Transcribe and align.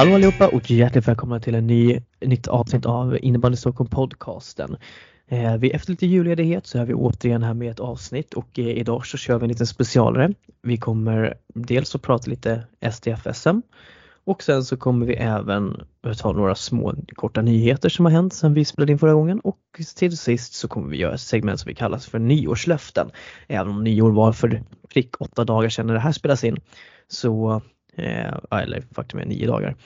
Hallå 0.00 0.14
allihopa 0.14 0.48
och 0.48 0.70
hjärtligt 0.70 1.08
välkomna 1.08 1.40
till 1.40 1.54
en 1.54 1.66
ny, 1.66 2.00
nytt 2.20 2.48
avsnitt 2.48 2.86
av 2.86 3.18
Innebandy 3.22 3.56
Stockholm 3.56 3.90
podcasten. 3.90 4.76
Eh, 5.28 5.56
vi 5.56 5.70
efter 5.70 5.90
lite 5.90 6.06
julledighet 6.06 6.66
så 6.66 6.78
är 6.78 6.84
vi 6.84 6.94
återigen 6.94 7.42
här 7.42 7.54
med 7.54 7.70
ett 7.70 7.80
avsnitt 7.80 8.34
och 8.34 8.58
eh, 8.58 8.66
idag 8.66 9.06
så 9.06 9.16
kör 9.16 9.38
vi 9.38 9.44
en 9.44 9.48
liten 9.48 9.66
specialare. 9.66 10.34
Vi 10.62 10.76
kommer 10.76 11.34
dels 11.54 11.94
att 11.94 12.02
prata 12.02 12.30
lite 12.30 12.62
SDFSM 12.92 13.62
och 14.24 14.42
sen 14.42 14.64
så 14.64 14.76
kommer 14.76 15.06
vi 15.06 15.14
även 15.14 15.82
ta 16.18 16.32
några 16.32 16.54
små 16.54 16.94
korta 17.14 17.42
nyheter 17.42 17.88
som 17.88 18.04
har 18.04 18.12
hänt 18.12 18.34
sedan 18.34 18.54
vi 18.54 18.64
spelade 18.64 18.92
in 18.92 18.98
förra 18.98 19.14
gången 19.14 19.40
och 19.40 19.58
till 19.96 20.18
sist 20.18 20.52
så 20.52 20.68
kommer 20.68 20.88
vi 20.88 20.96
göra 20.96 21.14
ett 21.14 21.20
segment 21.20 21.60
som 21.60 21.68
vi 21.68 21.74
kallar 21.74 21.98
för 21.98 22.18
nyårslöften. 22.18 23.10
Även 23.48 23.72
om 23.72 23.84
nyår 23.84 24.10
var 24.10 24.32
för 24.32 24.62
prick 24.88 25.20
åtta 25.20 25.44
dagar 25.44 25.68
sedan 25.68 25.86
när 25.86 25.94
det 25.94 26.00
här 26.00 26.12
spelas 26.12 26.44
in 26.44 26.56
så 27.08 27.62
Eh, 27.96 28.34
eller 28.50 28.82
faktum 28.94 29.20
är 29.20 29.26
nio 29.26 29.46
dagar. 29.46 29.76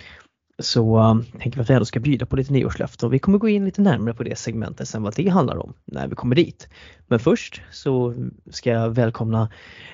Så 0.58 0.98
um, 0.98 1.24
tänker 1.24 1.58
vi 1.58 1.62
att 1.62 1.70
vi 1.70 1.74
ändå 1.74 1.84
ska 1.84 2.00
bjuda 2.00 2.26
på 2.26 2.36
lite 2.36 2.52
nyårslöften 2.52 3.06
och 3.06 3.12
vi 3.12 3.18
kommer 3.18 3.38
gå 3.38 3.48
in 3.48 3.64
lite 3.64 3.82
närmare 3.82 4.14
på 4.14 4.22
det 4.22 4.38
segmentet 4.38 4.88
sen 4.88 5.02
vad 5.02 5.14
det 5.14 5.28
handlar 5.28 5.56
om 5.56 5.74
när 5.84 6.08
vi 6.08 6.14
kommer 6.14 6.36
dit. 6.36 6.68
Men 7.06 7.18
först 7.18 7.62
så 7.70 8.14
ska 8.50 8.70
jag 8.70 8.90
välkomna 8.90 9.50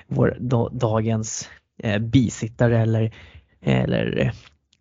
vår 0.07 0.37
dagens 0.71 1.49
eh, 1.83 1.99
bisittare 1.99 2.79
eller, 2.79 3.13
eller, 3.61 4.33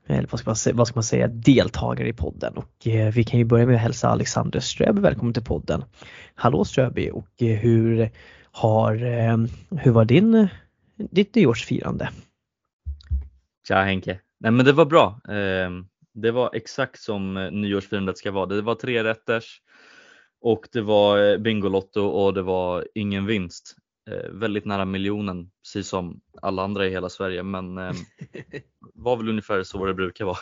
eller 0.07 0.29
vad, 0.31 0.41
ska 0.41 0.51
man 0.51 0.57
säga, 0.57 0.77
vad 0.77 0.89
ska 0.89 0.97
man 0.97 1.05
säga, 1.05 1.29
deltagare 1.29 2.09
i 2.09 2.13
podden. 2.13 2.57
Och 2.57 2.87
eh, 2.87 3.13
vi 3.13 3.25
kan 3.25 3.39
ju 3.39 3.45
börja 3.45 3.67
med 3.67 3.75
att 3.75 3.83
hälsa 3.83 4.09
Alexander 4.09 4.61
Ströby 4.61 5.01
välkommen 5.01 5.35
till 5.35 5.45
podden. 5.45 5.85
Hallå 6.35 6.65
Ströby 6.65 7.11
och 7.11 7.43
eh, 7.43 7.59
hur 7.59 8.11
har, 8.53 9.05
eh, 9.05 9.37
hur 9.71 9.91
var 9.91 10.05
din, 10.05 10.49
ditt 11.11 11.35
nyårsfirande? 11.35 12.09
Tja 13.69 13.83
Henke! 13.83 14.21
Nej 14.39 14.53
men 14.53 14.65
det 14.65 14.73
var 14.73 14.85
bra. 14.85 15.21
Ehm, 15.29 15.87
det 16.15 16.31
var 16.31 16.51
exakt 16.55 17.01
som 17.01 17.37
eh, 17.37 17.51
nyårsfirandet 17.51 18.19
ska 18.19 18.31
vara. 18.31 18.47
Det 18.47 18.63
var 18.63 18.75
tre 18.75 19.05
rätters 19.05 19.63
och 20.41 20.69
det 20.73 20.81
var 20.81 21.33
eh, 21.33 21.39
Bingolotto 21.39 22.03
och 22.03 22.35
det 22.35 22.43
var 22.43 22.89
ingen 22.95 23.27
vinst. 23.27 23.77
Eh, 24.11 24.31
väldigt 24.31 24.65
nära 24.65 24.85
miljonen, 24.85 25.51
precis 25.63 25.89
som 25.89 26.21
alla 26.43 26.63
andra 26.63 26.87
i 26.87 26.91
hela 26.91 27.09
Sverige, 27.09 27.43
men 27.43 27.79
ehm, 27.79 27.97
var 28.95 29.17
väl 29.17 29.29
ungefär 29.29 29.63
så 29.63 29.87
det 29.87 29.95
brukar 29.95 30.25
vara. 30.25 30.39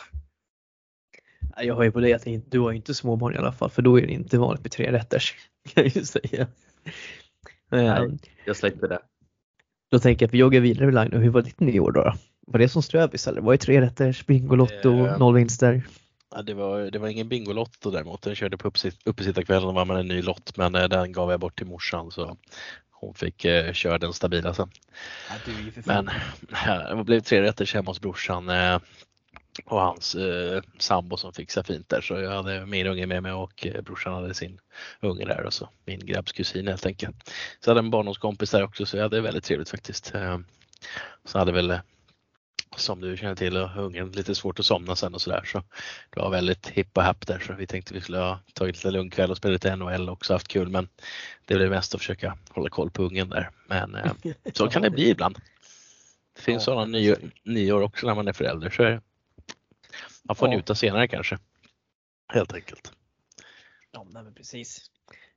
Jag 1.57 1.75
har 1.75 1.83
ju 1.83 1.91
på 1.91 1.99
det 1.99 2.13
att 2.13 2.51
du 2.51 2.59
har 2.59 2.71
inte 2.71 2.93
småbarn 2.93 3.35
i 3.35 3.37
alla 3.37 3.51
fall, 3.51 3.69
för 3.69 3.81
då 3.81 3.99
är 3.99 4.07
det 4.07 4.13
inte 4.13 4.37
vanligt 4.37 4.63
med 4.63 4.71
tre 4.71 4.91
rätters. 4.91 5.35
Kan 5.73 5.83
jag 5.83 5.95
ju 5.95 6.05
säga. 6.05 6.47
Nej, 7.71 8.17
jag 8.45 8.57
släpper 8.57 8.87
det. 8.87 8.99
Då 9.91 9.99
tänker 9.99 10.23
jag 10.23 10.27
att 10.27 10.33
vi 10.33 10.37
joggar 10.37 10.61
vidare 10.61 10.85
med 10.85 10.95
Line. 10.95 11.21
Hur 11.21 11.29
var 11.29 11.41
ditt 11.41 11.59
nyår 11.59 11.91
då? 11.91 12.13
Var 12.51 12.59
det 12.59 12.69
som 12.69 12.81
Ströbis 12.81 13.27
eller 13.27 13.41
var 13.41 13.51
det 13.51 13.57
tre 13.57 13.81
rätters, 13.81 14.25
Bingolotto, 14.25 15.05
eh, 15.05 15.17
noll 15.17 15.35
vinster? 15.35 15.87
Ja, 16.35 16.41
det, 16.41 16.53
var, 16.53 16.79
det 16.79 16.99
var 16.99 17.07
ingen 17.07 17.29
Bingolotto 17.29 17.91
däremot. 17.91 18.21
Den 18.21 18.35
körde 18.35 18.57
på 18.57 18.71
uppesittarkvällen 19.05 19.69
och 19.69 19.75
var 19.75 19.85
man 19.85 19.97
en 19.97 20.07
ny 20.07 20.21
lott 20.21 20.57
men 20.57 20.75
eh, 20.75 20.87
den 20.87 21.11
gav 21.11 21.31
jag 21.31 21.39
bort 21.39 21.57
till 21.57 21.67
morsan 21.67 22.11
så 22.11 22.37
hon 22.91 23.13
fick 23.13 23.45
eh, 23.45 23.73
köra 23.73 23.97
den 23.97 24.13
stabila 24.13 24.53
sen. 24.53 24.69
Ja, 25.29 25.53
men 25.85 26.09
ja, 26.65 26.93
det 26.95 27.03
blev 27.03 27.19
tre 27.19 27.41
rätters 27.41 27.73
hemma 27.73 27.91
hos 27.91 28.01
brorsan 28.01 28.49
eh, 28.49 28.79
och 29.65 29.81
hans 29.81 30.15
eh, 30.15 30.61
sambo 30.77 31.17
som 31.17 31.33
fixade 31.33 31.67
fint 31.67 31.89
där 31.89 32.01
så 32.01 32.13
jag 32.13 32.31
hade 32.31 32.65
min 32.65 32.87
unge 32.87 33.05
med 33.05 33.23
mig 33.23 33.31
och 33.31 33.67
eh, 33.67 33.81
brorsan 33.81 34.13
hade 34.13 34.33
sin 34.33 34.59
unge 35.01 35.25
där 35.25 35.43
och 35.45 35.53
så 35.53 35.69
min 35.85 35.99
grabbs 35.99 36.31
kusin 36.31 36.67
helt 36.67 36.85
enkelt. 36.85 37.15
Så 37.59 37.69
jag 37.69 37.75
hade 37.75 37.85
en 37.85 37.91
barndomskompis 37.91 38.51
där 38.51 38.63
också 38.63 38.85
så 38.85 38.97
jag 38.97 39.03
hade 39.03 39.21
väldigt 39.21 39.43
trevligt 39.43 39.69
faktiskt. 39.69 40.15
Eh, 40.15 40.37
så 41.25 41.39
hade 41.39 41.51
väl 41.51 41.79
som 42.79 43.01
du 43.01 43.17
känner 43.17 43.35
till 43.35 43.57
och 43.57 43.69
ungen 43.77 44.11
lite 44.11 44.35
svårt 44.35 44.59
att 44.59 44.65
somna 44.65 44.95
sen 44.95 45.13
och 45.13 45.21
sådär 45.21 45.43
så 45.45 45.63
det 46.09 46.19
var 46.19 46.29
väldigt 46.29 46.67
hipp 46.67 46.97
och 46.97 47.03
happ 47.03 47.27
där 47.27 47.39
så 47.39 47.53
vi 47.53 47.67
tänkte 47.67 47.93
vi 47.93 48.01
skulle 48.01 48.17
ha 48.17 48.39
tagit 48.53 48.75
lite 48.75 48.91
lugn 48.91 49.09
kväll 49.09 49.31
och 49.31 49.37
spelat 49.37 49.53
lite 49.53 49.75
NHL 49.75 50.09
också 50.09 50.33
haft 50.33 50.47
kul 50.47 50.69
men 50.69 50.87
det 51.45 51.55
blev 51.55 51.69
mest 51.69 51.95
att 51.95 52.01
försöka 52.01 52.37
hålla 52.49 52.69
koll 52.69 52.91
på 52.91 53.03
ungen 53.03 53.29
där 53.29 53.49
men 53.67 53.95
eh, 53.95 54.11
så 54.53 54.67
kan 54.67 54.81
det 54.81 54.89
bli 54.89 55.09
ibland. 55.09 55.35
Det 56.35 56.41
finns 56.41 56.67
ja, 56.67 56.73
sådana 56.73 56.85
nyår, 56.85 57.17
nyår 57.43 57.81
också 57.81 58.07
när 58.07 58.15
man 58.15 58.27
är 58.27 58.33
förälder 58.33 58.69
så 58.69 58.99
man 60.23 60.35
får 60.35 60.47
ja. 60.47 60.55
njuta 60.55 60.75
senare 60.75 61.07
kanske. 61.07 61.37
Helt 62.33 62.53
enkelt. 62.53 62.91
Ja 63.91 64.05
men 64.09 64.33
precis. 64.33 64.91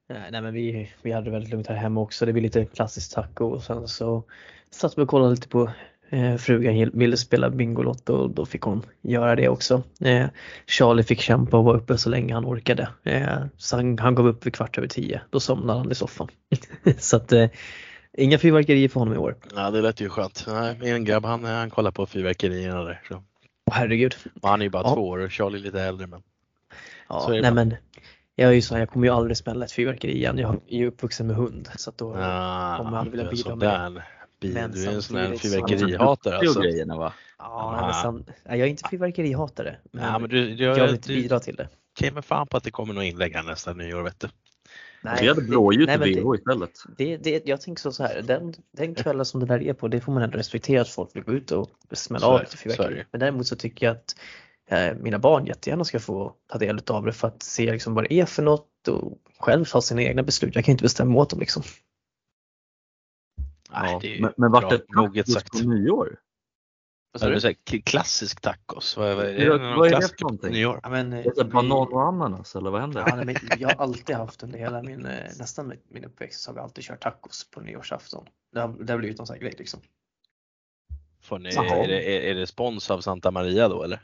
Nej 0.08 0.42
men 0.42 0.54
vi, 0.54 0.92
vi 1.02 1.12
hade 1.12 1.24
det 1.24 1.30
väldigt 1.30 1.50
lugnt 1.50 1.66
här 1.66 1.76
hemma 1.76 2.00
också. 2.00 2.26
Det 2.26 2.32
blir 2.32 2.42
lite 2.42 2.64
klassiskt 2.64 3.12
taco 3.12 3.44
och 3.44 3.62
sen 3.62 3.88
så 3.88 4.24
satt 4.70 4.98
vi 4.98 5.02
och 5.02 5.08
kollade 5.08 5.34
lite 5.34 5.48
på 5.48 5.62
Eh, 5.64 5.91
frugan 6.38 6.90
ville 6.94 7.16
spela 7.16 7.50
Bingolotto 7.50 8.14
och 8.14 8.30
då 8.30 8.46
fick 8.46 8.62
hon 8.62 8.82
göra 9.02 9.36
det 9.36 9.48
också. 9.48 9.82
Eh, 10.00 10.26
Charlie 10.66 11.02
fick 11.02 11.20
kämpa 11.20 11.56
och 11.56 11.64
vara 11.64 11.76
uppe 11.76 11.98
så 11.98 12.10
länge 12.10 12.34
han 12.34 12.44
orkade. 12.44 12.88
Eh, 13.02 13.38
så 13.56 13.76
han, 13.76 13.98
han 13.98 14.14
gav 14.14 14.26
upp 14.26 14.46
vid 14.46 14.54
kvart 14.54 14.78
över 14.78 14.88
tio. 14.88 15.20
Då 15.30 15.40
somnade 15.40 15.78
han 15.78 15.90
i 15.90 15.94
soffan. 15.94 16.28
så 16.98 17.16
att 17.16 17.32
inga 18.18 18.38
fyrverkerier 18.38 18.88
för 18.88 19.00
honom 19.00 19.14
i 19.14 19.18
år. 19.18 19.36
Ja 19.54 19.70
det 19.70 19.82
lät 19.82 20.00
ju 20.00 20.08
skönt. 20.08 20.44
Nej, 20.48 20.78
min 20.80 21.04
grabb 21.04 21.24
han, 21.24 21.44
han 21.44 21.70
kollar 21.70 21.90
på 21.90 22.06
fyrverkerierna 22.06 22.84
där. 22.84 23.02
Så. 23.08 23.14
Oh, 23.14 23.22
herregud. 23.72 24.14
Och 24.42 24.48
han 24.48 24.60
är 24.60 24.64
ju 24.64 24.70
bara 24.70 24.82
ja. 24.82 24.94
två 24.94 25.08
år 25.08 25.18
och 25.18 25.32
Charlie 25.32 25.58
är 25.58 25.62
lite 25.62 25.82
äldre 25.82 26.06
men. 26.06 26.22
Ja, 27.08 27.26
nej 27.28 27.42
bara. 27.42 27.54
men 27.54 27.74
jag 28.36 28.50
är 28.50 28.54
ju 28.54 28.62
så 28.62 28.78
jag 28.78 28.90
kommer 28.90 29.06
ju 29.06 29.12
aldrig 29.12 29.36
smälla 29.36 29.64
ett 29.64 29.72
fyrverkeri 29.72 30.12
igen. 30.12 30.38
Jag 30.38 30.60
är 30.68 30.78
ju 30.78 30.86
uppvuxen 30.86 31.26
med 31.26 31.36
hund 31.36 31.68
så 31.76 31.90
att 31.90 31.98
då 31.98 32.14
ah, 32.16 32.76
kommer 32.76 32.90
jag 32.90 32.98
aldrig 32.98 33.10
vilja 33.12 33.30
bidra 33.30 33.56
med 33.56 34.02
Men 34.42 34.70
du 34.72 34.84
är 34.84 34.92
en 34.92 35.02
sån 35.02 35.16
här 35.16 35.36
fyrverkerihatare 35.36 36.38
alltså. 36.38 36.60
Grejerna, 36.60 36.96
va? 36.96 37.12
Ja, 37.38 37.78
men 37.80 37.94
sam, 37.94 38.24
jag 38.44 38.60
är 38.60 38.66
inte 38.66 38.88
fyrverkerihatare. 38.90 39.76
Men, 39.92 40.04
ja, 40.04 40.18
men 40.18 40.30
du, 40.30 40.54
du, 40.54 40.64
jag 40.64 40.86
vill 40.86 40.94
inte 40.94 41.08
bidra 41.08 41.40
till 41.40 41.56
det. 41.56 41.68
Okej, 41.96 42.10
men 42.10 42.22
fan 42.22 42.46
på 42.46 42.56
att 42.56 42.64
det 42.64 42.70
kommer 42.70 42.94
något 42.94 43.04
inlägg 43.04 43.34
här 43.34 43.42
nästa 43.42 43.72
nyår 43.72 44.02
vet 44.02 44.20
du. 44.20 44.28
Nej, 45.04 45.18
vi 45.20 45.28
hade 45.28 45.42
blåljus 45.42 45.90
i 45.90 45.98
BH 45.98 46.34
istället. 46.34 46.70
Det, 46.96 47.16
det, 47.16 47.42
jag 47.46 47.60
tänker 47.60 47.82
så, 47.82 47.92
så 47.92 48.02
här, 48.02 48.22
den, 48.22 48.54
den 48.72 48.94
kvällen 48.94 49.24
som 49.24 49.40
det 49.40 49.46
där 49.46 49.62
är 49.62 49.72
på, 49.72 49.88
det 49.88 50.00
får 50.00 50.12
man 50.12 50.22
ändå 50.22 50.38
respektera 50.38 50.80
att 50.80 50.88
folk 50.88 51.16
vill 51.16 51.22
gå 51.22 51.32
ut 51.32 51.50
och 51.50 51.70
smälla 51.92 52.26
av 52.26 52.40
lite 52.40 52.56
fyrverkeri. 52.56 53.04
Men 53.10 53.20
däremot 53.20 53.46
så 53.46 53.56
tycker 53.56 53.86
jag 53.86 53.96
att 53.96 54.16
eh, 54.70 54.98
mina 55.02 55.18
barn 55.18 55.46
jättegärna 55.46 55.84
ska 55.84 56.00
få 56.00 56.32
ta 56.52 56.58
del 56.58 56.80
av 56.86 57.04
det 57.04 57.12
för 57.12 57.28
att 57.28 57.42
se 57.42 57.72
liksom 57.72 57.94
vad 57.94 58.04
det 58.04 58.12
är 58.12 58.24
för 58.24 58.42
något 58.42 58.88
och 58.88 59.18
själv 59.38 59.64
ta 59.64 59.82
sina 59.82 60.02
egna 60.02 60.22
beslut. 60.22 60.54
Jag 60.54 60.64
kan 60.64 60.72
inte 60.72 60.82
bestämma 60.82 61.20
åt 61.20 61.30
dem 61.30 61.40
liksom. 61.40 61.62
Nej, 63.72 63.98
ja, 64.02 64.20
men, 64.20 64.32
men 64.36 64.50
vart 64.52 64.70
det 64.70 64.84
moget 64.94 65.30
sagt. 65.30 65.52
på 65.52 65.58
nyår? 65.58 66.18
Vad 67.20 67.32
du? 67.32 67.40
Säger, 67.40 67.82
klassisk 67.82 68.40
tacos. 68.40 68.96
Vad, 68.96 69.16
vad 69.16 69.24
är 69.24 69.50
det, 69.50 69.58
vad 69.58 69.92
är 69.92 70.00
det 70.00 70.08
för 70.08 70.22
någonting? 70.22 70.52
Nyår? 70.52 70.80
Ja, 70.82 70.88
men, 70.88 71.12
är 71.12 71.32
det 71.36 71.44
banan 71.44 71.88
och 71.88 72.02
ananas 72.02 72.56
eller 72.56 72.70
vad 72.70 72.80
händer? 72.80 73.04
Ja, 73.06 73.24
men 73.24 73.36
jag 73.58 73.68
har 73.68 73.76
alltid 73.76 74.16
haft 74.16 74.42
under 74.42 74.58
hela 74.58 74.82
min, 74.82 75.06
eh, 75.06 75.30
nästan 75.38 75.72
min 75.88 76.04
uppväxt 76.04 76.40
så 76.40 76.50
har 76.50 76.54
vi 76.54 76.60
alltid 76.60 76.84
kört 76.84 77.02
tacos 77.02 77.50
på 77.50 77.60
nyårsafton. 77.60 78.26
Det 78.52 78.60
har, 78.60 78.68
det 78.68 78.92
har 78.92 78.98
blivit 78.98 79.18
någon 79.18 79.26
sån 79.26 79.34
här 79.34 79.40
grej 79.40 79.54
liksom. 79.58 79.80
Får 81.22 81.38
ni, 81.38 81.48
är, 81.48 81.88
det, 81.88 82.30
är 82.30 82.34
det 82.34 82.46
spons 82.46 82.90
av 82.90 83.00
Santa 83.00 83.30
Maria 83.30 83.68
då 83.68 83.82
eller? 83.82 84.00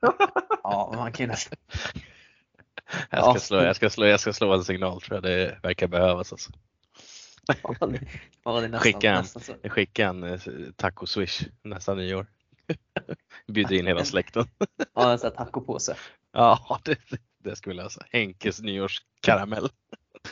ja, 0.62 0.92
man 0.96 1.12
kan 1.12 1.28
nästan. 1.28 1.58
Jag 3.10 3.30
ska, 3.30 3.40
slå, 3.40 3.62
jag, 3.62 3.76
ska 3.76 3.90
slå, 3.90 4.06
jag 4.06 4.20
ska 4.20 4.32
slå 4.32 4.52
en 4.52 4.64
signal 4.64 5.00
tror 5.00 5.16
jag 5.16 5.22
det 5.22 5.58
verkar 5.62 5.88
behövas. 5.88 6.32
Alltså 6.32 6.52
ja, 7.62 7.86
nästan, 7.86 8.80
skicka 8.80 9.10
en, 9.10 9.16
nästan 9.16 9.70
skicka 9.70 10.06
en 10.06 10.24
eh, 10.24 10.40
taco-swish 10.76 11.48
nästa 11.62 11.94
nyår. 11.94 12.26
Bjuder 13.46 13.76
in 13.76 13.86
hela 13.86 14.04
släkten. 14.04 14.44
ja, 14.94 15.12
en 15.12 15.18
sån 15.18 15.30
här 15.30 15.44
tacopåse. 15.44 15.96
Ja, 16.32 16.80
det, 16.84 16.98
det 17.38 17.56
skulle 17.56 17.82
jag 17.82 17.92
säga. 17.92 18.06
Henkes 18.10 18.60
nyårskaramell. 18.60 19.68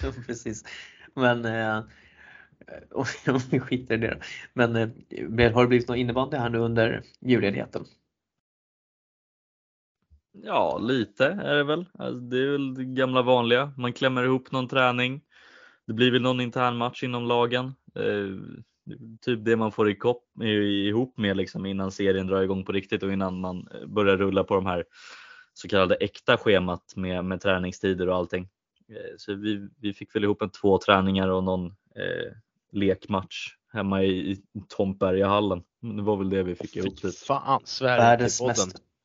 Precis. 0.27 0.65
Men 1.15 1.45
eh, 1.45 1.83
om 2.95 3.41
vi 3.51 3.61
skiter 3.61 3.95
i 3.95 3.99
det 3.99 4.15
då. 4.15 4.21
Men 4.53 4.77
eh, 4.77 5.53
har 5.53 5.63
det 5.63 5.69
blivit 5.69 5.89
någon 5.89 5.99
innebandy 5.99 6.37
här 6.37 6.49
nu 6.49 6.59
under 6.59 7.03
julledigheten? 7.21 7.85
Ja, 10.33 10.79
lite 10.79 11.27
är 11.27 11.55
det 11.55 11.65
väl. 11.65 11.87
Alltså, 11.95 12.21
det 12.21 12.39
är 12.39 12.51
väl 12.51 12.75
det 12.75 12.85
gamla 12.85 13.23
vanliga. 13.23 13.73
Man 13.77 13.93
klämmer 13.93 14.25
ihop 14.25 14.53
någon 14.53 14.69
träning, 14.69 15.21
det 15.89 15.95
blir 15.95 16.11
väl 16.11 16.23
någon 16.23 16.41
intern 16.41 16.77
match 16.77 17.03
inom 17.03 17.27
lagen. 17.27 17.75
Eh, 17.95 18.55
typ 19.21 19.45
det 19.45 19.57
man 19.57 19.73
får 19.73 19.91
ihop 20.43 21.19
med 21.19 21.37
liksom 21.37 21.67
innan 21.67 21.93
serien 21.93 22.27
drar 22.27 22.43
igång 22.43 22.65
på 22.65 22.73
riktigt 22.73 23.03
och 23.03 23.13
innan 23.13 23.41
man 23.41 23.69
eh, 23.75 23.87
börjar 23.87 24.17
rulla 24.17 24.45
på 24.45 24.55
de 24.55 24.67
här 24.67 24.85
så 25.55 25.69
kallade 25.69 25.95
äkta 25.95 26.37
schemat 26.37 26.93
med, 26.97 27.25
med 27.25 27.41
träningstider 27.41 28.09
och 28.09 28.17
allting. 28.17 28.49
Eh, 28.89 29.15
så 29.17 29.35
vi, 29.35 29.69
vi 29.81 29.93
fick 29.93 30.15
väl 30.15 30.25
ihop 30.25 30.43
en 30.43 30.51
två 30.51 30.79
träningar 30.79 31.29
och 31.29 31.45
någon 31.45 31.67
eh, 31.67 32.33
lekmatch 32.73 33.49
hemma 33.73 34.03
i, 34.03 34.31
i 34.31 34.43
Tomtbergahallen. 34.69 35.63
Det 35.81 36.03
var 36.03 36.17
väl 36.17 36.31
det 36.31 36.43
vi 36.43 36.55
fick 36.55 36.77
ihop. 36.77 36.97
Typ. 36.97 37.19
Fan, 37.19 37.61
Sverige. 37.65 38.23
Mest, 38.23 38.43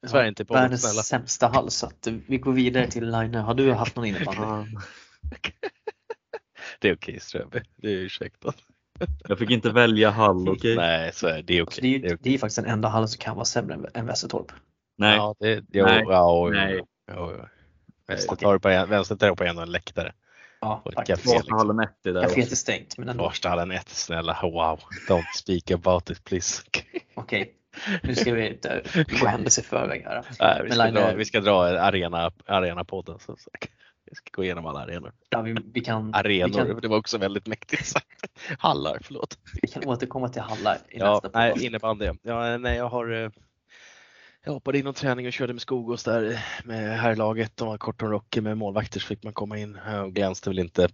Sverige 0.07 0.27
inte 0.27 0.45
podden, 0.45 0.63
världens 0.63 0.81
snälla. 0.81 1.01
sämsta 1.01 1.47
hall 1.47 1.71
så 1.71 1.85
att 1.85 2.07
vi 2.27 2.37
går 2.37 2.53
vidare 2.53 2.91
till 2.91 3.11
Line. 3.11 3.35
Har 3.35 3.53
du 3.53 3.73
haft 3.73 3.95
någon 3.95 4.05
innebandy? 4.05 4.71
Det 6.83 6.89
är 6.89 6.95
okej 6.95 7.19
Ströby, 7.19 7.61
det 7.75 7.87
är 7.87 7.95
ursäktat. 7.95 8.55
Jag 9.27 9.39
fick 9.39 9.49
inte 9.49 9.69
välja 9.69 10.09
hall, 10.09 10.49
okej? 10.49 10.51
Okay? 10.51 10.75
Nej, 10.75 11.13
så 11.13 11.27
är 11.27 11.41
det, 11.41 11.57
är 11.57 11.63
okej. 11.63 11.79
Okay. 11.79 11.91
Det, 11.91 11.95
är, 11.95 12.09
det, 12.09 12.13
är, 12.13 12.17
det 12.21 12.33
är 12.33 12.37
faktiskt 12.37 12.55
den 12.55 12.65
enda 12.65 12.87
hallen 12.87 13.07
som 13.07 13.17
kan 13.19 13.35
vara 13.35 13.45
sämre 13.45 13.89
än 13.93 14.05
Västertorp. 14.05 14.51
Nej. 14.97 15.15
Ja, 15.15 15.35
det, 15.39 15.63
jo, 15.73 15.85
Nej. 15.85 16.03
Ja, 16.07 16.49
Nej. 16.53 16.81
jo. 17.15 17.31
Vänster 18.07 18.35
tar 18.35 18.53
du 18.53 18.59
på 18.59 18.69
en, 18.69 18.89
du 19.19 19.35
på 19.35 19.43
en 19.43 19.57
och 19.57 19.63
en 19.63 19.71
läktare. 19.71 20.13
Ja, 20.61 20.81
faktiskt. 20.95 21.25
liksom. 21.25 21.41
Vasahallen 21.49 21.79
1 21.79 22.05
är 22.05 22.13
där 22.13 22.23
Caféet 22.23 22.51
är 22.51 22.55
stängt, 22.55 22.97
men 22.97 23.09
ändå. 23.09 23.23
Farstallen 23.23 23.71
1, 23.71 23.89
snälla 23.89 24.39
wow. 24.41 24.79
Don't 25.09 25.33
speak 25.35 25.71
about 25.71 26.09
it 26.09 26.23
please. 26.23 26.63
Okej, 27.13 27.53
nu 28.03 28.15
ska 28.15 28.33
vi 28.33 28.47
inte 28.47 28.83
gå 29.19 29.27
händelser 29.27 29.61
i 29.61 29.65
förväg 29.65 30.03
här. 30.03 30.25
Nej, 30.39 30.59
vi, 30.63 30.67
Men 30.67 30.71
ska 30.71 30.83
Line, 30.85 30.93
dra, 30.93 31.13
vi 31.13 31.25
ska 31.25 31.39
dra 31.39 31.63
arena, 31.63 32.31
arena-podden. 32.45 33.19
Så, 33.19 33.35
så. 33.37 33.49
Vi 34.13 34.17
ska 34.17 34.29
gå 34.33 34.43
igenom 34.43 34.65
alla 34.65 34.79
arenor. 34.79 35.11
Ja, 35.29 35.41
vi, 35.41 35.55
vi, 35.73 35.81
kan, 35.81 36.13
Arenor, 36.13 36.47
vi, 36.47 36.53
kan, 36.53 36.81
det 36.81 36.87
var 36.87 36.97
också 36.97 37.17
väldigt 37.17 37.47
mäktigt 37.47 37.85
sagt. 37.85 38.07
Hallar, 38.59 38.97
förlåt. 39.01 39.37
vi 39.61 39.67
kan 39.67 39.85
återkomma 39.87 40.29
till 40.29 40.41
hallar 40.41 40.77
i 40.89 40.97
Ja, 40.99 41.13
nästa 41.13 41.39
nej, 41.39 41.51
podcast. 41.51 41.65
innebandy. 41.65 42.09
Ja, 42.21 42.57
nej, 42.57 42.77
jag 42.77 42.89
har 42.89 43.23
eh, 43.23 43.29
jag 44.45 44.53
hoppade 44.53 44.79
in 44.79 44.87
och 44.87 44.95
träning 44.95 45.27
och 45.27 45.33
körde 45.33 45.53
med 45.53 45.61
Skogås 45.61 46.03
där 46.03 46.31
eh, 46.31 46.39
med 46.63 46.99
herrlaget. 46.99 47.57
De 47.57 47.67
var 47.67 47.77
kort 47.77 48.01
och 48.01 48.09
rocky 48.09 48.41
med 48.41 48.57
målvakter 48.57 48.99
så 48.99 49.07
fick 49.07 49.23
man 49.23 49.33
komma 49.33 49.57
in 49.57 49.77
och 50.03 50.13
glänste 50.13 50.49
väl 50.49 50.59
inte 50.59 50.89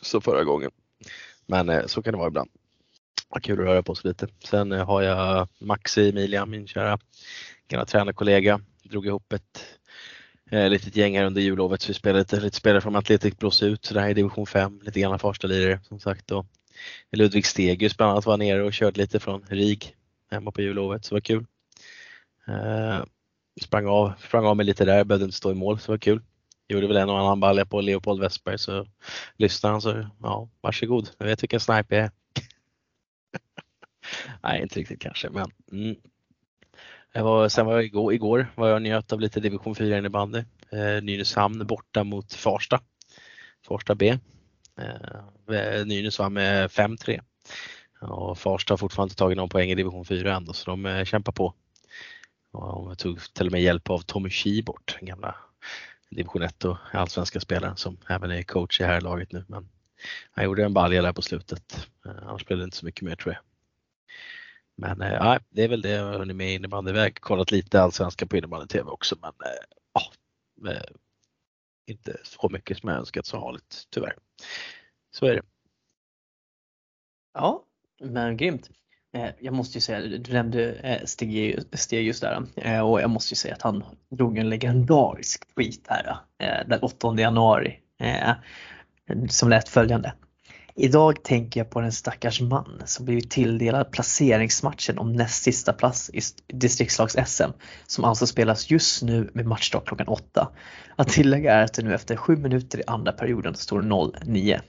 så 0.00 0.20
förra 0.20 0.44
gången. 0.44 0.70
Men 1.46 1.68
eh, 1.68 1.86
så 1.86 2.02
kan 2.02 2.12
det 2.12 2.18
vara 2.18 2.28
ibland. 2.28 2.50
Kul 3.42 3.60
att 3.60 3.66
röra 3.66 3.82
på 3.82 3.94
sig 3.94 4.08
lite. 4.08 4.28
Sen 4.44 4.72
eh, 4.72 4.86
har 4.86 5.02
jag 5.02 5.48
Maxi 5.60 6.08
Emilia, 6.08 6.46
min 6.46 6.66
kära 6.66 6.98
gamla 7.68 7.86
tränarkollega. 7.86 8.60
Drog 8.82 9.06
ihop 9.06 9.32
ett 9.32 9.64
eh, 10.52 10.70
litet 10.70 10.96
gäng 10.96 11.16
här 11.16 11.24
under 11.24 11.40
jullovet 11.40 11.82
så 11.82 11.88
vi 11.88 11.94
spelade 11.94 12.18
lite, 12.18 12.40
lite 12.40 12.56
spelare 12.56 12.80
från 12.80 12.96
Atletic 12.96 13.36
blås 13.36 13.62
ut 13.62 13.84
så 13.84 13.94
det 13.94 14.00
här 14.00 14.10
är 14.10 14.14
division 14.14 14.46
5, 14.46 14.80
lite 14.82 15.00
grann 15.00 15.18
Farstalirare 15.18 15.80
som 15.82 16.00
sagt. 16.00 16.30
Och 16.30 16.46
Ludvig 17.12 17.46
Stegius 17.46 17.96
bland 17.96 18.12
annat 18.12 18.26
var 18.26 18.36
nere 18.36 18.62
och 18.62 18.72
körde 18.72 19.00
lite 19.00 19.20
från 19.20 19.44
RIG 19.48 19.96
hemma 20.30 20.50
på 20.50 20.62
jullovet 20.62 21.04
så 21.04 21.14
det 21.14 21.16
var 21.16 21.20
kul. 21.20 21.46
Eh, 22.48 23.04
sprang, 23.62 23.86
av, 23.86 24.12
sprang 24.18 24.44
av 24.44 24.56
mig 24.56 24.66
lite 24.66 24.84
där, 24.84 25.04
behövde 25.04 25.24
inte 25.24 25.36
stå 25.36 25.50
i 25.50 25.54
mål 25.54 25.78
så 25.78 25.86
det 25.86 25.92
var 25.92 25.98
kul. 25.98 26.22
Gjorde 26.68 26.86
väl 26.86 26.96
en 26.96 27.08
och 27.08 27.18
annan 27.18 27.40
balja 27.40 27.66
på 27.66 27.80
Leopold 27.80 28.20
Westberg 28.20 28.58
så 28.58 28.86
lyssnade 29.36 29.74
han 29.74 29.80
så 29.80 30.08
ja, 30.22 30.48
varsågod, 30.60 31.10
jag 31.18 31.26
vet 31.26 31.42
vilken 31.42 31.60
sniper 31.60 31.96
jag 31.96 32.04
är. 32.04 32.10
Nej, 34.42 34.62
inte 34.62 34.80
riktigt 34.80 35.00
kanske, 35.00 35.30
men 35.30 35.50
mm 35.72 35.96
jag 37.12 37.24
var, 37.24 37.48
sen 37.48 37.66
var 37.66 37.72
jag 37.72 37.84
igår, 37.84 38.14
igår 38.14 38.52
var 38.54 38.68
jag 38.68 38.74
och 38.74 38.82
njöt 38.82 39.12
av 39.12 39.20
lite 39.20 39.40
division 39.40 39.74
4 39.74 39.98
innebandy. 39.98 40.38
Eh, 40.70 41.02
Nynäshamn 41.02 41.66
borta 41.66 42.04
mot 42.04 42.34
Farsta. 42.34 42.80
Farsta 43.66 43.94
B. 43.94 44.18
Eh, 44.78 45.56
eh 45.56 45.86
Nynäs 45.86 46.18
vann 46.18 46.32
med 46.32 46.70
5-3. 46.70 47.20
Och 48.00 48.38
Farsta 48.38 48.72
har 48.72 48.78
fortfarande 48.78 49.12
inte 49.12 49.18
tagit 49.18 49.36
någon 49.36 49.48
poäng 49.48 49.70
i 49.70 49.74
division 49.74 50.04
4 50.04 50.36
ändå 50.36 50.52
så 50.52 50.70
de 50.70 50.86
eh, 50.86 51.04
kämpar 51.04 51.32
på. 51.32 51.54
Och 52.52 52.88
de 52.88 52.96
tog 52.96 53.20
till 53.34 53.46
och 53.46 53.52
med 53.52 53.62
hjälp 53.62 53.90
av 53.90 53.98
Tommy 53.98 54.30
Kibort, 54.30 54.96
den 54.98 55.08
gamla 55.08 55.36
division 56.10 56.42
1 56.42 56.64
och 56.64 56.76
allsvenska 56.92 57.40
spelaren 57.40 57.76
som 57.76 57.96
även 58.08 58.30
är 58.30 58.42
coach 58.42 58.80
i 58.80 58.84
här 58.84 59.00
laget 59.00 59.32
nu. 59.32 59.44
Men 59.48 59.68
han 60.30 60.44
gjorde 60.44 60.64
en 60.64 60.74
balja 60.74 61.02
där 61.02 61.12
på 61.12 61.22
slutet. 61.22 61.88
Eh, 62.06 62.28
Annars 62.28 62.46
blev 62.46 62.58
det 62.58 62.64
inte 62.64 62.76
så 62.76 62.86
mycket 62.86 63.02
mer 63.02 63.16
tror 63.16 63.34
jag. 63.34 63.42
Men 64.76 65.02
eh, 65.02 65.36
det 65.50 65.62
är 65.62 65.68
väl 65.68 65.82
det 65.82 65.90
jag 65.90 66.04
har 66.04 66.18
hunnit 66.18 66.36
med 66.36 66.54
innebandyväg. 66.54 67.20
Kollat 67.20 67.50
lite 67.50 67.82
allsvenska 67.82 68.26
på 68.26 68.36
innebandy-tv 68.36 68.90
också 68.90 69.16
men 69.20 69.32
eh, 69.44 70.76
eh, 70.76 70.82
inte 71.86 72.16
så 72.24 72.48
mycket 72.48 72.78
som 72.78 72.88
jag 72.88 72.98
önskat 72.98 73.26
så 73.26 73.40
harligt 73.40 73.86
tyvärr. 73.90 74.16
Så 75.10 75.26
är 75.26 75.34
det. 75.34 75.42
Ja, 77.34 77.64
men 78.00 78.36
grymt. 78.36 78.70
Eh, 79.14 79.30
jag 79.40 79.54
måste 79.54 79.76
ju 79.78 79.80
säga, 79.82 80.18
du 80.18 80.32
nämnde 80.32 80.74
eh, 80.74 81.02
Stig- 81.04 81.64
Stegius 81.72 82.20
där 82.20 82.46
eh, 82.56 82.80
och 82.80 83.00
jag 83.00 83.10
måste 83.10 83.32
ju 83.32 83.36
säga 83.36 83.54
att 83.54 83.62
han 83.62 83.84
drog 84.08 84.38
en 84.38 84.48
legendarisk 84.48 85.54
tweet 85.54 85.86
här 85.88 86.16
den 86.66 86.80
8 86.82 87.14
januari 87.18 87.80
som 89.28 89.48
lät 89.48 89.68
följande. 89.68 90.12
Idag 90.74 91.22
tänker 91.24 91.60
jag 91.60 91.70
på 91.70 91.80
den 91.80 91.92
stackars 91.92 92.40
man 92.40 92.82
som 92.84 93.04
blivit 93.04 93.30
tilldelad 93.30 93.92
placeringsmatchen 93.92 94.98
om 94.98 95.12
näst 95.12 95.42
sista 95.42 95.72
plats 95.72 96.10
i 96.12 96.18
st- 96.18 96.42
distriktslags-SM 96.48 97.50
som 97.86 98.04
alltså 98.04 98.26
spelas 98.26 98.70
just 98.70 99.02
nu 99.02 99.30
med 99.34 99.46
matchstart 99.46 99.86
klockan 99.88 100.08
8. 100.08 100.48
Att 100.96 101.08
tillägga 101.08 101.54
är 101.54 101.64
att 101.64 101.74
det 101.74 101.82
nu 101.82 101.94
efter 101.94 102.16
sju 102.16 102.36
minuter 102.36 102.78
i 102.78 102.82
andra 102.86 103.12
perioden 103.12 103.54
står 103.54 103.82
0-9. 103.82 104.60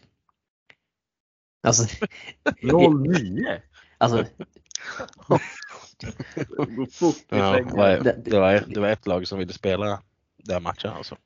Alltså, 1.67 1.83
09! 2.61 3.61
alltså 3.97 4.17
Det- 8.03 8.17
det, 8.25 8.39
var, 8.39 8.53
ett- 8.53 8.73
det 8.73 8.79
var 8.79 8.87
ett 8.89 9.07
lag 9.07 9.27
som 9.27 9.39
ville 9.39 9.53
spela 9.53 10.01
den 10.37 10.63
matchen 10.63 10.91
alltså. 10.91 11.17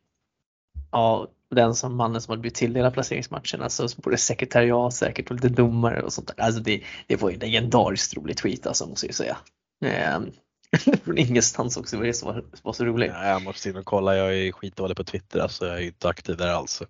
Ja, 0.92 1.28
den 1.56 1.75
som 1.75 1.95
mannen 1.95 2.22
som 2.22 2.31
hade 2.31 2.42
blivit 2.42 2.56
tilldelad 2.56 2.94
placeringsmatchen, 2.94 3.62
alltså 3.62 3.88
både 3.98 4.18
sekretariat 4.18 4.94
säkert 4.94 5.30
och 5.30 5.36
lite 5.36 5.50
domare 5.50 6.01
och 6.01 6.13
sånt 6.13 6.28
där. 6.28 6.42
Alltså 6.45 6.62
det, 6.62 6.84
det 7.07 7.16
var 7.16 7.30
ju 7.30 7.34
en 7.34 7.39
legendariskt 7.39 8.18
rolig 8.18 8.38
tweet 8.38 8.68
alltså 8.68 8.86
måste 8.86 9.06
jag 9.06 9.16
säga. 9.16 9.38
Ehm, 9.86 10.31
Från 11.04 11.18
ingenstans 11.18 11.78
också, 11.78 11.95
det 11.95 12.00
var 12.00 12.07
det 12.07 12.13
som 12.13 12.44
var, 12.63 12.74
så 12.74 12.86
roligt. 12.86 13.12
Ja, 13.13 13.28
jag 13.28 13.42
måste 13.42 13.69
in 13.69 13.75
och 13.75 13.86
kolla, 13.86 14.16
jag 14.16 14.36
är 14.36 14.51
skitdålig 14.51 14.98
på 14.98 15.04
Twitter 15.04 15.39
alltså, 15.39 15.68
jag 15.68 15.78
är 15.78 15.81
inte 15.81 16.10
aktiv 16.10 16.38
där 16.38 16.48
alls. 16.48 16.81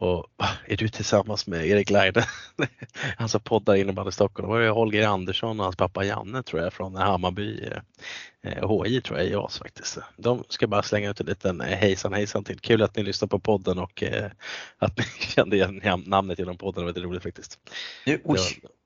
och 0.00 0.26
"Ah, 0.36 0.52
är 0.66 0.76
du 0.76 0.88
tillsammans 0.88 1.46
med 1.46 1.66
Erik 1.66 1.90
Laine? 1.90 2.22
han 3.16 3.28
som 3.28 3.40
poddar 3.40 3.74
innebandy 3.74 4.08
i 4.08 4.12
Stockholm. 4.12 4.48
Det 4.48 4.54
var 4.54 4.60
ju 4.60 4.68
Holger 4.70 5.08
Andersson 5.08 5.60
och 5.60 5.64
hans 5.64 5.76
pappa 5.76 6.04
Janne 6.04 6.42
tror 6.42 6.62
jag 6.62 6.72
från 6.72 6.96
Hammarby 6.96 7.64
eh, 7.64 8.52
eh, 8.52 8.84
HI 8.84 9.00
tror 9.00 9.18
jag 9.18 9.28
i 9.28 9.30
JAS 9.32 9.58
faktiskt. 9.58 9.98
De 10.16 10.44
ska 10.48 10.66
bara 10.66 10.82
slänga 10.82 11.10
ut 11.10 11.20
en 11.20 11.26
liten 11.26 11.60
eh, 11.60 11.66
hejsan 11.78 12.12
hejsan 12.12 12.44
till. 12.44 12.60
Kul 12.60 12.82
att 12.82 12.96
ni 12.96 13.02
lyssnar 13.02 13.28
på 13.28 13.38
podden 13.38 13.78
och 13.78 14.02
eh, 14.02 14.30
att 14.78 14.98
ni 14.98 15.04
kände 15.20 15.56
igen 15.56 15.82
namnet 16.06 16.38
genom 16.38 16.56
podden. 16.56 16.74
Det 16.74 16.80
var 16.80 16.92
väldigt 16.92 17.04
roligt 17.04 17.22
faktiskt. 17.22 17.58
nu, 18.06 18.20
oj, 18.24 18.38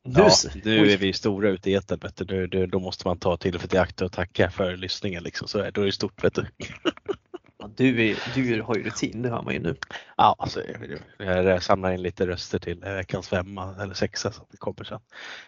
Ja, 0.05 0.31
nu 0.65 0.93
är 0.93 0.97
vi 0.97 1.13
stora 1.13 1.49
ute 1.49 1.71
i 1.71 1.75
etern. 1.75 2.01
Nu, 2.29 2.67
då 2.67 2.79
måste 2.79 3.09
man 3.09 3.19
ta 3.19 3.37
tillfället 3.37 3.75
i 3.75 3.79
akt 3.79 4.03
och 4.03 4.13
tacka 4.13 4.51
för 4.51 4.77
lyssningen. 4.77 5.23
Liksom. 5.23 5.49
Så 5.49 5.59
är, 5.59 5.71
då 5.71 5.81
är 5.81 5.87
det 5.87 5.93
stort. 5.93 6.25
Vet 6.25 6.35
du. 6.35 6.47
Du, 7.69 8.11
är, 8.11 8.17
du 8.35 8.63
har 8.63 8.77
ju 8.77 8.83
rutin, 8.83 9.23
det 9.23 9.29
hör 9.29 9.43
man 9.43 9.55
ju 9.55 9.61
nu. 9.61 9.77
Ja, 10.17 10.37
alltså, 10.39 10.63
jag, 11.19 11.45
jag 11.45 11.63
samlar 11.63 11.93
in 11.93 12.03
lite 12.03 12.27
röster 12.27 12.59
till 12.59 12.81
veckans 12.81 13.29
femma 13.29 13.77
eller 13.83 13.95
sexa 13.95 14.33
som 14.33 14.47
det 14.51 14.57
kommer 14.57 14.85
sen. 14.85 15.01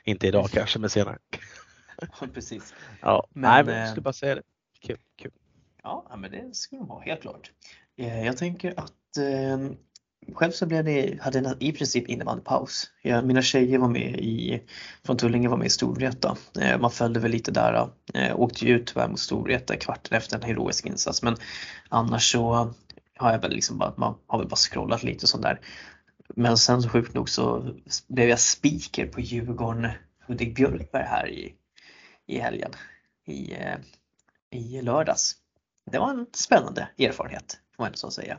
Inte 0.05 0.27
idag 0.27 0.49
kanske, 0.51 0.79
men 0.79 0.91
senare. 0.91 1.19
Ja, 2.21 2.27
precis. 2.35 2.75
Ja, 3.01 3.27
Men, 3.33 3.43
nej, 3.43 3.65
men 3.65 3.75
jag 3.75 3.85
eh, 3.85 3.91
skulle 3.91 4.03
bara 4.03 4.13
säga 4.13 4.35
det. 4.35 4.43
Kul, 4.81 4.99
kul. 5.17 5.33
Ja, 5.83 6.07
ja, 6.11 6.17
men 6.17 6.31
det 6.31 6.55
skulle 6.57 6.81
de 6.81 6.89
ha, 6.91 7.01
helt 7.01 7.21
klart. 7.21 7.51
Eh, 7.97 8.27
Jag 8.27 8.37
tänker 8.37 8.75
att 8.77 9.17
eh, 9.17 9.59
själv 10.35 10.51
så 10.51 10.67
blev 10.67 10.85
det, 10.85 11.23
hade 11.23 11.39
jag 11.39 11.63
i 11.63 11.73
princip 11.73 12.09
innebandypaus. 12.09 12.91
Jag, 13.03 13.27
mina 13.27 13.43
tjejer 13.43 13.79
var 13.79 13.89
med 13.89 14.17
i, 14.21 14.63
från 15.07 15.17
Tullinge 15.17 15.49
var 15.49 15.57
med 15.57 15.67
i 15.67 15.71
Storvreta. 15.71 16.37
Eh, 16.61 16.79
Man 16.79 16.91
följde 16.91 17.21
väl 17.21 17.31
lite 17.31 17.51
där, 17.51 17.89
eh, 18.15 18.41
åkte 18.41 18.65
ju 18.65 18.75
ut 18.77 18.87
tyvärr 18.87 19.09
mot 19.09 19.21
Storvreta 19.21 19.77
kvarten 19.77 20.17
efter 20.17 20.37
en 20.37 20.43
heroisk 20.43 20.87
insats 20.87 21.23
men 21.23 21.37
annars 21.89 22.33
så 22.33 22.75
har 23.17 23.33
jag 23.33 23.39
väl 23.41 23.53
liksom 23.53 23.79
bara, 23.79 23.95
man 23.97 24.15
har 24.27 24.39
väl 24.39 24.49
bara 24.49 24.57
scrollat 24.57 25.03
lite 25.03 25.25
och 25.25 25.29
sånt 25.29 25.43
där. 25.43 25.61
Men 26.37 26.59
sen 26.59 26.83
så 26.83 26.89
sjukt 26.89 27.15
nog 27.15 27.29
så 27.29 27.75
blev 28.09 28.29
jag 28.29 28.41
speaker 28.41 29.07
på 29.07 29.21
Djurgården 29.21 29.91
Hudik 30.27 30.57
Björkberg 30.57 31.05
här 31.07 31.29
i, 31.29 31.55
i 32.27 32.39
helgen. 32.39 32.71
I, 33.27 33.53
eh, 33.53 33.77
I 34.51 34.83
lördags. 34.83 35.37
Det 35.91 35.99
var 35.99 36.11
en 36.11 36.27
spännande 36.35 36.89
erfarenhet 36.99 37.59
får 37.77 37.83
man 37.83 37.87
ändå 37.87 37.97
så 37.97 38.11
säga. 38.11 38.39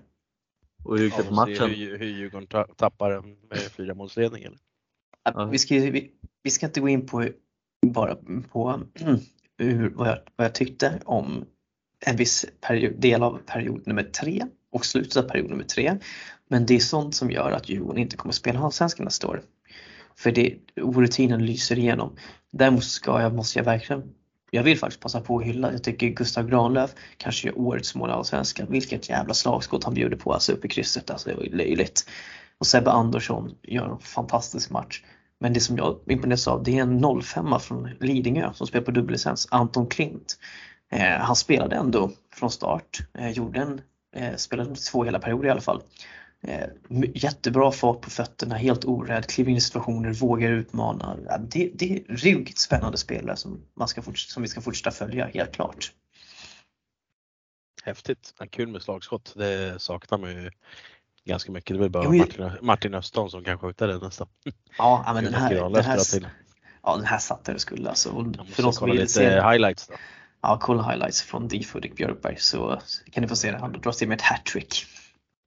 Och 0.85 0.97
hur 0.97 1.05
gick 1.05 1.17
det 1.17 1.23
på 1.23 1.33
matchen? 1.33 1.69
Hur, 1.69 1.97
hur 1.97 2.05
Djurgården 2.07 2.47
ta- 2.47 2.67
tappar 2.75 3.23
med 3.49 3.59
fyra 3.59 3.93
målsledning 3.93 4.43
eller? 4.43 4.57
Ja. 5.23 5.45
Vi, 5.45 5.57
ska, 5.57 5.75
vi, 5.75 6.11
vi 6.43 6.49
ska 6.51 6.65
inte 6.65 6.81
gå 6.81 6.89
in 6.89 7.07
på 7.07 7.29
bara 7.85 8.15
på 8.51 8.81
hur, 9.57 9.89
vad, 9.89 10.07
jag, 10.07 10.17
vad 10.35 10.45
jag 10.45 10.55
tyckte 10.55 10.99
om 11.05 11.45
en 12.05 12.15
viss 12.15 12.45
period, 12.61 12.99
del 12.99 13.23
av 13.23 13.37
period 13.45 13.87
nummer 13.87 14.03
tre 14.03 14.45
och 14.71 14.85
slutet 14.85 15.17
av 15.17 15.29
period 15.29 15.49
nummer 15.49 15.63
tre. 15.63 15.97
Men 16.49 16.65
det 16.65 16.75
är 16.75 16.79
sånt 16.79 17.15
som 17.15 17.31
gör 17.31 17.51
att 17.51 17.69
Djurgården 17.69 18.01
inte 18.01 18.17
kommer 18.17 18.31
att 18.31 18.35
spela 18.35 18.59
Allsvenskan 18.59 19.03
nästa 19.03 19.27
år. 19.27 19.41
För 20.15 20.31
det, 20.31 20.57
orutinen 20.81 21.45
lyser 21.45 21.79
igenom. 21.79 22.15
Däremot 22.51 22.83
ska 22.83 23.21
jag, 23.21 23.35
måste 23.35 23.59
jag 23.59 23.63
verkligen 23.65 24.13
jag 24.55 24.63
vill 24.63 24.79
faktiskt 24.79 25.01
passa 25.01 25.21
på 25.21 25.37
att 25.37 25.45
hylla, 25.45 25.71
jag 25.71 25.83
tycker 25.83 26.07
Gustav 26.07 26.49
Granlöf 26.49 26.93
kanske 27.17 27.47
gör 27.47 27.59
årets 27.59 27.95
mål 27.95 28.09
i 28.09 28.13
Allsvenskan. 28.13 28.67
Vilket 28.69 29.09
jävla 29.09 29.33
slagskott 29.33 29.83
han 29.83 29.93
bjuder 29.93 30.17
på 30.17 30.33
alltså 30.33 30.51
uppe 30.51 30.67
i 30.67 30.69
krysset, 30.69 31.09
alltså 31.09 31.29
det 31.29 31.35
var 31.35 31.43
ju 31.43 31.55
löjligt. 31.55 32.09
Och 32.57 32.67
Sebbe 32.67 32.91
Andersson 32.91 33.55
gör 33.63 33.89
en 33.89 33.99
fantastisk 33.99 34.69
match. 34.69 35.03
Men 35.39 35.53
det 35.53 35.59
som 35.59 35.77
jag 35.77 35.99
imponeras 36.07 36.47
av 36.47 36.63
det 36.63 36.77
är 36.77 36.81
en 36.81 37.21
05 37.21 37.59
från 37.59 37.89
Lidingö 37.99 38.53
som 38.53 38.67
spelar 38.67 38.85
på 38.85 38.91
dubbellicens, 38.91 39.47
Anton 39.51 39.87
Klint. 39.87 40.37
Eh, 40.91 41.17
han 41.19 41.35
spelade 41.35 41.75
ändå 41.75 42.11
från 42.33 42.51
start, 42.51 42.99
eh, 43.17 43.29
gjorde 43.29 43.59
en, 43.59 43.81
eh, 44.15 44.35
spelade 44.35 44.75
två 44.75 45.03
hela 45.03 45.19
perioder 45.19 45.47
i 45.47 45.51
alla 45.51 45.61
fall. 45.61 45.81
Eh, 46.47 46.69
jättebra 47.13 47.71
fart 47.71 48.01
på 48.01 48.09
fötterna, 48.09 48.55
helt 48.55 48.85
orädd, 48.85 49.27
kliver 49.27 49.51
in 49.51 49.57
i 49.57 49.61
situationer, 49.61 50.13
vågar 50.13 50.51
utmana. 50.51 51.17
Det, 51.39 51.71
det 51.73 51.93
är 51.93 52.15
ruggigt 52.15 52.59
spännande 52.59 52.97
spelare 52.97 53.37
som, 53.37 53.61
man 53.73 53.87
ska 53.87 54.01
som 54.15 54.43
vi 54.43 54.49
ska 54.49 54.61
fortsätta 54.61 54.91
följa, 54.91 55.29
helt 55.33 55.51
klart. 55.51 55.91
Häftigt, 57.83 58.33
kul 58.51 58.67
med 58.67 58.81
slagskott. 58.81 59.33
Det 59.35 59.81
saknar 59.81 60.17
man 60.17 60.29
ju 60.29 60.51
ganska 61.25 61.51
mycket. 61.51 61.79
Det 61.79 61.85
är 61.85 61.89
bara 61.89 62.09
Martin, 62.09 62.51
Martin 62.61 62.93
Öston 62.93 63.29
som 63.29 63.43
kan 63.43 63.59
skjuta 63.59 63.87
det 63.87 63.97
nästan. 63.97 64.27
Ja, 64.77 65.11
men 65.13 65.23
den 65.23 65.33
här, 65.33 65.49
den 65.49 65.85
här, 65.85 65.99
ja, 66.83 66.95
den 66.95 67.05
här 67.05 67.17
satt 67.17 67.43
där 67.45 67.53
det 67.53 67.59
skulle 67.59 67.89
alltså. 67.89 68.33
för 68.51 68.63
de 68.63 68.73
som 68.73 68.89
vill 68.89 68.99
lite 68.99 69.11
se, 69.11 69.41
highlights 69.41 69.87
då. 69.87 69.93
Ja, 70.41 70.57
kolla 70.61 70.89
highlights 70.89 71.21
från 71.21 71.47
D. 71.47 71.63
Fudrik 71.63 71.95
Björkberg 71.95 72.35
så 72.39 72.81
kan 73.11 73.21
ni 73.21 73.27
få 73.27 73.35
se 73.35 73.51
det. 73.51 73.57
Han 73.57 73.71
drar 73.71 73.91
till 73.91 74.07
med 74.07 74.15
ett 74.15 74.21
hattrick. 74.21 74.85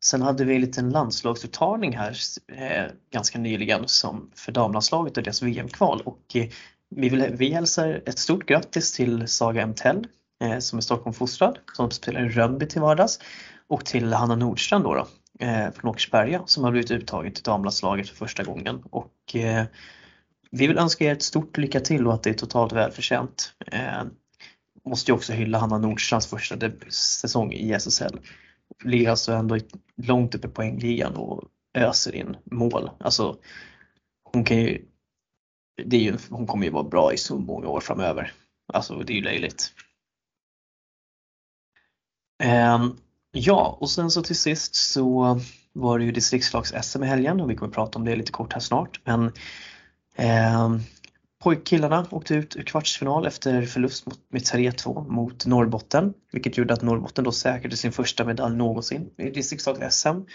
Sen 0.05 0.23
hade 0.23 0.45
vi 0.45 0.55
en 0.55 0.61
liten 0.61 0.91
landslagsuttagning 0.91 1.97
här 1.97 2.17
eh, 2.53 2.93
ganska 3.13 3.39
nyligen 3.39 3.89
som 3.89 4.31
för 4.35 4.53
damlandslaget 4.53 5.17
och 5.17 5.23
deras 5.23 5.43
VM-kval 5.43 6.03
och 6.05 6.37
eh, 6.37 6.49
vi, 6.91 7.09
vill, 7.09 7.27
vi 7.31 7.53
hälsar 7.53 8.03
ett 8.07 8.19
stort 8.19 8.47
grattis 8.47 8.93
till 8.93 9.29
Saga 9.29 9.63
Emtell 9.63 10.07
eh, 10.45 10.59
som 10.59 10.77
är 10.77 10.81
Stockholmfostrad 10.81 11.59
som 11.73 11.91
spelar 11.91 12.27
i 12.27 12.29
Rönnby 12.29 12.67
till 12.67 12.81
vardags 12.81 13.21
och 13.69 13.85
till 13.85 14.13
Hanna 14.13 14.37
Nordstrand 14.37 14.85
då, 14.85 14.95
då 14.95 15.07
eh, 15.45 15.71
från 15.71 15.91
Åkersberga 15.91 16.43
som 16.47 16.65
har 16.65 16.71
blivit 16.71 16.91
uttagen 16.91 17.33
till 17.33 17.43
damlandslaget 17.43 18.09
för 18.09 18.17
första 18.17 18.45
gången. 18.45 18.83
Och 18.91 19.37
eh, 19.37 19.65
vi 20.51 20.67
vill 20.67 20.79
önska 20.79 21.05
er 21.05 21.13
ett 21.13 21.23
stort 21.23 21.57
lycka 21.57 21.81
till 21.81 22.07
och 22.07 22.15
att 22.15 22.23
det 22.23 22.31
är 22.31 22.35
totalt 22.35 22.73
välförtjänt. 22.73 23.53
Eh, 23.67 24.03
måste 24.85 25.11
ju 25.11 25.15
också 25.15 25.33
hylla 25.33 25.59
Hanna 25.59 25.79
Nordstrands 25.79 26.27
första 26.27 26.57
säsong 26.91 27.53
i 27.53 27.73
SSL 27.73 28.19
ligger 28.85 29.11
alltså 29.11 29.33
ändå 29.33 29.59
långt 29.97 30.35
uppe 30.35 30.49
i 30.49 30.51
poängligan 30.51 31.17
och 31.17 31.45
öser 31.75 32.15
in 32.15 32.37
mål. 32.45 32.91
Alltså, 33.01 33.39
hon 34.33 34.45
kan 34.45 34.57
ju, 34.57 34.85
det 35.85 35.97
är 35.97 36.01
ju, 36.01 36.19
hon 36.31 36.47
kommer 36.47 36.65
ju 36.65 36.73
vara 36.73 36.85
bra 36.85 37.13
i 37.13 37.17
så 37.17 37.39
många 37.39 37.69
år 37.69 37.81
framöver. 37.81 38.33
Alltså 38.73 38.99
det 38.99 39.13
är 39.13 39.17
ju 39.17 39.23
löjligt. 39.23 39.73
Um, 42.45 42.97
ja, 43.33 43.79
och 43.81 43.91
sen 43.91 44.11
så 44.11 44.23
till 44.23 44.37
sist 44.37 44.75
så 44.75 45.41
var 45.73 45.99
det 45.99 46.05
ju 46.05 46.13
distriktslags-SM 46.13 47.05
i 47.05 47.07
helgen 47.07 47.41
och 47.41 47.51
vi 47.51 47.57
kommer 47.57 47.73
prata 47.73 47.99
om 47.99 48.05
det 48.05 48.17
lite 48.17 48.33
kort 48.33 48.53
här 48.53 48.61
snart. 48.61 49.01
Men 49.05 49.21
um, 50.63 50.83
Pojkkillarna 51.43 52.07
åkte 52.11 52.35
ut 52.35 52.57
ur 52.57 52.63
kvartsfinal 52.63 53.27
efter 53.27 53.63
förlust 53.63 54.07
med 54.29 54.43
3-2 54.43 55.09
mot 55.11 55.47
Norrbotten, 55.47 56.15
vilket 56.33 56.59
gjorde 56.59 56.75
att 56.75 56.83
Norrbotten 56.83 57.25
då 57.25 57.33
säkrade 57.33 57.77
sin 57.77 57.93
första 57.93 58.25
medalj 58.25 58.57
någonsin 58.57 59.11
i 59.17 59.31
distriktslag-SM. 59.31 60.27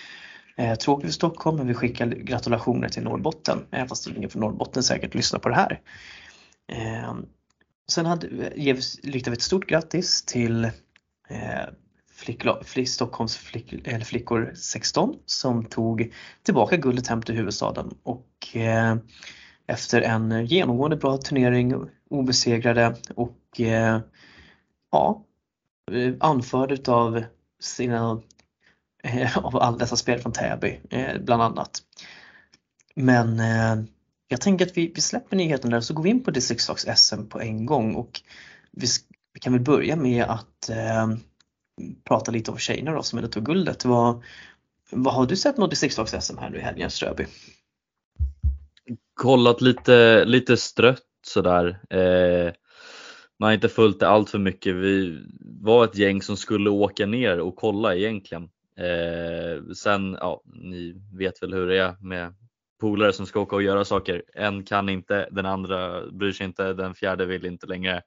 Eh, 0.55 0.75
tråkigt 0.75 1.05
för 1.05 1.13
Stockholm, 1.13 1.57
men 1.57 1.67
vi 1.67 1.73
skickar 1.73 2.07
gratulationer 2.07 2.89
till 2.89 3.03
Norrbotten, 3.03 3.65
även 3.71 3.87
fast 3.87 4.07
ingen 4.07 4.29
från 4.29 4.39
Norrbotten 4.39 4.83
säkert 4.83 5.15
lyssnar 5.15 5.39
på 5.39 5.49
det 5.49 5.55
här. 5.55 5.81
Eh, 6.71 7.15
sen 7.87 8.05
hade, 8.05 8.27
vi 8.27 9.33
ett 9.33 9.41
stort 9.41 9.65
grattis 9.65 10.25
till 10.25 10.65
eh, 11.29 11.65
flickla, 12.11 12.63
flick, 12.63 12.89
Stockholms 12.89 13.37
flick, 13.37 13.73
eller 13.87 14.05
flickor 14.05 14.53
16 14.55 15.15
som 15.25 15.65
tog 15.65 16.13
tillbaka 16.43 16.77
guldet 16.77 17.07
hem 17.07 17.21
till 17.21 17.35
huvudstaden 17.35 17.93
och 18.03 18.55
eh, 18.55 18.95
efter 19.67 20.01
en 20.01 20.45
genomgående 20.45 20.97
bra 20.97 21.17
turnering, 21.17 21.73
obesegrade 22.09 22.95
och 23.15 23.59
eh, 23.59 23.99
ja, 24.91 25.25
eh, 25.91 26.13
anförd 26.19 26.71
utav 26.71 27.23
sina 27.59 28.21
eh, 29.03 29.37
av 29.37 29.57
alla 29.57 29.77
dessa 29.77 29.95
spel 29.95 30.19
från 30.19 30.31
Täby 30.31 30.79
eh, 30.89 31.21
bland 31.21 31.41
annat. 31.41 31.81
Men 32.95 33.39
eh, 33.39 33.83
jag 34.27 34.41
tänker 34.41 34.65
att 34.65 34.77
vi, 34.77 34.91
vi 34.95 35.01
släpper 35.01 35.37
nyheten 35.37 35.71
där 35.71 35.81
så 35.81 35.93
går 35.93 36.03
vi 36.03 36.09
in 36.09 36.23
på 36.23 36.31
distriktslags 36.31 36.87
SM 36.95 37.25
på 37.29 37.41
en 37.41 37.65
gång 37.65 37.95
och 37.95 38.21
vi, 38.71 38.87
vi 39.33 39.39
kan 39.39 39.53
väl 39.53 39.61
börja 39.61 39.95
med 39.95 40.23
att 40.23 40.69
eh, 40.69 41.07
prata 42.03 42.31
lite 42.31 42.51
om 42.51 42.57
tjejerna 42.57 42.91
då 42.91 43.03
som 43.03 43.19
ändå 43.19 43.29
tog 43.29 43.45
guldet. 43.45 43.85
Vad, 43.85 44.23
vad 44.91 45.13
har 45.13 45.25
du 45.25 45.35
sett 45.35 45.57
något 45.57 45.69
distriktslags 45.69 46.25
SM 46.25 46.37
här 46.37 46.49
nu 46.49 46.57
i 46.57 46.61
helgen 46.61 46.91
Ströby? 46.91 47.25
Kollat 49.13 49.61
lite, 49.61 50.25
lite 50.25 50.57
strött 50.57 51.03
sådär. 51.27 51.79
Eh, 51.89 52.53
man 53.39 53.47
har 53.47 53.53
inte 53.53 53.69
följt 53.69 53.99
det 53.99 54.07
allt 54.07 54.29
för 54.29 54.39
mycket. 54.39 54.75
Vi 54.75 55.23
var 55.61 55.83
ett 55.85 55.97
gäng 55.97 56.21
som 56.21 56.37
skulle 56.37 56.69
åka 56.69 57.05
ner 57.05 57.39
och 57.39 57.55
kolla 57.55 57.95
egentligen. 57.95 58.43
Eh, 58.77 59.73
sen, 59.73 60.17
ja, 60.19 60.41
ni 60.45 60.95
vet 61.17 61.43
väl 61.43 61.53
hur 61.53 61.67
det 61.67 61.77
är 61.77 61.95
med 62.01 62.35
polare 62.81 63.13
som 63.13 63.25
ska 63.25 63.39
åka 63.39 63.55
och 63.55 63.63
göra 63.63 63.85
saker. 63.85 64.23
En 64.33 64.63
kan 64.63 64.89
inte, 64.89 65.27
den 65.31 65.45
andra 65.45 66.07
bryr 66.11 66.31
sig 66.31 66.45
inte, 66.45 66.73
den 66.73 66.95
fjärde 66.95 67.25
vill 67.25 67.45
inte 67.45 67.67
längre. 67.67 68.01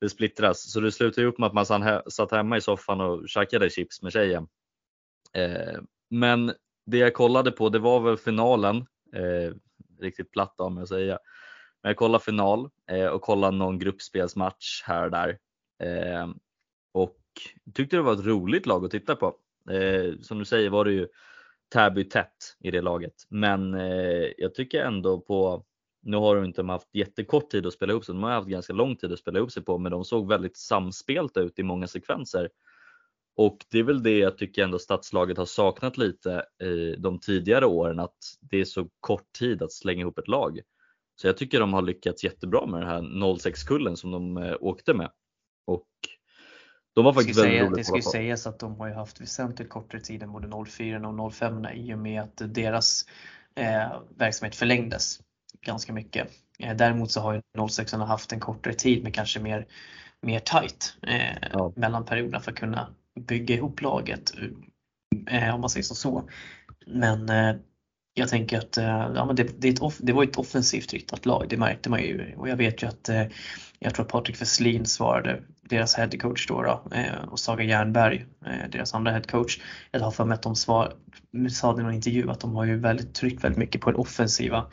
Det 0.00 0.08
splittras, 0.08 0.72
så 0.72 0.80
det 0.80 0.92
slutar 0.92 1.22
ju 1.22 1.28
upp 1.28 1.38
med 1.38 1.46
att 1.46 1.70
man 1.70 2.00
satt 2.10 2.30
hemma 2.30 2.56
i 2.56 2.60
soffan 2.60 3.00
och 3.00 3.28
käkade 3.28 3.70
chips 3.70 4.02
med 4.02 4.12
tjejen. 4.12 4.48
Eh, 5.32 5.80
men 6.10 6.52
det 6.86 6.98
jag 6.98 7.14
kollade 7.14 7.50
på 7.50 7.68
det 7.68 7.78
var 7.78 8.00
väl 8.00 8.16
finalen. 8.16 8.76
Eh, 9.14 9.54
riktigt 10.02 10.30
platt 10.30 10.60
av 10.60 10.72
mig 10.72 10.82
att 10.82 10.88
säga. 10.88 11.18
Men 11.82 11.90
jag 11.90 11.96
kollade 11.96 12.24
final 12.24 12.70
eh, 12.90 13.06
och 13.06 13.22
kollade 13.22 13.56
någon 13.56 13.78
gruppspelsmatch 13.78 14.82
här 14.84 15.04
och 15.04 15.10
där. 15.10 15.38
Eh, 15.82 16.28
och 16.92 17.16
tyckte 17.74 17.96
det 17.96 18.02
var 18.02 18.12
ett 18.12 18.26
roligt 18.26 18.66
lag 18.66 18.84
att 18.84 18.90
titta 18.90 19.16
på. 19.16 19.34
Eh, 19.70 20.14
som 20.20 20.38
du 20.38 20.44
säger 20.44 20.70
var 20.70 20.84
det 20.84 20.92
ju 20.92 21.08
Täby 21.72 22.04
tätt 22.04 22.56
i 22.60 22.70
det 22.70 22.82
laget. 22.82 23.14
Men 23.28 23.74
eh, 23.74 24.26
jag 24.38 24.54
tycker 24.54 24.84
ändå 24.84 25.20
på, 25.20 25.64
nu 26.02 26.16
har 26.16 26.36
de 26.36 26.44
inte 26.44 26.62
haft 26.62 26.88
jättekort 26.94 27.50
tid 27.50 27.66
att 27.66 27.72
spela 27.72 27.92
ihop 27.92 28.04
sig, 28.04 28.14
de 28.14 28.22
har 28.22 28.30
haft 28.30 28.48
ganska 28.48 28.72
lång 28.72 28.96
tid 28.96 29.12
att 29.12 29.18
spela 29.18 29.38
ihop 29.38 29.52
sig 29.52 29.62
på, 29.62 29.78
men 29.78 29.92
de 29.92 30.04
såg 30.04 30.28
väldigt 30.28 30.56
samspelta 30.56 31.40
ut 31.40 31.58
i 31.58 31.62
många 31.62 31.86
sekvenser. 31.86 32.50
Och 33.36 33.58
det 33.70 33.78
är 33.78 33.82
väl 33.82 34.02
det 34.02 34.18
jag 34.18 34.38
tycker 34.38 34.64
ändå 34.64 34.78
stadslaget 34.78 35.38
har 35.38 35.46
saknat 35.46 35.98
lite 35.98 36.44
i 36.62 36.96
de 36.98 37.20
tidigare 37.20 37.66
åren, 37.66 38.00
att 38.00 38.16
det 38.40 38.60
är 38.60 38.64
så 38.64 38.88
kort 39.00 39.32
tid 39.38 39.62
att 39.62 39.72
slänga 39.72 40.00
ihop 40.00 40.18
ett 40.18 40.28
lag. 40.28 40.60
Så 41.20 41.26
jag 41.26 41.36
tycker 41.36 41.60
de 41.60 41.72
har 41.72 41.82
lyckats 41.82 42.24
jättebra 42.24 42.66
med 42.66 42.80
den 42.80 42.88
här 42.88 43.00
06-kullen 43.00 43.96
som 43.96 44.10
de 44.10 44.36
eh, 44.36 44.56
åkte 44.60 44.94
med. 44.94 45.10
Och 45.66 45.88
de 46.94 47.04
var 47.04 47.12
faktiskt 47.12 47.38
väldigt 47.38 47.58
säga, 47.58 47.70
Det 47.70 47.84
ska 47.84 47.96
ju 47.96 48.02
sägas 48.02 48.46
att 48.46 48.58
de 48.58 48.80
har 48.80 48.88
ju 48.88 48.94
haft 48.94 49.20
väsentligt 49.20 49.68
kortare 49.68 50.00
tid 50.00 50.22
än 50.22 50.32
både 50.32 50.64
04 50.66 51.08
och 51.08 51.34
05 51.34 51.66
i 51.74 51.94
och 51.94 51.98
med 51.98 52.22
att 52.22 52.42
deras 52.54 53.06
eh, 53.54 54.00
verksamhet 54.16 54.56
förlängdes 54.56 55.20
ganska 55.60 55.92
mycket. 55.92 56.28
Eh, 56.58 56.76
däremot 56.76 57.10
så 57.10 57.20
har 57.20 57.34
ju 57.34 57.68
06 57.68 57.92
haft 57.92 58.32
en 58.32 58.40
kortare 58.40 58.74
tid 58.74 59.02
med 59.02 59.14
kanske 59.14 59.40
mer, 59.40 59.66
mer 60.22 60.40
tight 60.40 60.96
eh, 61.02 61.48
ja. 61.52 61.72
mellan 61.76 62.04
perioderna 62.04 62.40
för 62.40 62.52
att 62.52 62.58
kunna 62.58 62.94
bygga 63.26 63.54
ihop 63.54 63.82
laget 63.82 64.32
eh, 65.30 65.54
om 65.54 65.60
man 65.60 65.70
säger 65.70 65.84
så. 65.84 66.28
Men 66.86 67.28
eh, 67.28 67.56
jag 68.14 68.28
tänker 68.28 68.58
att 68.58 68.76
eh, 68.76 69.10
ja, 69.14 69.24
men 69.26 69.36
det, 69.36 69.60
det, 69.60 69.80
off, 69.80 69.98
det, 69.98 70.12
var 70.12 70.24
ett 70.24 70.36
offensivt 70.36 70.92
riktat 70.92 71.26
lag, 71.26 71.46
det 71.48 71.56
märkte 71.56 71.90
man 71.90 72.02
ju 72.02 72.34
och 72.36 72.48
jag 72.48 72.56
vet 72.56 72.82
ju 72.82 72.86
att 72.86 73.10
jag 73.78 73.94
tror 73.94 74.04
att 74.04 74.12
Patrik 74.12 74.40
Westlin 74.40 74.86
svarade, 74.86 75.42
deras 75.62 75.94
headcoach 75.94 76.46
då, 76.46 76.62
då 76.62 76.82
och 77.30 77.38
Saga 77.38 77.64
Jernberg, 77.64 78.26
deras 78.72 78.94
andra 78.94 79.12
headcoach. 79.12 79.60
Jag 79.90 80.00
har 80.00 80.10
för 80.10 80.24
mig 80.24 80.34
att 80.34 80.42
de 80.42 80.56
svar, 80.56 80.92
sa 81.50 81.80
i 81.80 81.82
någon 81.82 81.94
intervju 81.94 82.30
att 82.30 82.40
de 82.40 82.54
har 82.54 82.64
ju 82.64 82.78
väldigt 82.78 83.14
tryckt 83.14 83.44
väldigt 83.44 83.58
mycket 83.58 83.80
på 83.80 83.90
den 83.90 84.00
offensiva 84.00 84.66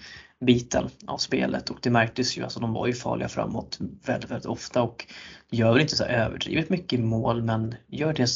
biten 0.46 0.89
av 1.06 1.17
spelet 1.17 1.70
och 1.70 1.77
det 1.82 1.89
märktes 1.89 2.38
ju, 2.38 2.44
alltså 2.44 2.60
de 2.60 2.74
var 2.74 2.88
ju 2.88 2.94
farliga 2.94 3.29
framåt 3.29 3.77
väldigt, 4.06 4.32
väldigt 4.32 4.46
ofta 4.46 4.82
och 4.82 5.06
gör 5.51 5.72
väl 5.72 5.82
inte 5.82 5.96
så 5.96 6.03
överdrivet 6.03 6.70
mycket 6.70 7.00
mål 7.00 7.44
men 7.44 7.75
gör 7.88 8.13
det 8.13 8.27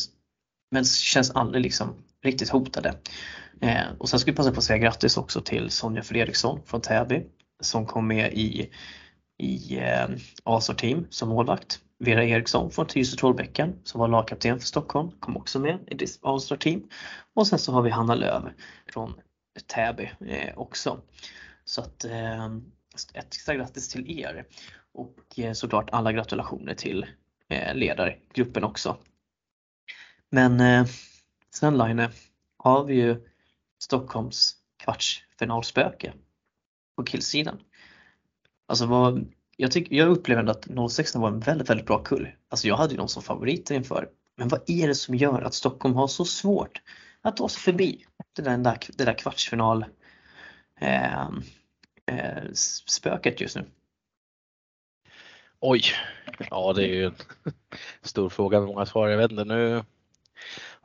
men 0.71 0.85
känns 0.85 1.31
aldrig 1.31 1.63
liksom 1.63 1.93
riktigt 2.23 2.49
hotade. 2.49 2.95
Eh, 3.61 3.85
och 3.97 4.09
sen 4.09 4.19
ska 4.19 4.31
vi 4.31 4.37
passa 4.37 4.51
på 4.51 4.57
att 4.57 4.63
säga 4.63 4.77
grattis 4.77 5.17
också 5.17 5.41
till 5.41 5.69
Sonja 5.69 6.03
Fredriksson 6.03 6.59
från 6.65 6.81
Täby 6.81 7.23
som 7.61 7.85
kom 7.85 8.07
med 8.07 8.33
i, 8.33 8.69
i 9.37 9.77
eh, 9.77 10.07
Asor 10.43 10.73
team 10.73 11.07
som 11.09 11.29
målvakt. 11.29 11.79
Vera 11.99 12.23
Eriksson 12.23 12.71
från 12.71 12.87
Tyresö 12.87 13.17
Trollbäcken 13.17 13.73
som 13.83 13.99
var 13.99 14.07
lagkapten 14.07 14.59
för 14.59 14.67
Stockholm 14.67 15.11
kom 15.19 15.37
också 15.37 15.59
med 15.59 15.79
i 15.87 16.05
Asor 16.21 16.55
team. 16.55 16.83
Och 17.35 17.47
sen 17.47 17.59
så 17.59 17.71
har 17.71 17.81
vi 17.81 17.89
Hanna 17.89 18.15
Löv 18.15 18.49
från 18.93 19.13
Täby 19.67 20.11
eh, 20.27 20.57
också. 20.57 21.01
Så 21.65 21.81
att 21.81 22.05
eh, 22.05 22.45
ett 23.13 23.31
extra 23.31 23.55
grattis 23.55 23.89
till 23.89 24.19
er 24.19 24.45
och 24.93 25.39
eh, 25.39 25.53
såklart 25.53 25.89
alla 25.89 26.11
gratulationer 26.11 26.73
till 26.73 27.05
eh, 27.47 27.75
ledargruppen 27.75 28.63
också. 28.63 28.97
Men 30.29 30.59
eh, 30.59 30.85
sen 31.55 31.77
Line 31.77 32.07
har 32.57 32.83
vi 32.83 32.93
ju 32.93 33.27
Stockholms 33.83 34.55
kvartsfinalspöke 34.83 36.13
på 36.95 37.03
killsidan. 37.03 37.59
Alltså 38.67 38.85
vad, 38.85 39.33
jag, 39.57 39.71
tyck, 39.71 39.91
jag 39.91 40.09
upplever 40.09 40.39
ändå 40.39 40.51
att 40.51 40.91
06 40.91 41.15
var 41.15 41.27
en 41.27 41.39
väldigt, 41.39 41.69
väldigt 41.69 41.85
bra 41.85 42.03
kull. 42.03 42.29
Alltså 42.49 42.67
jag 42.67 42.75
hade 42.75 42.91
ju 42.91 42.97
dem 42.97 43.07
som 43.07 43.23
favoriter 43.23 43.75
inför. 43.75 44.09
Men 44.37 44.47
vad 44.47 44.61
är 44.67 44.87
det 44.87 44.95
som 44.95 45.15
gör 45.15 45.41
att 45.41 45.53
Stockholm 45.53 45.95
har 45.95 46.07
så 46.07 46.25
svårt 46.25 46.81
att 47.21 47.37
ta 47.37 47.49
sig 47.49 47.61
förbi 47.61 48.05
det 48.35 48.41
där, 48.41 48.77
det 48.97 49.05
där 49.05 49.17
kvartsfinal 49.17 49.85
Ehm, 50.81 51.41
eh, 52.05 52.37
eh, 52.37 52.51
spöket 52.87 53.41
just 53.41 53.55
nu? 53.55 53.65
Oj, 55.59 55.81
ja 56.49 56.73
det 56.73 56.83
är 56.83 56.93
ju 56.93 57.05
en 57.05 57.15
stor 58.01 58.29
fråga 58.29 58.59
med 58.59 58.67
många 58.67 58.85
svar. 58.85 59.07
Jag 59.07 59.17
vet 59.17 59.31
inte 59.31 59.43
nu. 59.43 59.83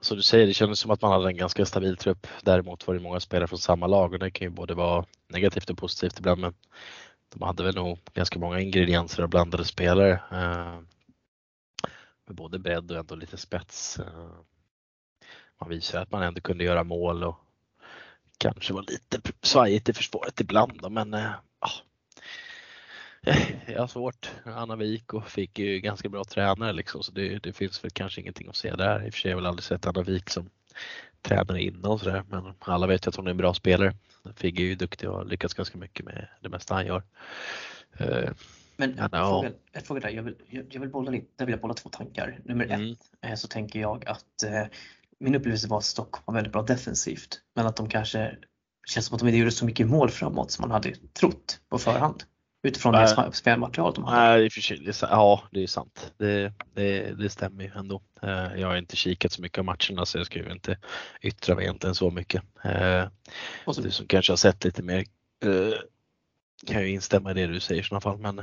Som 0.00 0.16
du 0.16 0.22
säger, 0.22 0.46
det 0.46 0.54
kändes 0.54 0.78
som 0.78 0.90
att 0.90 1.02
man 1.02 1.12
hade 1.12 1.28
en 1.28 1.36
ganska 1.36 1.66
stabil 1.66 1.96
trupp. 1.96 2.26
Däremot 2.42 2.86
var 2.86 2.94
det 2.94 3.00
många 3.00 3.20
spelare 3.20 3.48
från 3.48 3.58
samma 3.58 3.86
lag 3.86 4.12
och 4.12 4.18
det 4.18 4.30
kan 4.30 4.46
ju 4.46 4.50
både 4.50 4.74
vara 4.74 5.04
negativt 5.28 5.70
och 5.70 5.78
positivt 5.78 6.18
ibland. 6.18 6.40
Men 6.40 6.54
de 7.28 7.42
hade 7.42 7.62
väl 7.62 7.74
nog 7.74 7.98
ganska 8.14 8.38
många 8.38 8.60
ingredienser 8.60 9.22
och 9.22 9.28
blandade 9.28 9.64
spelare. 9.64 10.12
Eh, 10.12 10.80
med 12.26 12.36
både 12.36 12.58
bredd 12.58 12.90
och 12.90 12.96
ändå 12.98 13.14
lite 13.14 13.36
spets. 13.36 13.98
Eh, 13.98 14.30
man 15.60 15.68
visade 15.68 16.02
att 16.02 16.12
man 16.12 16.22
ändå 16.22 16.40
kunde 16.40 16.64
göra 16.64 16.84
mål 16.84 17.24
och 17.24 17.45
kanske 18.38 18.72
var 18.72 18.84
lite 18.88 19.32
svajigt 19.42 19.88
i 19.88 19.92
försvaret 19.92 20.40
ibland 20.40 20.90
men 20.90 21.14
eh, 21.14 21.30
jag 23.66 23.80
har 23.80 23.86
svårt. 23.86 24.30
Anna 24.44 24.76
Wik 24.76 25.14
och 25.14 25.28
fick 25.28 25.58
ju 25.58 25.80
ganska 25.80 26.08
bra 26.08 26.24
tränare 26.24 26.72
liksom 26.72 27.02
så 27.02 27.12
det, 27.12 27.38
det, 27.38 27.52
finns 27.52 27.84
väl 27.84 27.90
kanske 27.90 28.20
ingenting 28.20 28.48
att 28.48 28.56
se 28.56 28.74
där. 28.74 29.06
I 29.06 29.08
och 29.08 29.14
för 29.14 29.20
sig 29.20 29.28
har 29.28 29.32
jag 29.32 29.36
väl 29.36 29.46
aldrig 29.46 29.64
sett 29.64 29.86
Anna 29.86 30.02
Wik 30.02 30.30
som 30.30 30.50
tränare 31.22 31.62
innan 31.62 31.98
sådär 31.98 32.24
men 32.28 32.54
alla 32.58 32.86
vet 32.86 33.06
ju 33.06 33.08
att 33.08 33.16
hon 33.16 33.26
är 33.26 33.30
en 33.30 33.36
bra 33.36 33.54
spelare. 33.54 33.94
Figge 34.36 34.62
är 34.62 34.66
ju 34.66 34.74
duktig 34.74 35.08
och 35.08 35.16
har 35.16 35.24
lyckats 35.24 35.54
ganska 35.54 35.78
mycket 35.78 36.04
med 36.04 36.28
det 36.40 36.48
mesta 36.48 36.74
han 36.74 36.86
gör. 36.86 37.02
Eh, 37.98 38.30
men 38.76 38.98
en 38.98 39.10
fråga, 39.10 39.50
en 39.72 39.82
fråga 39.82 40.00
där, 40.00 40.08
jag 40.08 40.22
vill, 40.22 40.34
jag, 40.48 40.66
jag 40.70 40.80
vill 40.80 40.90
bolla 40.90 41.10
lite, 41.10 41.26
där 41.36 41.46
vill 41.46 41.52
jag 41.52 41.60
bolla 41.60 41.74
två 41.74 41.88
tankar. 41.88 42.38
Nummer 42.44 42.64
mm. 42.64 42.92
ett 42.92 42.98
eh, 43.20 43.34
så 43.34 43.48
tänker 43.48 43.80
jag 43.80 44.08
att 44.08 44.44
min 45.20 45.34
upplevelse 45.34 45.68
var 45.68 45.78
att 45.78 45.84
Stockholm 45.84 46.22
var 46.26 46.34
väldigt 46.34 46.52
bra 46.52 46.62
defensivt 46.62 47.40
men 47.54 47.66
att 47.66 47.76
de 47.76 47.88
kanske 47.88 48.18
det 48.86 48.92
känns 48.92 49.06
som 49.06 49.14
att 49.14 49.20
de 49.20 49.28
inte 49.28 49.38
gjorde 49.38 49.50
så 49.50 49.64
mycket 49.64 49.86
mål 49.86 50.10
framåt 50.10 50.50
som 50.50 50.62
man 50.62 50.70
hade 50.70 50.94
trott 51.12 51.60
på 51.68 51.78
förhand. 51.78 52.24
Utifrån 52.62 52.94
äh, 52.94 53.00
det 53.00 53.32
spelmaterial 53.32 53.94
de 53.94 54.04
hade. 54.04 54.16
Nej, 54.16 54.48
det 54.84 55.02
ja 55.02 55.42
det 55.50 55.62
är 55.62 55.66
sant. 55.66 56.12
Det, 56.16 56.52
det, 56.74 57.14
det 57.14 57.30
stämmer 57.30 57.64
ju 57.64 57.70
ändå. 57.70 58.02
Eh, 58.22 58.60
jag 58.60 58.68
har 58.68 58.76
inte 58.76 58.96
kikat 58.96 59.32
så 59.32 59.42
mycket 59.42 59.58
av 59.58 59.64
matcherna 59.64 60.06
så 60.06 60.18
jag 60.18 60.26
ska 60.26 60.38
ju 60.38 60.52
inte 60.52 60.78
yttra 61.22 61.54
mig 61.54 61.64
egentligen 61.64 61.94
så 61.94 62.10
mycket. 62.10 62.42
Eh, 62.64 63.08
så, 63.72 63.80
du 63.80 63.90
som 63.90 64.06
kanske 64.06 64.32
har 64.32 64.36
sett 64.36 64.64
lite 64.64 64.82
mer 64.82 65.04
eh, 65.44 65.78
kan 66.66 66.82
ju 66.82 66.88
instämma 66.88 67.30
i 67.30 67.34
det 67.34 67.46
du 67.46 67.60
säger 67.60 67.80
i 67.82 67.84
sådana 67.84 68.00
fall. 68.00 68.18
Men, 68.18 68.42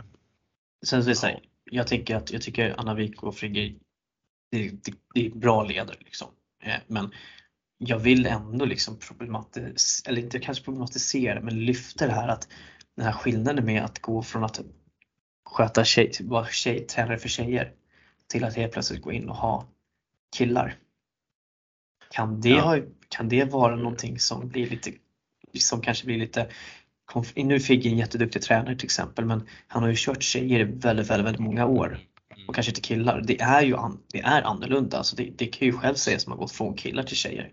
Sen 0.86 1.04
så 1.04 1.10
ja. 1.10 1.16
säga, 1.16 1.40
jag 1.64 1.88
tycker 1.88 2.16
att 2.16 2.32
jag 2.32 2.42
tycker 2.42 2.74
Anna 2.78 2.94
Wik 2.94 3.24
och 3.24 3.36
Frigge 3.36 3.74
det, 4.52 4.70
det, 4.70 4.94
det, 5.14 5.26
är 5.26 5.30
bra 5.30 5.64
ledare 5.64 5.98
liksom. 6.00 6.28
Men 6.88 7.12
jag 7.78 8.00
vill 8.00 8.26
ändå 8.26 8.66
liksom 8.66 9.00
problematisera, 9.00 10.12
eller 10.12 10.22
inte 10.22 10.40
kanske 10.40 10.64
problematisera, 10.64 11.42
men 11.42 11.66
lyfta 11.66 12.08
det 12.08 12.14
här 12.14 12.28
att 12.28 12.48
den 12.96 13.06
här 13.06 13.14
skillnaden 13.14 13.66
med 13.66 13.84
att 13.84 14.00
gå 14.00 14.24
från 14.24 14.44
att 14.44 14.62
sköta 15.46 15.84
tjej, 15.84 16.12
vara 16.22 16.48
tjej, 16.48 16.80
tränare 16.80 17.18
för 17.18 17.30
tjejer 17.30 17.72
till 18.28 18.44
att 18.44 18.56
helt 18.56 18.74
plötsligt 18.74 19.02
gå 19.02 19.12
in 19.12 19.30
och 19.30 19.36
ha 19.36 19.68
killar. 20.38 20.76
Kan 22.12 22.42
det, 22.42 22.50
ja. 22.50 22.62
ha, 22.62 22.78
kan 23.10 23.30
det 23.30 23.44
vara 23.44 23.76
någonting 23.76 24.20
som 24.20 24.50
blir 24.50 24.70
lite, 24.70 24.92
som 25.60 25.82
kanske 25.82 26.06
blir 26.06 26.18
lite 26.18 26.48
nu 27.36 27.60
fick 27.60 27.86
en 27.86 27.98
jätteduktig 27.98 28.42
tränare 28.42 28.76
till 28.76 28.86
exempel 28.86 29.26
men 29.26 29.48
han 29.68 29.84
har 29.84 29.90
ju 29.90 29.96
kört 29.98 30.24
tjejer 30.24 30.60
i 30.60 30.64
väldigt, 30.64 31.10
väldigt, 31.10 31.26
väldigt 31.26 31.40
många 31.40 31.66
år. 31.66 32.00
Och 32.48 32.56
kanske 32.56 32.70
inte 32.70 32.82
killar. 32.82 33.22
Det 33.22 33.42
är 33.42 33.62
ju 33.62 33.76
an, 33.76 34.00
det 34.08 34.20
är 34.20 34.42
annorlunda. 34.42 34.98
Alltså 34.98 35.16
det, 35.16 35.30
det 35.36 35.46
kan 35.46 35.68
ju 35.68 35.74
själv 35.74 35.96
säga 35.96 36.20
som 36.20 36.32
har 36.32 36.40
gått 36.40 36.52
från 36.52 36.76
killar 36.76 37.04
till 37.04 37.18
tjejer. 37.18 37.52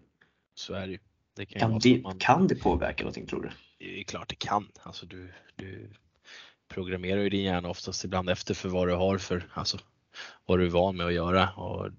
Så 0.54 0.74
är 0.74 0.86
det 0.86 0.92
ju. 0.92 0.98
Det 1.36 1.46
kan, 1.46 1.60
kan, 1.60 1.78
det, 1.78 2.02
man... 2.02 2.18
kan 2.18 2.46
det 2.46 2.54
påverka 2.54 3.02
någonting 3.02 3.26
tror 3.26 3.42
du? 3.42 3.50
Det 3.78 4.00
är 4.00 4.04
klart 4.04 4.28
det 4.28 4.34
kan. 4.34 4.68
Alltså 4.82 5.06
du, 5.06 5.32
du 5.56 5.90
programmerar 6.68 7.20
ju 7.20 7.30
din 7.30 7.44
hjärna 7.44 7.68
oftast 7.68 8.04
ibland 8.04 8.30
efter 8.30 8.54
för 8.54 8.68
vad 8.68 8.88
du 8.88 8.94
har 8.94 9.18
för, 9.18 9.48
alltså 9.54 9.78
vad 10.46 10.58
du 10.58 10.66
är 10.66 10.70
van 10.70 10.96
med 10.96 11.06
att 11.06 11.12
göra. 11.12 11.50
Och 11.50 11.90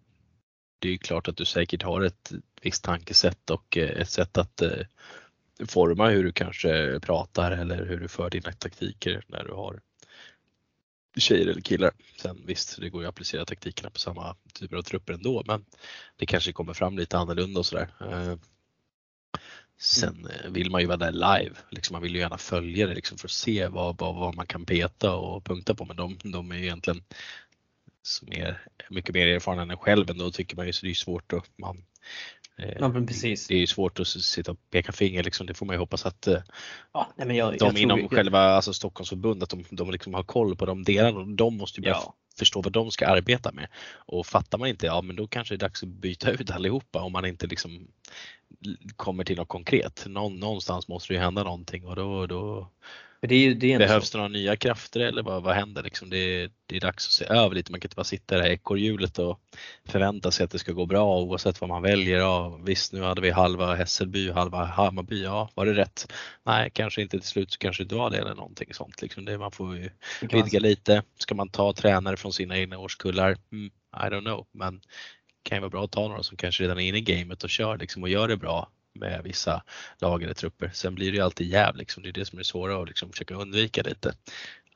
det 0.80 0.88
är 0.88 0.92
ju 0.92 0.98
klart 0.98 1.28
att 1.28 1.38
du 1.38 1.46
säkert 1.46 1.84
har 1.84 2.02
ett 2.02 2.32
visst 2.62 2.84
tankesätt 2.84 3.50
och 3.50 3.78
eh, 3.78 4.02
ett 4.02 4.10
sätt 4.10 4.38
att 4.38 4.62
eh, 4.62 4.86
forma 5.68 6.10
hur 6.10 6.24
du 6.24 6.32
kanske 6.32 7.00
pratar 7.00 7.52
eller 7.52 7.86
hur 7.86 8.00
du 8.00 8.08
för 8.08 8.30
dina 8.30 8.52
taktiker 8.52 9.24
när 9.28 9.44
du 9.44 9.52
har 9.54 9.82
tjejer 11.18 11.48
eller 11.48 11.62
killar. 11.62 11.92
Sen 12.22 12.42
visst, 12.46 12.82
det 12.82 12.90
går 12.90 13.02
ju 13.02 13.08
att 13.08 13.14
applicera 13.14 13.46
taktikerna 13.46 13.90
på 13.90 14.00
samma 14.00 14.36
typer 14.54 14.78
av 14.78 14.82
trupper 14.82 15.14
ändå, 15.14 15.44
men 15.48 15.66
det 16.16 16.26
kanske 16.26 16.52
kommer 16.52 16.74
fram 16.74 16.98
lite 16.98 17.18
annorlunda 17.18 17.60
och 17.60 17.66
sådär. 17.66 17.94
Eh, 18.02 18.36
sen 19.80 20.28
eh, 20.28 20.52
vill 20.52 20.72
man 20.72 20.82
ju 20.82 20.88
vara 20.88 20.98
där 20.98 21.12
live, 21.12 21.56
liksom 21.70 21.94
man 21.94 22.02
vill 22.02 22.16
ju 22.16 22.20
gärna 22.20 22.38
följa 22.38 22.88
det 22.88 22.96
liksom 22.96 23.18
för 23.18 23.28
att 23.28 23.32
se 23.32 23.68
vad, 23.68 23.98
vad, 23.98 24.16
vad 24.16 24.36
man 24.36 24.48
kan 24.48 24.66
peta 24.66 25.16
och 25.16 25.44
punkta 25.44 25.76
på 25.76 25.86
men 25.86 25.96
de, 25.96 26.18
de 26.24 26.52
är 26.52 26.56
ju 26.56 26.64
egentligen 26.64 27.04
som 28.02 28.32
är 28.32 28.68
mycket 28.90 29.16
mer 29.16 29.28
erfarna 29.28 29.62
än 29.62 29.72
en 29.72 29.78
själv 29.78 30.10
ändå 30.10 30.32
tycker 30.32 30.56
man 30.56 30.68
ju 30.68 30.74
så 30.74 30.86
det 30.86 30.92
är 30.92 30.94
svårt 30.94 31.34
att 31.34 31.58
man 31.58 31.86
Ja, 32.58 32.92
precis. 33.08 33.48
Det 33.48 33.56
är 33.56 33.60
ju 33.60 33.68
svårt 33.68 34.00
att 34.00 34.08
sitta 34.08 34.52
och 34.52 34.58
peka 34.70 34.92
finger 34.92 35.24
liksom. 35.24 35.48
Det 35.48 35.54
får 35.54 35.66
man 35.66 35.74
ju 35.74 35.80
hoppas 35.80 36.06
att 36.06 36.28
eh, 36.28 36.42
ja, 36.94 37.08
nej, 37.16 37.38
jag, 37.38 37.58
de 37.58 37.66
jag 37.66 37.78
inom 37.78 38.00
jag... 38.00 38.10
själva 38.10 38.40
alltså 38.40 38.74
Stockholmsförbundet, 38.74 39.50
de, 39.50 39.64
de 39.70 39.92
liksom 39.92 40.14
har 40.14 40.24
koll 40.24 40.56
på 40.56 40.66
de 40.66 40.84
delarna. 40.84 41.26
De 41.26 41.58
måste 41.58 41.82
ju 41.82 41.88
ja. 41.88 42.14
förstå 42.38 42.62
vad 42.62 42.74
de 42.74 42.92
ska 42.92 43.08
arbeta 43.08 43.52
med. 43.52 43.68
Och 43.94 44.28
fattar 44.28 44.58
man 44.58 44.70
inte, 44.70 44.86
ja 44.86 45.02
men 45.02 45.16
då 45.16 45.28
kanske 45.28 45.54
det 45.54 45.58
är 45.58 45.68
dags 45.68 45.84
att 45.84 45.90
byta 45.90 46.32
ut 46.32 46.52
allihopa 46.52 47.02
om 47.02 47.12
man 47.12 47.26
inte 47.26 47.48
liksom 47.48 47.88
kommer 48.96 49.24
till 49.24 49.38
något 49.38 49.48
konkret. 49.48 50.06
Någon, 50.08 50.40
någonstans 50.40 50.88
måste 50.88 51.14
det 51.14 51.18
ju 51.18 51.24
hända 51.24 51.44
någonting 51.44 51.86
och 51.86 51.96
då, 51.96 52.28
då 52.28 52.72
det 53.28 53.36
ju, 53.36 53.54
det 53.54 53.78
behövs 53.78 54.12
det 54.12 54.18
några 54.18 54.28
nya 54.28 54.56
krafter 54.56 55.00
eller 55.00 55.24
vad, 55.24 55.44
vad 55.44 55.56
händer? 55.56 55.84
Liksom 55.84 56.10
det, 56.10 56.52
det 56.66 56.76
är 56.76 56.80
dags 56.80 57.08
att 57.08 57.12
se 57.12 57.26
över 57.26 57.56
lite. 57.56 57.72
Man 57.72 57.80
kan 57.80 57.88
inte 57.88 57.96
bara 57.96 58.04
sitta 58.04 58.36
i 58.36 58.38
det 58.38 58.44
här 58.44 58.52
ekorrhjulet 58.52 59.20
och 59.20 59.40
förvänta 59.86 60.32
sig 60.32 60.44
att 60.44 60.52
det 60.52 60.60
ska 60.60 60.72
gå 60.72 60.86
bra 60.86 61.20
oavsett 61.20 61.62
vad 61.62 61.70
man 61.70 61.82
väljer. 61.82 62.20
Ja, 62.20 62.60
visst, 62.66 62.94
nu 62.94 63.02
hade 63.02 63.22
vi 63.22 63.30
halva 63.30 63.76
Hässelby 63.76 64.32
halva 64.32 64.66
Hammarby. 64.66 65.24
Ja, 65.24 65.50
var 65.56 65.66
det 65.66 65.74
rätt? 65.74 66.14
Nej, 66.46 66.70
kanske 66.74 67.02
inte 67.02 67.20
till 67.20 67.28
slut 67.28 67.52
så 67.52 67.58
kanske 67.58 67.84
det 67.84 67.96
var 67.96 68.10
det 68.10 68.18
eller 68.18 68.36
någonting 68.36 68.74
sånt. 68.74 69.02
Liksom 69.02 69.26
det, 69.26 69.38
man 69.38 69.52
får 69.52 69.78
ju 69.78 69.90
vidga 70.22 70.60
lite. 70.60 71.04
Ska 71.18 71.36
man 71.36 71.50
ta 71.50 71.74
tränare 71.74 72.18
från 72.18 72.34
sina 72.34 72.58
egna 72.58 72.78
årskullar? 72.78 73.38
Mm, 73.52 73.72
I 73.96 74.10
don't 74.10 74.22
know, 74.22 74.48
men 74.52 74.82
kan 75.44 75.56
ju 75.58 75.60
vara 75.60 75.70
bra 75.70 75.84
att 75.84 75.92
ta 75.92 76.08
några 76.08 76.24
som 76.24 76.38
kanske 76.38 76.64
redan 76.64 76.80
är 76.80 76.88
inne 76.88 76.98
i 76.98 77.02
gamet 77.02 77.44
och 77.44 77.50
kör 77.50 77.78
liksom 77.78 78.04
och 78.04 78.10
gör 78.10 78.28
det 78.28 78.38
bra 78.38 78.70
med 78.94 79.22
vissa 79.24 79.64
lag 80.00 80.24
eller 80.24 80.34
trupper. 80.34 80.72
Sen 80.74 80.96
blir 80.96 81.12
det 81.12 81.18
ju 81.18 81.24
alltid 81.24 81.48
jäv 81.48 81.76
liksom. 81.76 82.04
Det 82.04 82.10
är 82.10 82.14
det 82.14 82.26
som 82.26 82.40
är 82.40 82.44
svåra 82.44 82.82
att 82.82 82.88
liksom 82.88 83.12
försöka 83.12 83.36
undvika 83.36 83.82
lite. 83.82 84.14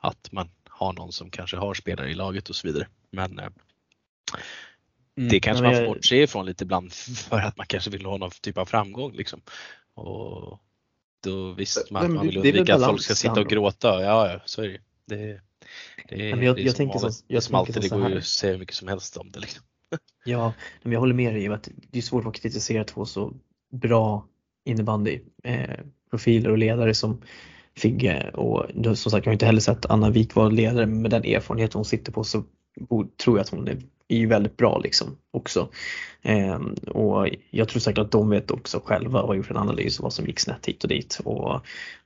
Att 0.00 0.32
man 0.32 0.48
har 0.68 0.92
någon 0.92 1.12
som 1.12 1.30
kanske 1.30 1.56
har 1.56 1.74
spelare 1.74 2.10
i 2.10 2.14
laget 2.14 2.48
och 2.48 2.56
så 2.56 2.66
vidare. 2.66 2.88
Men 3.10 3.38
eh, 3.38 3.48
mm, 5.16 5.28
det 5.28 5.40
kanske 5.40 5.64
man 5.64 5.74
får 5.74 5.86
bortse 5.86 6.22
ifrån 6.22 6.46
lite 6.46 6.64
ibland 6.64 6.92
för 7.28 7.38
att 7.38 7.56
man 7.56 7.66
kanske 7.66 7.90
vill 7.90 8.06
ha 8.06 8.16
någon 8.16 8.30
typ 8.40 8.58
av 8.58 8.66
framgång 8.66 9.12
liksom. 9.12 9.40
Och 9.94 10.60
då 11.24 11.52
visst, 11.52 11.90
man, 11.90 12.14
man 12.14 12.26
vill 12.26 12.36
undvika 12.36 12.74
att 12.74 12.84
folk 12.84 13.02
ska 13.02 13.14
sitta 13.14 13.40
och 13.40 13.48
gråta. 13.48 14.02
Ja, 14.02 14.32
ja 14.32 14.40
så 14.44 14.62
är 14.62 14.68
det 14.68 14.80
det, 15.06 15.40
det, 16.08 16.28
jag, 16.28 16.38
det 16.38 16.62
är 16.62 16.66
jag 16.66 16.76
tänker 16.76 16.98
så, 16.98 17.24
jag 17.26 17.42
som 17.42 17.54
alltid, 17.54 17.82
det 17.82 17.88
går 17.88 18.10
ju 18.10 18.18
att 18.18 18.24
säga 18.24 18.52
hur 18.52 18.58
mycket 18.58 18.74
som 18.74 18.88
helst 18.88 19.16
om 19.16 19.30
det. 19.30 19.40
Liksom. 19.40 19.62
Ja, 20.24 20.52
men 20.82 20.92
jag 20.92 21.00
håller 21.00 21.14
med 21.14 21.34
dig 21.34 21.44
i 21.44 21.48
att 21.48 21.68
det 21.90 21.98
är 21.98 22.02
svårt 22.02 22.26
att 22.26 22.34
kritisera 22.34 22.84
två 22.84 23.06
så 23.06 23.34
bra 23.72 24.26
innebandyprofiler 24.64 26.48
eh, 26.48 26.52
och 26.52 26.58
ledare 26.58 26.94
som 26.94 27.22
Figge 27.76 28.30
och 28.30 28.66
som 28.84 28.96
sagt 28.96 29.26
jag 29.26 29.30
har 29.30 29.32
inte 29.32 29.46
heller 29.46 29.60
sett 29.60 29.86
Anna 29.86 30.10
Wik 30.10 30.34
vara 30.34 30.48
ledare 30.48 30.86
men 30.86 31.02
med 31.02 31.10
den 31.10 31.24
erfarenhet 31.24 31.72
hon 31.72 31.84
sitter 31.84 32.12
på 32.12 32.24
så 32.24 32.44
tror 33.24 33.38
jag 33.38 33.40
att 33.40 33.48
hon 33.48 33.68
är, 33.68 33.78
är 34.08 34.26
väldigt 34.26 34.56
bra 34.56 34.78
liksom 34.78 35.16
också. 35.30 35.68
Eh, 36.22 36.60
och 36.86 37.28
jag 37.50 37.68
tror 37.68 37.80
säkert 37.80 37.98
att 37.98 38.10
de 38.10 38.30
vet 38.30 38.50
också 38.50 38.82
själva 38.84 39.22
och 39.22 39.28
har 39.28 39.34
gjort 39.34 39.50
en 39.50 39.56
analys 39.56 40.00
av 40.00 40.02
vad 40.02 40.12
som 40.12 40.26
gick 40.26 40.40
snett 40.40 40.66
hit 40.66 40.82
och 40.82 40.88
dit. 40.88 41.20
Och, 41.24 41.60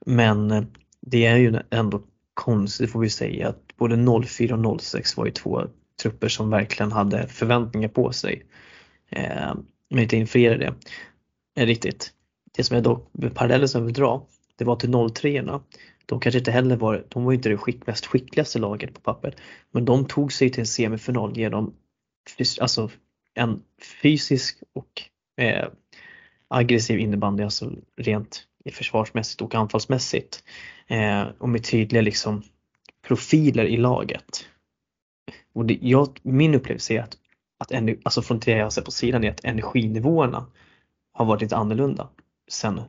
men 0.06 0.50
eh, 0.50 0.62
det 1.00 1.26
är 1.26 1.36
ju 1.36 1.60
ändå 1.70 2.02
konstigt 2.34 2.92
får 2.92 3.00
vi 3.00 3.10
säga 3.10 3.48
att 3.48 3.76
både 3.76 4.24
04 4.26 4.56
och 4.56 4.80
06 4.80 5.16
var 5.16 5.26
ju 5.26 5.32
två 5.32 5.62
trupper 6.02 6.28
som 6.28 6.50
verkligen 6.50 6.92
hade 6.92 7.28
förväntningar 7.28 7.88
på 7.88 8.12
sig. 8.12 8.46
Eh, 9.10 9.54
men 9.90 10.02
inte 10.02 10.16
infriade 10.16 10.58
det 10.58 10.74
riktigt. 11.56 12.12
Det 12.56 12.64
som 12.64 12.74
jag 12.74 12.84
dock 12.84 13.12
parallellen 13.34 13.68
som 13.68 13.80
jag 13.80 13.86
vill 13.86 13.94
dra 13.94 14.26
det 14.60 14.64
var 14.64 14.76
till 14.76 15.12
03 15.14 15.42
De 16.06 16.20
kanske 16.20 16.38
inte 16.38 16.50
heller 16.50 16.76
var, 16.76 17.04
de 17.08 17.24
var 17.24 17.32
inte 17.32 17.48
det 17.48 17.56
skick, 17.56 17.86
mest 17.86 18.06
skickligaste 18.06 18.58
laget 18.58 18.94
på 18.94 19.00
pappret. 19.00 19.36
Men 19.70 19.84
de 19.84 20.06
tog 20.06 20.32
sig 20.32 20.50
till 20.50 20.60
en 20.60 20.66
semifinal 20.66 21.36
genom 21.36 21.74
alltså 22.60 22.90
en 23.34 23.62
fysisk 24.02 24.62
och 24.72 25.02
eh, 25.44 25.68
aggressiv 26.48 26.98
innebandy, 26.98 27.42
alltså 27.42 27.72
rent 27.96 28.44
försvarsmässigt 28.72 29.42
och 29.42 29.54
anfallsmässigt. 29.54 30.44
Eh, 30.86 31.22
och 31.38 31.48
med 31.48 31.64
tydliga 31.64 32.02
liksom 32.02 32.42
profiler 33.08 33.64
i 33.64 33.76
laget. 33.76 34.46
Och 35.52 35.66
det, 35.66 35.78
jag, 35.82 36.18
min 36.22 36.54
upplevelse 36.54 36.94
är 36.94 37.00
att, 37.00 37.16
att 37.58 37.72
alltså 38.02 38.22
från 38.22 38.38
det 38.38 38.50
jag 38.50 38.72
ser 38.72 38.82
på 38.82 38.90
sidan 38.90 39.24
är 39.24 39.30
att 39.30 39.44
energinivåerna 39.44 40.46
har 41.20 41.26
varit 41.26 41.42
lite 41.42 41.56
annorlunda 41.56 42.08
sen 42.50 42.80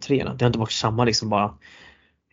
03. 0.00 0.24
Det 0.24 0.44
har 0.44 0.46
inte 0.46 0.58
varit 0.58 0.72
samma 0.72 1.04
liksom 1.04 1.28
bara 1.28 1.54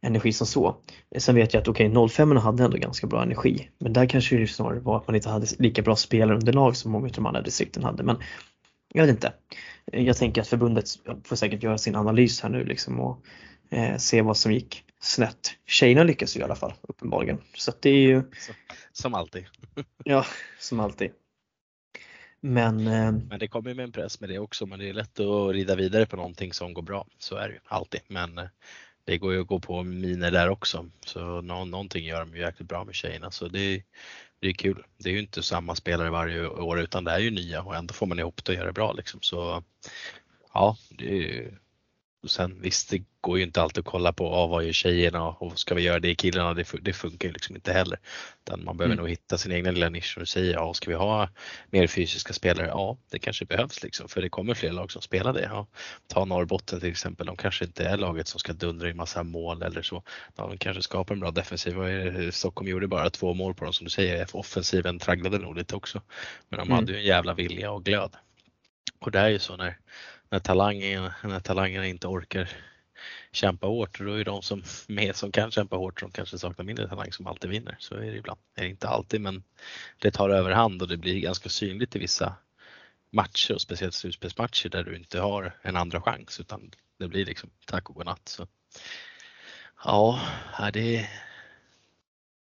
energi 0.02 0.34
som 0.34 0.48
så. 0.48 0.76
Sen 1.18 1.36
vet 1.36 1.54
jag 1.54 1.62
att 1.62 1.68
okej, 1.68 1.90
okay, 1.90 2.10
05 2.10 2.38
hade 2.38 2.64
ändå 2.64 2.78
ganska 2.78 3.08
bra 3.08 3.24
energi. 3.24 3.70
Men 3.80 3.94
där 3.94 4.06
kanske 4.06 4.38
det 4.38 4.48
snarare 4.48 4.80
var 4.80 4.98
att 4.98 5.08
man 5.08 5.16
inte 5.16 5.30
hade 5.30 5.48
lika 5.60 5.82
bra 5.82 5.96
spelarunderlag 5.96 6.76
som 6.76 6.92
många 6.92 7.06
av 7.06 7.12
de 7.12 7.26
andra 7.26 7.42
distrikten 7.42 7.84
hade. 7.84 8.04
Men 8.04 8.18
jag 8.94 9.06
vet 9.06 9.16
inte. 9.16 9.34
Jag 9.86 10.18
tänker 10.18 10.42
att 10.42 10.48
förbundet 10.48 10.86
får 11.24 11.36
säkert 11.36 11.64
göra 11.64 11.78
sin 11.78 11.96
analys 11.96 12.42
här 12.42 12.50
nu 12.50 12.64
liksom 12.64 13.00
och 13.00 13.26
eh, 13.70 13.98
se 13.98 14.22
vad 14.22 14.38
som 14.38 14.52
gick 14.52 14.84
snett. 15.00 15.52
Tjejerna 15.66 16.04
lyckas 16.04 16.36
ju 16.36 16.40
i 16.40 16.44
alla 16.44 16.56
fall 16.56 16.74
uppenbarligen. 16.82 17.38
Så 17.54 17.72
det 17.82 17.90
är 17.90 18.08
ju... 18.08 18.24
Som 18.92 19.14
alltid. 19.14 19.46
ja, 20.04 20.26
som 20.60 20.80
alltid. 20.80 21.12
Men, 22.40 22.88
eh, 22.88 23.12
men 23.12 23.40
det 23.40 23.48
kommer 23.48 23.74
med 23.74 23.84
en 23.84 23.92
press 23.92 24.20
med 24.20 24.30
det 24.30 24.40
också, 24.40 24.66
men 24.66 24.80
det 24.80 24.90
är 24.90 24.94
lätt 24.94 25.20
att 25.20 25.54
rida 25.54 25.76
vidare 25.76 26.06
på 26.06 26.16
någonting 26.16 26.54
som 26.54 26.74
går 26.74 26.82
bra. 26.82 27.08
Så 27.18 27.36
är 27.36 27.48
det 27.48 27.54
ju 27.54 27.60
alltid. 27.66 28.02
Men 28.08 28.38
eh, 28.38 28.46
det 29.06 29.18
går 29.18 29.34
ju 29.34 29.42
att 29.42 29.48
gå 29.48 29.60
på 29.60 29.84
miner 29.84 30.32
där 30.32 30.50
också. 30.50 30.90
Så 31.06 31.42
någonting 31.42 32.06
gör 32.06 32.20
de 32.20 32.36
ju 32.36 32.42
jäkligt 32.42 32.70
bra 32.70 32.84
med 32.84 32.96
tjejerna. 32.96 33.32
Så 33.32 33.48
det, 33.48 33.84
det 34.40 34.48
är 34.48 34.54
kul. 34.54 34.84
Det 34.98 35.10
är 35.10 35.14
ju 35.14 35.20
inte 35.20 35.44
samma 35.44 35.76
spelare 35.76 36.10
varje 36.10 36.48
år 36.48 36.80
utan 36.80 37.04
det 37.04 37.12
är 37.12 37.20
ju 37.20 37.32
nya 37.32 37.62
och 37.62 37.76
ändå 37.76 37.94
får 37.94 38.06
man 38.06 38.20
ihop 38.20 38.46
det 38.46 38.52
och 38.52 38.56
göra 38.56 38.68
det 38.68 38.74
bra 38.74 38.94
liksom. 38.94 39.22
Så 39.22 39.64
ja, 40.54 40.78
det 40.90 41.40
är 41.40 41.58
och 42.28 42.32
sen 42.32 42.62
visst, 42.62 42.90
det 42.90 43.04
går 43.22 43.38
ju 43.38 43.44
inte 43.44 43.62
alltid 43.62 43.80
att 43.80 43.86
kolla 43.86 44.14
på 44.14 44.34
ah, 44.34 44.48
vad 44.48 44.64
gör 44.64 44.72
tjejerna 44.72 45.28
och 45.28 45.60
ska 45.60 45.76
vi 45.76 45.82
göra 45.82 46.00
det 46.00 46.10
i 46.10 46.16
killarna? 46.16 46.54
Det, 46.54 46.68
det 46.82 46.94
funkar 46.94 47.28
ju 47.28 47.34
liksom 47.34 47.56
inte 47.56 47.74
heller. 47.74 48.00
Utan 48.46 48.64
man 48.64 48.78
behöver 48.78 48.94
mm. 48.94 49.04
nog 49.04 49.10
hitta 49.10 49.38
sin 49.38 49.52
egna 49.52 49.72
lilla 49.72 49.90
nisch 49.90 50.18
och 50.22 50.28
säga, 50.28 50.52
ja, 50.52 50.74
ska 50.74 50.90
vi 50.90 50.96
ha 50.96 51.30
mer 51.70 51.88
fysiska 51.88 52.34
spelare? 52.34 52.68
Ja, 52.68 52.98
det 53.10 53.20
kanske 53.20 53.46
behövs 53.46 53.84
liksom, 53.84 54.10
för 54.10 54.22
det 54.22 54.30
kommer 54.30 54.54
fler 54.54 54.72
lag 54.72 54.92
som 54.92 55.02
spelar 55.02 55.34
det. 55.34 55.42
Ja. 55.42 55.68
Ta 56.08 56.26
Norrbotten 56.26 56.80
till 56.80 56.90
exempel, 56.90 57.28
de 57.28 57.36
kanske 57.36 57.66
inte 57.66 57.86
är 57.86 57.98
laget 57.98 58.28
som 58.28 58.40
ska 58.40 58.54
dundra 58.54 58.90
in 58.90 58.98
massa 58.98 59.24
mål 59.24 59.62
eller 59.62 59.82
så. 59.82 60.04
De 60.36 60.58
kanske 60.58 60.84
skapar 60.84 61.14
en 61.14 61.20
bra 61.20 61.32
defensiv. 61.32 62.32
Stockholm 62.32 62.70
gjorde 62.70 62.88
bara 62.88 63.10
två 63.10 63.34
mål 63.34 63.54
på 63.54 63.64
dem 63.64 63.74
som 63.74 63.84
du 63.84 63.90
säger, 63.90 64.28
offensiven 64.34 65.00
tragglade 65.00 65.38
nog 65.38 65.56
lite 65.56 65.76
också. 65.76 66.02
Men 66.50 66.60
de 66.60 66.68
mm. 66.68 66.76
hade 66.76 66.92
ju 66.92 66.98
en 66.98 67.06
jävla 67.06 67.34
vilja 67.34 67.72
och 67.72 67.86
glöd. 67.86 68.16
Och 69.00 69.12
det 69.12 69.20
är 69.20 69.30
ju 69.30 69.40
så 69.40 69.58
när 69.58 69.78
när, 70.30 70.40
talangen, 70.40 71.12
när 71.24 71.40
talangerna 71.40 71.88
inte 71.88 72.08
orkar 72.08 72.50
kämpa 73.32 73.68
hårt, 73.68 74.00
då 74.00 74.14
är 74.14 74.26
de 74.26 74.42
som 74.42 74.64
med 74.88 75.16
som 75.16 75.32
kan 75.32 75.52
kämpa 75.52 75.76
hårt 75.76 76.00
som 76.00 76.12
kanske 76.12 76.38
saknar 76.38 76.66
mindre 76.66 76.88
talang 76.88 77.12
som 77.12 77.28
alltid 77.28 77.50
vinner. 77.50 77.76
Så 77.80 77.96
är 77.96 78.12
det 78.12 78.18
ibland. 78.18 78.40
Det 78.56 78.62
är 78.62 78.66
inte 78.66 78.88
alltid 78.88 79.22
men 79.22 79.44
det 79.98 80.12
tar 80.12 80.30
överhand 80.30 80.82
och 80.82 80.88
det 80.88 80.98
blir 80.98 81.20
ganska 81.20 81.50
synligt 81.50 81.96
i 81.96 82.00
vissa 82.00 82.36
matcher 83.10 83.54
och 83.54 83.62
speciellt 83.62 83.94
slutspelsmatcher 83.94 84.70
där 84.70 84.84
du 84.84 84.96
inte 84.96 85.20
har 85.20 85.58
en 85.62 85.76
andra 85.76 86.02
chans 86.02 86.40
utan 86.40 86.72
det 86.98 87.08
blir 87.08 87.26
liksom 87.26 87.50
tack 87.66 87.90
och 87.90 87.96
godnatt. 87.96 88.28
Så. 88.28 88.48
Ja, 89.84 90.22
det, 90.74 91.10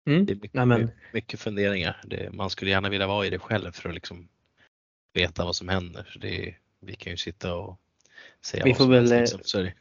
mm. 0.07 0.25
det 0.25 0.33
är 0.33 0.35
mycket, 0.35 0.67
Nej, 0.67 0.87
mycket 1.13 1.39
funderingar. 1.39 2.01
Det, 2.03 2.33
man 2.33 2.49
skulle 2.49 2.71
gärna 2.71 2.89
vilja 2.89 3.07
vara 3.07 3.25
i 3.25 3.29
det 3.29 3.39
själv 3.39 3.71
för 3.71 3.89
att 3.89 3.95
liksom 3.95 4.27
veta 5.13 5.45
vad 5.45 5.55
som 5.55 5.69
händer. 5.69 6.17
Det, 6.21 6.55
vi 6.81 6.95
kan 6.95 7.11
ju 7.11 7.17
sitta 7.17 7.55
och 7.55 7.79
säga 8.45 8.63
vi 8.63 8.73
får 8.73 8.87
väl, 8.87 9.09
liksom. 9.09 9.39
Sorry. 9.43 9.71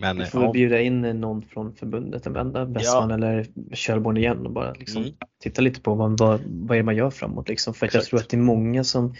Men, 0.00 0.18
vi 0.18 0.24
får 0.24 0.40
ja. 0.40 0.46
väl 0.46 0.52
bjuda 0.52 0.80
in 0.80 1.00
någon 1.00 1.42
från 1.42 1.74
förbundet, 1.74 2.26
en 2.26 2.32
vända 2.32 2.66
Bästman 2.66 3.10
ja. 3.10 3.16
eller 3.16 3.46
Körborn 3.74 4.16
igen 4.16 4.46
och 4.46 4.52
bara 4.52 4.72
liksom 4.72 5.02
mm. 5.02 5.14
titta 5.42 5.62
lite 5.62 5.80
på 5.80 5.94
vad, 5.94 6.18
vad, 6.18 6.40
vad 6.44 6.76
är 6.76 6.80
det 6.80 6.84
man 6.84 6.96
gör 6.96 7.10
framåt 7.10 7.48
liksom. 7.48 7.74
För 7.74 7.90
jag 7.92 8.04
tror 8.04 8.20
att 8.20 8.28
det 8.28 8.36
är 8.36 8.40
många 8.40 8.84
som 8.84 9.14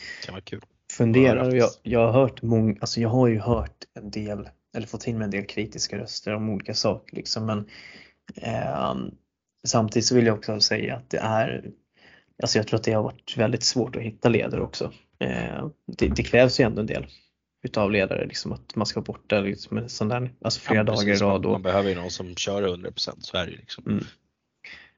funderar 0.92 1.54
jag, 1.54 1.70
jag 1.82 2.12
har 2.12 2.12
hört 2.20 2.42
många, 2.42 2.76
alltså 2.80 3.00
jag 3.00 3.08
har 3.08 3.28
ju 3.28 3.38
hört 3.38 3.84
en 3.94 4.10
del 4.10 4.48
eller 4.76 4.86
fått 4.86 5.06
in 5.06 5.18
med 5.18 5.24
en 5.24 5.30
del 5.30 5.46
kritiska 5.46 5.98
röster 5.98 6.34
om 6.34 6.50
olika 6.50 6.74
saker 6.74 7.16
liksom 7.16 7.46
men 7.46 7.68
eh, 8.36 8.94
samtidigt 9.66 10.06
så 10.06 10.14
vill 10.14 10.26
jag 10.26 10.38
också 10.38 10.60
säga 10.60 10.96
att 10.96 11.10
det 11.10 11.18
är 11.18 11.70
Alltså 12.42 12.58
jag 12.58 12.66
tror 12.66 12.78
att 12.78 12.84
det 12.84 12.92
har 12.92 13.02
varit 13.02 13.36
väldigt 13.36 13.62
svårt 13.62 13.96
att 13.96 14.02
hitta 14.02 14.28
ledare 14.28 14.60
också. 14.60 14.92
Eh, 15.18 15.68
det, 15.86 16.08
det, 16.08 16.22
krävs 16.22 16.60
ju 16.60 16.64
ändå 16.64 16.80
en 16.80 16.86
del 16.86 17.06
utav 17.62 17.90
ledare, 17.90 18.26
liksom 18.26 18.52
att 18.52 18.76
man 18.76 18.86
ska 18.86 19.00
borta 19.00 19.40
liksom 19.40 19.88
sån 19.88 20.08
där, 20.08 20.34
alltså 20.42 20.60
flera 20.60 20.80
ja, 20.80 20.84
dagar 20.84 21.14
i 21.14 21.16
rad. 21.16 21.46
Och... 21.46 21.52
Man 21.52 21.62
behöver 21.62 21.88
ju 21.88 21.94
någon 21.94 22.10
som 22.10 22.36
kör 22.36 22.62
100% 22.62 23.20
så 23.20 23.36
är 23.36 23.46
det 23.46 23.52
liksom. 23.52 23.84
Mm. 23.86 24.04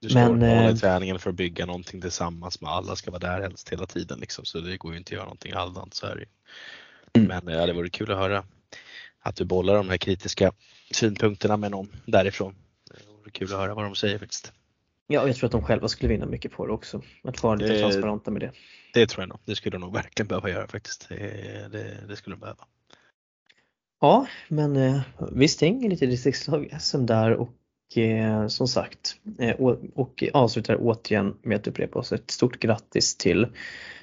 Du 0.01 0.09
ska 0.09 0.19
Men, 0.19 0.29
hålla 0.29 0.69
i 0.69 0.71
eh, 0.71 0.77
träningen 0.77 1.19
för 1.19 1.31
att 1.31 1.37
bygga 1.37 1.67
någonting 1.67 2.01
tillsammans 2.01 2.61
med 2.61 2.71
alla 2.71 2.97
ska 2.97 3.11
vara 3.11 3.19
där 3.19 3.41
helst 3.41 3.73
hela 3.73 3.87
tiden 3.87 4.21
liksom. 4.21 4.45
Så 4.45 4.61
det 4.61 4.77
går 4.77 4.93
ju 4.93 4.99
inte 4.99 5.09
att 5.09 5.13
göra 5.13 5.25
någonting 5.25 5.55
halvdant 5.55 5.95
så 5.95 6.07
är 6.07 6.17
det. 6.17 6.25
Mm. 7.21 7.45
Men 7.45 7.55
ja, 7.55 7.67
det 7.67 7.73
vore 7.73 7.91
kul 7.91 8.11
att 8.11 8.19
höra 8.19 8.45
att 9.21 9.37
du 9.37 9.45
bollar 9.45 9.75
de 9.75 9.89
här 9.89 9.97
kritiska 9.97 10.53
synpunkterna 10.91 11.57
med 11.57 11.71
någon 11.71 11.89
därifrån. 12.05 12.55
Det 12.91 13.19
vore 13.19 13.31
kul 13.31 13.53
att 13.53 13.59
höra 13.59 13.75
vad 13.75 13.85
de 13.85 13.95
säger 13.95 14.19
faktiskt. 14.19 14.53
Ja, 15.13 15.27
jag 15.27 15.37
tror 15.37 15.47
att 15.47 15.53
de 15.53 15.63
själva 15.63 15.89
skulle 15.89 16.09
vinna 16.09 16.27
mycket 16.27 16.53
på 16.53 16.67
det 16.67 16.73
också. 16.73 17.03
Att 17.23 17.43
vara 17.43 17.55
lite 17.55 17.79
transparenta 17.79 18.31
med 18.31 18.41
det. 18.41 18.53
Det 18.95 19.07
tror 19.07 19.23
jag 19.23 19.29
nog. 19.29 19.39
Det 19.45 19.57
skulle 19.57 19.75
de 19.75 19.81
nog 19.81 19.95
verkligen 19.95 20.29
behöva 20.29 20.51
göra 20.51 20.67
faktiskt. 20.67 21.09
Det, 21.09 21.69
det, 21.73 22.07
det 22.09 22.17
skulle 22.17 22.37
de 22.37 22.41
behöva. 22.41 22.65
Ja, 24.01 24.27
men 24.49 24.77
eh, 24.77 25.01
vi 25.33 25.49
stänger 25.49 25.91
lite 25.91 26.07
distriktslag-SM 26.07 27.07
där 27.07 27.33
och 27.33 27.97
eh, 27.97 28.47
som 28.47 28.69
sagt 28.69 29.17
eh, 29.39 29.57
och, 29.57 29.79
och 29.95 30.25
avslutar 30.33 30.77
återigen 30.81 31.37
med 31.43 31.57
att 31.57 31.67
upprepa 31.67 31.99
oss 31.99 32.13
ett 32.13 32.31
stort 32.31 32.59
grattis 32.59 33.17
till 33.17 33.47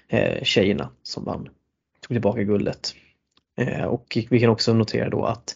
eh, 0.07 0.43
tjejerna 0.43 0.89
som 1.03 1.23
vann, 1.23 1.49
tog 2.01 2.15
tillbaka 2.15 2.43
guldet. 2.43 2.95
Eh, 3.57 3.83
och 3.83 4.17
vi 4.29 4.39
kan 4.39 4.49
också 4.49 4.73
notera 4.73 5.09
då 5.09 5.25
att 5.25 5.55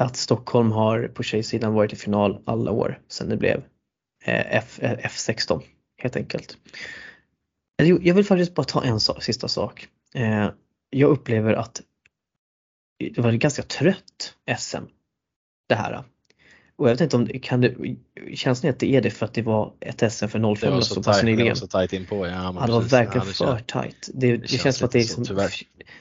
att 0.00 0.16
Stockholm 0.16 0.72
har 0.72 1.08
på 1.08 1.22
tjejsidan 1.22 1.74
varit 1.74 1.92
i 1.92 1.96
final 1.96 2.42
alla 2.44 2.70
år 2.70 3.00
sedan 3.08 3.28
det 3.28 3.36
blev 3.36 3.62
Eh, 4.30 4.56
F, 4.56 4.78
eh, 4.82 4.98
F16 4.98 5.62
helt 5.98 6.16
enkelt. 6.16 6.56
Jag 7.76 8.14
vill 8.14 8.24
faktiskt 8.24 8.54
bara 8.54 8.64
ta 8.64 8.84
en 8.84 9.00
sak, 9.00 9.22
sista 9.22 9.48
sak. 9.48 9.88
Eh, 10.14 10.50
jag 10.90 11.10
upplever 11.10 11.52
att 11.54 11.82
det 12.98 13.18
var 13.18 13.32
ett 13.32 13.40
ganska 13.40 13.62
trött 13.62 14.34
SM 14.58 14.84
det 15.68 15.74
här. 15.74 16.04
Och 16.80 16.88
jag 16.88 16.94
vet 16.94 17.00
inte 17.00 17.16
om 17.16 17.24
det 17.24 17.38
kan 17.38 17.60
det, 17.60 17.74
känns 18.34 18.60
det 18.60 18.68
att 18.68 18.78
det 18.78 18.96
är 18.96 19.00
det 19.00 19.10
för 19.10 19.26
att 19.26 19.34
det 19.34 19.42
var 19.42 19.72
ett 19.80 20.12
SM 20.12 20.26
för 20.26 20.54
05 20.54 20.72
och 20.72 20.84
så 20.84 21.02
pass 21.02 21.22
nyligen? 21.22 21.44
Det 21.44 21.50
var 21.50 21.54
så 21.54 21.66
tajt 21.66 21.92
in 21.92 22.06
på, 22.06 22.26
ja. 22.26 22.54
ja 22.60 22.66
det 22.66 22.72
var 22.72 22.80
verkligen 22.80 23.26
ja, 23.26 23.32
för 23.32 23.58
tajt. 23.58 24.10
Det, 24.14 24.32
det, 24.32 24.36
det 24.36 24.48
känns 24.48 24.76
som 24.76 24.86
att 24.86 24.92
det 24.92 24.98
är 24.98 25.02
som, 25.02 25.24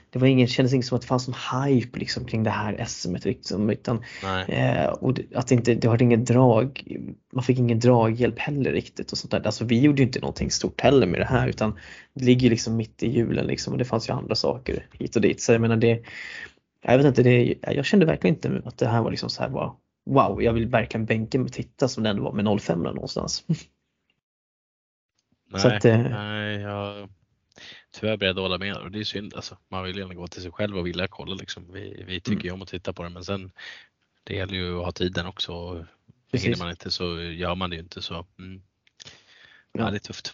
det 0.09 0.19
var 0.19 0.27
ingen, 0.27 0.47
kändes 0.47 0.73
inte 0.73 0.87
som 0.87 0.95
att 0.95 1.01
det 1.01 1.07
fanns 1.07 1.27
någon 1.27 1.65
hype 1.65 1.99
liksom 1.99 2.25
kring 2.25 2.43
det 2.43 2.49
här 2.49 2.85
SMet 2.87 3.25
liksom, 3.25 3.69
utan 3.69 4.03
eh, 4.47 4.85
och 4.85 5.13
det, 5.13 5.23
att 5.35 5.47
det 5.47 5.55
inte, 5.55 5.75
det 5.75 5.87
har 5.87 6.01
ingen 6.01 6.25
drag, 6.25 6.97
man 7.33 7.43
fick 7.43 7.59
ingen 7.59 7.79
draghjälp 7.79 8.39
heller 8.39 8.71
riktigt 8.71 9.11
och 9.11 9.17
sånt 9.17 9.31
där. 9.31 9.45
Alltså 9.45 9.65
vi 9.65 9.79
gjorde 9.79 10.01
ju 10.01 10.07
inte 10.07 10.19
någonting 10.19 10.51
stort 10.51 10.81
heller 10.81 11.07
med 11.07 11.21
det 11.21 11.25
här 11.25 11.47
utan 11.47 11.79
det 12.13 12.25
ligger 12.25 12.49
liksom 12.49 12.75
mitt 12.75 13.03
i 13.03 13.09
julen 13.09 13.45
liksom 13.45 13.73
och 13.73 13.79
det 13.79 13.85
fanns 13.85 14.09
ju 14.09 14.13
andra 14.13 14.35
saker 14.35 14.85
hit 14.91 15.15
och 15.15 15.21
dit. 15.21 15.41
Så 15.41 15.51
jag 15.51 15.61
menar 15.61 15.75
det, 15.75 16.03
jag 16.81 16.97
vet 16.97 17.05
inte, 17.05 17.23
det, 17.23 17.55
jag 17.61 17.85
kände 17.85 18.05
verkligen 18.05 18.35
inte 18.35 18.61
att 18.65 18.77
det 18.77 18.87
här 18.87 19.01
var 19.01 19.11
liksom 19.11 19.29
så 19.29 19.41
här 19.41 19.49
bara 19.49 19.71
wow, 20.09 20.43
jag 20.43 20.53
vill 20.53 20.67
verkligen 20.67 21.05
bänka 21.05 21.37
mig 21.37 21.45
och 21.45 21.53
titta 21.53 21.87
som 21.87 22.03
den 22.03 22.23
var 22.23 22.31
med 22.31 22.61
05 22.61 22.83
någonstans. 22.83 23.43
Nej, 25.51 25.77
att, 25.77 25.85
eh, 25.85 25.97
nej 25.97 26.59
jag 26.59 27.09
tyvärr 27.91 28.17
beredd 28.17 28.37
att 28.37 28.43
hålla 28.43 28.57
med 28.57 28.75
och 28.75 28.91
det 28.91 28.99
är 28.99 29.03
synd 29.03 29.33
alltså. 29.35 29.57
Man 29.69 29.83
vill 29.83 29.97
gärna 29.97 30.13
gå 30.13 30.27
till 30.27 30.41
sig 30.41 30.51
själv 30.51 30.77
och 30.77 30.87
vilja 30.87 31.07
kolla 31.07 31.35
liksom. 31.35 31.73
Vi, 31.73 32.03
vi 32.07 32.19
tycker 32.19 32.31
mm. 32.31 32.45
ju 32.45 32.51
om 32.51 32.61
att 32.61 32.67
titta 32.67 32.93
på 32.93 33.03
det 33.03 33.09
men 33.09 33.23
sen 33.23 33.51
det 34.23 34.35
gäller 34.35 34.53
ju 34.53 34.79
att 34.79 34.85
ha 34.85 34.91
tiden 34.91 35.25
också. 35.25 35.85
Hinner 36.31 36.57
man 36.57 36.69
inte 36.69 36.91
så 36.91 37.21
gör 37.21 37.55
man 37.55 37.69
det 37.69 37.75
ju 37.75 37.81
inte 37.81 38.01
så. 38.01 38.25
Mm. 38.39 38.61
Ja. 39.71 39.81
ja, 39.83 39.91
det 39.91 39.97
är 39.97 39.99
tufft. 39.99 40.33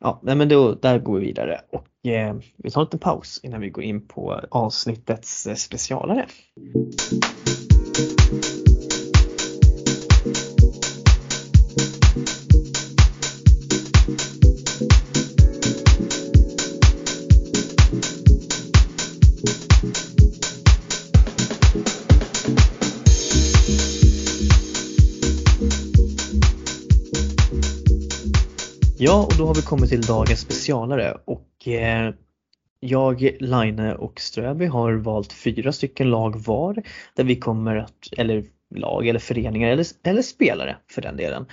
Ja, 0.00 0.20
nej 0.22 0.36
men 0.36 0.48
då, 0.48 0.74
där 0.74 0.98
går 0.98 1.18
vi 1.18 1.26
vidare 1.26 1.60
och 1.70 2.06
eh, 2.06 2.36
vi 2.56 2.70
tar 2.70 2.80
en 2.80 2.84
liten 2.84 3.00
paus 3.00 3.40
innan 3.42 3.60
vi 3.60 3.70
går 3.70 3.84
in 3.84 4.08
på 4.08 4.40
avsnittets 4.50 5.46
eh, 5.46 5.54
specialare. 5.54 6.26
Ja, 29.00 29.24
och 29.24 29.36
då 29.38 29.46
har 29.46 29.54
vi 29.54 29.62
kommit 29.62 29.90
till 29.90 30.02
dagens 30.02 30.40
specialare 30.40 31.16
och 31.24 31.68
eh, 31.68 32.14
jag, 32.80 33.36
Line 33.40 33.80
och 33.80 34.20
Ströby 34.20 34.66
har 34.66 34.92
valt 34.92 35.32
fyra 35.32 35.72
stycken 35.72 36.10
lag 36.10 36.36
var 36.36 36.82
där 37.14 37.24
vi 37.24 37.36
kommer 37.36 37.76
att, 37.76 38.08
eller 38.16 38.44
lag 38.74 39.08
eller 39.08 39.18
föreningar 39.18 39.70
eller, 39.70 39.86
eller 40.02 40.22
spelare 40.22 40.76
för 40.90 41.02
den 41.02 41.16
delen, 41.16 41.46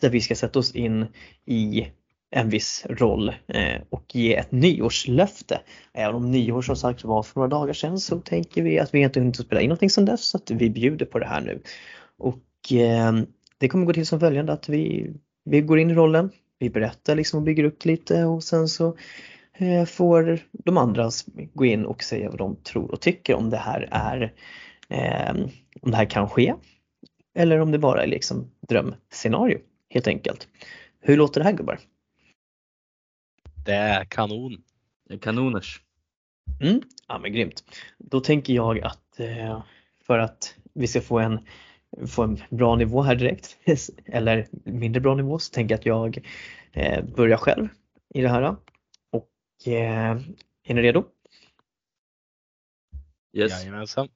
där 0.00 0.10
vi 0.10 0.20
ska 0.20 0.34
sätta 0.34 0.58
oss 0.58 0.74
in 0.74 1.06
i 1.46 1.86
en 2.30 2.48
viss 2.48 2.86
roll 2.90 3.28
eh, 3.28 3.82
och 3.90 4.14
ge 4.14 4.36
ett 4.36 4.52
nyårslöfte. 4.52 5.60
Även 5.92 6.14
om 6.14 6.30
nyår 6.30 6.62
som 6.62 6.76
sagt 6.76 7.04
var 7.04 7.22
för 7.22 7.40
några 7.40 7.48
dagar 7.48 7.72
sedan 7.72 7.98
så 8.00 8.20
tänker 8.20 8.62
vi 8.62 8.78
att 8.78 8.94
vi 8.94 8.98
inte 9.00 9.20
hunnit 9.20 9.36
spela 9.36 9.60
in 9.60 9.68
någonting 9.68 9.90
sedan 9.90 10.04
dess 10.04 10.24
så 10.24 10.36
att 10.36 10.50
vi 10.50 10.70
bjuder 10.70 11.06
på 11.06 11.18
det 11.18 11.26
här 11.26 11.40
nu. 11.40 11.62
Och 12.18 12.72
eh, 12.72 13.12
det 13.58 13.68
kommer 13.68 13.86
gå 13.86 13.92
till 13.92 14.06
som 14.06 14.20
följande 14.20 14.52
att 14.52 14.68
vi, 14.68 15.10
vi 15.44 15.60
går 15.60 15.78
in 15.78 15.90
i 15.90 15.94
rollen, 15.94 16.30
vi 16.60 16.70
berättar 16.70 17.14
liksom 17.14 17.38
och 17.38 17.44
bygger 17.44 17.64
upp 17.64 17.84
lite 17.84 18.24
och 18.24 18.44
sen 18.44 18.68
så 18.68 18.96
eh, 19.52 19.84
får 19.84 20.38
de 20.52 20.76
andra 20.76 21.10
gå 21.54 21.64
in 21.64 21.86
och 21.86 22.02
säga 22.02 22.30
vad 22.30 22.38
de 22.38 22.56
tror 22.56 22.90
och 22.90 23.00
tycker 23.00 23.34
om 23.34 23.50
det 23.50 23.56
här 23.56 23.88
är 23.90 24.34
om 25.82 25.90
det 25.90 25.96
här 25.96 26.10
kan 26.10 26.28
ske 26.28 26.54
eller 27.34 27.58
om 27.58 27.70
det 27.70 27.78
bara 27.78 28.02
är 28.02 28.06
liksom 28.06 28.50
drömscenario 28.68 29.58
helt 29.90 30.06
enkelt. 30.06 30.48
Hur 31.00 31.16
låter 31.16 31.40
det 31.40 31.44
här 31.44 31.52
gubbar? 31.52 31.78
Det 33.64 33.74
är 33.74 34.04
kanon. 34.04 34.62
Det 35.08 35.14
är 35.14 35.18
kanoners. 35.18 35.80
Mm, 36.60 36.80
ja 37.08 37.18
men 37.18 37.32
grymt. 37.32 37.64
Då 37.98 38.20
tänker 38.20 38.52
jag 38.52 38.80
att 38.80 39.20
eh, 39.20 39.62
för 40.06 40.18
att 40.18 40.54
vi 40.74 40.86
ska 40.86 41.00
få 41.00 41.18
en, 41.18 41.38
få 42.06 42.22
en 42.22 42.38
bra 42.50 42.76
nivå 42.76 43.02
här 43.02 43.14
direkt, 43.14 43.56
eller 44.06 44.46
mindre 44.64 45.00
bra 45.00 45.14
nivå, 45.14 45.38
så 45.38 45.52
tänker 45.52 45.74
jag 45.74 45.78
att 45.78 45.86
jag 45.86 46.26
eh, 46.72 47.04
börjar 47.04 47.36
själv 47.36 47.68
i 48.14 48.20
det 48.20 48.28
här. 48.28 48.56
Och 49.10 49.68
eh, 49.72 50.20
är 50.64 50.74
ni 50.74 50.82
redo? 50.82 51.04
Yes. 53.32 53.52
Jajamensan. 53.52 54.08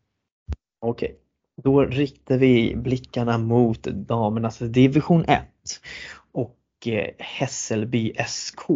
Okej, 0.80 1.08
okay. 1.08 1.16
då 1.56 1.84
riktar 1.84 2.38
vi 2.38 2.76
blickarna 2.76 3.38
mot 3.38 3.82
damernas 3.82 4.58
division 4.58 5.24
1 5.24 5.42
och 6.32 6.58
Hässelby 7.18 8.12
SK. 8.26 8.70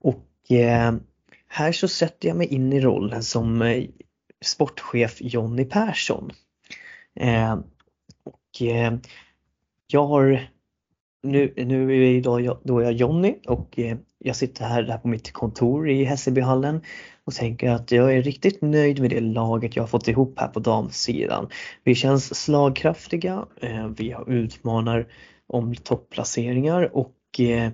Och 0.00 0.50
eh, 0.50 0.94
här 1.46 1.72
så 1.72 1.88
sätter 1.88 2.28
jag 2.28 2.36
mig 2.36 2.46
in 2.46 2.72
i 2.72 2.80
rollen 2.80 3.22
som 3.22 3.62
eh, 3.62 3.84
sportchef 4.40 5.16
Jonny 5.20 5.64
Persson. 5.64 6.30
Eh, 8.62 8.92
jag 9.86 10.06
har 10.06 10.48
nu, 11.22 11.52
nu 11.56 11.92
är 11.96 12.10
idag, 12.10 12.58
då 12.64 12.78
är 12.78 12.84
jag 12.84 12.92
Jonny 12.92 13.34
och 13.46 13.78
eh, 13.78 13.96
jag 14.18 14.36
sitter 14.36 14.64
här, 14.64 14.82
här 14.82 14.98
på 14.98 15.08
mitt 15.08 15.32
kontor 15.32 15.90
i 15.90 16.04
Hässelbyhallen 16.04 16.80
och 17.24 17.34
tänker 17.34 17.70
att 17.70 17.92
jag 17.92 18.14
är 18.14 18.22
riktigt 18.22 18.62
nöjd 18.62 19.00
med 19.00 19.10
det 19.10 19.20
laget 19.20 19.76
jag 19.76 19.82
har 19.82 19.88
fått 19.88 20.08
ihop 20.08 20.38
här 20.38 20.48
på 20.48 20.60
damsidan. 20.60 21.48
Vi 21.84 21.94
känns 21.94 22.44
slagkraftiga, 22.44 23.46
eh, 23.60 23.88
vi 23.88 24.16
utmanar 24.26 25.12
om 25.46 25.74
topplaceringar 25.74 26.96
och 26.96 27.16
eh, 27.38 27.70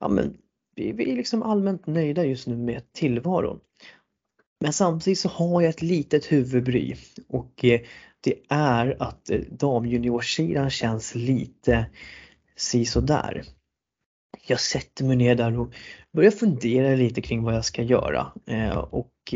ja, 0.00 0.08
men 0.08 0.36
vi, 0.74 0.92
vi 0.92 1.12
är 1.12 1.16
liksom 1.16 1.42
allmänt 1.42 1.86
nöjda 1.86 2.24
just 2.24 2.46
nu 2.46 2.56
med 2.56 2.92
tillvaron. 2.92 3.60
Men 4.60 4.72
samtidigt 4.72 5.18
så 5.18 5.28
har 5.28 5.62
jag 5.62 5.70
ett 5.70 5.82
litet 5.82 6.32
huvudbry 6.32 6.96
och 7.28 7.64
eh, 7.64 7.80
det 8.20 8.34
är 8.48 9.02
att 9.02 9.30
eh, 9.30 9.40
damjuniorsidan 9.40 10.70
känns 10.70 11.14
lite 11.14 11.86
sisådär. 12.56 13.44
Jag 14.46 14.60
sätter 14.60 15.04
mig 15.04 15.16
ner 15.16 15.34
där 15.34 15.58
och 15.58 15.74
börjar 16.12 16.30
fundera 16.30 16.96
lite 16.96 17.20
kring 17.20 17.42
vad 17.42 17.54
jag 17.54 17.64
ska 17.64 17.82
göra 17.82 18.32
eh, 18.46 18.78
och 18.78 19.34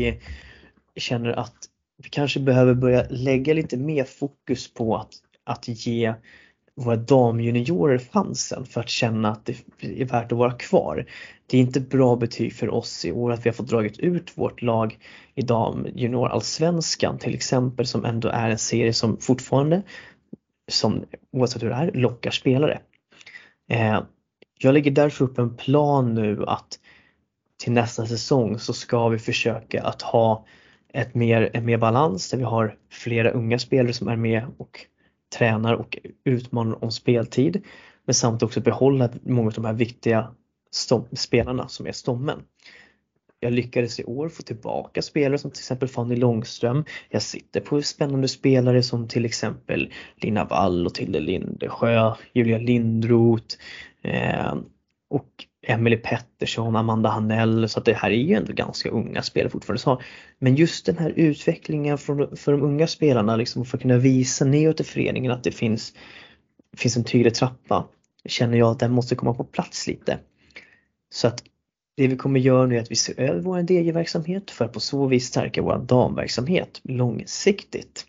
känner 0.95 1.29
att 1.29 1.55
vi 2.03 2.09
kanske 2.09 2.39
behöver 2.39 2.73
börja 2.73 3.07
lägga 3.09 3.53
lite 3.53 3.77
mer 3.77 4.03
fokus 4.03 4.73
på 4.73 4.97
att, 4.97 5.13
att 5.43 5.67
ge 5.67 6.13
våra 6.75 6.95
damjuniorer 6.95 7.97
chansen 7.97 8.65
för 8.65 8.81
att 8.81 8.89
känna 8.89 9.31
att 9.31 9.45
det 9.45 9.55
är 9.81 10.05
värt 10.05 10.31
att 10.31 10.37
vara 10.37 10.51
kvar. 10.51 11.05
Det 11.47 11.57
är 11.57 11.61
inte 11.61 11.79
bra 11.79 12.15
betyg 12.15 12.53
för 12.53 12.69
oss 12.69 13.05
i 13.05 13.11
år 13.11 13.31
att 13.31 13.45
vi 13.45 13.49
har 13.49 13.53
fått 13.53 13.69
dragit 13.69 13.99
ut 13.99 14.37
vårt 14.37 14.61
lag 14.61 14.99
i 15.35 15.41
damjuniorallsvenskan 15.41 17.17
till 17.17 17.33
exempel 17.35 17.85
som 17.85 18.05
ändå 18.05 18.27
är 18.27 18.49
en 18.49 18.57
serie 18.57 18.93
som 18.93 19.17
fortfarande, 19.17 19.81
som 20.71 21.05
oavsett 21.31 21.63
hur 21.63 21.69
det 21.69 21.75
är, 21.75 21.91
lockar 21.91 22.31
spelare. 22.31 22.79
Eh, 23.69 24.01
jag 24.59 24.73
lägger 24.73 24.91
därför 24.91 25.25
upp 25.25 25.37
en 25.37 25.57
plan 25.57 26.13
nu 26.13 26.43
att 26.47 26.79
till 27.57 27.71
nästa 27.71 28.05
säsong 28.05 28.59
så 28.59 28.73
ska 28.73 29.07
vi 29.07 29.19
försöka 29.19 29.83
att 29.83 30.01
ha 30.01 30.45
ett 30.93 31.15
mer, 31.15 31.49
en 31.53 31.65
mer 31.65 31.77
balans 31.77 32.29
där 32.29 32.37
vi 32.37 32.43
har 32.43 32.77
flera 32.89 33.31
unga 33.31 33.59
spelare 33.59 33.93
som 33.93 34.07
är 34.07 34.15
med 34.15 34.45
och 34.57 34.87
tränar 35.33 35.73
och 35.73 35.97
utmanar 36.23 36.83
om 36.83 36.91
speltid. 36.91 37.61
Men 38.05 38.13
samtidigt 38.13 38.43
också 38.43 38.61
behålla 38.61 39.09
många 39.23 39.47
av 39.47 39.53
de 39.53 39.65
här 39.65 39.73
viktiga 39.73 40.31
spelarna 41.13 41.67
som 41.67 41.87
är 41.87 41.91
stommen. 41.91 42.39
Jag 43.39 43.53
lyckades 43.53 43.99
i 43.99 44.03
år 44.03 44.29
få 44.29 44.43
tillbaka 44.43 45.01
spelare 45.01 45.37
som 45.37 45.51
till 45.51 45.59
exempel 45.59 45.87
Fanny 45.87 46.15
Långström. 46.15 46.85
Jag 47.09 47.21
sitter 47.21 47.61
på 47.61 47.81
spännande 47.81 48.27
spelare 48.27 48.83
som 48.83 49.07
till 49.07 49.25
exempel 49.25 49.93
Lina 50.15 50.45
Wall 50.45 50.85
och 50.85 50.93
Tilde 50.93 51.19
Lindesjö, 51.19 52.13
Julia 52.33 52.57
Lindroth 52.57 53.55
eh, 54.01 54.55
och 55.09 55.45
Emelie 55.63 55.97
Pettersson, 55.97 56.75
Amanda 56.75 57.09
Hanell 57.09 57.69
så 57.69 57.79
att 57.79 57.85
det 57.85 57.93
här 57.93 58.11
är 58.11 58.15
ju 58.15 58.35
ändå 58.35 58.53
ganska 58.53 58.89
unga 58.89 59.21
spelare 59.21 59.49
fortfarande. 59.49 59.81
så. 59.81 60.01
Men 60.39 60.55
just 60.55 60.85
den 60.85 60.97
här 60.97 61.13
utvecklingen 61.15 61.97
för, 61.97 62.35
för 62.35 62.51
de 62.51 62.61
unga 62.61 62.87
spelarna 62.87 63.35
liksom 63.35 63.65
för 63.65 63.77
att 63.77 63.81
kunna 63.81 63.97
visa 63.97 64.45
neråt 64.45 64.79
i 64.79 64.83
föreningen 64.83 65.31
att 65.31 65.43
det 65.43 65.51
finns, 65.51 65.93
finns 66.77 66.97
en 66.97 67.03
tydlig 67.03 67.33
trappa 67.33 67.87
känner 68.25 68.57
jag 68.57 68.71
att 68.71 68.79
den 68.79 68.91
måste 68.91 69.15
komma 69.15 69.33
på 69.33 69.43
plats 69.43 69.87
lite. 69.87 70.19
Så 71.13 71.27
att 71.27 71.43
det 71.95 72.07
vi 72.07 72.17
kommer 72.17 72.39
göra 72.39 72.65
nu 72.65 72.77
är 72.77 72.81
att 72.81 72.91
vi 72.91 72.95
ser 72.95 73.19
över 73.19 73.41
vår 73.41 73.71
DJ-verksamhet 73.71 74.51
för 74.51 74.65
att 74.65 74.73
på 74.73 74.79
så 74.79 75.07
vis 75.07 75.25
stärka 75.25 75.61
vår 75.61 75.77
damverksamhet 75.77 76.81
långsiktigt. 76.83 78.05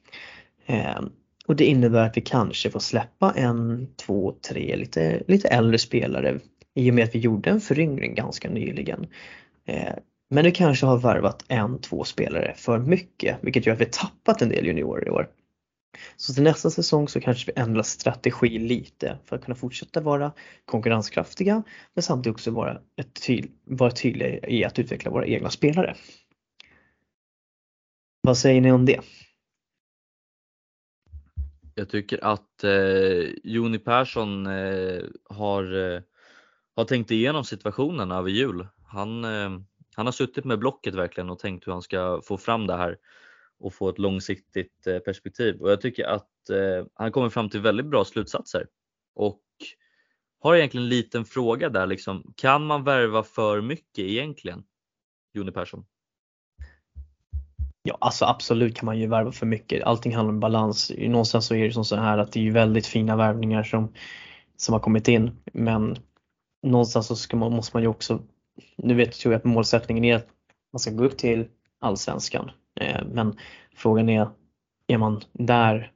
Eh, 0.66 1.00
och 1.46 1.56
det 1.56 1.64
innebär 1.64 2.06
att 2.06 2.16
vi 2.16 2.20
kanske 2.20 2.70
får 2.70 2.80
släppa 2.80 3.32
en, 3.36 3.88
två, 3.96 4.34
tre 4.48 4.76
lite, 4.76 5.22
lite 5.28 5.48
äldre 5.48 5.78
spelare 5.78 6.38
i 6.74 6.90
och 6.90 6.94
med 6.94 7.04
att 7.04 7.14
vi 7.14 7.18
gjorde 7.18 7.50
en 7.50 7.60
föryngring 7.60 8.14
ganska 8.14 8.50
nyligen. 8.50 9.06
Eh, 9.64 9.94
men 10.30 10.44
vi 10.44 10.52
kanske 10.52 10.87
har 10.87 10.98
värvat 10.98 11.44
en, 11.48 11.80
två 11.80 12.04
spelare 12.04 12.54
för 12.56 12.78
mycket 12.78 13.38
vilket 13.40 13.66
gör 13.66 13.74
att 13.74 13.80
vi 13.80 13.84
tappat 13.84 14.42
en 14.42 14.48
del 14.48 14.66
juniorer 14.66 15.06
i 15.06 15.10
år. 15.10 15.28
Så 16.16 16.34
till 16.34 16.42
nästa 16.42 16.70
säsong 16.70 17.08
så 17.08 17.20
kanske 17.20 17.52
vi 17.52 17.60
ändrar 17.62 17.82
strategi 17.82 18.58
lite 18.58 19.18
för 19.24 19.37
att 19.37 19.44
kunna 19.44 19.54
fortsätta 19.54 20.00
vara 20.00 20.32
konkurrenskraftiga 20.64 21.62
men 21.94 22.02
samtidigt 22.02 22.34
också 22.34 22.50
vara, 22.50 22.80
ett 22.96 23.22
tydlig, 23.26 23.52
vara 23.64 23.90
tydliga 23.90 24.48
i 24.48 24.64
att 24.64 24.78
utveckla 24.78 25.10
våra 25.10 25.26
egna 25.26 25.50
spelare. 25.50 25.96
Vad 28.20 28.38
säger 28.38 28.60
ni 28.60 28.72
om 28.72 28.87
det? 28.87 29.00
Jag 31.74 31.88
tycker 31.88 32.24
att 32.24 32.64
eh, 32.64 33.30
Joni 33.44 33.78
Persson 33.78 34.46
eh, 34.46 35.02
har, 35.30 35.94
eh, 35.94 36.00
har 36.76 36.84
tänkt 36.84 37.10
igenom 37.10 37.44
situationen 37.44 38.12
över 38.12 38.30
jul. 38.30 38.68
Han, 38.87 39.24
eh, 39.24 39.50
han 39.96 40.06
har 40.06 40.12
suttit 40.12 40.44
med 40.44 40.58
blocket 40.58 40.94
verkligen 40.94 41.30
och 41.30 41.38
tänkt 41.38 41.66
hur 41.66 41.72
han 41.72 41.82
ska 41.82 42.20
få 42.24 42.38
fram 42.38 42.66
det 42.66 42.76
här 42.76 42.96
och 43.58 43.74
få 43.74 43.88
ett 43.88 43.98
långsiktigt 43.98 44.87
eh, 44.87 44.98
perspektiv. 44.98 45.60
Och 45.60 45.70
jag 45.70 45.80
tycker 45.80 46.04
att 46.04 46.50
eh, 46.50 46.87
han 46.94 47.12
kommer 47.12 47.28
fram 47.28 47.50
till 47.50 47.60
väldigt 47.60 47.87
bra 47.87 48.04
slutsatser. 48.04 48.66
Och 49.14 49.40
har 50.40 50.56
egentligen 50.56 50.84
en 50.84 50.88
liten 50.88 51.24
fråga 51.24 51.68
där 51.68 51.87
liksom. 51.87 52.32
Kan 52.37 52.66
man 52.66 52.84
värva 52.84 53.22
för 53.22 53.60
mycket 53.60 54.04
egentligen? 54.04 54.64
Joni 55.34 55.52
Persson? 55.52 55.84
Ja, 57.82 57.98
alltså 58.00 58.24
absolut 58.24 58.76
kan 58.76 58.87
man 58.87 58.98
ju 58.98 59.06
värva 59.06 59.32
för 59.32 59.46
mycket. 59.46 59.82
Allting 59.82 60.14
handlar 60.14 60.32
om 60.32 60.40
balans. 60.40 60.92
Någonstans 60.98 61.46
så 61.46 61.54
är 61.54 61.64
det 61.64 61.72
som 61.72 61.84
så 61.84 61.96
här 61.96 62.18
att 62.18 62.32
det 62.32 62.46
är 62.46 62.50
väldigt 62.50 62.87
fina 62.87 63.16
värvningar 63.16 63.62
som, 63.62 63.92
som 64.56 64.72
har 64.72 64.80
kommit 64.80 65.08
in. 65.08 65.30
Men 65.52 65.96
någonstans 66.64 67.07
så 67.07 67.16
ska 67.16 67.37
man, 67.37 67.53
måste 67.53 67.77
man 67.77 67.83
ju 67.83 67.88
också, 67.88 68.22
nu 68.77 68.94
vet 68.94 69.24
jag 69.24 69.35
att 69.35 69.44
målsättningen 69.44 70.05
är 70.05 70.16
att 70.16 70.27
man 70.72 70.81
ska 70.81 70.90
gå 70.90 71.05
upp 71.05 71.18
till 71.18 71.48
allsvenskan 71.81 72.50
Eh, 72.81 73.05
men 73.12 73.38
frågan 73.77 74.09
är, 74.09 74.29
är 74.87 74.98
man 74.98 75.22
där 75.33 75.92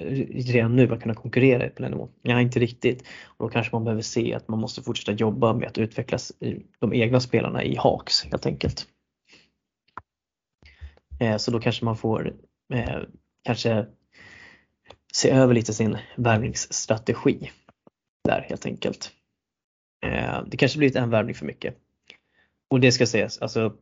eh, 0.00 0.12
redan 0.52 0.76
nu 0.76 0.92
att 0.92 1.02
kunna 1.02 1.14
konkurrera 1.14 1.70
på 1.70 1.82
den 1.82 1.90
nivån? 1.90 2.08
Ja, 2.22 2.40
inte 2.40 2.58
riktigt. 2.58 3.04
Och 3.24 3.46
då 3.46 3.52
kanske 3.52 3.76
man 3.76 3.84
behöver 3.84 4.02
se 4.02 4.34
att 4.34 4.48
man 4.48 4.60
måste 4.60 4.82
fortsätta 4.82 5.12
jobba 5.12 5.54
med 5.54 5.68
att 5.68 5.78
utveckla 5.78 6.18
eh, 6.40 6.58
de 6.78 6.94
egna 6.94 7.20
spelarna 7.20 7.64
i 7.64 7.76
Haks 7.76 8.24
helt 8.24 8.46
enkelt. 8.46 8.86
Eh, 11.20 11.36
så 11.36 11.50
då 11.50 11.60
kanske 11.60 11.84
man 11.84 11.96
får 11.96 12.34
eh, 12.74 13.00
kanske 13.44 13.86
se 15.12 15.30
över 15.30 15.54
lite 15.54 15.74
sin 15.74 15.98
värvningsstrategi 16.16 17.50
där 18.24 18.46
helt 18.48 18.66
enkelt. 18.66 19.12
Eh, 20.06 20.42
det 20.46 20.56
kanske 20.56 20.78
blivit 20.78 20.96
en 20.96 21.10
värvning 21.10 21.34
för 21.34 21.46
mycket. 21.46 21.74
Och 22.70 22.80
det 22.80 22.92
ska 22.92 23.06
sägas, 23.06 23.38
alltså, 23.38 23.72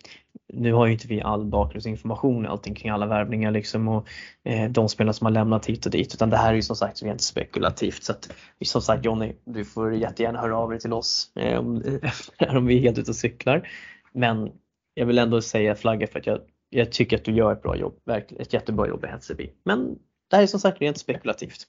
nu 0.52 0.72
har 0.72 0.86
ju 0.86 0.92
inte 0.92 1.08
vi 1.08 1.20
all 1.20 1.44
bakgrundsinformation 1.44 2.46
allting 2.46 2.74
kring 2.74 2.90
alla 2.90 3.06
värvningar 3.06 3.50
liksom 3.50 3.88
och 3.88 4.08
eh, 4.44 4.70
de 4.70 4.88
spelare 4.88 5.14
som 5.14 5.24
har 5.24 5.32
lämnat 5.32 5.66
hit 5.66 5.86
och 5.86 5.92
dit 5.92 6.14
utan 6.14 6.30
det 6.30 6.36
här 6.36 6.50
är 6.50 6.54
ju 6.54 6.62
som 6.62 6.76
sagt 6.76 7.02
rent 7.02 7.22
spekulativt 7.22 8.02
så 8.02 8.12
att 8.12 8.32
som 8.64 8.82
sagt 8.82 9.04
Jonny, 9.04 9.32
du 9.44 9.64
får 9.64 9.94
jättegärna 9.94 10.40
höra 10.40 10.58
av 10.58 10.70
dig 10.70 10.80
till 10.80 10.92
oss 10.92 11.32
eh, 11.36 11.58
om, 11.58 12.00
om 12.48 12.66
vi 12.66 12.76
är 12.76 12.80
helt 12.80 12.98
ute 12.98 13.10
och 13.10 13.16
cyklar. 13.16 13.68
Men 14.12 14.52
jag 14.94 15.06
vill 15.06 15.18
ändå 15.18 15.40
säga 15.40 15.74
flagga 15.74 16.06
för 16.06 16.18
att 16.18 16.26
jag, 16.26 16.40
jag 16.70 16.92
tycker 16.92 17.16
att 17.16 17.24
du 17.24 17.32
gör 17.32 17.52
ett 17.52 17.62
bra 17.62 17.76
jobb, 17.76 18.00
verkligen 18.04 18.42
ett 18.42 18.52
jättebra 18.52 18.88
jobb 18.88 19.04
i 19.04 19.06
Hässelby. 19.06 19.50
Men 19.64 19.98
det 20.30 20.36
här 20.36 20.42
är 20.42 20.46
som 20.46 20.60
sagt 20.60 20.80
rent 20.80 20.98
spekulativt. 20.98 21.66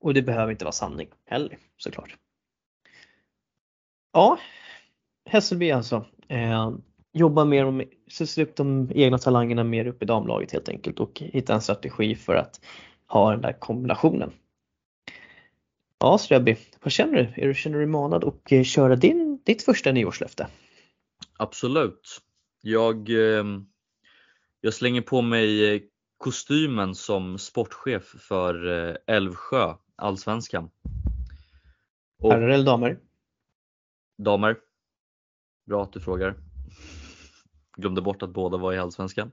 Och 0.00 0.14
det 0.14 0.22
behöver 0.22 0.52
inte 0.52 0.64
vara 0.64 0.72
sanning 0.72 1.08
heller 1.26 1.58
såklart. 1.76 2.16
Ja, 4.12 4.38
Hässelby 5.24 5.70
alltså. 5.70 6.04
Eh, 6.28 6.70
jobba 7.12 7.44
mer 7.44 7.64
om, 7.64 7.82
sätta 8.10 8.42
upp 8.42 8.56
de 8.56 8.90
egna 8.94 9.18
talangerna 9.18 9.64
mer 9.64 9.86
upp 9.86 10.02
i 10.02 10.06
damlaget 10.06 10.52
helt 10.52 10.68
enkelt 10.68 11.00
och 11.00 11.20
hitta 11.20 11.54
en 11.54 11.60
strategi 11.60 12.14
för 12.14 12.34
att 12.34 12.60
ha 13.06 13.30
den 13.30 13.40
där 13.40 13.52
kombinationen. 13.52 14.32
Ja 15.98 16.18
Strebby, 16.18 16.56
vad 16.82 16.92
känner 16.92 17.12
du? 17.12 17.42
Är 17.42 17.48
du, 17.48 17.54
känner 17.54 17.76
du 17.76 17.84
dig 17.84 17.90
manad 17.90 18.24
att 18.24 18.52
eh, 18.52 18.62
köra 18.62 18.96
din, 18.96 19.42
ditt 19.44 19.62
första 19.62 19.92
nyårslöfte? 19.92 20.46
Absolut. 21.38 22.20
Jag, 22.62 23.10
eh, 23.10 23.44
jag 24.60 24.74
slänger 24.74 25.00
på 25.00 25.22
mig 25.22 25.74
eh, 25.74 25.80
kostymen 26.18 26.94
som 26.94 27.38
sportchef 27.38 28.04
för 28.04 28.66
Älvsjö, 29.06 29.74
Allsvenskan. 29.96 30.70
Herrar 32.22 32.48
eller 32.48 32.64
damer? 32.64 32.98
Damer. 34.18 34.56
Bra 35.66 35.82
att 35.82 35.92
du 35.92 36.00
frågar. 36.00 36.34
Glömde 37.76 38.02
bort 38.02 38.22
att 38.22 38.30
båda 38.30 38.56
var 38.56 38.72
i 38.72 38.78
Allsvenskan. 38.78 39.32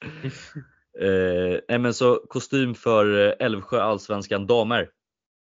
eh, 1.00 1.78
men 1.78 1.94
så 1.94 2.26
kostym 2.28 2.74
för 2.74 3.26
eh, 3.26 3.46
Älvsjö 3.46 3.80
Allsvenskan 3.80 4.46
damer 4.46 4.90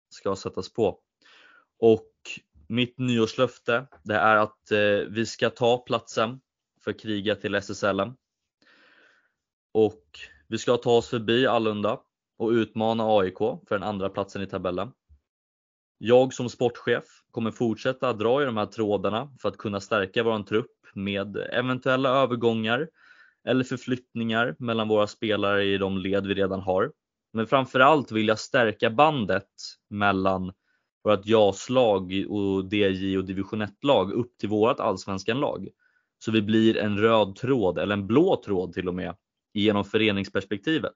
ska 0.09 0.35
sättas 0.35 0.73
på. 0.73 0.99
Och 1.79 2.11
mitt 2.67 2.99
nyårslöfte 2.99 3.87
det 4.03 4.15
är 4.15 4.35
att 4.35 4.71
eh, 4.71 5.09
vi 5.09 5.25
ska 5.25 5.49
ta 5.49 5.77
platsen 5.77 6.41
för 6.83 6.93
kriga 6.93 7.35
till 7.35 7.55
SSL. 7.55 8.01
Och 9.73 10.03
vi 10.47 10.57
ska 10.57 10.77
ta 10.77 10.97
oss 10.97 11.09
förbi 11.09 11.47
Allunda 11.47 12.01
och 12.37 12.49
utmana 12.49 13.03
AIK 13.03 13.37
för 13.37 13.69
den 13.69 13.83
andra 13.83 14.09
platsen 14.09 14.41
i 14.41 14.47
tabellen. 14.47 14.91
Jag 15.97 16.33
som 16.33 16.49
sportchef 16.49 17.20
kommer 17.31 17.51
fortsätta 17.51 18.13
dra 18.13 18.41
i 18.41 18.45
de 18.45 18.57
här 18.57 18.65
trådarna 18.65 19.29
för 19.41 19.49
att 19.49 19.57
kunna 19.57 19.79
stärka 19.79 20.23
vår 20.23 20.43
trupp 20.43 20.71
med 20.93 21.37
eventuella 21.37 22.09
övergångar 22.09 22.89
eller 23.47 23.63
förflyttningar 23.63 24.55
mellan 24.59 24.87
våra 24.87 25.07
spelare 25.07 25.63
i 25.63 25.77
de 25.77 25.97
led 25.97 26.27
vi 26.27 26.33
redan 26.33 26.59
har. 26.59 26.91
Men 27.33 27.47
framförallt 27.47 28.11
vill 28.11 28.27
jag 28.27 28.39
stärka 28.39 28.89
bandet 28.89 29.49
mellan 29.89 30.53
vårt 31.03 31.25
JAS-lag 31.25 32.25
och 32.29 32.73
DJ 32.73 33.17
och 33.17 33.25
division 33.25 33.61
1-lag 33.61 34.11
upp 34.11 34.37
till 34.37 34.49
vårt 34.49 34.79
allsvenskan-lag. 34.79 35.67
Så 36.19 36.31
vi 36.31 36.41
blir 36.41 36.77
en 36.77 36.97
röd 36.97 37.35
tråd, 37.35 37.77
eller 37.77 37.93
en 37.93 38.07
blå 38.07 38.41
tråd 38.45 38.73
till 38.73 38.87
och 38.87 38.95
med, 38.95 39.15
genom 39.53 39.85
föreningsperspektivet. 39.85 40.95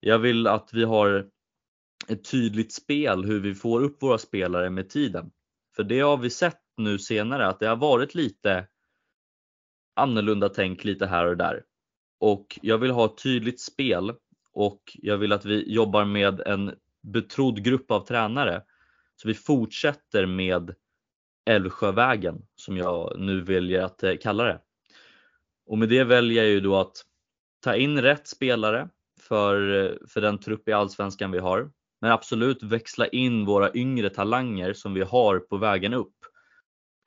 Jag 0.00 0.18
vill 0.18 0.46
att 0.46 0.70
vi 0.72 0.84
har 0.84 1.26
ett 2.08 2.30
tydligt 2.30 2.72
spel 2.72 3.24
hur 3.24 3.40
vi 3.40 3.54
får 3.54 3.82
upp 3.82 4.02
våra 4.02 4.18
spelare 4.18 4.70
med 4.70 4.90
tiden. 4.90 5.30
För 5.76 5.84
det 5.84 6.00
har 6.00 6.16
vi 6.16 6.30
sett 6.30 6.60
nu 6.76 6.98
senare 6.98 7.46
att 7.46 7.60
det 7.60 7.66
har 7.66 7.76
varit 7.76 8.14
lite 8.14 8.66
annorlunda 9.94 10.48
tänk 10.48 10.84
lite 10.84 11.06
här 11.06 11.26
och 11.26 11.36
där. 11.36 11.64
Och 12.20 12.58
jag 12.62 12.78
vill 12.78 12.90
ha 12.90 13.04
ett 13.04 13.22
tydligt 13.22 13.60
spel 13.60 14.12
och 14.52 14.82
jag 14.94 15.18
vill 15.18 15.32
att 15.32 15.44
vi 15.44 15.72
jobbar 15.72 16.04
med 16.04 16.40
en 16.40 16.74
betrodd 17.02 17.64
grupp 17.64 17.90
av 17.90 18.06
tränare. 18.06 18.62
Så 19.16 19.28
vi 19.28 19.34
fortsätter 19.34 20.26
med 20.26 20.74
Älvsjövägen 21.46 22.46
som 22.56 22.76
jag 22.76 23.14
nu 23.18 23.40
väljer 23.40 23.82
att 23.82 24.02
eh, 24.02 24.16
kalla 24.16 24.44
det. 24.44 24.60
Och 25.66 25.78
med 25.78 25.88
det 25.88 26.04
väljer 26.04 26.42
jag 26.42 26.52
ju 26.52 26.60
då 26.60 26.76
att 26.76 27.04
ta 27.60 27.74
in 27.74 28.02
rätt 28.02 28.28
spelare 28.28 28.88
för, 29.20 29.84
eh, 29.84 29.92
för 30.08 30.20
den 30.20 30.38
trupp 30.38 30.68
i 30.68 30.72
Allsvenskan 30.72 31.30
vi 31.30 31.38
har. 31.38 31.70
Men 32.00 32.12
absolut 32.12 32.62
växla 32.62 33.06
in 33.06 33.44
våra 33.44 33.74
yngre 33.74 34.10
talanger 34.10 34.72
som 34.72 34.94
vi 34.94 35.00
har 35.00 35.38
på 35.38 35.56
vägen 35.56 35.94
upp. 35.94 36.14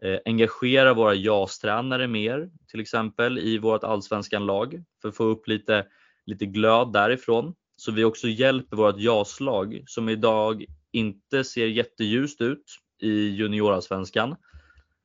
Eh, 0.03 0.19
engagera 0.25 0.93
våra 0.93 1.13
JAS-tränare 1.13 2.07
mer, 2.07 2.49
till 2.67 2.79
exempel 2.79 3.39
i 3.39 3.57
vårt 3.57 3.83
allsvenskan 3.83 4.45
lag 4.45 4.83
för 5.01 5.09
att 5.09 5.15
få 5.15 5.23
upp 5.23 5.47
lite, 5.47 5.85
lite 6.25 6.45
glöd 6.45 6.93
därifrån. 6.93 7.55
Så 7.75 7.91
vi 7.91 8.03
också 8.03 8.27
hjälper 8.27 8.77
vårt 8.77 8.99
JAS-lag 8.99 9.83
som 9.87 10.09
idag 10.09 10.65
inte 10.91 11.43
ser 11.43 11.67
jätteljust 11.67 12.41
ut 12.41 12.63
i 13.01 13.29
juniorallsvenskan. 13.29 14.35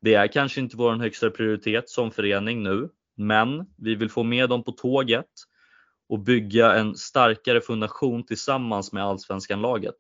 Det 0.01 0.15
är 0.15 0.27
kanske 0.27 0.61
inte 0.61 0.77
vår 0.77 0.95
högsta 0.95 1.31
prioritet 1.31 1.89
som 1.89 2.11
förening 2.11 2.63
nu, 2.63 2.89
men 3.17 3.67
vi 3.79 3.95
vill 3.95 4.11
få 4.11 4.23
med 4.23 4.49
dem 4.49 4.65
på 4.65 4.73
tåget 4.73 5.31
och 6.09 6.19
bygga 6.19 6.75
en 6.75 6.95
starkare 6.95 7.61
fundation 7.61 8.27
tillsammans 8.27 8.93
med 8.93 9.05
allsvenskan-laget. 9.05 9.97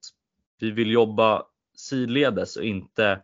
Vi 0.58 0.70
vill 0.70 0.90
jobba 0.90 1.42
sidledes 1.76 2.56
och 2.56 2.64
inte 2.64 3.22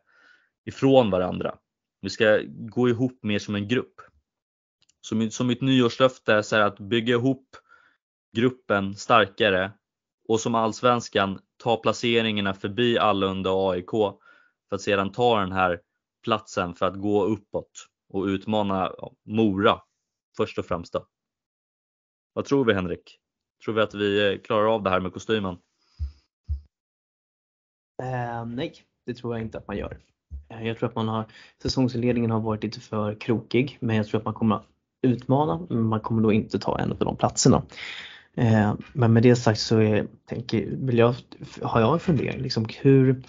ifrån 0.65 1.11
varandra. 1.11 1.55
Vi 2.01 2.11
ska 2.11 2.41
gå 2.47 2.89
ihop 2.89 3.19
mer 3.23 3.39
som 3.39 3.55
en 3.55 3.69
grupp. 3.69 3.95
Så 5.01 5.15
mitt, 5.15 5.35
så 5.35 5.45
mitt 5.45 5.61
nyårslöfte 5.61 6.33
är 6.33 6.61
att 6.61 6.79
bygga 6.79 7.15
ihop 7.15 7.57
gruppen 8.37 8.95
starkare 8.95 9.73
och 10.29 10.41
som 10.41 10.55
allsvenskan 10.55 11.39
ta 11.57 11.77
placeringarna 11.77 12.55
förbi 12.55 12.99
Allunda 12.99 13.51
och 13.51 13.73
AIK 13.73 13.91
för 14.69 14.75
att 14.77 14.83
sedan 14.83 15.13
ta 15.13 15.41
den 15.41 15.53
här 15.53 15.81
platsen 16.25 16.75
för 16.75 16.87
att 16.87 17.01
gå 17.01 17.25
uppåt 17.25 17.89
och 18.09 18.25
utmana 18.25 18.93
Mora 19.27 19.81
först 20.37 20.59
och 20.59 20.67
främst. 20.67 20.93
Då. 20.93 21.07
Vad 22.33 22.45
tror 22.45 22.65
vi 22.65 22.75
Henrik? 22.75 23.19
Tror 23.65 23.75
vi 23.75 23.81
att 23.81 23.95
vi 23.95 24.33
eh, 24.33 24.39
klarar 24.39 24.75
av 24.75 24.83
det 24.83 24.91
här 24.91 25.01
med 25.01 25.13
kostymen? 25.13 25.57
Eh, 28.03 28.47
nej, 28.47 28.75
det 29.07 29.15
tror 29.15 29.35
jag 29.35 29.43
inte 29.43 29.59
att 29.59 29.69
man 29.69 29.77
gör. 29.77 29.99
Eh, 30.49 30.67
jag 30.67 30.79
tror 30.79 30.89
att 30.89 30.95
man 30.95 31.09
har, 31.09 31.27
säsongsinledningen 31.63 32.31
har 32.31 32.41
varit 32.41 32.63
lite 32.63 32.81
för 32.81 33.15
krokig 33.15 33.79
men 33.81 33.97
jag 33.97 34.07
tror 34.07 34.21
att 34.21 34.25
man 34.25 34.35
kommer 34.35 34.57
att 34.57 34.67
utmana 35.03 35.67
men 35.71 35.83
man 35.83 36.01
kommer 36.01 36.23
då 36.23 36.33
inte 36.33 36.59
ta 36.59 36.79
en 36.79 36.93
av 36.93 36.99
de 36.99 37.17
platserna. 37.17 37.63
Eh, 38.35 38.75
men 38.93 39.13
med 39.13 39.23
det 39.23 39.37
sagt 39.37 39.61
så 39.61 39.79
är, 39.79 40.07
tänker, 40.27 40.67
vill 40.71 40.99
jag, 40.99 41.15
har 41.63 41.81
jag 41.81 41.93
en 41.93 42.01
fundering. 42.01 42.43
Liksom 42.43 42.67
hur, 42.81 43.23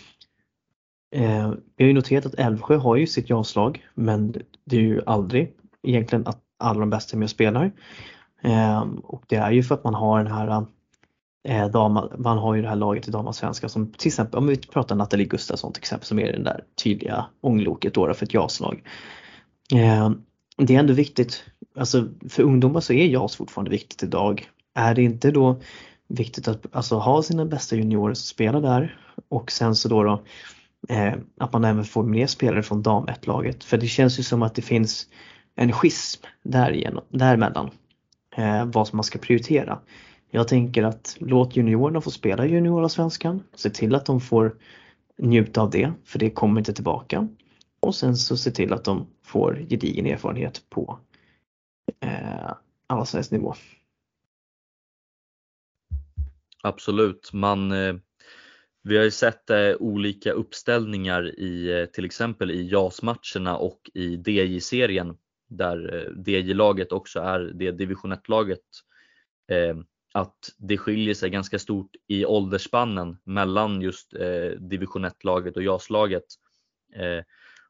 eh, 1.15 1.53
vi 1.75 1.83
har 1.83 1.87
ju 1.87 1.93
noterat 1.93 2.25
att 2.25 2.35
Älvsjö 2.35 2.77
har 2.77 2.95
ju 2.95 3.07
sitt 3.07 3.29
jaslag 3.29 3.87
men 3.93 4.31
det 4.65 4.77
är 4.77 4.81
ju 4.81 5.01
aldrig 5.05 5.53
egentligen 5.83 6.27
att 6.27 6.39
alla 6.59 6.79
de 6.79 6.89
bästa 6.89 7.15
är 7.15 7.19
med 7.19 7.25
och 7.25 7.29
spelar. 7.29 7.71
Ehm, 8.43 8.95
och 8.95 9.23
det 9.27 9.35
är 9.35 9.51
ju 9.51 9.63
för 9.63 9.75
att 9.75 9.83
man 9.83 9.93
har 9.93 10.23
den 10.23 10.33
här 10.33 10.65
eh, 11.47 11.99
man 12.17 12.37
har 12.37 12.55
ju 12.55 12.61
det 12.61 12.69
här 12.69 12.75
laget 12.75 13.07
i 13.07 13.11
damallsvenskan 13.11 13.69
som 13.69 13.91
till 13.91 14.07
exempel 14.07 14.37
om 14.37 14.47
vi 14.47 14.57
pratar 14.57 14.95
Nathalie 14.95 15.25
Gustafsson 15.25 15.73
till 15.73 15.81
exempel 15.81 16.07
som 16.07 16.19
är 16.19 16.31
den 16.31 16.43
där 16.43 16.63
tydliga 16.83 17.25
ångloket 17.41 17.93
då 17.93 18.13
för 18.13 18.25
ett 18.25 18.33
JAS-lag. 18.33 18.83
Ehm, 19.73 20.21
det 20.57 20.75
är 20.75 20.79
ändå 20.79 20.93
viktigt, 20.93 21.43
alltså 21.77 22.07
för 22.29 22.43
ungdomar 22.43 22.81
så 22.81 22.93
är 22.93 23.05
JAS 23.05 23.35
fortfarande 23.35 23.71
viktigt 23.71 24.03
idag. 24.03 24.49
Är 24.75 24.95
det 24.95 25.03
inte 25.03 25.31
då 25.31 25.61
viktigt 26.07 26.47
att 26.47 26.75
alltså, 26.75 26.97
ha 26.97 27.23
sina 27.23 27.45
bästa 27.45 27.75
juniorer 27.75 28.13
som 28.13 28.25
spelar 28.25 28.61
där 28.61 28.97
och 29.29 29.51
sen 29.51 29.75
så 29.75 29.89
då, 29.89 30.03
då 30.03 30.23
eh, 30.89 31.13
att 31.39 31.53
man 31.53 31.63
även 31.63 31.83
får 31.83 32.03
mer 32.03 32.27
spelare 32.27 32.63
från 32.63 32.81
dam 32.81 33.05
1-laget. 33.05 33.63
För 33.63 33.77
det 33.77 33.87
känns 33.87 34.19
ju 34.19 34.23
som 34.23 34.43
att 34.43 34.55
det 34.55 34.61
finns 34.61 35.07
en 35.55 35.71
schism 35.71 36.23
därigenom, 36.43 37.03
däremellan 37.09 37.69
eh, 38.35 38.65
vad 38.65 38.87
som 38.87 38.97
man 38.97 39.03
ska 39.03 39.19
prioritera. 39.19 39.79
Jag 40.31 40.47
tänker 40.47 40.83
att 40.83 41.17
låt 41.19 41.55
juniorerna 41.55 42.01
få 42.01 42.11
spela 42.11 42.45
juniorsvenskan, 42.45 43.43
se 43.55 43.69
till 43.69 43.95
att 43.95 44.05
de 44.05 44.21
får 44.21 44.57
njuta 45.17 45.61
av 45.61 45.69
det, 45.69 45.93
för 46.05 46.19
det 46.19 46.29
kommer 46.29 46.61
inte 46.61 46.73
tillbaka. 46.73 47.27
Och 47.79 47.95
sen 47.95 48.17
så 48.17 48.37
se 48.37 48.51
till 48.51 48.73
att 48.73 48.83
de 48.83 49.07
får 49.23 49.65
gedigen 49.69 50.05
erfarenhet 50.05 50.61
på 50.69 50.99
eh, 51.99 52.53
allsvensk 52.87 53.31
nivå. 53.31 53.55
Absolut, 56.63 57.33
man 57.33 57.71
eh, 57.71 57.95
vi 58.83 58.97
har 58.97 59.03
ju 59.03 59.11
sett 59.11 59.49
eh, 59.49 59.71
olika 59.79 60.31
uppställningar 60.31 61.39
i 61.39 61.81
eh, 61.81 61.85
till 61.85 62.05
exempel 62.05 62.51
i 62.51 62.69
JAS-matcherna 62.71 63.57
och 63.57 63.89
i 63.93 64.15
DJ-serien 64.15 65.17
där 65.57 65.95
eh, 65.95 66.33
DJ-laget 66.33 66.91
också 66.91 67.19
är 67.19 67.39
det 67.39 67.71
division 67.71 68.13
1-laget, 68.13 68.59
eh, 69.51 69.75
att 70.13 70.49
det 70.57 70.77
skiljer 70.77 71.13
sig 71.13 71.29
ganska 71.29 71.59
stort 71.59 71.95
i 72.07 72.25
åldersspannen 72.25 73.17
mellan 73.23 73.81
just 73.81 74.13
eh, 74.13 74.59
division 74.59 75.05
1-laget 75.05 75.57
och 75.57 75.63
JAS-laget. 75.63 76.25
Eh, 76.95 77.23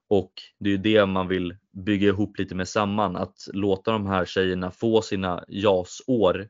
och 0.08 0.34
det 0.60 0.70
är 0.70 0.72
ju 0.72 0.78
det 0.78 1.06
man 1.06 1.28
vill 1.28 1.58
bygga 1.72 2.08
ihop 2.08 2.40
lite 2.40 2.56
med 2.56 2.68
samman, 2.68 3.16
att 3.16 3.48
låta 3.54 3.92
de 3.92 4.08
här 4.08 4.26
tjejerna 4.26 4.72
få 4.72 5.02
sina 5.02 5.46
JAS-år 5.48 6.50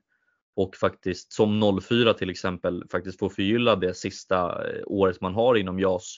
och 0.55 0.75
faktiskt 0.75 1.33
som 1.33 1.81
04 1.81 2.13
till 2.13 2.29
exempel 2.29 2.83
faktiskt 2.91 3.19
få 3.19 3.29
förgylla 3.29 3.75
det 3.75 3.93
sista 3.93 4.67
eh, 4.67 4.81
året 4.85 5.21
man 5.21 5.33
har 5.33 5.55
inom 5.55 5.79
JAS. 5.79 6.17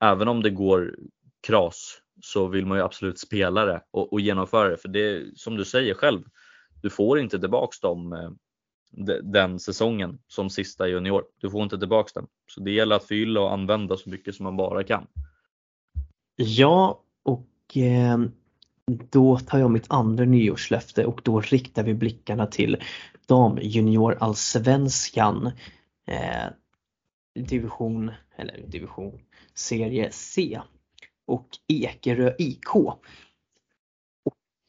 Även 0.00 0.28
om 0.28 0.42
det 0.42 0.50
går 0.50 0.94
kras 1.46 1.98
så 2.22 2.46
vill 2.46 2.66
man 2.66 2.78
ju 2.78 2.84
absolut 2.84 3.18
spela 3.18 3.64
det 3.64 3.82
och, 3.90 4.12
och 4.12 4.20
genomföra 4.20 4.68
det 4.68 4.76
för 4.76 4.88
det 4.88 5.38
som 5.38 5.56
du 5.56 5.64
säger 5.64 5.94
själv, 5.94 6.22
du 6.82 6.90
får 6.90 7.18
inte 7.18 7.38
tillbaks 7.38 7.80
dem 7.80 8.12
eh, 8.12 8.30
den 9.22 9.58
säsongen 9.58 10.18
som 10.26 10.50
sista 10.50 10.88
junior. 10.88 11.24
Du 11.40 11.50
får 11.50 11.62
inte 11.62 11.78
tillbaks 11.78 12.12
den. 12.12 12.26
Så 12.50 12.60
det 12.60 12.70
gäller 12.70 12.96
att 12.96 13.04
förgylla 13.04 13.40
och 13.40 13.52
använda 13.52 13.96
så 13.96 14.10
mycket 14.10 14.34
som 14.34 14.44
man 14.44 14.56
bara 14.56 14.84
kan. 14.84 15.06
Ja, 16.36 17.02
och 17.22 17.76
eh, 17.76 18.18
då 19.10 19.38
tar 19.38 19.58
jag 19.58 19.70
mitt 19.70 19.90
andra 19.90 20.24
nyårslöfte 20.24 21.04
och 21.04 21.20
då 21.24 21.40
riktar 21.40 21.82
vi 21.82 21.94
blickarna 21.94 22.46
till 22.46 22.76
damjuniorallsvenskan 23.26 25.46
eh, 26.06 26.46
division, 27.34 28.10
eller 28.36 28.64
division, 28.66 29.20
serie 29.54 30.08
C 30.12 30.60
och 31.26 31.48
Ekerö 31.68 32.34
IK. 32.38 32.74
Och 32.74 33.06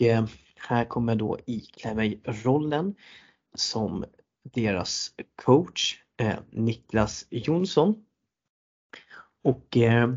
eh, 0.04 0.26
här 0.56 0.86
kommer 0.86 1.14
jag 1.14 1.20
då 1.20 1.38
iklä 1.46 1.94
mig 1.94 2.22
rollen 2.24 2.96
som 3.56 4.06
deras 4.54 5.12
coach 5.36 5.96
eh, 6.18 6.36
Niklas 6.50 7.26
Jonsson. 7.30 8.06
Och 9.44 9.78
eh, 9.78 10.14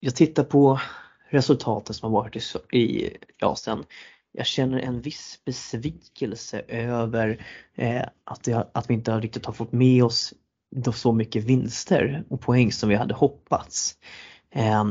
jag 0.00 0.16
tittar 0.16 0.44
på 0.44 0.80
resultaten 1.28 1.94
som 1.94 2.12
har 2.12 2.22
varit 2.22 2.36
i, 2.72 2.78
i 2.78 3.16
Jasen. 3.38 3.84
Jag 4.32 4.46
känner 4.46 4.78
en 4.78 5.00
viss 5.00 5.40
besvikelse 5.44 6.60
över 6.68 7.46
eh, 7.74 8.04
att, 8.24 8.44
det, 8.44 8.70
att 8.74 8.90
vi 8.90 8.94
inte 8.94 9.20
riktigt 9.20 9.46
har 9.46 9.52
fått 9.52 9.72
med 9.72 10.04
oss 10.04 10.34
så 10.94 11.12
mycket 11.12 11.44
vinster 11.44 12.24
och 12.28 12.40
poäng 12.40 12.72
som 12.72 12.88
vi 12.88 12.94
hade 12.94 13.14
hoppats. 13.14 13.96
Eh, 14.50 14.84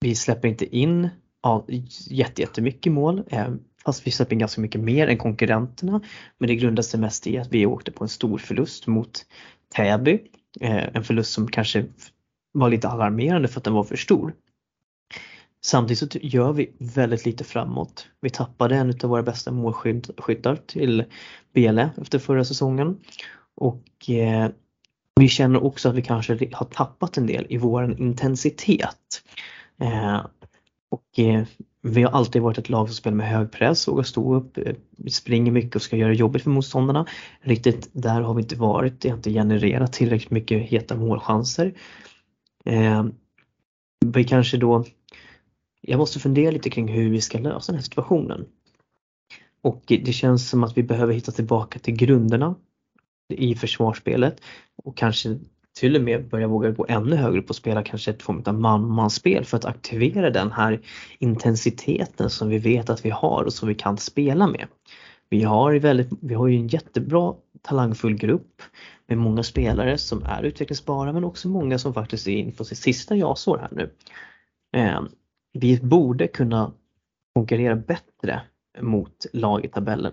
vi 0.00 0.14
släpper 0.14 0.48
inte 0.48 0.76
in 0.76 1.08
ja, 1.42 1.66
jättemycket 2.10 2.92
mål 2.92 3.22
eh, 3.28 3.48
fast 3.84 4.06
vi 4.06 4.10
släpper 4.10 4.32
in 4.32 4.38
ganska 4.38 4.60
mycket 4.60 4.80
mer 4.80 5.08
än 5.08 5.18
konkurrenterna. 5.18 6.00
Men 6.38 6.48
det 6.48 6.56
grundar 6.56 6.82
sig 6.82 7.00
mest 7.00 7.26
i 7.26 7.38
att 7.38 7.52
vi 7.52 7.66
åkte 7.66 7.92
på 7.92 8.04
en 8.04 8.08
stor 8.08 8.38
förlust 8.38 8.86
mot 8.86 9.26
Täby. 9.74 10.18
Eh, 10.60 10.96
en 10.96 11.04
förlust 11.04 11.32
som 11.32 11.48
kanske 11.48 11.84
var 12.52 12.70
lite 12.70 12.88
alarmerande 12.88 13.48
för 13.48 13.60
att 13.60 13.64
den 13.64 13.74
var 13.74 13.84
för 13.84 13.96
stor. 13.96 14.34
Samtidigt 15.64 16.12
så 16.12 16.18
gör 16.22 16.52
vi 16.52 16.70
väldigt 16.78 17.26
lite 17.26 17.44
framåt. 17.44 18.06
Vi 18.20 18.30
tappade 18.30 18.76
en 18.76 18.94
av 19.02 19.10
våra 19.10 19.22
bästa 19.22 19.52
målskyttar 19.52 20.56
till 20.66 21.04
Bele 21.52 21.90
efter 21.96 22.18
förra 22.18 22.44
säsongen. 22.44 23.00
Och 23.56 24.10
eh, 24.10 24.50
vi 25.20 25.28
känner 25.28 25.64
också 25.64 25.88
att 25.88 25.94
vi 25.94 26.02
kanske 26.02 26.48
har 26.52 26.66
tappat 26.66 27.16
en 27.16 27.26
del 27.26 27.46
i 27.48 27.56
vår 27.56 28.00
intensitet. 28.00 29.22
Eh, 29.80 30.26
och 30.88 31.18
eh, 31.18 31.44
vi 31.82 32.02
har 32.02 32.10
alltid 32.10 32.42
varit 32.42 32.58
ett 32.58 32.68
lag 32.68 32.88
som 32.88 32.94
spelar 32.94 33.16
med 33.16 33.28
hög 33.28 33.52
press, 33.52 33.88
vågar 33.88 34.02
stå 34.02 34.34
upp, 34.34 34.58
eh, 34.58 34.74
springer 35.10 35.52
mycket 35.52 35.76
och 35.76 35.82
ska 35.82 35.96
göra 35.96 36.12
jobbet 36.12 36.42
för 36.42 36.50
motståndarna. 36.50 37.06
Riktigt 37.40 37.90
där 37.92 38.20
har 38.20 38.34
vi 38.34 38.42
inte 38.42 38.56
varit, 38.56 39.00
det 39.00 39.08
har 39.08 39.16
inte 39.16 39.30
genererat 39.30 39.92
tillräckligt 39.92 40.30
mycket 40.30 40.62
heta 40.62 40.96
målchanser. 40.96 41.74
Eh, 42.64 43.06
vi 44.06 44.24
kanske 44.24 44.56
då, 44.56 44.84
jag 45.80 45.98
måste 45.98 46.18
fundera 46.18 46.50
lite 46.50 46.70
kring 46.70 46.88
hur 46.88 47.10
vi 47.10 47.20
ska 47.20 47.38
lösa 47.38 47.72
den 47.72 47.78
här 47.78 47.84
situationen. 47.84 48.46
Och 49.62 49.82
det 49.86 50.12
känns 50.12 50.48
som 50.48 50.64
att 50.64 50.78
vi 50.78 50.82
behöver 50.82 51.14
hitta 51.14 51.32
tillbaka 51.32 51.78
till 51.78 51.96
grunderna 51.96 52.54
i 53.28 53.54
försvarsspelet 53.54 54.40
och 54.84 54.96
kanske 54.96 55.38
till 55.78 55.96
och 55.96 56.02
med 56.02 56.28
börja 56.28 56.48
våga 56.48 56.70
gå 56.70 56.86
ännu 56.88 57.16
högre 57.16 57.42
på 57.42 57.50
att 57.50 57.56
spela 57.56 57.82
kanske 57.82 58.10
ett 58.10 58.22
form 58.22 58.42
av 58.46 58.54
man-man-spel 58.54 59.44
för 59.44 59.56
att 59.56 59.64
aktivera 59.64 60.30
den 60.30 60.52
här 60.52 60.80
intensiteten 61.18 62.30
som 62.30 62.48
vi 62.48 62.58
vet 62.58 62.90
att 62.90 63.04
vi 63.04 63.10
har 63.10 63.44
och 63.44 63.52
som 63.52 63.68
vi 63.68 63.74
kan 63.74 63.96
spela 63.96 64.46
med. 64.46 64.66
Vi 65.30 65.42
har, 65.42 65.74
väldigt, 65.74 66.08
vi 66.20 66.34
har 66.34 66.48
ju 66.48 66.56
en 66.56 66.68
jättebra 66.68 67.34
talangfull 67.62 68.16
grupp 68.16 68.62
med 69.06 69.18
många 69.18 69.42
spelare 69.42 69.98
som 69.98 70.22
är 70.22 70.42
utvecklingsbara 70.42 71.12
men 71.12 71.24
också 71.24 71.48
många 71.48 71.78
som 71.78 71.94
faktiskt 71.94 72.26
är 72.26 72.32
in 72.32 72.52
på 72.52 72.64
sitt 72.64 72.78
sista 72.78 73.16
jasår 73.16 73.58
här 73.58 73.70
nu. 73.72 73.90
Eh, 74.76 75.02
vi 75.52 75.80
borde 75.82 76.26
kunna 76.26 76.72
konkurrera 77.34 77.76
bättre 77.76 78.40
mot 78.80 79.26
lag 79.32 79.64
i 79.64 79.68
tabellen. 79.68 80.12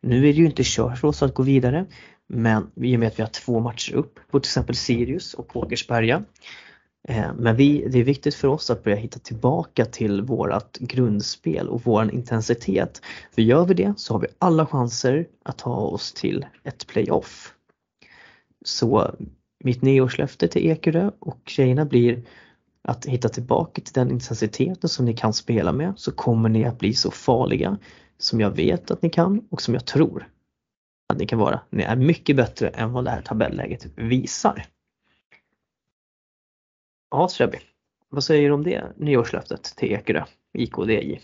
Nu 0.00 0.18
är 0.18 0.32
det 0.32 0.38
ju 0.38 0.46
inte 0.46 0.62
kört 0.64 0.98
för 0.98 1.08
oss 1.08 1.22
att 1.22 1.34
gå 1.34 1.42
vidare 1.42 1.86
men 2.28 2.70
i 2.76 2.96
och 2.96 3.00
med 3.00 3.06
att 3.06 3.18
vi 3.18 3.22
har 3.22 3.30
två 3.30 3.60
matcher 3.60 3.94
upp 3.94 4.20
på 4.30 4.40
till 4.40 4.48
exempel 4.48 4.76
Sirius 4.76 5.34
och 5.34 5.56
Åkersberga. 5.56 6.24
Eh, 7.08 7.34
men 7.38 7.56
vi, 7.56 7.88
det 7.88 7.98
är 7.98 8.04
viktigt 8.04 8.34
för 8.34 8.48
oss 8.48 8.70
att 8.70 8.84
börja 8.84 8.96
hitta 8.96 9.18
tillbaka 9.18 9.84
till 9.84 10.22
vårat 10.22 10.78
grundspel 10.80 11.68
och 11.68 11.82
våran 11.82 12.10
intensitet. 12.10 13.02
För 13.34 13.42
gör 13.42 13.64
vi 13.64 13.74
det 13.74 13.94
så 13.96 14.14
har 14.14 14.20
vi 14.20 14.26
alla 14.38 14.66
chanser 14.66 15.26
att 15.42 15.58
ta 15.58 15.76
oss 15.76 16.12
till 16.12 16.46
ett 16.64 16.86
playoff. 16.86 17.52
Så 18.64 19.14
mitt 19.64 19.82
nyårslöfte 19.82 20.48
till 20.48 20.66
Ekerö 20.66 21.10
och 21.18 21.40
tjejerna 21.46 21.84
blir 21.84 22.22
att 22.82 23.06
hitta 23.06 23.28
tillbaka 23.28 23.82
till 23.82 23.92
den 23.92 24.10
intensiteten 24.10 24.88
som 24.88 25.04
ni 25.04 25.14
kan 25.14 25.32
spela 25.32 25.72
med 25.72 25.92
så 25.96 26.12
kommer 26.12 26.48
ni 26.48 26.64
att 26.64 26.78
bli 26.78 26.94
så 26.94 27.10
farliga 27.10 27.78
som 28.18 28.40
jag 28.40 28.50
vet 28.50 28.90
att 28.90 29.02
ni 29.02 29.10
kan 29.10 29.46
och 29.50 29.62
som 29.62 29.74
jag 29.74 29.84
tror 29.84 30.28
att 31.06 31.18
ni 31.18 31.26
kan 31.26 31.38
vara. 31.38 31.60
Ni 31.70 31.82
är 31.82 31.96
mycket 31.96 32.36
bättre 32.36 32.68
än 32.68 32.92
vad 32.92 33.04
det 33.04 33.10
här 33.10 33.22
tabelläget 33.22 33.86
visar. 33.96 34.66
Ja, 37.10 37.28
Srebby. 37.28 37.58
Vad 38.08 38.24
säger 38.24 38.48
du 38.48 38.54
om 38.54 38.62
det 38.62 38.92
nyårslöftet 38.96 39.64
till 39.64 39.92
Ekerö, 39.92 40.24
IKDJ? 40.52 41.20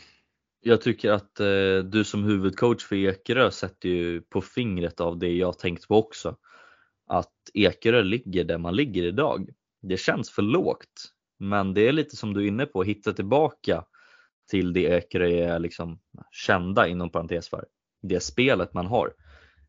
Jag 0.60 0.80
tycker 0.80 1.10
att 1.10 1.40
eh, 1.40 1.78
du 1.84 2.04
som 2.04 2.24
huvudcoach 2.24 2.84
för 2.84 2.96
Ekerö 2.96 3.50
sätter 3.50 3.88
ju 3.88 4.20
på 4.20 4.40
fingret 4.40 5.00
av 5.00 5.18
det 5.18 5.34
jag 5.34 5.58
tänkt 5.58 5.88
på 5.88 5.96
också. 5.96 6.36
Att 7.06 7.32
Ekerö 7.54 8.02
ligger 8.02 8.44
där 8.44 8.58
man 8.58 8.76
ligger 8.76 9.02
idag. 9.02 9.50
Det 9.82 9.96
känns 9.96 10.30
för 10.30 10.42
lågt, 10.42 11.12
men 11.38 11.74
det 11.74 11.88
är 11.88 11.92
lite 11.92 12.16
som 12.16 12.34
du 12.34 12.42
är 12.44 12.48
inne 12.48 12.66
på, 12.66 12.82
hitta 12.82 13.12
tillbaka 13.12 13.84
till 14.50 14.72
det 14.72 14.82
Ekerö 14.82 15.26
är 15.26 15.58
liksom 15.58 16.00
kända 16.30 16.88
inom 16.88 17.10
parentes 17.10 17.48
för. 17.48 17.66
Det 18.02 18.20
spelet 18.20 18.74
man 18.74 18.86
har. 18.86 19.12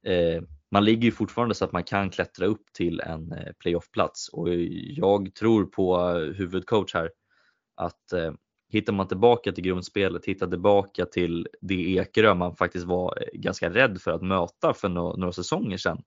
Eh, 0.04 0.44
man 0.72 0.86
ligger 0.86 1.04
ju 1.04 1.12
fortfarande 1.12 1.56
så 1.56 1.66
att 1.66 1.72
man 1.72 1.84
kan 1.84 2.10
klättra 2.10 2.46
upp 2.46 2.74
till 2.74 3.00
en 3.00 3.32
eh, 3.32 3.54
playoffplats 3.60 4.30
och 4.30 4.50
jag 4.80 5.36
tror 5.36 5.66
på 5.66 6.10
eh, 6.10 6.34
huvudcoach 6.34 6.94
här 6.94 7.12
att 7.76 8.14
eh, 8.14 8.34
hittar 8.70 8.94
man 8.94 9.08
tillbaka 9.08 9.52
till 9.52 9.64
grundspelet, 9.64 10.26
hittar 10.26 10.48
tillbaka 10.48 11.06
till 11.06 11.48
det 11.62 11.96
Ekerö 11.96 12.34
man 12.34 12.56
faktiskt 12.56 12.86
var 12.86 13.24
ganska 13.34 13.70
rädd 13.70 14.02
för 14.02 14.12
att 14.12 14.22
möta 14.22 14.74
för 14.74 14.90
några, 14.90 15.16
några 15.16 15.32
säsonger 15.32 15.78
sedan. 15.78 16.04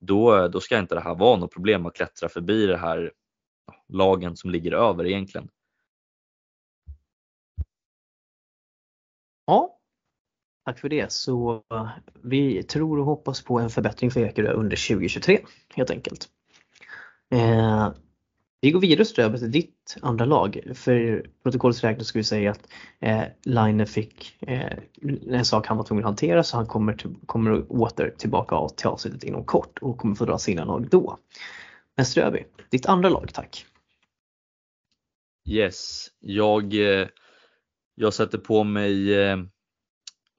Då, 0.00 0.48
då 0.48 0.60
ska 0.60 0.78
inte 0.78 0.94
det 0.94 1.00
här 1.00 1.14
vara 1.14 1.36
något 1.36 1.52
problem 1.52 1.86
att 1.86 1.96
klättra 1.96 2.28
förbi 2.28 2.66
det 2.66 2.76
här 2.76 3.12
lagen 3.88 4.36
som 4.36 4.50
ligger 4.50 4.72
över 4.72 5.06
egentligen. 5.06 5.48
Ja, 9.46 9.75
Tack 10.66 10.78
för 10.78 10.88
det. 10.88 11.12
Så 11.12 11.62
eh, 11.72 11.88
vi 12.22 12.62
tror 12.62 12.98
och 12.98 13.04
hoppas 13.04 13.42
på 13.42 13.58
en 13.58 13.70
förbättring 13.70 14.10
för 14.10 14.20
Ekerö 14.20 14.52
under 14.52 14.88
2023 14.88 15.38
helt 15.76 15.90
enkelt. 15.90 16.28
Eh, 17.30 17.92
vi 18.60 18.70
går 18.70 18.80
vidare 18.80 19.04
Ströbe 19.04 19.38
till 19.38 19.50
ditt 19.50 19.96
andra 20.02 20.24
lag. 20.24 20.60
För 20.74 21.26
protokollets 21.42 21.84
räkning 21.84 22.04
ska 22.04 22.18
vi 22.18 22.24
säga 22.24 22.50
att 22.50 22.68
eh, 23.00 23.22
Line 23.44 23.86
fick 23.86 24.36
eh, 24.40 24.78
en 25.30 25.44
sak 25.44 25.66
han 25.66 25.76
var 25.76 25.84
tvungen 25.84 26.04
att 26.04 26.08
hantera 26.08 26.42
så 26.42 26.56
han 26.56 26.66
kommer, 26.66 26.92
till, 26.92 27.14
kommer 27.26 27.72
åter 27.72 28.14
tillbaka 28.18 28.68
till 28.68 28.86
avsnittet 28.86 29.24
inom 29.24 29.44
kort 29.44 29.78
och 29.78 29.98
kommer 29.98 30.14
få 30.14 30.24
dra 30.24 30.38
sina 30.38 30.64
lag 30.64 30.88
då. 30.90 31.18
Men 31.96 32.06
Ströby, 32.06 32.44
ditt 32.70 32.86
andra 32.86 33.08
lag 33.08 33.30
tack. 33.34 33.66
Yes, 35.48 36.06
jag, 36.20 36.74
eh, 36.74 37.08
jag 37.94 38.14
sätter 38.14 38.38
på 38.38 38.64
mig 38.64 39.14
eh, 39.14 39.36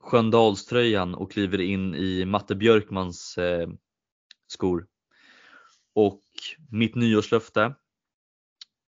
Sköndalströjan 0.08 1.16
och 1.16 1.32
kliver 1.32 1.62
in 1.62 1.95
i 1.95 2.26
Matte 2.26 2.55
Björkmans 2.55 3.38
eh, 3.38 3.70
skor. 4.47 4.88
Och 5.95 6.22
mitt 6.72 6.95
nyårslöfte 6.95 7.76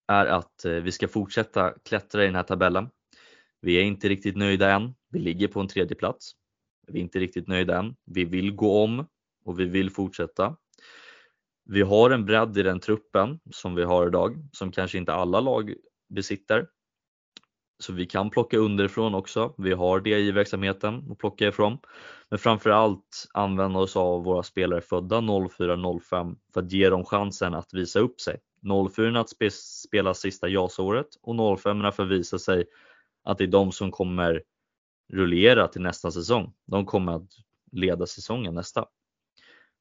är 0.07 0.26
att 0.26 0.65
eh, 0.65 0.72
vi 0.72 0.91
ska 0.91 1.07
fortsätta 1.07 1.74
klättra 1.86 2.24
i 2.24 2.26
den 2.26 2.36
här 2.36 2.43
tabellen. 2.43 2.89
Vi 3.61 3.76
är 3.76 3.84
inte 3.84 4.09
riktigt 4.09 4.38
nöjda 4.38 4.72
än. 4.72 4.95
Vi 5.09 5.20
ligger 5.20 5.47
på 5.47 5.59
en 5.59 5.67
tredje 5.67 5.95
plats. 5.95 6.32
Vi 6.88 6.99
är 6.99 7.03
inte 7.03 7.20
riktigt 7.20 7.47
nöjda 7.47 7.80
än. 7.80 7.95
Vi 8.05 8.26
vill 8.26 8.55
gå 8.55 8.84
om 8.84 9.07
och 9.45 9.59
vi 9.59 9.65
vill 9.65 9.89
fortsätta. 9.89 10.57
Vi 11.65 11.82
har 11.82 12.11
en 12.11 12.26
bredd 12.26 12.57
i 12.57 12.63
den 12.63 12.80
truppen 12.80 13.39
som 13.51 13.76
vi 13.76 13.84
har 13.84 14.07
idag 14.07 14.47
som 14.51 14.72
kanske 14.72 14.97
inte 14.97 15.13
alla 15.13 15.39
lag 15.39 15.74
besitter. 16.09 16.67
Så 17.80 17.93
vi 17.93 18.05
kan 18.05 18.30
plocka 18.30 18.57
underifrån 18.57 19.15
också. 19.15 19.53
Vi 19.57 19.73
har 19.73 19.99
det 19.99 20.19
i 20.19 20.32
verksamheten 20.32 21.11
att 21.11 21.17
plocka 21.17 21.47
ifrån. 21.47 21.77
Men 22.30 22.39
framförallt 22.39 23.27
använda 23.34 23.80
oss 23.80 23.95
av 23.95 24.23
våra 24.23 24.43
spelare 24.43 24.82
födda 24.82 25.17
04-05 25.21 26.36
för 26.53 26.61
att 26.61 26.71
ge 26.71 26.89
dem 26.89 27.05
chansen 27.05 27.53
att 27.53 27.73
visa 27.73 27.99
upp 27.99 28.21
sig. 28.21 28.39
04 28.95 29.19
att 29.19 29.30
spela 29.86 30.13
sista 30.13 30.47
JAS-året 30.47 31.07
och 31.21 31.59
05 31.59 31.91
för 31.91 32.03
att 32.03 32.09
visa 32.09 32.39
sig 32.39 32.65
att 33.23 33.38
det 33.38 33.43
är 33.43 33.47
de 33.47 33.71
som 33.71 33.91
kommer 33.91 34.43
rullera 35.13 35.67
till 35.67 35.82
nästa 35.82 36.11
säsong. 36.11 36.53
De 36.67 36.86
kommer 36.86 37.13
att 37.13 37.30
leda 37.71 38.05
säsongen 38.05 38.55
nästa. 38.55 38.86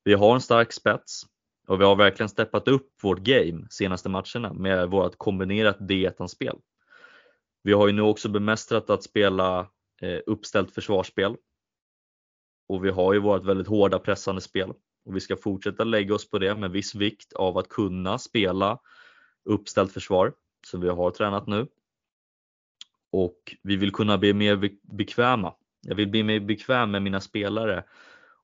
Vi 0.05 0.15
har 0.15 0.35
en 0.35 0.41
stark 0.41 0.73
spets 0.73 1.23
och 1.69 1.81
vi 1.81 1.85
har 1.85 1.97
verkligen 1.97 2.29
steppat 2.29 2.69
upp 2.69 2.91
vårt 3.03 3.19
game 3.19 3.67
senaste 3.71 4.09
matcherna 4.09 4.53
med 4.53 4.91
vårt 4.91 5.19
kombinerat 5.19 5.79
D1-spel. 5.79 6.59
Vi 7.69 7.75
har 7.75 7.87
ju 7.87 7.93
nu 7.93 8.03
också 8.03 8.29
bemästrat 8.29 8.91
att 8.91 9.03
spela 9.03 9.61
eh, 10.01 10.21
uppställt 10.27 10.75
försvarsspel 10.75 11.37
och 12.69 12.85
vi 12.85 12.91
har 12.91 13.13
ju 13.13 13.21
vårt 13.21 13.45
väldigt 13.45 13.67
hårda 13.67 13.99
pressande 13.99 14.41
spel 14.41 14.73
och 15.05 15.17
vi 15.17 15.21
ska 15.21 15.37
fortsätta 15.37 15.85
lägga 15.85 16.15
oss 16.15 16.31
på 16.31 16.39
det 16.39 16.55
med 16.55 16.71
viss 16.71 16.95
vikt 16.95 17.33
av 17.33 17.59
att 17.59 17.69
kunna 17.69 18.19
spela 18.19 18.79
uppställt 19.45 19.93
försvar 19.93 20.33
som 20.67 20.81
vi 20.81 20.89
har 20.89 21.11
tränat 21.11 21.47
nu. 21.47 21.67
Och 23.13 23.57
vi 23.63 23.77
vill 23.77 23.93
kunna 23.93 24.19
bli 24.19 24.33
mer 24.35 24.71
bekväma. 24.83 25.55
Jag 25.83 25.95
vill 25.95 26.09
bli 26.09 26.23
mer 26.23 26.41
bekväm 26.41 26.91
med 26.91 27.03
mina 27.03 27.21
spelare 27.21 27.85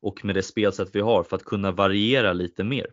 och 0.01 0.25
med 0.25 0.35
det 0.35 0.43
spelsätt 0.43 0.91
vi 0.93 1.01
har 1.01 1.23
för 1.23 1.37
att 1.37 1.45
kunna 1.45 1.73
variera 1.73 2.33
lite 2.33 2.65
mer. 2.65 2.87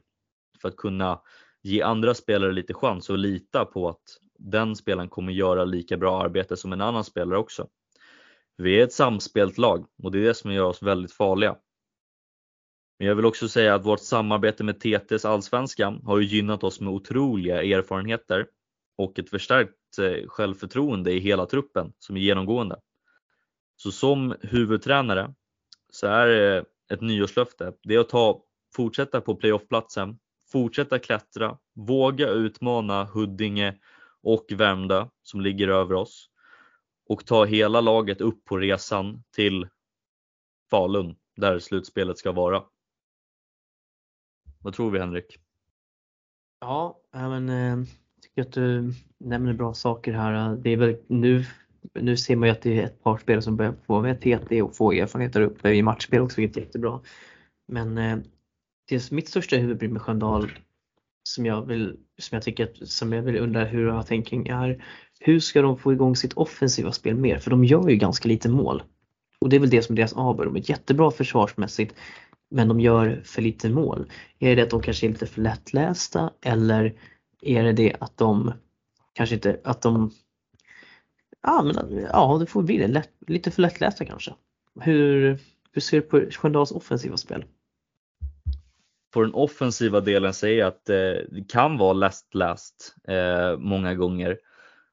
För 0.62 0.70
att 0.70 0.76
kunna 0.76 1.22
ge 1.62 1.82
andra 1.82 2.14
spelare 2.14 2.52
lite 2.52 2.74
chans 2.74 3.10
och 3.10 3.18
lita 3.18 3.66
på 3.66 3.90
att 3.90 4.04
den 4.42 4.76
spelaren 4.76 5.10
kommer 5.10 5.32
göra 5.32 5.66
lika 5.66 5.98
bra 5.98 6.24
arbete 6.24 6.58
som 6.58 6.74
en 6.74 6.82
annan 6.82 7.04
spelare 7.04 7.40
också. 7.40 7.68
Vi 8.58 8.80
är 8.80 8.84
ett 8.84 8.94
samspelt 8.94 9.58
lag 9.58 9.86
och 10.04 10.12
det 10.12 10.20
är 10.20 10.24
det 10.24 10.34
som 10.34 10.54
gör 10.54 10.66
oss 10.66 10.84
väldigt 10.84 11.14
farliga. 11.14 11.56
Men 13.00 13.08
jag 13.08 13.16
vill 13.16 13.26
också 13.26 13.48
säga 13.48 13.76
att 13.76 13.86
vårt 13.86 14.00
samarbete 14.00 14.64
med 14.64 14.80
TTs 14.80 15.26
allsvenska 15.26 16.00
har 16.04 16.20
ju 16.20 16.26
gynnat 16.26 16.64
oss 16.64 16.80
med 16.80 16.94
otroliga 16.94 17.64
erfarenheter 17.64 18.48
och 18.98 19.20
ett 19.20 19.30
förstärkt 19.30 19.98
eh, 20.00 20.28
självförtroende 20.28 21.12
i 21.12 21.20
hela 21.20 21.46
truppen 21.46 21.94
som 22.00 22.18
är 22.18 22.22
genomgående. 22.22 22.80
Så 23.76 23.92
som 23.92 24.36
huvudtränare 24.42 25.34
så 25.90 26.08
är 26.08 26.58
eh, 26.58 26.64
ett 26.94 27.02
nyårslöfte. 27.02 27.74
Det 27.84 27.96
är 27.96 28.00
att 28.00 28.10
ta, 28.10 28.44
fortsätta 28.76 29.22
på 29.22 29.36
playoffplatsen, 29.36 30.20
fortsätta 30.52 31.00
klättra, 31.00 31.58
våga 31.76 32.30
utmana 32.30 33.04
Huddinge 33.06 33.78
och 34.24 34.46
Värmdö 34.52 35.08
som 35.22 35.42
ligger 35.42 35.68
över 35.68 35.96
oss 35.96 36.30
och 37.10 37.26
ta 37.26 37.46
hela 37.46 37.82
laget 37.82 38.22
upp 38.22 38.46
på 38.46 38.58
resan 38.58 39.24
till 39.36 39.68
Falun 40.70 41.16
där 41.36 41.60
slutspelet 41.60 42.18
ska 42.18 42.32
vara. 42.32 42.64
Vad 44.60 44.74
tror 44.74 44.92
vi 44.92 45.00
Henrik? 45.00 45.38
Ja, 46.60 47.02
men 47.12 47.48
jag 47.48 47.88
tycker 48.22 48.42
att 48.42 48.52
du 48.52 48.94
nämner 49.18 49.54
bra 49.54 49.74
saker 49.74 50.14
här. 50.14 50.56
Det 50.56 50.70
är 50.70 50.78
väl 50.78 50.98
nu, 51.08 51.46
nu 51.94 52.18
ser 52.18 52.36
man 52.36 52.48
ju 52.48 52.54
att 52.54 52.62
det 52.62 52.80
är 52.80 52.86
ett 52.86 53.04
par 53.04 53.18
spelare 53.18 53.42
som 53.42 53.56
börjar 53.56 53.76
få 53.86 54.02
med 54.02 54.22
TT 54.22 54.62
och 54.62 54.76
få 54.76 54.92
erfarenheter 54.92 55.42
uppe 55.42 55.70
i 55.70 55.82
matchspel 55.82 56.22
också, 56.22 56.42
vilket 56.42 56.58
är 56.58 56.62
jättebra. 56.62 57.00
Men 57.68 57.98
eh, 57.98 58.18
det 58.88 58.96
är 58.96 59.14
mitt 59.14 59.30
största 59.30 59.56
huvudbry 59.56 59.88
med 59.88 60.02
Sköndal 60.02 60.52
som 61.24 61.46
jag 61.46 61.66
vill, 61.66 62.00
som 62.22 62.36
jag 62.36 62.44
tycker 62.44 62.64
att, 62.64 62.90
som 62.90 63.14
jag 63.14 63.22
vill 63.22 63.38
undra 63.38 63.64
hur 63.64 63.88
jag 63.88 64.08
tänker 64.08 64.30
kring 64.30 64.48
är 64.48 64.84
hur 65.20 65.40
ska 65.40 65.62
de 65.62 65.78
få 65.78 65.94
igång 65.94 66.16
sitt 66.16 66.34
offensiva 66.34 66.92
spel 66.92 67.16
mer? 67.16 67.38
För 67.38 67.52
de 67.52 67.66
gör 67.66 67.90
ju 67.90 67.96
ganska 67.96 68.28
lite 68.28 68.50
mål. 68.50 68.84
Och 69.40 69.50
det 69.50 69.56
är 69.56 69.60
väl 69.60 69.70
det 69.70 69.82
som 69.82 69.94
är 69.94 69.98
deras 69.98 70.14
aber. 70.18 70.46
De 70.46 70.56
är 70.56 70.70
jättebra 70.70 71.12
försvarsmässigt 71.12 71.96
men 72.52 72.68
de 72.68 72.80
gör 72.80 73.22
för 73.26 73.42
lite 73.42 73.70
mål. 73.70 74.12
Är 74.40 74.56
det 74.56 74.62
att 74.62 74.70
de 74.70 74.82
kanske 74.82 75.08
är 75.08 75.10
lite 75.10 75.26
för 75.26 75.42
lättlästa 75.42 76.32
eller 76.42 76.94
är 77.42 77.64
det 77.64 77.72
det 77.72 77.96
att 78.00 78.18
de 78.18 78.54
kanske 79.14 79.36
inte, 79.36 79.60
att 79.64 79.82
de 79.82 80.12
Ja, 81.44 81.62
men, 81.64 82.08
ja 82.12 82.38
det 82.40 82.46
får 82.46 82.64
bli 82.64 82.78
det. 82.78 82.88
Lätt, 82.88 83.10
lite 83.28 83.52
för 83.52 83.62
lättlästa 83.62 84.06
kanske. 84.06 84.34
Hur, 84.80 85.40
hur 85.72 85.82
ser 85.82 85.98
du 85.98 86.02
på 86.02 86.22
Sköndals 86.32 86.72
offensiva 86.72 87.18
spel? 87.18 87.46
På 89.12 89.22
den 89.22 89.34
offensiva 89.34 90.00
delen 90.00 90.34
säger 90.34 90.60
jag 90.60 90.68
att 90.68 90.90
eh, 90.90 90.96
det 91.30 91.46
kan 91.50 91.78
vara 91.78 92.12
last 92.34 92.96
eh, 93.08 93.58
många 93.58 93.96
gånger 93.96 94.38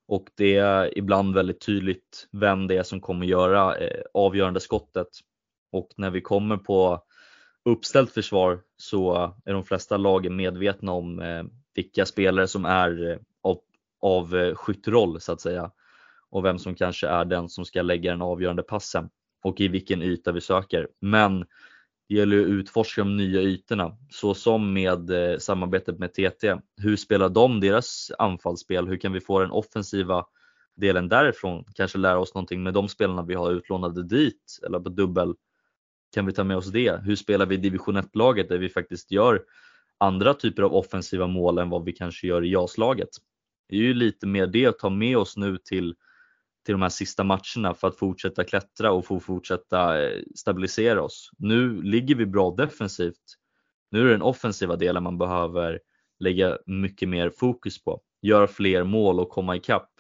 och 0.08 0.28
det 0.34 0.56
är 0.56 0.98
ibland 0.98 1.34
väldigt 1.34 1.60
tydligt 1.60 2.28
vem 2.32 2.66
det 2.66 2.76
är 2.76 2.82
som 2.82 3.00
kommer 3.00 3.26
göra 3.26 3.76
eh, 3.76 4.02
avgörande 4.14 4.60
skottet. 4.60 5.08
Och 5.72 5.88
när 5.96 6.10
vi 6.10 6.20
kommer 6.20 6.56
på 6.56 7.02
uppställt 7.64 8.12
försvar 8.12 8.60
så 8.76 9.34
är 9.44 9.52
de 9.52 9.64
flesta 9.64 9.96
lagen 9.96 10.36
medvetna 10.36 10.92
om 10.92 11.20
eh, 11.20 11.44
vilka 11.74 12.06
spelare 12.06 12.48
som 12.48 12.64
är 12.64 13.10
eh, 13.10 13.16
av, 13.42 13.58
av 14.00 14.36
eh, 14.36 14.54
skyttroll 14.54 15.20
så 15.20 15.32
att 15.32 15.40
säga 15.40 15.70
och 16.30 16.44
vem 16.44 16.58
som 16.58 16.74
kanske 16.74 17.08
är 17.08 17.24
den 17.24 17.48
som 17.48 17.64
ska 17.64 17.82
lägga 17.82 18.10
den 18.10 18.22
avgörande 18.22 18.62
passen 18.62 19.10
och 19.44 19.60
i 19.60 19.68
vilken 19.68 20.02
yta 20.02 20.32
vi 20.32 20.40
söker. 20.40 20.88
Men 21.00 21.44
det 22.08 22.14
gäller 22.14 22.40
att 22.40 22.46
utforska 22.46 23.00
de 23.00 23.16
nya 23.16 23.42
ytorna 23.42 23.96
så 24.10 24.34
som 24.34 24.72
med 24.72 25.10
eh, 25.10 25.38
samarbetet 25.38 25.98
med 25.98 26.12
TT. 26.12 26.56
Hur 26.76 26.96
spelar 26.96 27.28
de 27.28 27.60
deras 27.60 28.10
anfallsspel? 28.18 28.88
Hur 28.88 28.96
kan 28.96 29.12
vi 29.12 29.20
få 29.20 29.40
den 29.40 29.50
offensiva 29.50 30.26
delen 30.76 31.08
därifrån? 31.08 31.64
Kanske 31.74 31.98
lära 31.98 32.18
oss 32.18 32.34
någonting 32.34 32.62
med 32.62 32.74
de 32.74 32.88
spelarna 32.88 33.22
vi 33.22 33.34
har 33.34 33.52
utlånade 33.52 34.02
dit 34.02 34.58
eller 34.66 34.80
på 34.80 34.88
dubbel 34.88 35.34
kan 36.14 36.26
vi 36.26 36.32
ta 36.32 36.44
med 36.44 36.56
oss 36.56 36.66
det? 36.66 37.00
Hur 37.04 37.16
spelar 37.16 37.46
vi 37.46 37.56
division 37.56 37.96
1-laget 37.96 38.48
där 38.48 38.58
vi 38.58 38.68
faktiskt 38.68 39.10
gör 39.10 39.42
andra 39.98 40.34
typer 40.34 40.62
av 40.62 40.74
offensiva 40.74 41.26
mål 41.26 41.58
än 41.58 41.70
vad 41.70 41.84
vi 41.84 41.92
kanske 41.92 42.26
gör 42.26 42.44
i 42.44 42.52
JAS-laget? 42.52 43.08
Det 43.68 43.76
är 43.76 43.80
ju 43.80 43.94
lite 43.94 44.26
mer 44.26 44.46
det 44.46 44.66
att 44.66 44.78
ta 44.78 44.90
med 44.90 45.18
oss 45.18 45.36
nu 45.36 45.58
till, 45.58 45.94
till 46.68 46.72
de 46.72 46.82
här 46.82 46.88
sista 46.88 47.24
matcherna 47.24 47.74
för 47.74 47.88
att 47.88 47.96
fortsätta 47.96 48.44
klättra 48.44 48.92
och 48.92 49.06
få 49.06 49.20
fortsätta 49.20 50.02
eh, 50.02 50.22
stabilisera 50.34 51.02
oss. 51.02 51.30
Nu 51.38 51.82
ligger 51.82 52.14
vi 52.14 52.26
bra 52.26 52.50
defensivt. 52.50 53.36
Nu 53.90 54.00
är 54.00 54.04
det 54.04 54.10
den 54.10 54.22
offensiva 54.22 54.76
delen 54.76 55.02
man 55.02 55.18
behöver 55.18 55.80
lägga 56.18 56.58
mycket 56.66 57.08
mer 57.08 57.30
fokus 57.30 57.84
på. 57.84 58.00
Göra 58.22 58.46
fler 58.46 58.84
mål 58.84 59.20
och 59.20 59.28
komma 59.28 59.56
ikapp 59.56 59.90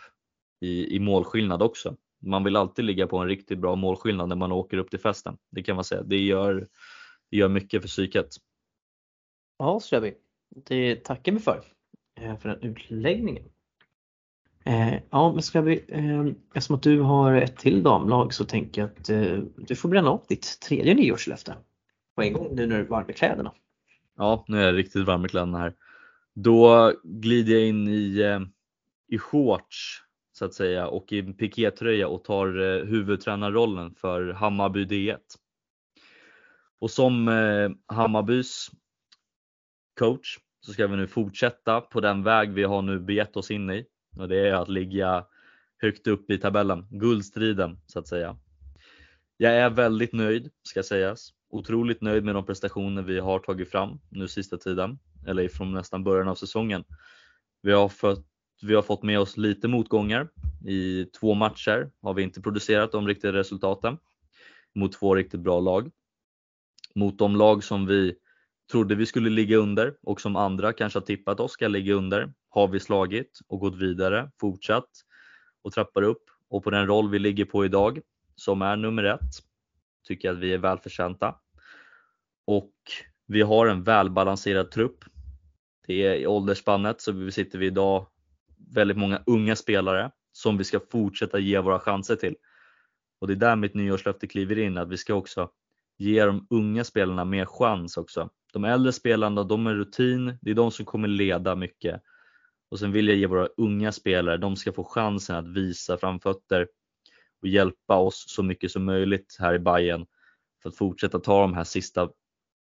i, 0.60 0.96
i 0.96 0.98
målskillnad 0.98 1.62
också 1.62 1.96
man 2.20 2.44
vill 2.44 2.56
alltid 2.56 2.84
ligga 2.84 3.06
på 3.06 3.18
en 3.18 3.28
riktigt 3.28 3.58
bra 3.58 3.76
målskillnad 3.76 4.28
när 4.28 4.36
man 4.36 4.52
åker 4.52 4.78
upp 4.78 4.90
till 4.90 4.98
festen. 4.98 5.36
Det 5.50 5.62
kan 5.62 5.74
man 5.74 5.84
säga. 5.84 6.02
Det 6.02 6.18
gör, 6.18 6.68
det 7.30 7.36
gör 7.36 7.48
mycket 7.48 7.82
för 7.82 7.88
psyket. 7.88 8.28
Ja, 9.58 9.80
så 9.80 9.94
gör 9.94 10.02
vi. 10.02 10.14
Det 10.64 11.04
tackar 11.04 11.32
vi 11.32 11.38
för, 11.38 11.64
eh, 12.20 12.38
för 12.38 12.48
den 12.48 12.62
utläggningen. 12.62 13.44
Eh, 14.68 15.00
ja, 15.10 15.32
men 15.32 15.42
ska 15.42 15.60
vi, 15.60 15.84
eh, 15.88 16.26
eftersom 16.54 16.76
att 16.76 16.82
du 16.82 17.00
har 17.00 17.34
ett 17.34 17.56
till 17.56 17.82
damlag 17.82 18.34
så 18.34 18.44
tänker 18.44 18.80
jag 18.80 18.90
att 18.90 19.10
eh, 19.10 19.38
du 19.56 19.76
får 19.76 19.88
bränna 19.88 20.14
upp 20.14 20.28
ditt 20.28 20.60
tredje 20.60 20.94
nyårslöfte 20.94 21.54
på 22.14 22.22
en 22.22 22.32
gång 22.32 22.54
nu 22.54 22.66
när 22.66 22.76
du 22.76 22.82
är 22.82 22.88
varm 22.88 23.10
i 23.10 23.12
kläderna. 23.12 23.52
Ja, 24.16 24.44
nu 24.48 24.60
är 24.60 24.66
jag 24.66 24.76
riktigt 24.76 25.06
varm 25.06 25.24
i 25.24 25.28
kläderna 25.28 25.58
här. 25.58 25.74
Då 26.34 26.92
glider 27.04 27.52
jag 27.52 27.68
in 27.68 27.88
i, 27.88 28.20
eh, 28.20 28.40
i 29.08 29.18
shorts 29.18 30.02
så 30.32 30.44
att 30.44 30.54
säga 30.54 30.88
och 30.88 31.12
i 31.12 31.22
pikétröja 31.22 32.08
och 32.08 32.24
tar 32.24 32.46
eh, 32.60 32.84
huvudtränarrollen 32.84 33.94
för 33.94 34.32
Hammarby 34.32 34.84
D1. 34.84 35.18
Och 36.78 36.90
som 36.90 37.28
eh, 37.28 37.94
Hammarbys 37.96 38.70
coach 39.98 40.38
så 40.60 40.72
ska 40.72 40.86
vi 40.86 40.96
nu 40.96 41.06
fortsätta 41.06 41.80
på 41.80 42.00
den 42.00 42.22
väg 42.22 42.52
vi 42.52 42.64
har 42.64 42.82
nu 42.82 42.98
begett 43.00 43.36
oss 43.36 43.50
in 43.50 43.70
i 43.70 43.86
och 44.18 44.28
det 44.28 44.48
är 44.48 44.54
att 44.54 44.68
ligga 44.68 45.24
högt 45.78 46.06
upp 46.06 46.30
i 46.30 46.38
tabellen, 46.38 46.86
guldstriden 46.90 47.80
så 47.86 47.98
att 47.98 48.08
säga. 48.08 48.36
Jag 49.36 49.56
är 49.56 49.70
väldigt 49.70 50.12
nöjd 50.12 50.50
ska 50.62 50.82
sägas. 50.82 51.32
Otroligt 51.50 52.00
nöjd 52.00 52.24
med 52.24 52.34
de 52.34 52.46
prestationer 52.46 53.02
vi 53.02 53.18
har 53.18 53.38
tagit 53.38 53.70
fram 53.70 54.00
nu 54.08 54.28
sista 54.28 54.56
tiden 54.56 54.98
eller 55.26 55.48
från 55.48 55.72
nästan 55.72 56.04
början 56.04 56.28
av 56.28 56.34
säsongen. 56.34 56.84
Vi 57.62 57.72
har 57.72 57.88
fått 57.88 58.24
vi 58.62 58.74
har 58.74 58.82
fått 58.82 59.02
med 59.02 59.20
oss 59.20 59.36
lite 59.36 59.68
motgångar. 59.68 60.28
I 60.66 61.04
två 61.04 61.34
matcher 61.34 61.90
har 62.02 62.14
vi 62.14 62.22
inte 62.22 62.40
producerat 62.40 62.92
de 62.92 63.06
riktiga 63.06 63.32
resultaten 63.32 63.98
mot 64.74 64.92
två 64.92 65.14
riktigt 65.14 65.40
bra 65.40 65.60
lag. 65.60 65.90
Mot 66.94 67.18
de 67.18 67.36
lag 67.36 67.64
som 67.64 67.86
vi 67.86 68.14
trodde 68.72 68.94
vi 68.94 69.06
skulle 69.06 69.30
ligga 69.30 69.56
under 69.56 69.96
och 70.02 70.20
som 70.20 70.36
andra 70.36 70.72
kanske 70.72 70.98
har 70.98 71.06
tippat 71.06 71.40
oss 71.40 71.52
ska 71.52 71.68
ligga 71.68 71.94
under 71.94 72.32
har 72.58 72.68
vi 72.68 72.80
slagit 72.80 73.40
och 73.48 73.60
gått 73.60 73.76
vidare, 73.76 74.30
fortsatt 74.40 74.88
och 75.62 75.72
trappar 75.72 76.02
upp 76.02 76.24
och 76.50 76.64
på 76.64 76.70
den 76.70 76.86
roll 76.86 77.10
vi 77.10 77.18
ligger 77.18 77.44
på 77.44 77.64
idag 77.64 78.00
som 78.36 78.62
är 78.62 78.76
nummer 78.76 79.04
ett 79.04 79.48
tycker 80.04 80.28
jag 80.28 80.34
att 80.34 80.42
vi 80.42 80.54
är 80.54 80.58
välförtjänta. 80.58 81.34
Och 82.44 82.72
vi 83.26 83.42
har 83.42 83.66
en 83.66 83.82
välbalanserad 83.82 84.70
trupp. 84.70 85.04
Det 85.86 86.06
är 86.06 86.14
i 86.14 86.26
åldersspannet 86.26 87.00
så 87.00 87.12
vi 87.12 87.32
sitter 87.32 87.58
vi 87.58 87.66
idag 87.66 88.06
väldigt 88.74 88.96
många 88.96 89.22
unga 89.26 89.56
spelare 89.56 90.10
som 90.32 90.58
vi 90.58 90.64
ska 90.64 90.80
fortsätta 90.90 91.38
ge 91.38 91.58
våra 91.58 91.80
chanser 91.80 92.16
till. 92.16 92.36
Och 93.20 93.26
det 93.26 93.32
är 93.32 93.36
där 93.36 93.56
mitt 93.56 93.74
nyårslöfte 93.74 94.26
kliver 94.26 94.58
in, 94.58 94.78
att 94.78 94.88
vi 94.88 94.96
ska 94.96 95.14
också 95.14 95.50
ge 95.96 96.24
de 96.24 96.46
unga 96.50 96.84
spelarna 96.84 97.24
mer 97.24 97.46
chans 97.46 97.96
också. 97.96 98.30
De 98.52 98.64
äldre 98.64 98.92
spelarna, 98.92 99.44
de 99.44 99.66
är 99.66 99.74
rutin, 99.74 100.38
det 100.42 100.50
är 100.50 100.54
de 100.54 100.70
som 100.70 100.84
kommer 100.84 101.08
leda 101.08 101.54
mycket. 101.54 102.02
Och 102.70 102.78
sen 102.78 102.92
vill 102.92 103.08
jag 103.08 103.16
ge 103.16 103.26
våra 103.26 103.46
unga 103.56 103.92
spelare, 103.92 104.36
de 104.36 104.56
ska 104.56 104.72
få 104.72 104.84
chansen 104.84 105.36
att 105.36 105.48
visa 105.48 105.98
framfötter 105.98 106.68
och 107.42 107.48
hjälpa 107.48 107.96
oss 107.96 108.24
så 108.28 108.42
mycket 108.42 108.70
som 108.70 108.84
möjligt 108.84 109.36
här 109.38 109.54
i 109.54 109.58
Bayern 109.58 110.06
för 110.62 110.68
att 110.68 110.76
fortsätta 110.76 111.18
ta 111.18 111.40
de 111.40 111.54
här 111.54 111.64
sista 111.64 112.10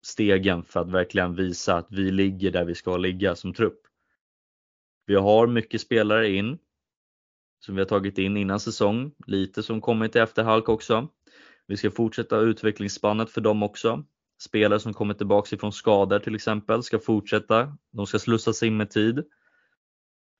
stegen 0.05 0.63
för 0.63 0.79
att 0.79 0.91
verkligen 0.91 1.35
visa 1.35 1.75
att 1.75 1.87
vi 1.89 2.11
ligger 2.11 2.51
där 2.51 2.65
vi 2.65 2.75
ska 2.75 2.97
ligga 2.97 3.35
som 3.35 3.53
trupp. 3.53 3.81
Vi 5.05 5.15
har 5.15 5.47
mycket 5.47 5.81
spelare 5.81 6.29
in 6.29 6.57
som 7.59 7.75
vi 7.75 7.81
har 7.81 7.85
tagit 7.85 8.17
in 8.17 8.37
innan 8.37 8.59
säsong, 8.59 9.11
lite 9.27 9.63
som 9.63 9.81
kommit 9.81 10.15
i 10.15 10.19
efterhalk 10.19 10.69
också. 10.69 11.09
Vi 11.67 11.77
ska 11.77 11.91
fortsätta 11.91 12.39
utvecklingsspannet 12.39 13.29
för 13.29 13.41
dem 13.41 13.63
också. 13.63 14.05
Spelare 14.41 14.79
som 14.79 14.93
kommer 14.93 15.13
tillbaka 15.13 15.55
ifrån 15.55 15.71
skador 15.71 16.19
till 16.19 16.35
exempel 16.35 16.83
ska 16.83 16.99
fortsätta. 16.99 17.77
De 17.91 18.07
ska 18.07 18.19
slussas 18.19 18.63
in 18.63 18.77
med 18.77 18.89
tid. 18.89 19.23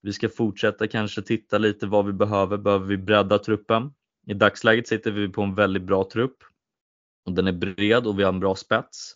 Vi 0.06 0.14
ska 0.14 0.30
fortsätta 0.30 0.88
kanske 0.88 1.22
titta 1.22 1.58
lite 1.58 1.88
vad 1.88 2.06
vi 2.06 2.14
behöver. 2.14 2.58
Behöver 2.58 2.86
vi 2.86 2.98
bredda 2.98 3.40
truppen? 3.40 3.94
I 4.28 4.34
dagsläget 4.34 4.88
sitter 4.88 5.12
vi 5.12 5.30
på 5.30 5.42
en 5.42 5.56
väldigt 5.56 5.84
bra 5.84 6.10
trupp 6.14 6.38
och 7.26 7.32
den 7.32 7.48
är 7.48 7.52
bred 7.52 8.08
och 8.08 8.20
vi 8.20 8.24
har 8.24 8.34
en 8.34 8.40
bra 8.40 8.56
spets. 8.56 9.14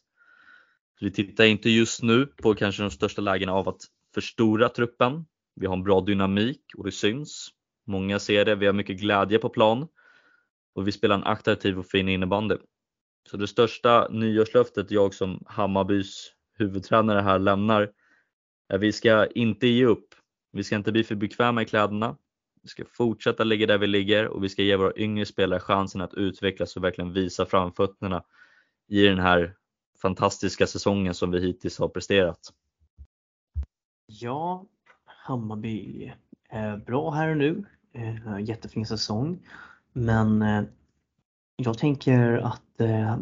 Vi 0.99 1.11
tittar 1.11 1.45
inte 1.45 1.69
just 1.69 2.03
nu 2.03 2.25
på 2.25 2.55
kanske 2.55 2.83
de 2.83 2.91
största 2.91 3.21
lägena 3.21 3.53
av 3.53 3.69
att 3.69 3.81
förstora 4.13 4.69
truppen. 4.69 5.25
Vi 5.55 5.65
har 5.65 5.73
en 5.73 5.83
bra 5.83 6.01
dynamik 6.01 6.61
och 6.77 6.85
det 6.85 6.91
syns. 6.91 7.49
Många 7.87 8.19
ser 8.19 8.45
det, 8.45 8.55
vi 8.55 8.65
har 8.65 8.73
mycket 8.73 8.99
glädje 8.99 9.39
på 9.39 9.49
plan 9.49 9.87
och 10.75 10.87
vi 10.87 10.91
spelar 10.91 11.15
en 11.15 11.23
attraktiv 11.23 11.79
och 11.79 11.85
fin 11.85 12.09
innebandy. 12.09 12.55
Så 13.29 13.37
det 13.37 13.47
största 13.47 14.07
nyårslöftet 14.07 14.91
jag 14.91 15.13
som 15.13 15.43
Hammarbys 15.45 16.31
huvudtränare 16.57 17.21
här 17.21 17.39
lämnar 17.39 17.81
är 18.69 18.75
att 18.75 18.81
vi 18.81 18.91
ska 18.91 19.25
inte 19.25 19.67
ge 19.67 19.85
upp. 19.85 20.15
Vi 20.51 20.63
ska 20.63 20.75
inte 20.75 20.91
bli 20.91 21.03
för 21.03 21.15
bekväma 21.15 21.61
i 21.61 21.65
kläderna. 21.65 22.17
Vi 22.61 22.69
ska 22.69 22.83
fortsätta 22.85 23.43
ligga 23.43 23.67
där 23.67 23.77
vi 23.77 23.87
ligger 23.87 24.27
och 24.27 24.43
vi 24.43 24.49
ska 24.49 24.63
ge 24.63 24.75
våra 24.75 24.93
yngre 24.95 25.25
spelare 25.25 25.59
chansen 25.59 26.01
att 26.01 26.13
utvecklas 26.13 26.77
och 26.77 26.83
verkligen 26.83 27.13
visa 27.13 27.45
framfötterna 27.45 28.23
i 28.87 29.01
den 29.01 29.19
här 29.19 29.55
fantastiska 30.01 30.67
säsongen 30.67 31.13
som 31.13 31.31
vi 31.31 31.39
hittills 31.39 31.79
har 31.79 31.87
presterat. 31.87 32.39
Ja, 34.05 34.65
Hammarby 35.05 36.11
är 36.49 36.77
bra 36.77 37.11
här 37.11 37.29
och 37.29 37.37
nu. 37.37 37.65
Eh, 37.93 38.39
jättefin 38.39 38.85
säsong. 38.85 39.47
Men 39.93 40.41
eh, 40.41 40.63
jag 41.55 41.77
tänker 41.77 42.37
att 42.37 42.81
eh, 42.81 43.17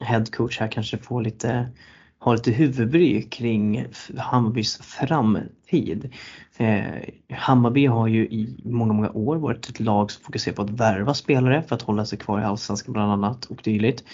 headcoach 0.00 0.60
här 0.60 0.68
kanske 0.68 0.98
får 0.98 1.22
lite 1.22 1.70
har 2.18 2.36
lite 2.36 2.50
huvudbry 2.50 3.22
kring 3.22 3.86
Hammarbys 4.16 4.76
framtid. 4.76 6.14
Eh, 6.56 6.84
Hammarby 7.30 7.86
har 7.86 8.06
ju 8.06 8.26
i 8.26 8.62
många, 8.64 8.92
många 8.92 9.10
år 9.10 9.36
varit 9.36 9.68
ett 9.68 9.80
lag 9.80 10.10
som 10.10 10.24
fokuserar 10.24 10.54
på 10.54 10.62
att 10.62 10.70
värva 10.70 11.14
spelare 11.14 11.62
för 11.62 11.76
att 11.76 11.82
hålla 11.82 12.04
sig 12.04 12.18
kvar 12.18 12.40
i 12.40 12.44
Allsvenskan 12.44 12.92
bland 12.92 13.12
annat 13.12 13.44
och 13.44 13.60
dylikt. 13.64 14.04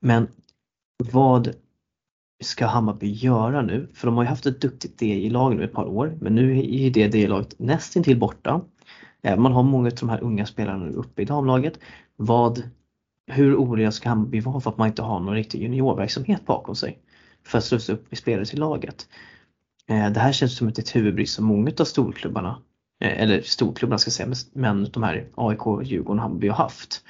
Men 0.00 0.28
vad 1.12 1.54
ska 2.42 2.66
Hammarby 2.66 3.10
göra 3.10 3.62
nu? 3.62 3.88
För 3.94 4.06
de 4.06 4.16
har 4.16 4.24
ju 4.24 4.28
haft 4.28 4.46
ett 4.46 4.60
duktigt 4.60 5.02
DJ-lag 5.02 5.56
nu 5.56 5.64
ett 5.64 5.72
par 5.72 5.84
år 5.84 6.18
men 6.20 6.34
nu 6.34 6.58
är 6.58 6.62
ju 6.62 6.90
det 6.90 7.14
DJ-laget 7.14 7.58
nästintill 7.58 8.18
borta. 8.18 8.60
Eh, 9.22 9.38
man 9.38 9.52
har 9.52 9.62
många 9.62 9.88
av 9.88 9.94
de 10.00 10.08
här 10.08 10.22
unga 10.22 10.46
spelarna 10.46 10.90
uppe 10.90 11.22
i 11.22 11.24
damlaget. 11.24 11.78
Vad, 12.16 12.62
hur 13.26 13.56
oroliga 13.56 13.92
ska 13.92 14.08
Hammarby 14.08 14.40
vara 14.40 14.60
för 14.60 14.70
att 14.70 14.78
man 14.78 14.88
inte 14.88 15.02
har 15.02 15.20
någon 15.20 15.34
riktig 15.34 15.62
juniorverksamhet 15.62 16.46
bakom 16.46 16.74
sig? 16.74 16.98
För 17.44 17.58
att 17.58 17.64
slussa 17.64 17.92
upp 17.92 18.16
spelare 18.16 18.46
till 18.46 18.58
laget. 18.58 19.08
Eh, 19.88 20.10
det 20.10 20.20
här 20.20 20.32
känns 20.32 20.56
som 20.56 20.68
ett 20.68 20.96
huvudbry 20.96 21.26
som 21.26 21.44
många 21.44 21.72
av 21.80 21.84
storklubbarna, 21.84 22.62
eh, 23.00 23.22
eller 23.22 23.42
storklubbarna 23.42 23.98
ska 23.98 24.08
jag 24.08 24.36
säga, 24.36 24.50
men 24.52 24.90
de 24.92 25.02
här 25.02 25.28
AIK, 25.34 25.82
Djurgården 25.82 26.18
och 26.18 26.22
Hammarby 26.22 26.48
har 26.48 26.56
haft. 26.56 27.04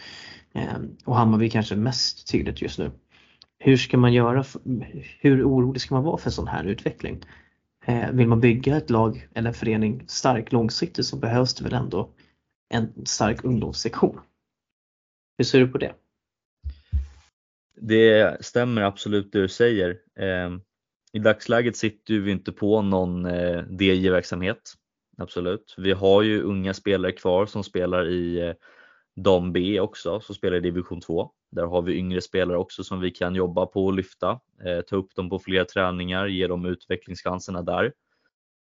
Eh, 0.54 0.78
och 1.04 1.16
Hammarby 1.16 1.50
kanske 1.50 1.76
mest 1.76 2.28
tydligt 2.28 2.62
just 2.62 2.78
nu. 2.78 2.90
Hur 3.58 3.76
ska 3.76 3.96
man 3.96 4.12
göra? 4.12 4.44
Hur 5.20 5.48
orolig 5.48 5.80
ska 5.82 5.94
man 5.94 6.04
vara 6.04 6.18
för 6.18 6.28
en 6.28 6.32
sån 6.32 6.48
här 6.48 6.64
utveckling? 6.64 7.24
Vill 8.12 8.28
man 8.28 8.40
bygga 8.40 8.76
ett 8.76 8.90
lag 8.90 9.28
eller 9.34 9.48
en 9.48 9.54
förening 9.54 10.04
stark 10.06 10.52
långsiktigt 10.52 11.06
så 11.06 11.16
behövs 11.16 11.54
det 11.54 11.64
väl 11.64 11.72
ändå 11.72 12.10
en 12.68 13.06
stark 13.06 13.44
ungdomssektion. 13.44 14.20
Hur 15.38 15.44
ser 15.44 15.60
du 15.60 15.68
på 15.68 15.78
det? 15.78 15.94
Det 17.74 18.44
stämmer 18.44 18.82
absolut 18.82 19.32
det 19.32 19.40
du 19.40 19.48
säger. 19.48 19.98
Ehm, 20.16 20.60
I 21.12 21.18
dagsläget 21.18 21.76
sitter 21.76 22.14
vi 22.14 22.30
inte 22.30 22.52
på 22.52 22.82
någon 22.82 23.26
eh, 23.26 23.64
DJ-verksamhet. 23.70 24.74
Absolut. 25.18 25.74
Vi 25.78 25.92
har 25.92 26.22
ju 26.22 26.42
unga 26.42 26.74
spelare 26.74 27.12
kvar 27.12 27.46
som 27.46 27.64
spelar 27.64 28.08
i 28.08 28.40
eh, 28.40 28.54
Dam 29.16 29.52
B 29.52 29.80
också, 29.80 30.20
som 30.20 30.34
spelar 30.34 30.56
i 30.56 30.60
division 30.60 31.00
2. 31.00 31.30
Där 31.50 31.66
har 31.66 31.82
vi 31.82 31.94
yngre 31.94 32.20
spelare 32.20 32.58
också 32.58 32.84
som 32.84 33.00
vi 33.00 33.10
kan 33.10 33.34
jobba 33.34 33.66
på 33.66 33.86
och 33.86 33.92
lyfta, 33.92 34.40
eh, 34.64 34.80
ta 34.80 34.96
upp 34.96 35.14
dem 35.14 35.30
på 35.30 35.38
flera 35.38 35.64
träningar, 35.64 36.26
ge 36.26 36.46
dem 36.46 36.64
utvecklingschanserna 36.64 37.62
där. 37.62 37.92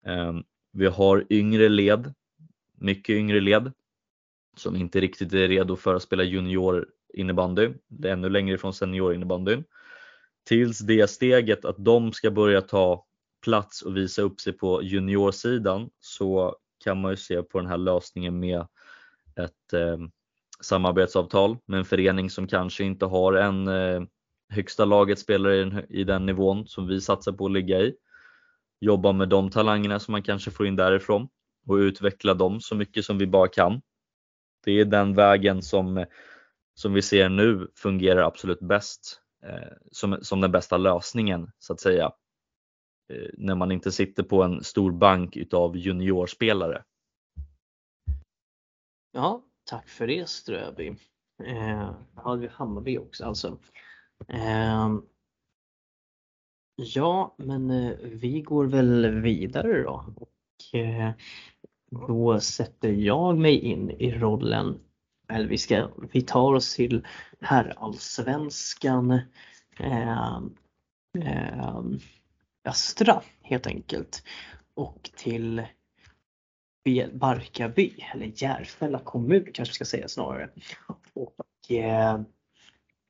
Ehm, 0.05 0.43
vi 0.71 0.85
har 0.85 1.25
yngre 1.29 1.69
led, 1.69 2.13
mycket 2.73 3.13
yngre 3.13 3.41
led 3.41 3.71
som 4.57 4.75
inte 4.75 4.99
riktigt 4.99 5.33
är 5.33 5.47
redo 5.47 5.75
för 5.75 5.95
att 5.95 6.03
spela 6.03 6.23
junior 6.23 6.87
innebandy. 7.15 7.73
Det 7.87 8.09
är 8.09 8.13
ännu 8.13 8.29
längre 8.29 8.57
från 8.57 8.73
senior 8.73 9.13
innebandyn. 9.13 9.63
Tills 10.47 10.79
det 10.79 11.09
steget 11.09 11.65
att 11.65 11.75
de 11.77 12.13
ska 12.13 12.31
börja 12.31 12.61
ta 12.61 13.05
plats 13.43 13.81
och 13.81 13.97
visa 13.97 14.21
upp 14.21 14.39
sig 14.41 14.53
på 14.53 14.83
juniorsidan 14.83 15.89
så 15.99 16.55
kan 16.83 17.01
man 17.01 17.11
ju 17.11 17.17
se 17.17 17.43
på 17.43 17.59
den 17.59 17.67
här 17.67 17.77
lösningen 17.77 18.39
med 18.39 18.67
ett 19.35 19.73
eh, 19.73 19.97
samarbetsavtal 20.61 21.57
med 21.65 21.79
en 21.79 21.85
förening 21.85 22.29
som 22.29 22.47
kanske 22.47 22.83
inte 22.83 23.05
har 23.05 23.33
en 23.33 23.67
eh, 23.67 24.01
högsta 24.49 24.85
laget 24.85 25.19
spelare 25.19 25.55
i, 25.55 25.99
i 25.99 26.03
den 26.03 26.25
nivån 26.25 26.67
som 26.67 26.87
vi 26.87 27.01
satsar 27.01 27.31
på 27.31 27.45
att 27.45 27.51
ligga 27.51 27.79
i. 27.79 27.95
Jobba 28.79 29.11
med 29.11 29.29
de 29.29 29.49
talangerna 29.49 29.99
som 29.99 30.11
man 30.11 30.23
kanske 30.23 30.51
får 30.51 30.67
in 30.67 30.75
därifrån 30.75 31.27
och 31.67 31.75
utveckla 31.75 32.33
dem 32.33 32.61
så 32.61 32.75
mycket 32.75 33.05
som 33.05 33.17
vi 33.17 33.27
bara 33.27 33.47
kan. 33.47 33.81
Det 34.65 34.71
är 34.71 34.85
den 34.85 35.15
vägen 35.15 35.61
som, 35.61 36.05
som 36.75 36.93
vi 36.93 37.01
ser 37.01 37.29
nu 37.29 37.71
fungerar 37.75 38.21
absolut 38.21 38.59
bäst 38.59 39.21
eh, 39.43 39.73
som, 39.91 40.17
som 40.21 40.41
den 40.41 40.51
bästa 40.51 40.77
lösningen 40.77 41.51
så 41.59 41.73
att 41.73 41.79
säga. 41.79 42.11
Eh, 43.13 43.29
när 43.33 43.55
man 43.55 43.71
inte 43.71 43.91
sitter 43.91 44.23
på 44.23 44.43
en 44.43 44.63
stor 44.63 44.91
bank 44.91 45.37
utav 45.37 45.77
juniorspelare. 45.77 46.83
Ja, 49.11 49.43
Tack 49.65 49.89
för 49.89 50.07
det 50.07 50.29
Ströby. 50.29 50.95
Eh, 51.43 51.91
hade 52.15 52.41
vi 52.41 52.47
Hammarby 52.47 52.97
också 52.97 53.25
alltså. 53.25 53.57
Eh, 54.27 54.95
ja, 56.75 57.35
men 57.37 57.71
eh, 57.71 57.97
vi 58.01 58.41
går 58.41 58.65
väl 58.65 59.21
vidare 59.21 59.83
då. 59.83 60.05
Och, 60.15 60.79
eh, 60.79 61.11
då 61.91 62.39
sätter 62.39 62.89
jag 62.89 63.37
mig 63.37 63.59
in 63.59 63.91
i 63.91 64.11
rollen, 64.11 64.79
eller 65.27 65.47
vi, 65.47 65.57
ska, 65.57 65.89
vi 66.11 66.21
tar 66.21 66.53
oss 66.53 66.75
till 66.75 67.07
herrallsvenskan 67.41 69.11
eh, 69.79 70.39
eh, 71.19 71.83
Östra 72.65 73.21
helt 73.41 73.67
enkelt. 73.67 74.23
Och 74.73 75.09
till 75.15 75.63
Barkarby, 77.13 77.95
eller 78.13 78.31
Järfälla 78.35 78.99
kommun 78.99 79.45
kanske 79.53 79.71
vi 79.71 79.75
ska 79.75 79.85
säga 79.85 80.07
snarare. 80.07 80.49
Och 81.13 81.71
eh, 81.71 82.21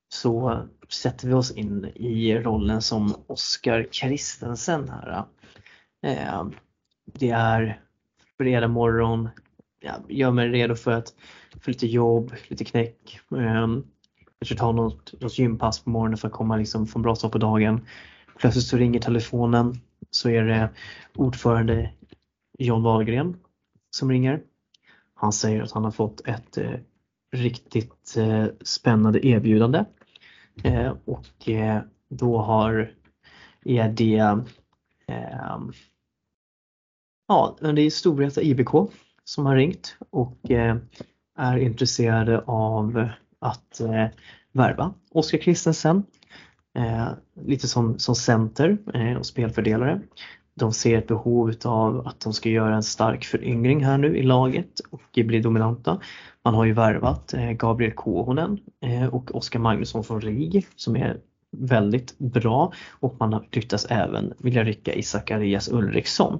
så 0.10 0.68
sätter 0.90 1.28
vi 1.28 1.34
oss 1.34 1.52
in 1.52 1.86
i 1.96 2.36
rollen 2.36 2.82
som 2.82 3.16
Oskar 3.28 3.88
Kristensen 3.92 4.90
här. 4.90 5.26
Eh, 6.02 6.48
det 7.06 7.30
är 7.30 7.82
fredag 8.38 8.68
morgon, 8.68 9.30
ja, 9.86 10.04
gör 10.10 10.32
mig 10.32 10.50
redo 10.50 10.76
för, 10.76 10.92
att, 10.92 11.14
för 11.60 11.72
lite 11.72 11.88
jobb, 11.88 12.34
lite 12.48 12.66
knäck. 12.66 13.20
Eh, 13.32 13.68
kanske 14.40 14.56
ta 14.56 14.72
något, 14.72 15.22
något 15.22 15.40
gympass 15.40 15.84
på 15.84 15.90
morgonen 15.90 16.18
för 16.18 16.28
att 16.28 16.34
komma 16.34 16.58
liksom 16.58 16.88
få 16.88 17.00
en 17.00 17.04
bra 17.04 17.16
start 17.16 17.32
på 17.32 17.38
dagen. 17.38 17.88
Plötsligt 18.40 18.66
så 18.66 18.78
ringer 18.78 19.00
telefonen 19.00 19.74
så 20.10 20.30
är 20.30 20.44
det 20.44 20.70
ordförande 21.16 21.92
John 22.60 22.84
Wahlgren 22.84 23.38
som 23.90 24.12
ringer. 24.12 24.42
Han 25.14 25.34
säger 25.34 25.62
att 25.62 25.72
han 25.72 25.84
har 25.84 25.92
fått 25.92 26.28
ett 26.28 26.58
eh, 26.58 26.72
riktigt 27.32 28.18
eh, 28.18 28.46
spännande 28.62 29.28
erbjudande 29.28 29.86
eh, 30.64 30.94
och 31.06 31.50
eh, 31.50 31.82
då 32.10 32.38
har 32.38 32.92
är 33.66 33.90
det 33.90 34.44
eh, 35.08 35.60
Ja, 37.28 37.58
det 37.60 37.82
är 37.82 37.90
Storvreta 37.90 38.42
IBK 38.42 38.72
som 39.26 39.46
har 39.46 39.56
ringt 39.56 39.98
och 40.10 40.52
eh, 40.52 40.76
är 41.38 41.58
intresserade 41.58 42.44
av 42.46 43.10
att 43.40 43.80
eh, 43.80 44.06
värva 44.52 44.94
Oskar 45.12 45.38
Christensen. 45.38 46.04
Eh, 46.78 47.08
lite 47.46 47.68
som, 47.68 48.00
som 48.00 48.16
center 48.16 48.78
och 49.20 49.26
spelfördelare. 49.26 50.02
De 50.54 50.74
ser 50.74 50.98
ett 50.98 51.08
behov 51.08 51.54
av 51.64 52.08
att 52.08 52.20
de 52.20 52.34
ska 52.34 52.50
göra 52.50 52.76
en 52.76 52.84
stark 52.84 53.26
föryngring 53.26 53.86
här 53.86 53.98
nu 53.98 54.18
i 54.18 54.24
laget 54.24 54.80
och 54.90 55.20
bli 55.26 55.40
dominanta. 55.40 56.00
Man 56.44 56.54
har 56.54 56.66
ju 56.66 56.74
värvat 56.74 57.34
Gabriel 57.58 57.92
Kohonen 57.94 58.60
och 59.12 59.36
Oskar 59.36 59.60
Magnusson 59.60 60.04
från 60.04 60.22
RIG 60.22 60.68
som 60.76 60.96
är 60.96 61.18
väldigt 61.58 62.18
bra 62.18 62.74
och 62.92 63.16
man 63.20 63.34
har 63.34 63.48
ryktas 63.52 63.86
även 63.86 64.34
vilja 64.38 64.64
rycka 64.64 64.94
i 64.94 65.04
Zacharias 65.04 65.70
Ulriksson. 65.72 66.40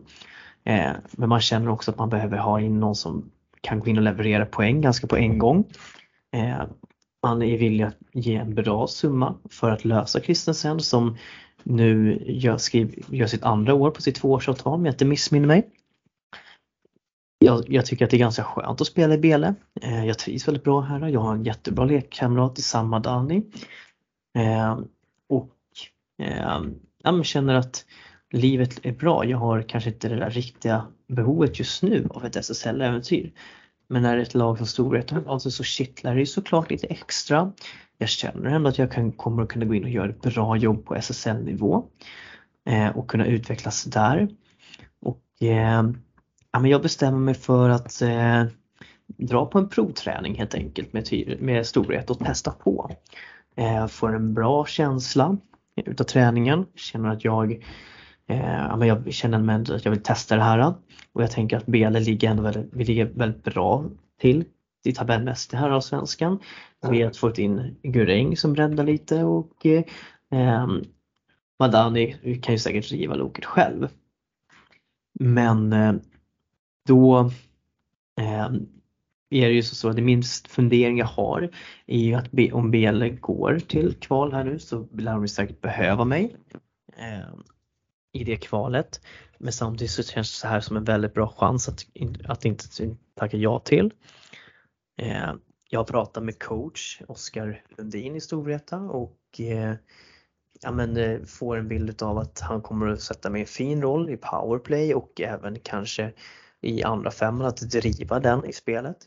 Eh, 0.66 0.92
men 1.12 1.30
man 1.30 1.42
känner 1.42 1.70
också 1.70 1.92
att 1.92 1.98
man 1.98 2.10
behöver 2.10 2.38
ha 2.38 2.62
in 2.62 2.80
någon 2.80 2.96
som 2.96 3.32
kan 3.62 3.80
gå 3.80 3.88
in 3.88 3.98
och 3.98 4.04
leverera 4.04 4.46
poäng 4.46 4.82
ganska 4.82 5.08
på 5.08 5.18
en 5.18 5.38
gång. 5.38 5.66
Eh, 6.34 6.64
man 7.24 7.42
är 7.42 7.58
villig 7.58 7.84
att 7.84 7.98
ge 8.14 8.36
en 8.36 8.56
bra 8.56 8.88
summa 8.88 9.36
för 9.50 9.72
att 9.72 9.86
lösa 9.86 10.20
Kristensen 10.20 10.80
som 10.80 11.18
nu 11.64 12.24
gör, 12.26 12.58
skriv, 12.58 13.06
gör 13.10 13.28
sitt 13.28 13.44
andra 13.44 13.74
år 13.74 13.92
på 13.92 14.02
sitt 14.02 14.16
tvåårsavtal 14.16 14.74
om 14.74 14.86
jag 14.86 14.94
inte 14.94 15.06
missminner 15.06 15.48
mig. 15.48 15.70
Jag, 17.40 17.64
jag, 17.68 17.86
tycker 17.86 18.06
att 18.06 18.12
det 18.12 18.18
är 18.18 18.20
ganska 18.20 18.44
skönt 18.44 18.82
att 18.82 18.88
spela 18.88 19.14
i 19.14 19.18
Bele. 19.18 19.56
Eh, 19.82 20.06
jag 20.06 20.20
trivs 20.20 20.48
väldigt 20.48 20.64
bra 20.64 20.82
här. 20.82 21.08
Jag 21.08 21.20
har 21.20 21.34
en 21.34 21.44
jättebra 21.44 21.86
lekkamrat 21.86 22.60
i 22.60 22.62
samma 22.62 23.00
Dani. 23.00 23.44
och 25.30 25.52
jag 27.04 27.26
känner 27.26 27.54
att 27.54 27.86
livet 28.36 28.80
är 28.84 28.92
bra. 28.92 29.26
Jag 29.26 29.38
har 29.38 29.62
kanske 29.62 29.90
inte 29.90 30.10
det 30.10 30.16
där 30.16 30.30
riktiga 30.30 30.88
behovet 31.08 31.60
just 31.60 31.84
nu 31.84 32.08
av 32.10 32.26
ett 32.26 32.36
SSL-äventyr. 32.36 33.32
Men 33.88 34.02
när 34.02 34.18
ett 34.18 34.34
lag 34.34 34.58
som 34.58 34.68
Storvreta 34.68 35.24
alltså 35.28 35.52
så 35.52 35.64
kittlar 35.64 36.14
det 36.14 36.20
ju 36.20 36.26
såklart 36.26 36.72
lite 36.72 36.88
extra. 36.88 37.52
Jag 37.98 38.10
känner 38.10 38.50
ändå 38.50 38.70
att 38.70 38.78
jag 38.78 38.92
kan, 38.92 39.12
kommer 39.12 39.44
att 39.44 39.50
kunna 39.50 39.66
gå 39.66 39.76
in 39.76 39.84
och 39.84 39.90
göra 39.90 40.10
ett 40.10 40.22
bra 40.22 40.58
jobb 40.58 40.86
på 40.86 40.96
SSL-nivå 40.96 41.86
eh, 42.66 42.98
och 42.98 43.10
kunna 43.10 43.26
utvecklas 43.26 43.84
där. 43.84 44.28
Och 45.02 45.24
eh, 45.42 45.84
ja, 46.52 46.60
men 46.60 46.72
jag 46.72 46.82
bestämmer 46.82 47.20
mig 47.20 47.34
för 47.34 47.70
att 47.70 48.02
eh, 48.02 48.44
dra 49.08 49.46
på 49.46 49.60
en 49.60 49.70
provträning 49.70 50.36
helt 50.36 50.56
enkelt 50.56 50.94
med, 50.94 51.38
med 51.40 51.66
Storvreta 51.66 52.14
och 52.14 52.20
testa 52.20 52.52
på. 52.52 52.92
Eh, 53.56 53.88
får 53.88 54.16
en 54.16 54.34
bra 54.34 54.66
känsla 54.66 55.38
utav 55.76 56.04
träningen, 56.04 56.66
känner 56.76 57.10
att 57.10 57.24
jag 57.26 57.64
Eh, 58.28 58.78
men 58.78 58.88
jag 58.88 59.14
känner 59.14 59.40
med 59.40 59.70
att 59.70 59.86
jag 59.86 59.92
vill 59.92 60.04
testa 60.04 60.36
det 60.36 60.44
här 60.44 60.74
och 61.14 61.24
jag 61.24 61.32
tänker 61.32 61.58
att 61.58 61.66
Bele 61.66 62.00
ligger 62.00 62.30
ändå 62.30 62.44
väldigt, 62.44 62.70
vi 62.74 62.84
ligger 62.84 63.06
väldigt 63.06 63.44
bra 63.44 63.86
till 64.20 64.46
i 64.86 64.94
tabellmässigt 64.94 65.54
i 65.54 65.58
herrallsvenskan. 65.58 66.40
Vi 66.90 67.02
har 67.02 67.12
fått 67.12 67.38
in 67.38 67.76
Guräng 67.84 68.38
som 68.38 68.54
breddar 68.54 68.84
lite 68.84 69.24
och 69.24 69.66
eh, 69.66 70.68
Madani 71.60 72.40
kan 72.42 72.54
ju 72.54 72.60
säkert 72.60 72.90
driva 72.90 73.16
loket 73.16 73.46
själv. 73.46 73.88
Men 75.20 75.74
eh, 75.74 75.94
då 76.88 77.20
eh, 78.22 78.50
är 79.30 79.48
det 79.48 79.54
ju 79.54 79.64
så 79.64 79.90
att 79.90 79.96
det 79.96 80.02
minst 80.02 80.48
fundering 80.48 80.98
jag 80.98 81.06
har 81.06 81.50
är 81.88 82.00
ju 82.00 82.14
att 82.14 82.54
om 82.54 82.72
Bele 82.72 83.10
går 83.10 83.60
till 83.60 83.94
kval 83.94 84.34
här 84.34 84.44
nu 84.44 84.60
så 84.60 84.88
lär 84.94 85.14
de 85.14 85.28
säkert 85.28 85.62
behöva 85.62 86.06
mig. 86.06 86.36
Eh, 86.98 87.36
i 88.16 88.24
det 88.24 88.38
kvalet. 88.38 89.02
Men 89.38 89.54
samtidigt 89.54 89.92
så 89.92 90.04
känns 90.04 90.32
det 90.32 90.38
så 90.38 90.48
här 90.48 90.62
som 90.62 90.78
en 90.78 90.84
väldigt 90.84 91.14
bra 91.14 91.34
chans 91.38 91.70
att, 91.70 91.86
att 92.26 92.46
inte 92.46 92.66
tacka 93.16 93.38
ja 93.38 93.60
till. 93.60 93.94
Eh, 94.98 95.34
jag 95.70 95.80
har 95.80 95.86
pratat 95.86 96.24
med 96.24 96.40
coach 96.40 97.02
Oskar 97.08 97.64
Lundin 97.78 98.16
i 98.16 98.22
Storvreta 98.22 98.78
och 98.78 99.20
eh, 99.40 99.76
ja, 100.62 100.72
men, 100.72 100.98
eh, 100.98 101.24
får 101.24 101.58
en 101.58 101.68
bild 101.68 102.04
av 102.04 102.18
att 102.18 102.40
han 102.40 102.62
kommer 102.62 102.88
att 102.88 103.02
sätta 103.02 103.30
mig 103.30 103.42
en 103.42 103.48
fin 103.48 103.82
roll 103.82 104.10
i 104.10 104.18
powerplay 104.18 104.94
och 104.94 105.22
även 105.22 105.60
kanske 105.60 106.14
i 106.62 106.84
andra 106.84 107.12
femman 107.12 107.48
att 107.48 107.58
driva 107.58 108.20
den 108.20 108.46
i 108.46 108.54
spelet. 108.54 108.98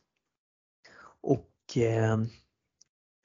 Och 1.20 1.76
eh, 1.76 2.18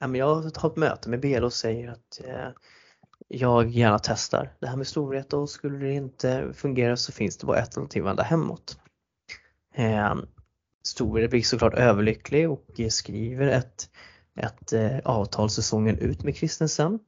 ja, 0.00 0.06
men 0.06 0.14
jag 0.14 0.34
har 0.34 0.68
ett 0.68 0.76
möte 0.76 1.08
med 1.10 1.20
BL 1.20 1.44
och 1.44 1.52
säger 1.52 1.88
att 1.88 2.20
eh, 2.24 2.48
jag 3.28 3.70
gärna 3.70 3.98
testar 3.98 4.52
det 4.60 4.66
här 4.66 4.76
med 4.76 4.86
Storvreta 4.86 5.36
och 5.36 5.50
skulle 5.50 5.86
det 5.86 5.92
inte 5.92 6.52
fungera 6.54 6.96
så 6.96 7.12
finns 7.12 7.36
det 7.36 7.46
bara 7.46 7.58
ett 7.58 7.64
alternativ 7.64 8.02
att 8.02 8.08
vända 8.08 8.22
hemåt. 8.22 8.78
Eh, 9.74 10.14
Storvreta 10.86 11.30
blir 11.30 11.42
såklart 11.42 11.74
överlycklig 11.74 12.50
och 12.50 12.66
skriver 12.90 13.46
ett, 13.46 13.90
ett 14.38 14.72
eh, 14.72 14.98
avtal 15.04 15.50
säsongen 15.50 15.98
ut 15.98 16.22
med 16.22 16.36
Kristensen. 16.36 16.98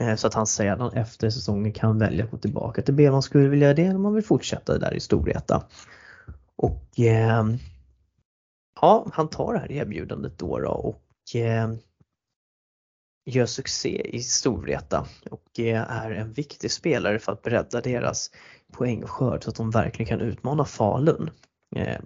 Eh, 0.00 0.14
så 0.14 0.26
att 0.26 0.34
han 0.34 0.46
sedan 0.46 0.92
efter 0.92 1.30
säsongen 1.30 1.72
kan 1.72 1.98
välja 1.98 2.24
att 2.24 2.30
gå 2.30 2.36
tillbaka 2.36 2.82
till 2.82 2.94
B 2.94 3.08
om 3.08 3.12
man 3.12 3.22
skulle 3.22 3.48
vilja 3.48 3.74
det 3.74 3.82
eller 3.82 3.94
om 3.94 4.02
man 4.02 4.14
vill 4.14 4.24
fortsätta 4.24 4.78
där 4.78 4.94
i 4.94 5.00
Storvreta. 5.00 5.64
Och 6.56 6.84
ehm, 6.96 7.58
ja, 8.80 9.06
han 9.12 9.28
tar 9.28 9.52
det 9.52 9.58
här 9.58 9.72
erbjudandet 9.72 10.38
då, 10.38 10.58
då 10.58 10.70
och 10.70 11.02
ehm, 11.34 11.78
gör 13.26 13.46
succé 13.46 14.16
i 14.16 14.22
Storvreta 14.22 15.06
och 15.30 15.58
är 15.58 16.10
en 16.10 16.32
viktig 16.32 16.70
spelare 16.70 17.18
för 17.18 17.32
att 17.32 17.42
bredda 17.42 17.80
deras 17.80 18.30
poängskörd 18.72 19.44
så 19.44 19.50
att 19.50 19.56
de 19.56 19.70
verkligen 19.70 20.08
kan 20.08 20.20
utmana 20.20 20.64
Falun. 20.64 21.30
Eh, 21.76 22.00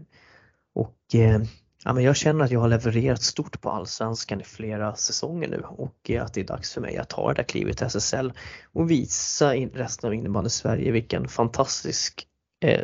och 0.75 1.15
eh, 1.15 1.43
ja, 1.85 1.93
men 1.93 2.05
jag 2.05 2.17
känner 2.17 2.45
att 2.45 2.51
jag 2.51 2.61
har 2.61 2.69
levererat 2.69 3.23
stort 3.23 3.61
på 3.61 3.71
Allsvenskan 3.71 4.41
i 4.41 4.45
flera 4.45 4.95
säsonger 4.95 5.49
nu 5.49 5.63
och 5.69 6.11
att 6.11 6.35
det 6.35 6.41
är 6.41 6.45
dags 6.45 6.75
för 6.75 6.81
mig 6.81 6.97
att 6.97 7.09
ta 7.09 7.29
det 7.29 7.35
där 7.35 7.43
klivet 7.43 7.77
till 7.77 7.87
SSL 7.87 8.33
och 8.73 8.91
visa 8.91 9.55
resten 9.55 10.09
av 10.09 10.15
innebandy 10.15 10.51
Sverige 10.51 10.93
vilken 10.93 11.29
fantastisk 11.29 12.27
eh, 12.65 12.83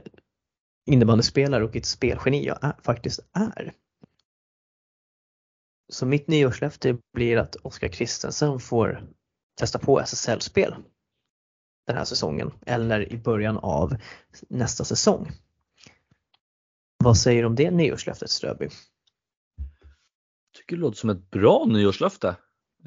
innebandyspelare 0.86 1.64
och 1.64 1.76
ett 1.76 1.86
spelgeni 1.86 2.46
jag 2.46 2.58
är, 2.62 2.76
faktiskt 2.82 3.20
är. 3.32 3.72
Så 5.88 6.06
mitt 6.06 6.28
nyårslöfte 6.28 6.98
blir 7.12 7.36
att 7.36 7.56
Oskar 7.56 7.88
Kristensen 7.88 8.60
får 8.60 9.06
testa 9.58 9.78
på 9.78 10.00
SSL-spel 10.00 10.74
den 11.86 11.96
här 11.96 12.04
säsongen 12.04 12.52
eller 12.66 13.12
i 13.12 13.16
början 13.16 13.58
av 13.58 13.96
nästa 14.48 14.84
säsong. 14.84 15.30
Vad 17.04 17.16
säger 17.16 17.42
du 17.42 17.46
om 17.46 17.54
det 17.54 17.70
nyårslöftet 17.70 18.30
Ströby? 18.30 18.68
tycker 20.56 20.76
det 20.76 20.80
låter 20.80 20.98
som 20.98 21.10
ett 21.10 21.30
bra 21.30 21.64
nyårslöfte. 21.64 22.36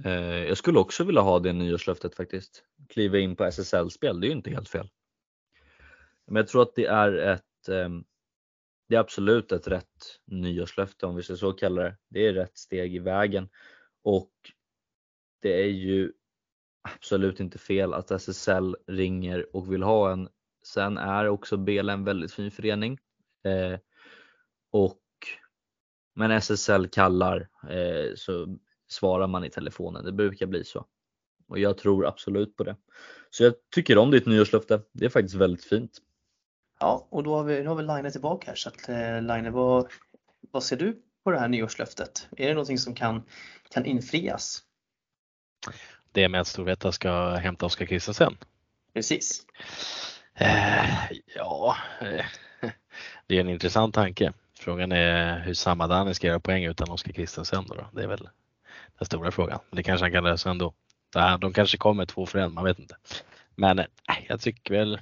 Eh, 0.05 0.11
jag 0.47 0.57
skulle 0.57 0.79
också 0.79 1.03
vilja 1.03 1.21
ha 1.21 1.39
det 1.39 1.53
nyårslöftet 1.53 2.15
faktiskt. 2.15 2.63
Kliva 2.89 3.17
in 3.17 3.35
på 3.35 3.43
SSL-spel, 3.43 4.19
det 4.19 4.27
är 4.27 4.29
ju 4.29 4.35
inte 4.35 4.49
helt 4.49 4.69
fel. 4.69 4.89
Men 6.27 6.35
jag 6.35 6.47
tror 6.47 6.61
att 6.61 6.75
det 6.75 6.85
är 6.85 7.13
ett 7.13 7.69
ehm, 7.69 8.03
det 8.89 8.95
är 8.95 8.99
absolut 8.99 9.51
ett 9.51 9.67
rätt 9.67 10.19
nyårslöfte 10.25 11.05
om 11.05 11.15
vi 11.15 11.23
ska 11.23 11.35
så 11.35 11.53
kalla 11.53 11.83
det. 11.83 11.97
Det 12.09 12.27
är 12.27 12.33
rätt 12.33 12.57
steg 12.57 12.95
i 12.95 12.99
vägen 12.99 13.49
och 14.03 14.31
det 15.41 15.63
är 15.63 15.67
ju 15.67 16.13
absolut 16.81 17.39
inte 17.39 17.57
fel 17.57 17.93
att 17.93 18.11
SSL 18.11 18.75
ringer 18.87 19.55
och 19.55 19.73
vill 19.73 19.83
ha 19.83 20.11
en. 20.11 20.29
Sen 20.63 20.97
är 20.97 21.27
också 21.27 21.57
BL 21.57 21.89
en 21.89 22.03
väldigt 22.03 22.33
fin 22.33 22.51
förening 22.51 22.97
eh, 23.43 23.79
och 24.71 25.01
men 26.15 26.31
SSL 26.31 26.87
kallar 26.87 27.49
eh, 27.69 28.15
så 28.15 28.57
svarar 28.87 29.27
man 29.27 29.43
i 29.43 29.49
telefonen. 29.49 30.05
Det 30.05 30.11
brukar 30.11 30.45
bli 30.45 30.63
så 30.63 30.85
och 31.47 31.59
jag 31.59 31.77
tror 31.77 32.05
absolut 32.05 32.55
på 32.55 32.63
det. 32.63 32.75
Så 33.29 33.43
jag 33.43 33.53
tycker 33.75 33.97
om 33.97 34.11
ditt 34.11 34.25
nyårslöfte. 34.25 34.81
Det 34.91 35.05
är 35.05 35.09
faktiskt 35.09 35.35
väldigt 35.35 35.63
fint. 35.63 36.01
Ja, 36.79 37.07
och 37.09 37.23
då 37.23 37.35
har 37.35 37.43
vi, 37.43 37.61
nu 37.61 37.67
har 37.67 37.75
vi 37.75 37.83
Line 37.83 38.11
tillbaka 38.11 38.47
här 38.47 38.55
så 38.55 38.69
att 38.69 38.89
eh, 38.89 39.21
Line, 39.21 39.51
vad, 39.51 39.91
vad 40.51 40.63
ser 40.63 40.77
du 40.77 41.01
på 41.23 41.31
det 41.31 41.39
här 41.39 41.47
nyårslöftet? 41.47 42.27
Är 42.37 42.47
det 42.47 42.53
någonting 42.53 42.77
som 42.77 42.95
kan, 42.95 43.23
kan 43.69 43.85
infrias? 43.85 44.63
Det 46.11 46.29
med 46.29 46.41
att 46.41 46.47
Storvreta 46.47 46.91
ska 46.91 47.29
hämta 47.29 47.65
Oskar 47.65 47.85
Kristensen? 47.85 48.37
Precis. 48.93 49.45
Eh, 50.35 51.11
ja, 51.35 51.77
eh, 52.01 52.25
det 53.27 53.35
är 53.35 53.39
en 53.39 53.49
intressant 53.49 53.95
tanke. 53.95 54.33
Frågan 54.59 54.91
är 54.91 55.39
hur 55.39 55.53
Samadani 55.53 56.13
ska 56.13 56.27
göra 56.27 56.39
poäng 56.39 56.65
utan 56.65 56.89
Oskar 56.89 57.13
Kristensen 57.13 57.65
då, 57.67 57.89
Det 57.93 58.03
är 58.03 58.07
väl 58.07 58.29
den 58.97 59.05
stora 59.05 59.31
frågan. 59.31 59.59
Det 59.71 59.83
kanske 59.83 60.03
han 60.03 60.11
kan 60.11 60.23
lösa 60.23 60.49
ändå. 60.49 60.73
De 61.39 61.53
kanske 61.53 61.77
kommer 61.77 62.05
två 62.05 62.25
för 62.25 62.39
en, 62.39 62.53
man 62.53 62.63
vet 62.63 62.79
inte. 62.79 62.95
Men 63.55 63.79
eh, 63.79 63.85
jag 64.27 64.41
tycker 64.41 64.73
väl 64.73 64.99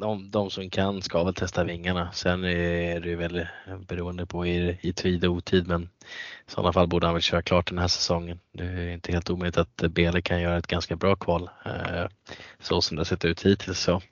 de, 0.00 0.30
de 0.30 0.50
som 0.50 0.70
kan 0.70 1.02
ska 1.02 1.24
väl 1.24 1.34
testa 1.34 1.64
vingarna. 1.64 2.12
Sen 2.12 2.44
är 2.44 3.00
det 3.00 3.08
ju 3.08 3.16
väl 3.16 3.46
beroende 3.88 4.26
på 4.26 4.46
i, 4.46 4.78
i 4.80 4.92
tid 4.92 5.24
och 5.24 5.32
otid 5.32 5.68
men 5.68 5.82
i 5.82 6.50
sådana 6.50 6.72
fall 6.72 6.86
borde 6.86 7.06
han 7.06 7.14
väl 7.14 7.22
köra 7.22 7.42
klart 7.42 7.68
den 7.68 7.78
här 7.78 7.88
säsongen. 7.88 8.40
Det 8.52 8.64
är 8.64 8.88
inte 8.88 9.12
helt 9.12 9.30
omöjligt 9.30 9.56
att 9.56 9.76
Bele 9.76 10.22
kan 10.22 10.40
göra 10.40 10.58
ett 10.58 10.66
ganska 10.66 10.96
bra 10.96 11.16
kval 11.16 11.50
eh, 11.64 12.06
så 12.60 12.82
som 12.82 12.96
det 12.96 13.04
sett 13.04 13.24
ut 13.24 13.46
hittills. 13.46 13.80
Så. 13.80 14.02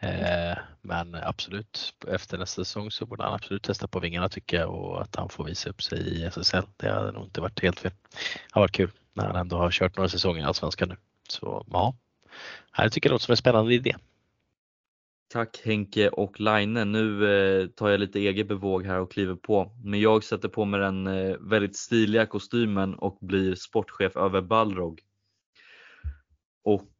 Eh, 0.00 0.58
men 0.82 1.14
absolut, 1.14 1.94
efter 2.08 2.38
nästa 2.38 2.64
säsong 2.64 2.90
så 2.90 3.06
borde 3.06 3.24
han 3.24 3.34
absolut 3.34 3.62
testa 3.62 3.88
på 3.88 4.00
vingarna 4.00 4.28
tycker 4.28 4.56
jag 4.56 4.74
och 4.74 5.02
att 5.02 5.16
han 5.16 5.28
får 5.28 5.44
visa 5.44 5.70
upp 5.70 5.82
sig 5.82 5.98
i 5.98 6.24
SSL. 6.24 6.62
Det 6.76 6.90
hade 6.90 7.12
nog 7.12 7.24
inte 7.24 7.40
varit 7.40 7.62
helt 7.62 7.80
fel. 7.80 7.92
Det 8.12 8.50
har 8.50 8.62
varit 8.62 8.72
kul 8.72 8.90
när 9.12 9.26
han 9.26 9.36
ändå 9.36 9.56
har 9.56 9.70
kört 9.70 9.96
några 9.96 10.08
säsonger 10.08 10.40
i 10.40 10.44
Allsvenskan 10.44 10.88
nu. 10.88 10.96
Så 11.28 11.66
ja, 11.70 11.94
jag 12.76 12.92
tycker 12.92 13.08
jag 13.08 13.10
det 13.10 13.14
låter 13.14 13.24
som 13.24 13.32
en 13.32 13.36
spännande 13.36 13.74
idé. 13.74 13.96
Tack 15.28 15.60
Henke 15.64 16.08
och 16.08 16.40
Line. 16.40 16.92
Nu 16.92 17.32
eh, 17.32 17.66
tar 17.68 17.88
jag 17.88 18.00
lite 18.00 18.18
eget 18.18 18.48
bevåg 18.48 18.84
här 18.84 19.00
och 19.00 19.12
kliver 19.12 19.34
på. 19.34 19.72
Men 19.84 20.00
jag 20.00 20.24
sätter 20.24 20.48
på 20.48 20.64
mig 20.64 20.80
den 20.80 21.06
eh, 21.06 21.36
väldigt 21.40 21.76
stiliga 21.76 22.26
kostymen 22.26 22.94
och 22.94 23.18
blir 23.20 23.54
sportchef 23.54 24.16
över 24.16 24.40
Balrog. 24.40 25.00
Och 26.64 26.92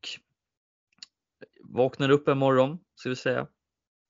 vaknar 1.60 2.10
upp 2.10 2.28
en 2.28 2.38
morgon, 2.38 2.78
ska 2.94 3.08
vi 3.08 3.16
säga. 3.16 3.46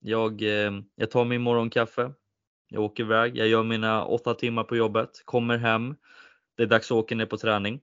Jag, 0.00 0.42
eh, 0.42 0.72
jag 0.94 1.10
tar 1.10 1.24
min 1.24 1.42
morgonkaffe. 1.42 2.12
Jag 2.68 2.82
åker 2.82 3.02
iväg. 3.02 3.36
Jag 3.36 3.48
gör 3.48 3.62
mina 3.62 4.04
åtta 4.04 4.34
timmar 4.34 4.64
på 4.64 4.76
jobbet. 4.76 5.22
Kommer 5.24 5.58
hem. 5.58 5.96
Det 6.56 6.62
är 6.62 6.66
dags 6.66 6.90
att 6.90 6.96
åka 6.96 7.14
ner 7.14 7.26
på 7.26 7.36
träning. 7.36 7.80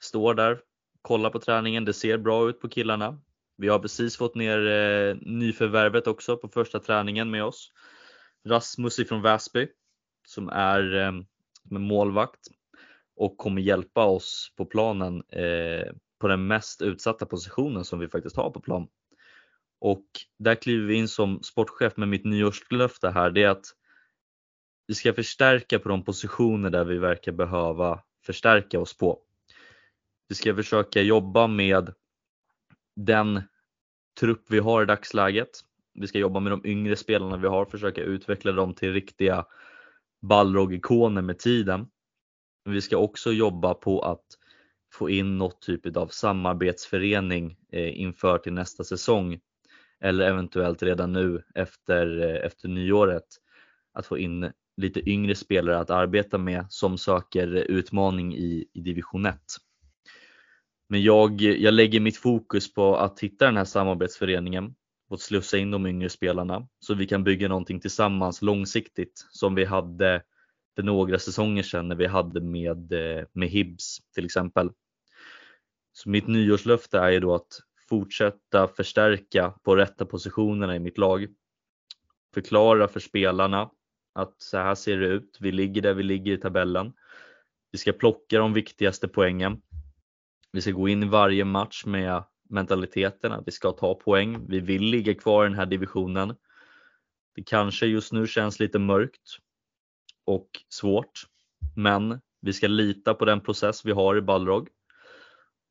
Står 0.00 0.34
där, 0.34 0.60
kollar 1.02 1.30
på 1.30 1.38
träningen. 1.38 1.84
Det 1.84 1.92
ser 1.92 2.18
bra 2.18 2.48
ut 2.48 2.60
på 2.60 2.68
killarna. 2.68 3.20
Vi 3.56 3.68
har 3.68 3.78
precis 3.78 4.16
fått 4.16 4.34
ner 4.34 4.66
eh, 4.66 5.16
nyförvärvet 5.20 6.06
också 6.06 6.36
på 6.36 6.48
första 6.48 6.80
träningen 6.80 7.30
med 7.30 7.44
oss. 7.44 7.72
Rasmus 8.48 8.98
ifrån 8.98 9.22
Väsby 9.22 9.68
som 10.26 10.48
är 10.48 10.94
eh, 10.94 11.12
målvakt 11.70 12.40
och 13.16 13.36
kommer 13.36 13.62
hjälpa 13.62 14.04
oss 14.04 14.52
på 14.56 14.66
planen 14.66 15.22
eh, 15.28 15.92
på 16.20 16.28
den 16.28 16.46
mest 16.46 16.82
utsatta 16.82 17.26
positionen 17.26 17.84
som 17.84 17.98
vi 17.98 18.08
faktiskt 18.08 18.36
har 18.36 18.50
på 18.50 18.60
plan. 18.60 18.88
Och 19.80 20.06
där 20.38 20.54
kliver 20.54 20.86
vi 20.86 20.94
in 20.94 21.08
som 21.08 21.42
sportchef 21.42 21.96
med 21.96 22.08
mitt 22.08 22.24
nyårslöfte 22.24 23.10
här. 23.10 23.30
Det 23.30 23.42
är 23.42 23.48
att 23.48 23.66
vi 24.86 24.94
ska 24.94 25.12
förstärka 25.12 25.78
på 25.78 25.88
de 25.88 26.04
positioner 26.04 26.70
där 26.70 26.84
vi 26.84 26.98
verkar 26.98 27.32
behöva 27.32 28.02
förstärka 28.26 28.80
oss 28.80 28.96
på. 28.96 29.18
Vi 30.28 30.34
ska 30.34 30.54
försöka 30.54 31.02
jobba 31.02 31.46
med 31.46 31.94
den 32.96 33.42
trupp 34.20 34.44
vi 34.48 34.58
har 34.58 34.82
i 34.82 34.86
dagsläget. 34.86 35.50
Vi 35.94 36.06
ska 36.06 36.18
jobba 36.18 36.40
med 36.40 36.52
de 36.52 36.66
yngre 36.66 36.96
spelarna 36.96 37.36
vi 37.36 37.48
har, 37.48 37.64
försöka 37.64 38.02
utveckla 38.02 38.52
dem 38.52 38.74
till 38.74 38.92
riktiga 38.92 39.46
Balrog-ikoner 40.22 41.22
med 41.22 41.38
tiden. 41.38 41.86
Vi 42.64 42.80
ska 42.80 42.96
också 42.96 43.32
jobba 43.32 43.74
på 43.74 44.00
att 44.00 44.24
få 44.92 45.10
in 45.10 45.38
något 45.38 45.62
typ 45.62 45.96
av 45.96 46.08
samarbetsförening 46.08 47.56
eh, 47.72 48.00
inför 48.00 48.38
till 48.38 48.52
nästa 48.52 48.84
säsong 48.84 49.40
eller 50.00 50.26
eventuellt 50.26 50.82
redan 50.82 51.12
nu 51.12 51.42
efter, 51.54 52.22
eh, 52.22 52.46
efter 52.46 52.68
nyåret 52.68 53.26
att 53.92 54.06
få 54.06 54.18
in 54.18 54.52
lite 54.76 55.10
yngre 55.10 55.34
spelare 55.34 55.78
att 55.78 55.90
arbeta 55.90 56.38
med 56.38 56.66
som 56.68 56.98
söker 56.98 57.46
utmaning 57.46 58.34
i, 58.34 58.68
i 58.72 58.80
division 58.80 59.26
1. 59.26 59.40
Men 60.88 61.02
jag, 61.02 61.40
jag 61.40 61.74
lägger 61.74 62.00
mitt 62.00 62.16
fokus 62.16 62.74
på 62.74 62.96
att 62.96 63.20
hitta 63.20 63.44
den 63.44 63.56
här 63.56 63.64
samarbetsföreningen 63.64 64.74
och 65.08 65.20
slussa 65.20 65.58
in 65.58 65.70
de 65.70 65.86
yngre 65.86 66.08
spelarna 66.08 66.68
så 66.78 66.94
vi 66.94 67.06
kan 67.06 67.24
bygga 67.24 67.48
någonting 67.48 67.80
tillsammans 67.80 68.42
långsiktigt 68.42 69.26
som 69.30 69.54
vi 69.54 69.64
hade 69.64 70.22
för 70.76 70.82
några 70.82 71.18
säsonger 71.18 71.62
sedan 71.62 71.88
när 71.88 71.96
vi 71.96 72.06
hade 72.06 72.40
med, 72.40 72.92
eh, 72.92 73.24
med 73.32 73.48
Hibs 73.48 73.98
till 74.14 74.24
exempel. 74.24 74.70
Så 75.92 76.10
mitt 76.10 76.26
nyårslöfte 76.26 76.98
är 76.98 77.10
ju 77.10 77.20
då 77.20 77.34
att 77.34 77.60
fortsätta 77.88 78.68
förstärka 78.68 79.50
på 79.50 79.76
rätta 79.76 80.06
positionerna 80.06 80.76
i 80.76 80.78
mitt 80.78 80.98
lag. 80.98 81.26
Förklara 82.34 82.88
för 82.88 83.00
spelarna 83.00 83.70
att 84.12 84.34
så 84.42 84.58
här 84.58 84.74
ser 84.74 84.96
det 84.96 85.06
ut. 85.06 85.38
Vi 85.40 85.52
ligger 85.52 85.82
där 85.82 85.94
vi 85.94 86.02
ligger 86.02 86.32
i 86.32 86.36
tabellen. 86.36 86.92
Vi 87.72 87.78
ska 87.78 87.92
plocka 87.92 88.38
de 88.38 88.52
viktigaste 88.52 89.08
poängen. 89.08 89.62
Vi 90.54 90.60
ska 90.60 90.70
gå 90.70 90.88
in 90.88 91.02
i 91.02 91.06
varje 91.06 91.44
match 91.44 91.84
med 91.86 92.24
mentaliteten 92.50 93.32
att 93.32 93.46
vi 93.46 93.52
ska 93.52 93.72
ta 93.72 93.94
poäng. 93.94 94.46
Vi 94.48 94.60
vill 94.60 94.82
ligga 94.82 95.14
kvar 95.14 95.44
i 95.44 95.48
den 95.48 95.58
här 95.58 95.66
divisionen. 95.66 96.34
Det 97.34 97.42
kanske 97.42 97.86
just 97.86 98.12
nu 98.12 98.26
känns 98.26 98.60
lite 98.60 98.78
mörkt 98.78 99.38
och 100.24 100.48
svårt, 100.68 101.22
men 101.76 102.20
vi 102.40 102.52
ska 102.52 102.66
lita 102.66 103.14
på 103.14 103.24
den 103.24 103.40
process 103.40 103.84
vi 103.84 103.92
har 103.92 104.16
i 104.16 104.20
Balrog 104.20 104.68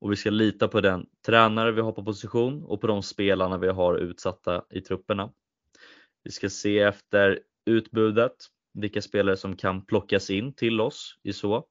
och 0.02 0.12
vi 0.12 0.16
ska 0.16 0.30
lita 0.30 0.68
på 0.68 0.82
den 0.82 1.06
tränare 1.26 1.72
vi 1.72 1.82
har 1.82 1.92
på 1.92 2.04
position 2.04 2.64
och 2.64 2.82
på 2.82 2.88
de 2.88 3.04
spelarna 3.04 3.58
vi 3.58 3.68
har 3.68 3.96
utsatta 3.96 4.66
i 4.70 4.82
trupperna. 4.82 5.32
Vi 6.24 6.32
ska 6.32 6.50
se 6.50 6.80
efter 6.80 7.40
utbudet, 7.66 8.36
vilka 8.74 9.02
spelare 9.02 9.38
som 9.38 9.56
kan 9.56 9.86
plockas 9.86 10.30
in 10.30 10.54
till 10.54 10.82
oss 10.82 11.20
i 11.24 11.34
så, 11.34 11.66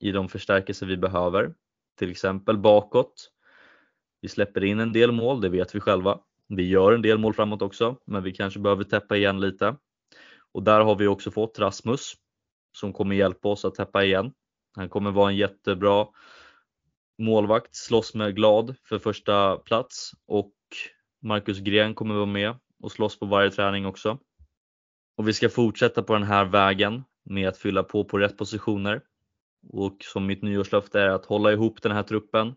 i 0.00 0.12
de 0.12 0.28
förstärkelser 0.28 0.86
vi 0.86 0.96
behöver. 0.96 1.54
Till 1.98 2.10
exempel 2.10 2.58
bakåt. 2.58 3.30
Vi 4.20 4.28
släpper 4.28 4.64
in 4.64 4.80
en 4.80 4.92
del 4.92 5.12
mål, 5.12 5.40
det 5.40 5.48
vet 5.48 5.74
vi 5.74 5.80
själva. 5.80 6.20
Vi 6.48 6.68
gör 6.68 6.92
en 6.92 7.02
del 7.02 7.18
mål 7.18 7.34
framåt 7.34 7.62
också, 7.62 7.96
men 8.06 8.22
vi 8.22 8.32
kanske 8.32 8.60
behöver 8.60 8.84
täppa 8.84 9.16
igen 9.16 9.40
lite. 9.40 9.76
Och 10.52 10.62
där 10.62 10.80
har 10.80 10.96
vi 10.96 11.06
också 11.06 11.30
fått 11.30 11.58
Rasmus 11.58 12.12
som 12.72 12.92
kommer 12.92 13.16
hjälpa 13.16 13.48
oss 13.48 13.64
att 13.64 13.74
täppa 13.74 14.04
igen. 14.04 14.32
Han 14.76 14.88
kommer 14.88 15.10
vara 15.10 15.30
en 15.30 15.36
jättebra 15.36 16.06
målvakt, 17.18 17.74
slåss 17.74 18.14
med 18.14 18.36
glad 18.36 18.76
för 18.88 18.98
första 18.98 19.56
plats 19.56 20.10
och 20.26 20.52
Marcus 21.22 21.58
Gren 21.58 21.94
kommer 21.94 22.14
vara 22.14 22.26
med 22.26 22.54
och 22.82 22.92
slåss 22.92 23.18
på 23.18 23.26
varje 23.26 23.50
träning 23.50 23.86
också. 23.86 24.18
Och 25.16 25.28
vi 25.28 25.32
ska 25.32 25.48
fortsätta 25.48 26.02
på 26.02 26.14
den 26.14 26.22
här 26.22 26.44
vägen 26.44 27.04
med 27.24 27.48
att 27.48 27.58
fylla 27.58 27.82
på 27.82 28.04
på 28.04 28.18
rätt 28.18 28.36
positioner. 28.36 29.02
Och 29.68 29.96
som 30.00 30.26
mitt 30.26 30.42
nyårslöfte 30.42 31.00
är 31.00 31.08
att 31.08 31.26
hålla 31.26 31.52
ihop 31.52 31.82
den 31.82 31.92
här 31.92 32.02
truppen. 32.02 32.54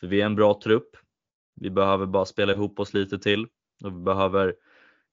För 0.00 0.06
vi 0.06 0.20
är 0.20 0.26
en 0.26 0.34
bra 0.34 0.60
trupp. 0.64 0.96
Vi 1.54 1.70
behöver 1.70 2.06
bara 2.06 2.24
spela 2.24 2.52
ihop 2.52 2.80
oss 2.80 2.94
lite 2.94 3.18
till 3.18 3.46
och 3.84 3.92
vi 3.92 4.00
behöver 4.02 4.54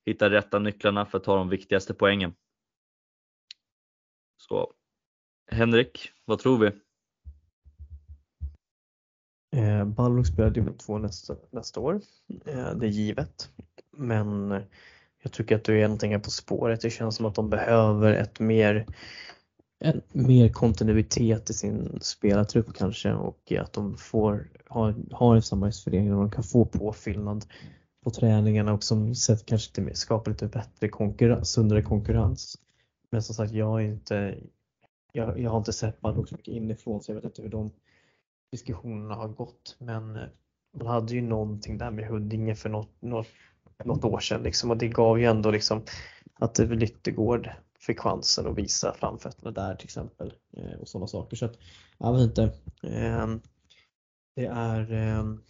hitta 0.06 0.30
rätta 0.30 0.60
nycklarna 0.60 1.06
för 1.06 1.18
att 1.18 1.24
ta 1.24 1.36
de 1.36 1.50
viktigaste 1.50 1.94
poängen. 1.94 2.34
Så 4.38 4.74
Henrik, 5.52 6.12
vad 6.26 6.40
tror 6.40 6.58
vi? 6.58 6.72
Eh, 9.56 9.86
Ballrock 9.86 10.28
spelar 10.28 10.50
division 10.50 10.78
2 10.78 10.98
nästa, 10.98 11.36
nästa 11.52 11.80
år. 11.80 12.02
Eh, 12.46 12.76
det 12.76 12.86
är 12.86 12.90
givet. 12.90 13.50
Men 13.92 14.52
jag 15.24 15.32
tycker 15.32 15.56
att 15.56 15.64
du 15.64 15.80
är 15.80 15.84
någonting 15.84 16.22
på 16.22 16.30
spåret. 16.30 16.82
Det 16.82 16.90
känns 16.90 17.16
som 17.16 17.26
att 17.26 17.36
de 17.36 17.50
behöver 17.50 18.14
ett 18.14 18.40
mer 18.40 18.86
en 19.84 20.02
mer 20.12 20.50
kontinuitet 20.50 21.50
i 21.50 21.54
sin 21.54 22.00
spelartrupp 22.02 22.74
kanske 22.74 23.14
och 23.14 23.52
att 23.60 23.74
de 23.74 23.98
får 23.98 24.50
ha, 24.70 24.94
ha 25.12 25.36
en 25.36 25.42
samarbetsförening 25.42 26.14
och 26.14 26.20
de 26.20 26.32
kan 26.32 26.44
få 26.44 26.66
påfyllnad 26.66 27.46
på 28.04 28.10
träningarna 28.10 28.74
och 28.74 28.84
som 28.84 29.16
sätt 29.16 29.46
kanske 29.46 29.74
till, 29.74 29.96
skapar 29.96 30.32
lite 30.32 30.48
bättre 30.48 30.90
konkurrens, 30.90 31.52
sundare 31.52 31.82
konkurrens. 31.82 32.58
Men 33.12 33.24
som 33.24 33.36
sagt, 33.36 33.54
jag 33.54 33.82
är 33.82 33.86
inte 33.86 34.38
jag, 35.12 35.40
jag 35.40 35.52
har 35.52 35.58
inte 35.58 35.74
sett 35.74 36.02
Balrog 36.02 36.30
så 36.30 36.36
mycket 36.36 36.54
inifrån 36.54 37.02
så 37.02 37.12
jag 37.12 37.16
vet 37.16 37.26
inte 37.26 37.42
hur 37.42 37.50
de 37.50 37.72
diskussionerna 38.52 39.16
har 39.16 39.28
gått 39.28 39.76
men 39.80 40.16
eh, 40.16 40.24
man 40.78 40.88
hade 40.88 41.14
ju 41.14 41.22
någonting 41.22 41.78
där 41.78 41.92
med 41.92 42.08
Huddinge 42.08 42.56
för 42.56 42.70
något, 42.70 43.02
något, 43.02 43.28
något 43.84 44.06
år 44.06 44.20
sedan 44.20 44.44
liksom 44.44 44.72
och 44.72 44.78
det 44.78 44.88
gav 44.88 45.20
ju 45.20 45.26
ändå 45.26 45.52
liksom 45.52 45.82
att 46.34 46.60
Lyttegård 46.60 47.50
fick 47.86 48.00
chansen 48.00 48.48
att 48.48 48.58
visa 48.58 48.94
framfötterna 48.94 49.52
där 49.52 49.76
till 49.76 49.86
exempel 49.86 50.34
eh, 50.58 50.80
och 50.80 50.88
sådana 50.88 51.08
saker. 51.08 51.38
Så 51.38 51.46
att, 51.46 51.58
jag 51.98 52.14
vet 52.14 52.22
inte. 52.22 52.44
Eh, 52.84 53.28
det 54.36 54.46
är 54.46 54.92
ehm, 54.92 55.44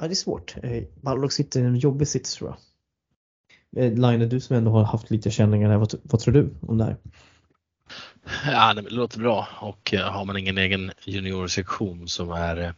ja, 0.00 0.06
det 0.06 0.12
är 0.12 0.14
svårt. 0.14 0.56
Eh, 0.62 0.84
Balrog 1.02 1.32
sitter 1.32 1.60
i 1.60 1.64
en 1.64 1.76
jobbig 1.76 2.08
sits 2.08 2.34
tror 2.34 2.50
jag. 2.50 2.58
Eh, 3.84 3.92
Line, 3.92 4.28
du 4.28 4.40
som 4.40 4.56
ändå 4.56 4.70
har 4.70 4.84
haft 4.84 5.10
lite 5.10 5.30
känningar 5.30 5.68
där, 5.68 5.76
vad, 5.76 5.94
vad 6.02 6.20
tror 6.20 6.34
du 6.34 6.54
om 6.60 6.78
det 6.78 6.84
här? 6.84 6.96
Ja, 8.46 8.74
det 8.74 8.90
låter 8.90 9.18
bra 9.18 9.48
och 9.60 9.94
eh, 9.94 10.12
har 10.12 10.24
man 10.24 10.36
ingen 10.36 10.58
egen 10.58 10.92
juniorsektion 11.04 12.08
som 12.08 12.30
är 12.30 12.74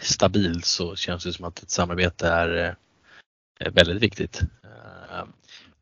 stabil 0.00 0.62
så 0.62 0.96
känns 0.96 1.24
det 1.24 1.32
som 1.32 1.44
att 1.44 1.62
ett 1.62 1.70
samarbete 1.70 2.28
är 2.28 2.76
väldigt 3.70 4.02
viktigt. 4.02 4.40
Ehm, 4.40 5.32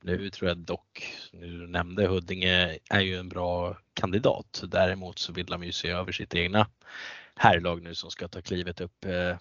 nu 0.00 0.30
tror 0.30 0.48
jag 0.48 0.58
dock, 0.58 1.17
nu 1.32 1.66
nämnde 1.66 2.06
Huddinge 2.06 2.78
är 2.90 3.00
ju 3.00 3.16
en 3.16 3.28
bra 3.28 3.78
kandidat. 3.94 4.62
Däremot 4.68 5.18
så 5.18 5.32
vill 5.32 5.46
de 5.46 5.64
ju 5.64 5.72
se 5.72 5.90
över 5.90 6.12
sitt 6.12 6.34
egna 6.34 6.66
herrlag 7.34 7.82
nu 7.82 7.94
som 7.94 8.10
ska 8.10 8.28
ta 8.28 8.42
klivet 8.42 8.80
upp, 8.80 9.04
eh, 9.04 9.36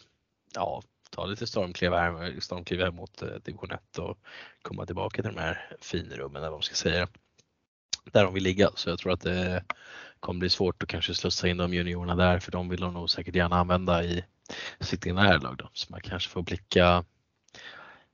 ja, 0.56 0.82
ta 1.10 1.26
lite 1.26 1.48
stormkliv 1.48 1.92
här, 1.92 2.40
stormkliv 2.40 2.82
här 2.82 2.92
mot 2.92 3.22
eh, 3.22 3.28
division 3.28 3.72
1 3.72 3.98
och 3.98 4.18
komma 4.62 4.86
tillbaka 4.86 5.22
till 5.22 5.34
de 5.34 5.42
här 5.42 5.76
finrummen 5.82 6.36
eller 6.36 6.50
vad 6.50 6.58
man 6.58 6.64
ska 6.64 6.76
säga 6.76 7.08
där 8.12 8.24
de 8.24 8.34
vill 8.34 8.44
ligga. 8.44 8.70
Så 8.76 8.90
jag 8.90 9.00
tror 9.00 9.14
att 9.14 9.22
det 9.22 9.64
kommer 10.20 10.40
bli 10.40 10.50
svårt 10.50 10.84
att 10.84 10.90
kanske 10.90 11.14
slussa 11.14 11.48
in 11.48 11.58
de 11.58 11.74
juniorerna 11.74 12.16
där 12.16 12.40
för 12.40 12.52
de 12.52 12.70
vill 12.70 12.80
de 12.80 12.94
nog 12.94 13.10
säkert 13.10 13.36
gärna 13.36 13.56
använda 13.56 14.04
i 14.04 14.24
sitt 14.80 15.08
egna 15.08 15.22
herrlag. 15.22 15.62
Så 15.74 15.88
man 15.90 16.02
kanske 16.02 16.30
får 16.30 16.42
blicka 16.42 17.06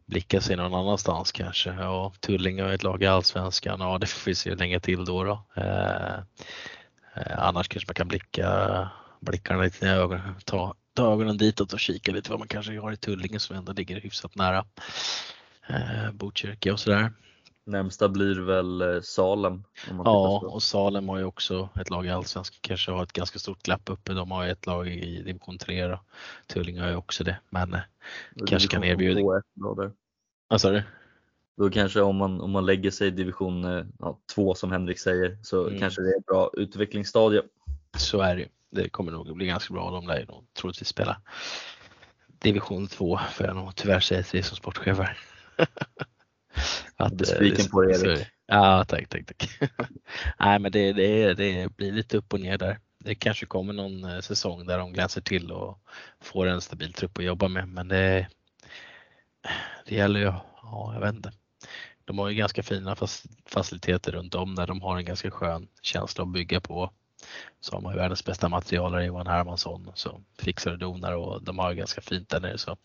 blicka 0.06 0.42
sig 0.42 0.56
någon 0.56 0.74
annanstans 0.74 1.32
kanske. 1.32 1.70
Ja, 1.70 2.14
Tullinge 2.20 2.64
har 2.64 2.70
ett 2.70 2.84
lag 2.84 3.04
i 3.04 3.08
Allsvenskan, 3.08 3.80
ja 3.80 3.98
det 3.98 4.08
får 4.08 4.32
vi 4.32 4.36
se 4.36 4.56
länge 4.56 4.80
till 4.80 5.06
då. 5.06 5.24
då. 5.24 5.44
Eh, 5.56 6.18
eh, 7.16 7.40
annars 7.40 7.68
kanske 7.68 7.90
man 7.90 7.96
kan 7.96 8.08
blicka 8.08 8.90
blickarna 9.20 9.64
lite 9.64 9.86
i 9.86 9.90
ögonen, 9.90 10.36
ta, 10.46 10.76
ta 10.94 11.14
ögonen 11.14 11.38
ditåt 11.38 11.74
och 11.74 11.80
kika 11.80 12.12
lite 12.12 12.30
vad 12.30 12.40
man 12.40 12.48
kanske 12.48 12.80
har 12.80 12.92
i 12.92 12.98
Tullinge 12.98 13.40
som 13.40 13.56
ändå 13.56 13.74
ligger 13.74 14.02
hyfsat 14.02 14.36
nära 14.36 14.66
eh, 15.68 16.12
Botkyrka 16.12 16.74
och 16.74 16.80
sådär. 16.80 17.12
Närmsta 17.66 18.10
blir 18.10 18.40
väl 18.40 18.82
eh, 18.82 19.02
Salem. 19.02 19.64
ja, 19.88 20.40
och 20.40 20.64
Salem 20.64 21.10
har 21.10 21.18
ju 21.18 21.24
också 21.24 21.70
ett 21.82 21.90
lag 21.90 22.06
i 22.06 22.10
Allsvenskan, 22.10 22.60
kanske 22.62 22.92
har 22.92 23.04
ett 23.04 23.14
ganska 23.14 23.40
stort 23.40 23.64
glapp 23.64 23.90
uppe. 23.90 24.14
De 24.14 24.32
har 24.32 24.46
ju 24.46 24.52
ett 24.52 24.66
lag 24.66 24.88
i 24.88 25.22
division 25.22 25.58
3 25.58 25.88
då. 25.88 26.00
Tullinge 26.48 26.82
har 26.82 26.90
ju 26.90 26.96
också 26.96 27.24
det, 27.24 27.40
men 27.50 27.74
eh, 27.74 27.80
det 28.36 28.46
kanske 28.46 28.70
kan 28.70 28.84
erbjuda. 28.84 29.42
Vad 30.48 30.62
sa 30.62 30.70
du? 30.70 30.84
Då 31.58 31.70
kanske 31.70 32.02
om 32.02 32.16
man, 32.16 32.42
om 32.42 32.52
man 32.52 32.66
lägger 32.66 32.92
sig 32.92 33.08
i 33.08 33.12
division 33.12 33.64
2 34.36 34.50
ja, 34.50 34.56
som 34.56 34.72
Henrik 34.72 35.00
säger 35.00 35.38
så 35.44 35.68
mm. 35.68 35.80
kanske 35.80 36.02
det 36.02 36.08
är 36.08 36.20
ett 36.20 36.26
bra 36.26 36.50
utvecklingsstadie. 36.54 37.42
Så 37.98 38.22
är 38.22 38.36
det. 38.36 38.48
Det 38.70 38.90
kommer 38.90 39.12
nog 39.12 39.36
bli 39.36 39.46
ganska 39.46 39.74
bra. 39.74 39.92
De 39.92 40.08
lär 40.08 40.20
ju 40.20 40.26
nog 40.26 40.46
troligtvis 40.54 40.88
spela 40.88 41.22
division 42.44 42.88
2 42.88 43.20
får 43.32 43.46
jag 43.46 43.56
nog 43.56 43.76
tyvärr 43.76 44.00
säga 44.00 44.24
till 44.24 44.40
er 44.40 44.44
som 44.44 44.58
sportchefer. 44.58 45.18
Att, 46.98 47.14
Besviken 47.14 47.70
på 47.70 47.82
dig 47.82 48.02
Erik. 48.02 48.28
Ja, 48.46 48.86
tack, 48.88 49.10
tack, 49.10 49.26
tack. 49.26 49.60
Nej, 50.40 50.60
men 50.60 50.72
det, 50.72 50.94
det, 50.94 51.34
det 51.34 51.76
blir 51.76 51.92
lite 51.92 52.18
upp 52.18 52.34
och 52.34 52.40
ner 52.40 52.58
där. 52.58 52.80
Det 53.00 53.16
kanske 53.16 53.46
kommer 53.46 53.74
någon 53.74 54.04
eh, 54.04 54.20
säsong 54.20 54.66
där 54.66 54.78
de 54.78 54.94
glänser 54.94 55.22
till 55.22 55.52
och 55.52 55.80
får 56.22 56.46
en 56.46 56.62
stabil 56.62 56.94
trupp 56.94 57.18
att 57.18 57.24
jobba 57.24 57.48
med, 57.48 57.68
men 57.68 57.88
det, 57.88 58.28
det 59.86 59.96
gäller 59.96 60.20
ju, 60.20 60.26
ja, 60.62 60.92
jag 60.94 61.02
vet 61.02 61.16
inte. 61.16 61.32
De 62.06 62.20
har 62.20 62.30
ju 62.30 62.36
ganska 62.36 62.64
fina 62.64 62.96
faciliteter 63.46 64.12
runt 64.12 64.36
om 64.36 64.56
där 64.56 64.68
de 64.68 64.82
har 64.82 64.98
en 64.98 65.06
ganska 65.06 65.32
skön 65.32 65.68
känsla 65.82 66.24
att 66.24 66.34
bygga 66.34 66.62
på. 66.62 66.92
Så 67.60 67.76
har 67.76 67.82
man 67.82 67.94
ju 67.94 68.00
världens 68.00 68.26
bästa 68.26 68.50
materialare 68.50 69.06
Johan 69.06 69.28
Hermansson 69.28 69.92
så 69.96 70.22
fixar 70.40 70.72
och 70.72 70.80
donar 70.80 71.14
och 71.14 71.44
de 71.44 71.60
har 71.60 71.72
ju 71.72 71.78
ganska 71.78 72.02
fint 72.02 72.30
där 72.30 72.40
nere 72.40 72.58
så 72.58 72.78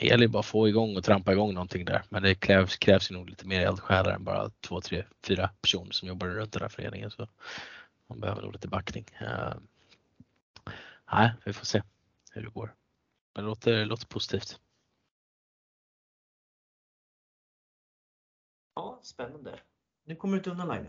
det 0.00 0.06
gäller 0.06 0.28
bara 0.28 0.40
att 0.40 0.46
få 0.46 0.68
igång 0.68 0.96
och 0.96 1.04
trampa 1.04 1.32
igång 1.32 1.54
någonting 1.54 1.84
där. 1.84 2.02
Men 2.08 2.22
det 2.22 2.34
krävs, 2.34 2.76
krävs 2.76 3.10
ju 3.10 3.14
nog 3.14 3.30
lite 3.30 3.46
mer 3.46 3.60
eldsjälar 3.60 4.12
än 4.12 4.24
bara 4.24 4.50
två, 4.60 4.80
tre, 4.80 5.04
fyra 5.26 5.50
personer 5.60 5.92
som 5.92 6.08
jobbar 6.08 6.26
runt 6.26 6.52
den 6.52 6.62
här 6.62 6.68
föreningen. 6.68 7.10
Så 7.10 7.28
man 8.06 8.20
behöver 8.20 8.42
nog 8.42 8.52
lite 8.52 8.68
backning. 8.68 9.06
Uh, 9.22 9.54
nej, 11.12 11.32
vi 11.44 11.52
får 11.52 11.66
se 11.66 11.82
hur 12.32 12.42
det 12.42 12.50
går. 12.50 12.74
Men 13.34 13.44
det 13.44 13.48
låter, 13.48 13.72
det 13.72 13.84
låter 13.84 14.06
positivt. 14.06 14.60
Ja, 18.74 19.00
spännande. 19.02 19.60
Nu 20.04 20.16
kommer 20.16 20.34
du 20.34 20.38
inte 20.38 20.50
undan 20.50 20.68
Line. 20.68 20.88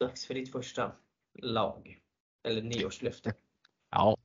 Dags 0.00 0.26
för 0.26 0.34
ditt 0.34 0.52
första 0.52 0.92
lag. 1.34 2.00
Eller 2.42 2.62
nyårslöfte. 2.62 3.34
Ja, 3.90 4.16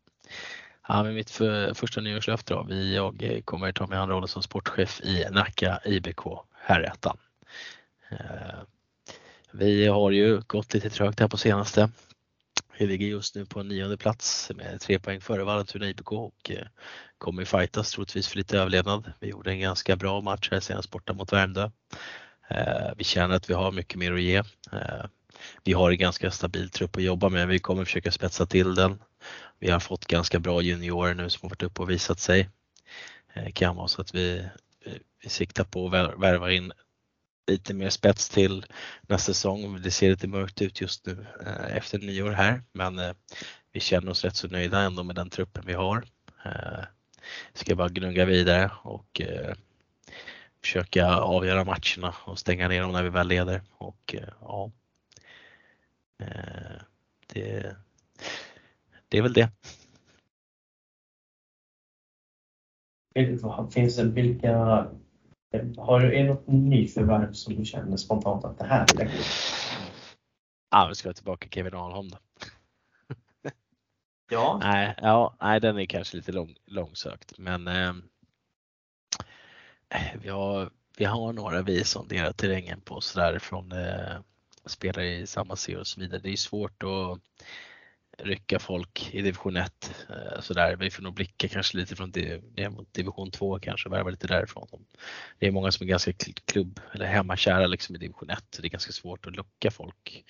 Ja, 0.91 1.03
men 1.03 1.13
mitt 1.13 1.29
för, 1.29 1.73
första 1.73 2.01
nyårslöfte 2.01 2.53
då. 2.53 2.63
Vi, 2.63 2.95
jag 2.95 3.41
kommer 3.45 3.71
ta 3.71 3.87
mig 3.87 3.97
an 3.97 4.09
rollen 4.09 4.27
som 4.27 4.43
sportchef 4.43 5.01
i 5.01 5.25
Nacka 5.31 5.79
IBK 5.85 6.19
Herrettan. 6.53 7.17
Eh, 8.11 8.59
vi 9.51 9.87
har 9.87 10.11
ju 10.11 10.41
gått 10.47 10.73
lite 10.73 10.89
trögt 10.89 11.19
här 11.19 11.27
på 11.27 11.37
senaste. 11.37 11.89
Vi 12.77 12.87
ligger 12.87 13.07
just 13.07 13.35
nu 13.35 13.45
på 13.45 13.63
nionde 13.63 13.97
plats 13.97 14.51
med 14.55 14.81
tre 14.81 14.99
poäng 14.99 15.21
före 15.21 15.43
Vallentuna 15.43 15.89
IBK 15.89 16.11
och 16.11 16.51
eh, 16.51 16.67
kommer 17.17 17.45
fightas 17.45 17.91
troligtvis 17.91 18.27
för 18.27 18.37
lite 18.37 18.59
överlevnad. 18.59 19.13
Vi 19.19 19.27
gjorde 19.27 19.51
en 19.51 19.59
ganska 19.59 19.95
bra 19.95 20.21
match 20.21 20.49
här 20.51 20.59
senast 20.59 20.91
borta 20.91 21.13
mot 21.13 21.33
Värmdö. 21.33 21.69
Eh, 22.49 22.91
vi 22.97 23.03
känner 23.03 23.35
att 23.35 23.49
vi 23.49 23.53
har 23.53 23.71
mycket 23.71 23.99
mer 23.99 24.13
att 24.13 24.21
ge. 24.21 24.43
Vi 25.63 25.73
har 25.73 25.91
en 25.91 25.97
ganska 25.97 26.31
stabil 26.31 26.69
trupp 26.69 26.97
att 26.97 27.03
jobba 27.03 27.29
med. 27.29 27.47
Vi 27.47 27.59
kommer 27.59 27.85
försöka 27.85 28.11
spetsa 28.11 28.45
till 28.45 28.75
den. 28.75 28.99
Vi 29.59 29.71
har 29.71 29.79
fått 29.79 30.05
ganska 30.05 30.39
bra 30.39 30.61
juniorer 30.61 31.13
nu 31.13 31.29
som 31.29 31.39
har 31.41 31.49
varit 31.49 31.63
uppe 31.63 31.81
och 31.81 31.89
visat 31.89 32.19
sig. 32.19 32.49
Eh, 33.33 33.51
kan 33.51 33.75
vara 33.75 33.87
så 33.87 34.01
att 34.01 34.15
vi, 34.15 34.39
eh, 34.85 34.93
vi 35.23 35.29
siktar 35.29 35.63
på 35.63 35.85
att 35.87 36.19
värva 36.19 36.51
in 36.51 36.71
lite 37.47 37.73
mer 37.73 37.89
spets 37.89 38.29
till 38.29 38.65
nästa 39.01 39.33
säsong. 39.33 39.81
Det 39.81 39.91
ser 39.91 40.09
lite 40.09 40.27
mörkt 40.27 40.61
ut 40.61 40.81
just 40.81 41.05
nu 41.05 41.25
eh, 41.45 41.77
efter 41.77 41.99
nyår 41.99 42.31
här 42.31 42.63
men 42.71 42.99
eh, 42.99 43.13
vi 43.71 43.79
känner 43.79 44.11
oss 44.11 44.23
rätt 44.23 44.35
så 44.35 44.47
nöjda 44.47 44.79
ändå 44.79 45.03
med 45.03 45.15
den 45.15 45.29
truppen 45.29 45.63
vi 45.65 45.73
har. 45.73 46.05
Vi 47.53 47.59
ska 47.59 47.75
bara 47.75 47.89
gnugga 47.89 48.25
vidare 48.25 48.71
och 48.83 49.21
försöka 50.61 51.07
avgöra 51.15 51.63
matcherna 51.63 52.15
och 52.25 52.39
stänga 52.39 52.67
ner 52.67 52.81
dem 52.81 52.91
när 52.91 53.03
vi 53.03 53.09
väl 53.09 53.27
leder. 53.27 53.61
Och, 53.71 54.15
ja, 54.41 54.71
det, 57.27 57.75
det 59.09 59.17
är 59.17 59.21
väl 59.21 59.33
det. 59.33 59.51
Finns 63.71 63.95
det 63.95 64.03
vilka, 64.03 64.57
har 65.77 65.99
du 65.99 66.23
något 66.23 66.47
nyförvärv 66.47 67.33
som 67.33 67.55
du 67.55 67.65
känner 67.65 67.97
spontant 67.97 68.45
att 68.45 68.57
det 68.57 68.65
här 68.65 68.85
jag 68.97 69.07
gå? 69.07 69.13
Ja, 70.71 70.87
vi 70.89 70.95
ska 70.95 71.13
tillbaka 71.13 71.47
Kevin 71.49 71.73
Ahlholm 71.73 72.09
då. 72.09 72.17
Ja. 74.31 74.59
nej, 74.63 74.95
ja, 75.01 75.35
nej, 75.41 75.59
den 75.59 75.79
är 75.79 75.85
kanske 75.85 76.17
lite 76.17 76.31
lång, 76.31 76.55
långsökt 76.65 77.37
men 77.37 77.67
eh, 77.67 77.93
vi, 80.21 80.29
har, 80.29 80.69
vi 80.97 81.05
har 81.05 81.33
några 81.33 81.61
vi 81.61 81.83
sonderat 81.83 82.37
terrängen 82.37 82.81
på 82.81 83.01
sådär 83.01 83.39
från 83.39 83.71
eh, 83.71 84.19
spelare 84.65 85.15
i 85.15 85.27
samma 85.27 85.55
serie 85.55 85.79
och 85.79 85.87
så 85.87 85.99
vidare. 85.99 86.21
Det 86.23 86.29
är 86.29 86.37
svårt 86.37 86.83
att 86.83 87.19
rycka 88.23 88.59
folk 88.59 89.09
i 89.13 89.21
division 89.21 89.57
1 89.57 90.05
eh, 90.09 90.41
sådär. 90.41 90.75
Vi 90.75 90.89
får 90.89 91.03
nog 91.03 91.13
blicka 91.13 91.47
kanske 91.47 91.77
lite 91.77 91.95
från 91.95 92.11
division 92.91 93.31
2 93.31 93.59
kanske, 93.59 93.89
värva 93.89 94.09
lite 94.09 94.27
därifrån. 94.27 94.67
Det 95.39 95.47
är 95.47 95.51
många 95.51 95.71
som 95.71 95.83
är 95.83 95.89
ganska 95.89 96.13
klubb 96.45 96.79
eller 96.91 97.05
hemmakära 97.05 97.67
liksom 97.67 97.95
i 97.95 97.99
division 97.99 98.29
1. 98.29 98.57
Det 98.61 98.67
är 98.67 98.69
ganska 98.69 98.91
svårt 98.91 99.25
att 99.25 99.35
locka 99.35 99.71
folk 99.71 100.25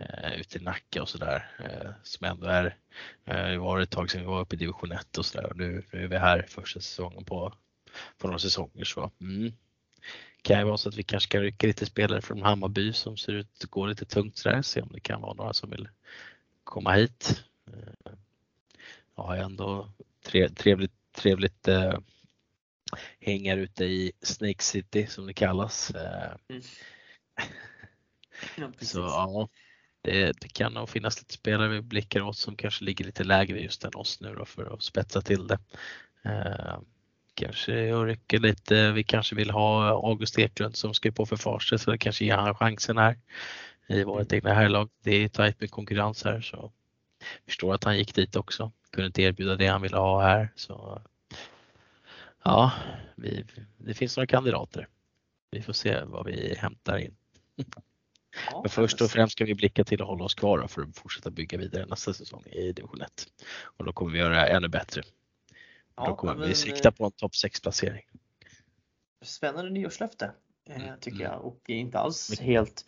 eh, 0.00 0.40
ute 0.40 0.58
i 0.58 0.62
Nacka 0.62 1.02
och 1.02 1.08
sådär 1.08 1.50
eh, 1.58 1.90
som 2.02 2.26
ändå 2.26 2.46
är, 2.46 2.76
eh, 3.24 3.46
det 3.46 3.58
var 3.58 3.80
ett 3.80 3.90
tag 3.90 4.10
sedan 4.10 4.20
vi 4.20 4.26
var 4.26 4.40
uppe 4.40 4.56
i 4.56 4.58
division 4.58 4.92
1 4.92 5.18
och 5.18 5.26
sådär 5.26 5.46
och 5.46 5.56
nu, 5.56 5.84
nu 5.92 6.04
är 6.04 6.08
vi 6.08 6.18
här 6.18 6.46
första 6.48 6.80
säsongen 6.80 7.24
på, 7.24 7.52
på 8.18 8.26
några 8.26 8.38
säsonger 8.38 8.84
så 8.84 9.10
mm. 9.20 9.52
kan 10.42 10.58
ju 10.58 10.64
vara 10.64 10.76
så 10.76 10.88
att 10.88 10.96
vi 10.96 11.02
kanske 11.02 11.30
kan 11.30 11.42
rycka 11.42 11.66
lite 11.66 11.86
spelare 11.86 12.22
från 12.22 12.42
Hammarby 12.42 12.92
som 12.92 13.16
ser 13.16 13.32
ut 13.32 13.64
att 13.64 13.70
gå 13.70 13.86
lite 13.86 14.04
tungt 14.04 14.38
sådär, 14.38 14.62
se 14.62 14.80
om 14.80 14.88
det 14.92 15.00
kan 15.00 15.20
vara 15.20 15.34
några 15.34 15.52
som 15.52 15.70
vill 15.70 15.88
komma 16.70 16.92
hit. 16.92 17.44
Eh, 17.66 18.12
jag 19.16 19.22
har 19.22 19.36
ändå 19.36 19.90
trevligt, 20.56 20.92
trevligt 21.12 21.68
eh, 21.68 21.98
häng 23.20 23.50
här 23.50 23.56
ute 23.56 23.84
i 23.84 24.12
Snake 24.22 24.62
City 24.62 25.06
som 25.06 25.26
det 25.26 25.34
kallas. 25.34 25.90
Eh, 25.90 26.32
mm. 26.48 26.62
ja, 28.56 28.72
så 28.80 28.98
ja, 28.98 29.48
det, 30.02 30.40
det, 30.40 30.48
kan 30.48 30.72
nog 30.72 30.88
finnas 30.88 31.18
lite 31.18 31.34
spelare 31.34 31.68
vi 31.68 31.80
blickar 31.80 32.20
åt 32.20 32.36
som 32.36 32.56
kanske 32.56 32.84
ligger 32.84 33.04
lite 33.04 33.24
lägre 33.24 33.60
just 33.60 33.84
än 33.84 33.94
oss 33.94 34.20
nu 34.20 34.34
då 34.34 34.44
för 34.44 34.74
att 34.74 34.82
spetsa 34.82 35.20
till 35.20 35.46
det. 35.46 35.58
Eh, 36.24 36.80
kanske 37.34 37.80
jag 37.80 38.08
rycker 38.08 38.38
lite, 38.38 38.92
vi 38.92 39.04
kanske 39.04 39.34
vill 39.34 39.50
ha 39.50 39.88
August 39.88 40.38
Eklund 40.38 40.76
som 40.76 40.94
ska 40.94 41.12
på 41.12 41.26
för 41.26 41.76
så 41.76 41.90
det 41.90 41.98
kanske 41.98 42.24
ger 42.24 42.36
han 42.36 42.54
chansen 42.54 42.98
här 42.98 43.16
i 43.90 44.04
vårt 44.04 44.32
egna 44.32 44.54
herrlag. 44.54 44.90
Det 45.02 45.24
är 45.24 45.28
tajt 45.28 45.60
med 45.60 45.70
konkurrens 45.70 46.24
här 46.24 46.40
så 46.40 46.56
jag 47.18 47.44
förstår 47.46 47.74
att 47.74 47.84
han 47.84 47.98
gick 47.98 48.14
dit 48.14 48.36
också. 48.36 48.72
Kunde 48.90 49.06
inte 49.06 49.22
erbjuda 49.22 49.56
det 49.56 49.66
han 49.66 49.82
ville 49.82 49.96
ha 49.96 50.22
här. 50.22 50.52
Så 50.54 51.02
ja, 52.44 52.72
vi, 53.16 53.44
det 53.78 53.94
finns 53.94 54.16
några 54.16 54.26
kandidater. 54.26 54.88
Vi 55.50 55.62
får 55.62 55.72
se 55.72 56.04
vad 56.04 56.26
vi 56.26 56.54
hämtar 56.54 56.98
in. 56.98 57.16
Ja, 58.50 58.60
Men 58.60 58.70
först 58.70 59.00
och 59.00 59.10
främst 59.10 59.32
ska 59.32 59.44
vi 59.44 59.54
blicka 59.54 59.84
till 59.84 60.02
att 60.02 60.08
hålla 60.08 60.24
oss 60.24 60.34
kvar 60.34 60.66
för 60.66 60.82
att 60.82 60.96
fortsätta 60.96 61.30
bygga 61.30 61.58
vidare 61.58 61.86
nästa 61.86 62.12
säsong 62.12 62.44
i 62.46 62.72
division 62.72 63.00
1. 63.00 63.26
Och 63.62 63.84
då 63.84 63.92
kommer 63.92 64.12
vi 64.12 64.18
göra 64.18 64.48
ännu 64.48 64.68
bättre. 64.68 65.02
Ja, 65.96 66.06
då 66.06 66.16
kommer 66.16 66.34
men, 66.34 66.48
vi 66.48 66.54
sikta 66.54 66.92
på 66.92 67.04
en 67.04 67.12
topp 67.12 67.36
6 67.36 67.60
placering. 67.60 68.02
Spännande 69.22 69.70
nyårslöfte 69.70 70.32
mm. 70.68 71.00
tycker 71.00 71.24
jag 71.24 71.44
och 71.44 71.70
inte 71.70 71.98
alls 71.98 72.40
helt 72.40 72.84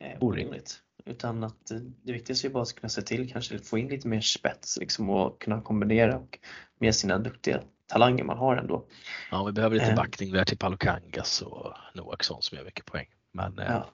eh, 0.00 0.18
orimligt. 0.20 0.80
Utan 1.04 1.44
att 1.44 1.72
det 2.02 2.12
viktigaste 2.12 2.46
är 2.46 2.50
bara 2.50 2.62
att 2.62 2.74
kunna 2.74 2.88
se 2.88 3.02
till 3.02 3.32
kanske 3.32 3.58
få 3.58 3.78
in 3.78 3.88
lite 3.88 4.08
mer 4.08 4.20
spets 4.20 4.78
liksom 4.80 5.10
och 5.10 5.40
kunna 5.40 5.60
kombinera 5.60 6.18
och 6.18 6.38
med 6.78 6.94
sina 6.94 7.18
duktiga 7.18 7.62
talanger 7.86 8.24
man 8.24 8.38
har 8.38 8.56
ändå. 8.56 8.86
Ja, 9.30 9.44
vi 9.44 9.52
behöver 9.52 9.76
lite 9.76 9.90
eh. 9.90 9.96
backning 9.96 10.32
där 10.32 10.44
till 10.44 10.58
Palukangas 10.58 11.42
och 11.42 11.72
Noaksson 11.94 12.42
som 12.42 12.58
gör 12.58 12.64
mycket 12.64 12.86
poäng. 12.86 13.06
Men, 13.32 13.58
eh, 13.58 13.66
ja. 13.66 13.90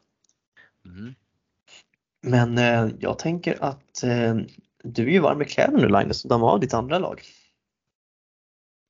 mm. 0.85 1.15
Men 2.23 2.59
eh, 2.59 2.95
jag 3.01 3.19
tänker 3.19 3.65
att 3.65 4.03
eh, 4.03 4.37
du 4.83 5.03
är 5.03 5.11
ju 5.11 5.21
varm 5.21 5.43
i 5.43 5.45
kläderna 5.45 5.79
nu 5.79 5.89
Linus, 5.89 6.23
de 6.23 6.43
har 6.43 6.59
ditt 6.59 6.75
andra 6.75 6.99
lag. 6.99 7.23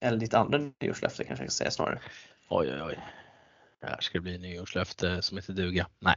Eller 0.01 0.19
ditt 0.19 0.35
andra 0.35 0.59
nyårslöfte 0.81 1.25
kanske 1.25 1.45
jag 1.45 1.53
ska 1.53 1.59
säga 1.59 1.71
snarare. 1.71 2.01
Oj, 2.49 2.73
oj, 2.73 2.83
oj. 2.83 2.99
här 3.83 4.01
ska 4.01 4.19
det 4.19 4.23
bli 4.23 4.39
nyårslöfte 4.39 5.23
som 5.23 5.39
inte 5.39 5.53
duga. 5.53 5.87
Nej. 5.99 6.17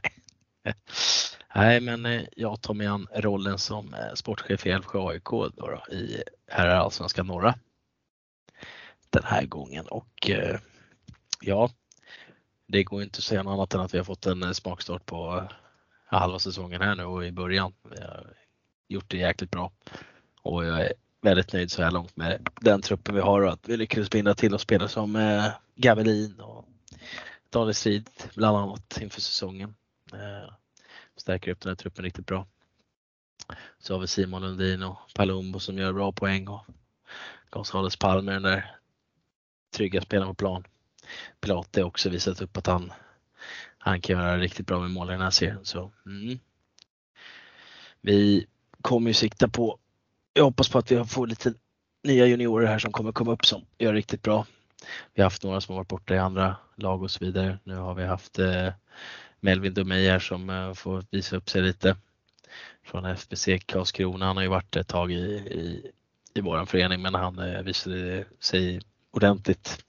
Nej, 1.54 1.80
men 1.80 2.06
eh, 2.06 2.22
jag 2.36 2.60
tar 2.60 2.74
mig 2.74 2.86
an 2.86 3.06
rollen 3.14 3.58
som 3.58 3.94
eh, 3.94 4.14
sportchef 4.14 4.66
i 4.66 4.70
Älvsjö 4.70 5.08
AIK 5.08 5.24
då, 5.24 5.48
då, 5.48 5.94
i 5.94 6.22
herrallsvenska 6.46 7.22
norra 7.22 7.54
den 9.10 9.22
här 9.24 9.46
gången 9.46 9.86
och 9.86 10.30
eh, 10.30 10.58
ja, 11.40 11.70
det 12.66 12.84
går 12.84 13.02
inte 13.02 13.18
att 13.18 13.24
säga 13.24 13.42
något 13.42 13.52
annat 13.52 13.74
än 13.74 13.80
att 13.80 13.94
vi 13.94 13.98
har 13.98 14.04
fått 14.04 14.26
en 14.26 14.54
smakstart 14.54 15.06
på 15.06 15.48
halva 16.06 16.38
säsongen 16.38 16.80
här 16.80 16.94
nu 16.94 17.04
och 17.04 17.26
i 17.26 17.32
början. 17.32 17.72
Vi 17.90 18.02
har 18.02 18.34
gjort 18.88 19.10
det 19.10 19.16
jäkligt 19.16 19.50
bra 19.50 19.72
och 20.42 20.64
jag 20.64 20.80
är 20.80 20.92
väldigt 21.22 21.52
nöjd 21.52 21.70
så 21.70 21.82
här 21.82 21.90
långt 21.90 22.16
med 22.16 22.48
den 22.60 22.82
truppen 22.82 23.14
vi 23.14 23.20
har 23.20 23.42
och 23.42 23.52
att 23.52 23.68
vi 23.68 23.76
lyckades 23.76 24.10
binda 24.10 24.34
till 24.34 24.54
oss 24.54 24.62
spelare 24.62 24.88
som 24.88 25.40
Gavelin 25.74 26.40
och 26.40 26.64
Daniel 27.50 27.74
Strid 27.74 28.10
bland 28.34 28.56
annat 28.56 28.98
inför 29.00 29.20
säsongen. 29.20 29.74
Eh, 30.14 30.54
stärker 31.16 31.50
upp 31.50 31.60
den 31.60 31.70
här 31.70 31.76
truppen 31.76 32.04
riktigt 32.04 32.26
bra. 32.26 32.46
Så 33.78 33.94
har 33.94 34.00
vi 34.00 34.06
Simon 34.06 34.42
Lundin 34.42 34.82
och 34.82 34.98
Palumbo 35.14 35.60
som 35.60 35.78
gör 35.78 35.92
bra 35.92 36.12
poäng 36.12 36.48
och 36.48 36.64
Gonzales 37.50 37.96
Palmer 37.96 38.32
den 38.32 38.42
där 38.42 38.76
trygga 39.76 40.00
spelaren 40.00 40.28
på 40.28 40.34
plan. 40.34 40.64
Pilate 41.40 41.80
har 41.80 41.86
också 41.86 42.08
visat 42.08 42.40
upp 42.40 42.56
att 42.56 42.66
han, 42.66 42.92
han 43.78 44.00
kan 44.00 44.16
göra 44.16 44.38
riktigt 44.38 44.66
bra 44.66 44.80
med 44.80 44.90
mål 44.90 45.08
i 45.08 45.12
den 45.12 45.20
här 45.20 45.30
serien. 45.30 45.64
Så, 45.64 45.92
mm. 46.06 46.38
Vi 48.00 48.46
kommer 48.82 49.10
ju 49.10 49.14
sikta 49.14 49.48
på 49.48 49.78
jag 50.34 50.44
hoppas 50.44 50.68
på 50.68 50.78
att 50.78 50.92
vi 50.92 51.04
får 51.04 51.26
lite 51.26 51.54
nya 52.02 52.26
juniorer 52.26 52.66
här 52.66 52.78
som 52.78 52.92
kommer 52.92 53.12
komma 53.12 53.32
upp 53.32 53.46
som 53.46 53.66
gör 53.78 53.92
riktigt 53.92 54.22
bra. 54.22 54.46
Vi 55.14 55.22
har 55.22 55.26
haft 55.26 55.42
några 55.42 55.60
som 55.60 55.72
har 55.72 55.80
varit 55.80 55.88
borta 55.88 56.14
i 56.14 56.18
andra 56.18 56.56
lag 56.76 57.02
och 57.02 57.10
så 57.10 57.24
vidare. 57.24 57.58
Nu 57.64 57.76
har 57.76 57.94
vi 57.94 58.04
haft 58.04 58.38
eh, 58.38 58.72
Melvin 59.44 59.74
Domeij 59.74 60.08
här 60.08 60.18
som 60.18 60.50
eh, 60.50 60.74
får 60.74 61.04
visa 61.10 61.36
upp 61.36 61.50
sig 61.50 61.62
lite 61.62 61.96
från 62.82 63.04
FBC 63.04 63.48
Karlskrona. 63.66 64.26
Han 64.26 64.36
har 64.36 64.42
ju 64.42 64.48
varit 64.48 64.76
ett 64.76 64.88
tag 64.88 65.12
i, 65.12 65.14
i, 65.14 65.90
i 66.34 66.40
våran 66.40 66.66
förening 66.66 67.02
men 67.02 67.14
han 67.14 67.38
eh, 67.38 67.62
visade 67.62 68.24
sig 68.40 68.80
ordentligt 69.10 69.84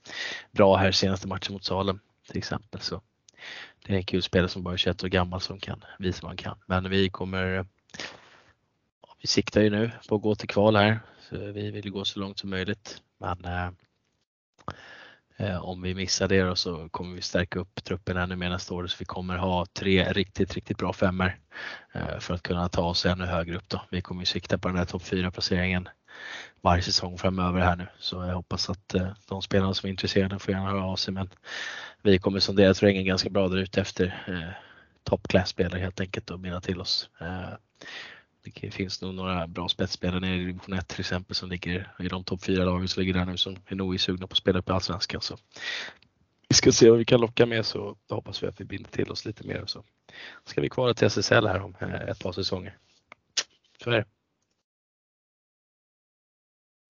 bra 0.52 0.76
här 0.76 0.92
senaste 0.92 1.28
matchen 1.28 1.54
mot 1.54 1.64
Salem 1.64 2.00
till 2.28 2.38
exempel. 2.38 2.82
Så 2.82 3.02
det 3.86 3.94
är 3.94 3.98
en 3.98 4.04
kul 4.04 4.22
spelare 4.22 4.50
som 4.50 4.64
bara 4.64 4.74
är 4.74 4.78
21 4.78 5.04
år 5.04 5.08
gammal 5.08 5.42
som 5.42 5.60
kan 5.60 5.84
visa 6.00 6.20
vad 6.22 6.30
han 6.30 6.38
kan. 6.38 6.58
Men 6.66 6.90
vi 6.90 7.10
kommer 7.10 7.58
eh, 7.58 7.66
vi 9.22 9.28
siktar 9.28 9.62
ju 9.62 9.70
nu 9.70 9.92
på 10.10 10.16
att 10.16 10.22
gå 10.22 10.36
till 10.36 10.50
kval 10.50 10.76
här. 10.76 11.00
Så 11.30 11.38
vi 11.38 11.72
vill 11.72 11.92
gå 11.92 12.06
så 12.06 12.20
långt 12.20 12.40
som 12.40 12.50
möjligt. 12.50 13.02
Men 13.18 13.46
Eh, 15.38 15.66
om 15.66 15.82
vi 15.82 15.96
missar 15.96 16.28
det 16.28 16.42
då 16.42 16.56
så 16.56 16.90
kommer 16.90 17.16
vi 17.16 17.22
stärka 17.22 17.60
upp 17.60 17.84
truppen 17.84 18.18
ännu 18.18 18.36
mer 18.36 18.50
nästa 18.50 18.74
år 18.74 18.88
så 18.88 18.96
vi 19.00 19.06
kommer 19.06 19.38
ha 19.38 19.66
tre 19.66 20.14
riktigt, 20.14 20.54
riktigt 20.54 20.78
bra 20.78 20.94
femmer 20.94 21.40
eh, 21.94 22.20
för 22.20 22.34
att 22.34 22.44
kunna 22.44 22.70
ta 22.70 22.82
oss 22.82 23.06
ännu 23.06 23.26
högre 23.26 23.58
upp 23.58 23.70
då. 23.70 23.82
Vi 23.92 24.02
kommer 24.02 24.22
ju 24.22 24.26
sikta 24.26 24.58
på 24.58 24.68
den 24.68 24.78
här 24.78 24.86
topp 24.86 25.04
4 25.04 25.32
placeringen 25.32 25.90
varje 26.62 26.82
säsong 26.82 27.18
framöver 27.18 27.60
här 27.60 27.76
nu 27.76 27.88
så 28.00 28.16
jag 28.16 28.36
hoppas 28.36 28.70
att 28.70 28.94
eh, 28.94 29.12
de 29.30 29.42
spelarna 29.42 29.74
som 29.74 29.88
är 29.88 29.92
intresserade 29.92 30.40
får 30.40 30.54
gärna 30.54 30.70
höra 30.70 30.84
av 30.84 30.96
sig 30.96 31.14
men 31.14 31.30
vi 32.02 32.20
kommer 32.20 32.40
sondera 32.40 32.74
terrängen 32.74 33.06
ganska 33.06 33.30
bra 33.30 33.48
där 33.48 33.58
ute 33.58 33.82
efter 33.82 34.06
eh, 34.28 34.64
toppklassspelare 35.04 35.80
helt 35.80 36.00
enkelt 36.00 36.30
och 36.30 36.40
binda 36.40 36.62
till 36.62 36.82
oss. 36.82 37.10
Det 38.46 38.72
finns 38.72 39.02
nog 39.02 39.14
några 39.14 39.48
bra 39.48 39.70
spetsspelare 39.70 40.20
nere 40.20 40.36
i 40.36 40.40
division 40.40 40.74
1 40.74 40.88
till 40.88 41.00
exempel 41.00 41.36
som 41.36 41.50
ligger 41.50 41.92
i 42.00 42.08
de 42.08 42.24
topp 42.24 42.44
4 42.44 42.66
lagen 42.66 42.88
som 42.88 43.02
ligger 43.02 43.14
där 43.14 43.26
nu 43.26 43.38
som 43.38 43.58
är 43.66 43.76
nog 43.76 44.00
sugna 44.00 44.28
på 44.28 44.32
att 44.32 44.38
spela 44.38 44.62
på 44.62 44.74
allsvenskan. 44.74 45.22
Så 45.22 45.38
vi 46.50 46.56
ska 46.56 46.72
se 46.72 46.90
vad 46.90 47.00
vi 47.00 47.06
kan 47.06 47.22
locka 47.22 47.46
med 47.46 47.66
så 47.66 47.98
hoppas 48.10 48.44
vi 48.44 48.48
att 48.48 48.62
vi 48.62 48.66
binder 48.66 48.90
till 48.90 49.12
oss 49.12 49.26
lite 49.26 49.48
mer 49.48 49.66
så 49.66 49.84
ska 50.46 50.62
vi 50.62 50.70
kvala 50.70 50.94
till 50.94 51.08
SSL 51.08 51.48
här 51.48 51.62
om 51.62 51.76
eh, 51.80 51.94
ett 51.94 52.20
par 52.20 52.32
säsonger. 52.32 52.78
Så 53.84 53.90
är 53.90 53.96
det. 53.96 54.06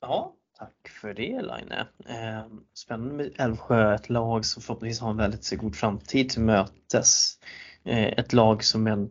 Ja, 0.01 0.35
tack 0.57 0.89
för 1.01 1.13
det 1.13 1.41
Line. 1.41 1.73
Ehm, 2.05 2.63
spännande 2.73 3.13
med 3.13 3.31
Älvsjö, 3.37 3.95
ett 3.95 4.09
lag 4.09 4.45
som 4.45 4.61
förhoppningsvis 4.61 5.01
har 5.01 5.09
en 5.09 5.17
väldigt 5.17 5.57
god 5.57 5.75
framtid 5.75 6.29
till 6.29 6.41
mötes. 6.41 7.39
Eh, 7.83 8.19
ett 8.19 8.33
lag 8.33 8.63
som 8.63 8.87
en 8.87 9.09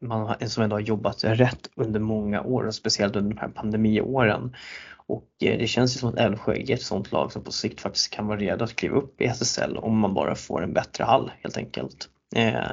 man 0.00 0.48
som 0.48 0.62
ändå 0.62 0.76
har 0.76 0.80
jobbat 0.80 1.24
rätt 1.24 1.70
under 1.76 2.00
många 2.00 2.42
år 2.42 2.66
och 2.66 2.74
speciellt 2.74 3.16
under 3.16 3.34
de 3.34 3.40
här 3.40 3.48
pandemiåren. 3.48 4.56
Och 5.06 5.28
eh, 5.40 5.58
det 5.58 5.66
känns 5.66 5.96
ju 5.96 6.00
som 6.00 6.08
att 6.08 6.18
Älvsjö 6.18 6.54
är 6.54 6.70
ett 6.70 6.82
sånt 6.82 7.12
lag 7.12 7.32
som 7.32 7.44
på 7.44 7.52
sikt 7.52 7.80
faktiskt 7.80 8.10
kan 8.10 8.26
vara 8.26 8.38
redo 8.38 8.64
att 8.64 8.76
kliva 8.76 8.96
upp 8.96 9.20
i 9.20 9.24
SSL 9.24 9.76
om 9.76 9.98
man 9.98 10.14
bara 10.14 10.34
får 10.34 10.62
en 10.62 10.72
bättre 10.72 11.04
hall 11.04 11.30
helt 11.42 11.56
enkelt. 11.56 12.08
Eh, 12.36 12.70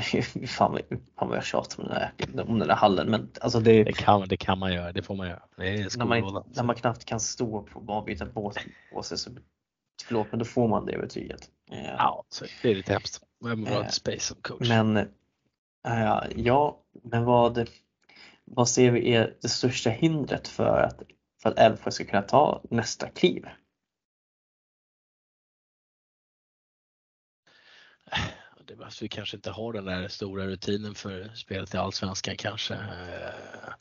fan, 0.46 0.78
fan 1.18 1.28
vad 1.28 1.36
jag 1.36 1.44
tjatar 1.44 1.82
om 1.82 1.88
den, 1.88 2.36
där, 2.36 2.50
om 2.50 2.58
den 2.58 2.68
där 2.68 2.74
hallen 2.74 3.10
men 3.10 3.30
alltså 3.40 3.60
det, 3.60 3.84
det, 3.84 3.92
kan, 3.92 4.28
det 4.28 4.36
kan 4.36 4.58
man 4.58 4.74
göra, 4.74 4.92
det 4.92 5.02
får 5.02 5.14
man 5.14 5.28
göra. 5.28 5.42
när, 5.56 6.04
man, 6.04 6.44
när 6.54 6.62
man 6.62 6.76
knappt 6.76 7.04
kan 7.04 7.20
stå 7.20 7.62
på 7.62 8.02
byta 8.06 8.26
båt 8.26 8.56
på 8.92 9.02
sig 9.02 9.18
så 9.18 9.30
förlåt 10.06 10.26
men 10.30 10.38
då 10.38 10.44
får 10.44 10.68
man 10.68 10.86
det 10.86 10.98
betyget. 10.98 11.50
Eh, 11.70 11.84
ja, 11.84 12.24
så 12.28 12.44
det 12.62 12.70
är 12.70 12.74
lite 12.74 12.92
hemskt. 12.92 13.22
Vem 13.44 13.66
eh, 13.66 13.88
space 13.88 14.20
som 14.20 14.36
coach? 14.42 14.68
Men 14.68 15.08
Uh, 15.88 16.22
ja, 16.36 16.84
men 17.04 17.24
vad, 17.24 17.68
vad 18.44 18.68
ser 18.68 18.90
vi 18.90 19.14
är 19.14 19.36
det 19.42 19.48
största 19.48 19.90
hindret 19.90 20.48
för 20.48 20.78
att, 20.78 21.02
för 21.42 21.50
att 21.50 21.58
Älvsjö 21.58 21.90
ska 21.90 22.04
kunna 22.04 22.22
ta 22.22 22.62
nästa 22.70 23.08
kliv? 23.08 23.46
Eh, 28.12 28.18
det 28.66 28.74
är 28.74 28.86
att 28.86 29.02
vi 29.02 29.08
kanske 29.08 29.36
inte 29.36 29.50
har 29.50 29.72
den 29.72 29.84
där 29.84 30.08
stora 30.08 30.46
rutinen 30.46 30.94
för 30.94 31.28
spelet 31.34 31.74
i 31.74 31.76
Allsvenskan 31.76 32.36
kanske. 32.36 32.74
Eh, 32.74 33.74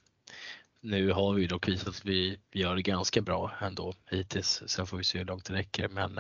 nu 0.80 1.12
har 1.12 1.34
vi 1.34 1.48
dock 1.48 1.68
visat 1.68 1.88
att 1.88 2.06
vi 2.06 2.40
gör 2.52 2.76
det 2.76 2.82
ganska 2.82 3.22
bra 3.22 3.52
ändå 3.62 3.94
hittills. 4.10 4.64
Sen 4.68 4.88
får 4.88 4.98
vi 4.98 5.04
se 5.04 5.18
hur 5.18 5.26
långt 5.26 5.46
det 5.46 5.54
räcker 5.54 5.90
men 5.90 6.20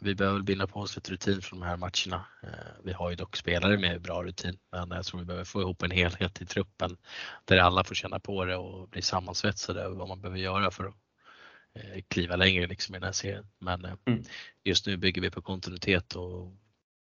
vi 0.00 0.14
behöver 0.14 0.40
binda 0.40 0.66
på 0.66 0.80
oss 0.80 0.96
lite 0.96 1.12
rutin 1.12 1.42
från 1.42 1.60
de 1.60 1.66
här 1.66 1.76
matcherna. 1.76 2.26
Eh, 2.42 2.82
vi 2.84 2.92
har 2.92 3.10
ju 3.10 3.16
dock 3.16 3.36
spelare 3.36 3.78
med 3.78 4.02
bra 4.02 4.24
rutin, 4.24 4.58
men 4.72 4.90
jag 4.90 5.04
tror 5.04 5.20
vi 5.20 5.26
behöver 5.26 5.44
få 5.44 5.60
ihop 5.60 5.82
en 5.82 5.90
helhet 5.90 6.40
i 6.40 6.46
truppen 6.46 6.96
där 7.44 7.58
alla 7.58 7.84
får 7.84 7.94
känna 7.94 8.20
på 8.20 8.44
det 8.44 8.56
och 8.56 8.88
bli 8.88 9.02
sammansvetsade 9.02 9.82
över 9.82 9.96
vad 9.96 10.08
man 10.08 10.20
behöver 10.20 10.38
göra 10.38 10.70
för 10.70 10.84
att 10.84 10.94
eh, 11.74 12.02
kliva 12.08 12.36
längre 12.36 12.66
liksom 12.66 12.94
i 12.94 12.98
den 12.98 13.06
här 13.06 13.12
serien. 13.12 13.46
Men 13.58 13.84
eh, 13.84 13.94
mm. 14.04 14.24
just 14.64 14.86
nu 14.86 14.96
bygger 14.96 15.22
vi 15.22 15.30
på 15.30 15.42
kontinuitet 15.42 16.16
och 16.16 16.52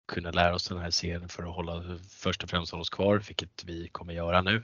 kunna 0.08 0.30
lära 0.30 0.54
oss 0.54 0.68
den 0.68 0.78
här 0.78 0.90
serien 0.90 1.28
för 1.28 1.42
att 1.42 1.54
hålla 1.54 1.98
först 2.08 2.42
och 2.42 2.50
främst 2.50 2.72
hålla 2.72 2.82
oss 2.82 2.90
kvar, 2.90 3.18
vilket 3.28 3.64
vi 3.64 3.88
kommer 3.88 4.14
göra 4.14 4.42
nu. 4.42 4.62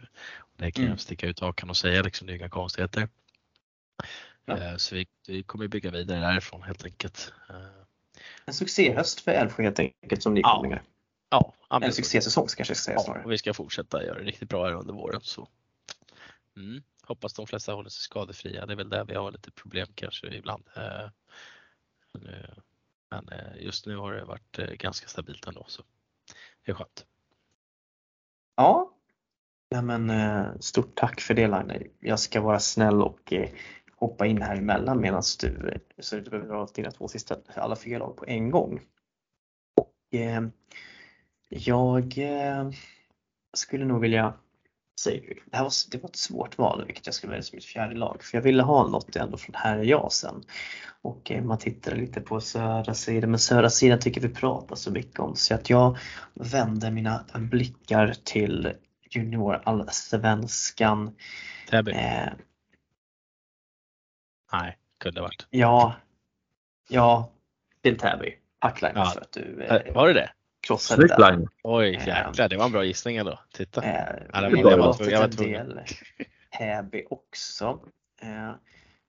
Det 0.57 0.71
kan 0.71 0.85
jag 0.85 0.89
mm. 0.89 0.99
sticka 0.99 1.27
ut 1.27 1.41
hakan 1.41 1.71
och 1.71 1.77
säga, 1.77 2.03
liksom, 2.03 2.27
det 2.27 2.33
är 2.33 2.37
inga 2.37 2.49
konstigheter. 2.49 3.09
Ja. 4.47 4.79
Så 4.79 4.95
vi, 4.95 5.07
vi 5.27 5.43
kommer 5.43 5.69
bygga 5.69 5.91
vidare 5.91 6.21
därifrån 6.21 6.63
helt 6.63 6.85
enkelt. 6.85 7.33
En 8.45 8.55
succéhöst 8.55 9.21
för 9.21 9.33
Älvsjö 9.33 9.63
helt 9.63 9.79
enkelt 9.79 10.23
som 10.23 10.35
nykomlingar. 10.35 10.83
Ja. 11.31 11.55
ja 11.71 11.77
Eller 11.77 11.91
succésäsong 11.91 12.47
kanske 12.47 12.61
jag 12.61 12.77
ska 12.77 12.85
säga 12.85 12.99
snarare. 12.99 13.21
Ja, 13.21 13.25
och 13.25 13.33
vi 13.33 13.39
ska 13.39 13.55
fortsätta 13.55 14.05
göra 14.05 14.19
det 14.19 14.25
riktigt 14.25 14.49
bra 14.49 14.65
här 14.65 14.75
under 14.75 14.95
våren. 14.95 15.21
Så. 15.23 15.49
Mm. 16.57 16.83
Hoppas 17.03 17.33
de 17.33 17.47
flesta 17.47 17.73
håller 17.73 17.91
sig 17.91 18.03
skadefria. 18.03 18.67
Det 18.67 18.73
är 18.73 18.77
väl 18.77 18.89
där 18.89 19.05
vi 19.05 19.15
har 19.15 19.33
lite 19.33 19.51
problem 19.51 19.87
kanske 19.95 20.27
ibland. 20.27 20.65
Eh, 20.77 21.11
men 23.11 23.29
eh, 23.29 23.63
just 23.63 23.87
nu 23.87 23.97
har 23.97 24.13
det 24.13 24.25
varit 24.25 24.59
eh, 24.59 24.67
ganska 24.67 25.09
stabilt 25.09 25.47
ändå 25.47 25.65
så 25.69 25.83
det 26.65 26.71
är 26.71 26.75
skönt. 26.75 27.07
Ja, 28.57 28.91
Ja, 29.69 29.83
men, 29.83 30.13
stort 30.63 30.95
tack 30.95 31.21
för 31.21 31.35
det 31.35 31.47
Line. 31.47 31.91
Jag 32.01 32.21
ska 32.21 32.41
vara 32.41 32.61
snäll 32.61 33.03
och 33.03 33.33
hoppa 34.05 34.27
in 34.27 34.43
här 34.43 34.57
emellan 34.57 35.01
medan 35.01 35.23
du 35.41 35.79
så 35.99 36.17
du 36.17 36.31
behöver 36.31 36.49
dra 36.49 36.69
dina 36.75 36.91
två 36.91 37.09
sista, 37.09 37.37
alla 37.55 37.77
fyra 37.77 37.99
lag 37.99 38.17
på 38.17 38.25
en 38.27 38.51
gång. 38.51 38.81
Och 39.77 40.19
eh, 40.19 40.43
jag 41.49 42.19
eh, 42.19 42.71
skulle 43.57 43.85
nog 43.85 44.01
vilja 44.01 44.35
säga, 45.01 45.23
det 45.51 45.57
här 45.57 45.65
var, 45.65 45.73
det 45.91 46.03
var 46.03 46.09
ett 46.09 46.17
svårt 46.17 46.59
val 46.59 46.85
vilket 46.87 47.07
jag 47.07 47.15
skulle 47.15 47.31
välja 47.31 47.43
som 47.43 47.57
mitt 47.57 47.65
fjärde 47.65 47.95
lag 47.95 48.23
för 48.23 48.39
jag 48.39 48.43
ville 48.43 48.63
ha 48.63 48.89
något 48.89 49.17
ändå 49.17 49.37
från 49.37 49.55
här 49.55 49.79
är 49.79 49.83
jag 49.83 50.13
sen. 50.13 50.43
Och 51.03 51.31
eh, 51.31 51.45
man 51.45 51.59
tittar 51.59 51.97
lite 51.97 52.21
på 52.21 52.41
södra 52.41 52.95
sidan 52.95 53.31
men 53.31 53.41
södra 53.41 53.71
sidan 53.71 53.99
tycker 53.99 54.21
vi 54.21 54.29
pratar 54.29 54.77
så 54.77 54.91
mycket 54.91 55.21
om 55.21 55.37
så 55.37 55.55
att 55.55 55.71
jag 55.71 55.99
vänder 56.35 56.91
mina 56.91 57.25
blickar 57.37 58.15
till 58.25 58.73
juniorallsvenskan. 59.11 61.15
Täby. 61.71 61.93
Nej, 64.61 64.79
kunde 64.99 65.21
varit. 65.21 65.47
Ja, 65.51 65.95
ja, 66.89 67.33
till 67.83 67.99
Täby. 67.99 68.39
Hackline 68.59 68.93
ja. 68.95 69.11
för 69.15 69.21
att 69.21 69.33
du 69.33 69.63
eh, 69.63 69.95
Var 69.95 70.09
det 70.09 70.15
det? 70.15 70.31
krossade 70.61 71.07
där. 71.07 71.47
Oj 71.63 71.95
eh, 71.95 72.07
jäklar, 72.07 72.49
det 72.49 72.57
var 72.57 72.65
en 72.65 72.73
bra 72.73 72.85
gissning 72.85 73.17
ändå. 73.17 73.41
Titta. 73.53 73.83
Eh, 73.83 74.23
ja, 74.33 74.41
det 74.41 74.49
var, 74.49 74.57
jag 74.71 74.79
var, 74.79 75.11
jag 75.11 75.21
var 75.21 75.29
tvungen. 75.29 75.69
del 75.69 75.81
Täby 76.59 77.05
också. 77.11 77.81
Eh, 78.23 78.53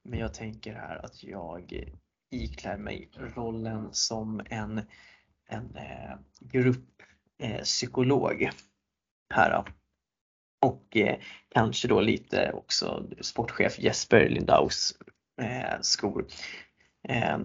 men 0.03 0.19
jag 0.19 0.33
tänker 0.33 0.73
här 0.73 1.05
att 1.05 1.23
jag 1.23 1.83
iklär 2.31 2.77
mig 2.77 3.09
rollen 3.35 3.89
som 3.91 4.41
en, 4.49 4.81
en 5.47 5.75
eh, 5.75 6.15
grupppsykolog 6.39 8.41
eh, 8.41 8.49
här. 9.33 9.63
Och 10.61 10.97
eh, 10.97 11.15
kanske 11.49 11.87
då 11.87 12.01
lite 12.01 12.51
också 12.51 13.07
sportchef 13.21 13.79
Jesper 13.79 14.29
Lindaus 14.29 14.97
eh, 15.41 15.81
skor. 15.81 16.25
Eh, 17.07 17.37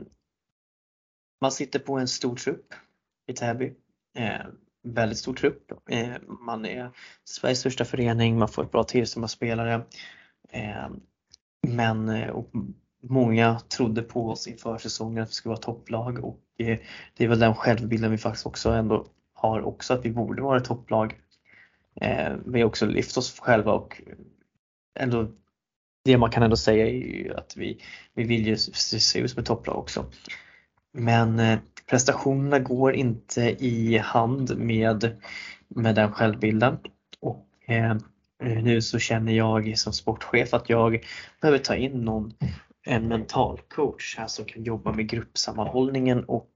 man 1.41 1.53
sitter 1.53 1.79
på 1.79 1.99
en 1.99 2.09
stor 2.09 2.37
trupp 2.37 2.75
i 3.27 3.33
Täby. 3.33 3.75
Eh, 4.15 4.47
väldigt 4.83 5.19
stor 5.19 5.35
trupp. 5.35 5.73
Eh, 5.91 6.15
man 6.47 6.67
är 6.67 6.91
Sveriges 7.25 7.61
största 7.61 7.85
förening, 7.85 8.39
man 8.39 8.49
får 8.49 8.65
ett 8.65 8.73
bra 8.73 8.85
tillstånd 8.85 9.25
av 9.25 9.29
spelare. 9.29 9.87
Eh, 10.49 10.89
men 11.69 12.09
eh, 12.09 12.45
många 13.03 13.61
trodde 13.61 14.03
på 14.03 14.31
oss 14.31 14.47
inför 14.47 14.79
säsongen 14.79 15.23
att 15.23 15.29
vi 15.29 15.33
skulle 15.33 15.51
vara 15.51 15.63
topplag 15.63 16.25
och 16.25 16.41
eh, 16.59 16.79
det 17.17 17.25
är 17.25 17.29
väl 17.29 17.39
den 17.39 17.55
självbilden 17.55 18.11
vi 18.11 18.19
faktiskt 18.19 18.47
också 18.47 18.71
ändå 18.71 19.07
har 19.35 19.61
också 19.63 19.95
att 19.95 20.05
vi 20.05 20.11
borde 20.11 20.43
vara 20.43 20.59
ett 20.59 20.65
topplag. 20.65 21.21
Eh, 21.95 22.33
vi 22.47 22.61
har 22.61 22.69
också 22.69 22.87
lyft 22.87 23.17
oss 23.17 23.41
själva 23.41 23.73
och 23.73 24.03
ändå 24.95 25.33
det 26.05 26.19
man 26.19 26.31
kan 26.31 26.43
ändå 26.43 26.57
säga 26.57 26.87
är 26.87 26.91
ju 26.91 27.35
att 27.35 27.57
vi, 27.57 27.83
vi 28.15 28.25
vill 28.25 28.47
ju 28.47 28.57
se 28.57 29.19
ut 29.19 29.31
som 29.31 29.41
ett 29.41 29.47
topplag 29.47 29.79
också. 29.79 30.05
Men 30.93 31.39
eh, 31.39 31.59
prestationerna 31.87 32.59
går 32.59 32.95
inte 32.95 33.43
i 33.59 33.99
hand 33.99 34.59
med, 34.59 35.17
med 35.69 35.95
den 35.95 36.13
självbilden. 36.13 36.79
Och 37.21 37.47
eh, 37.67 37.97
nu 38.63 38.83
så 38.83 38.99
känner 38.99 39.33
jag 39.33 39.79
som 39.79 39.93
sportchef 39.93 40.55
att 40.55 40.69
jag 40.69 41.05
behöver 41.41 41.59
ta 41.59 41.75
in 41.75 42.05
någon 42.05 42.33
en 42.87 43.09
mental 43.09 43.61
coach 43.69 44.17
här 44.19 44.27
som 44.27 44.45
kan 44.45 44.63
jobba 44.63 44.93
med 44.93 45.09
gruppsammanhållningen 45.09 46.25
och 46.25 46.51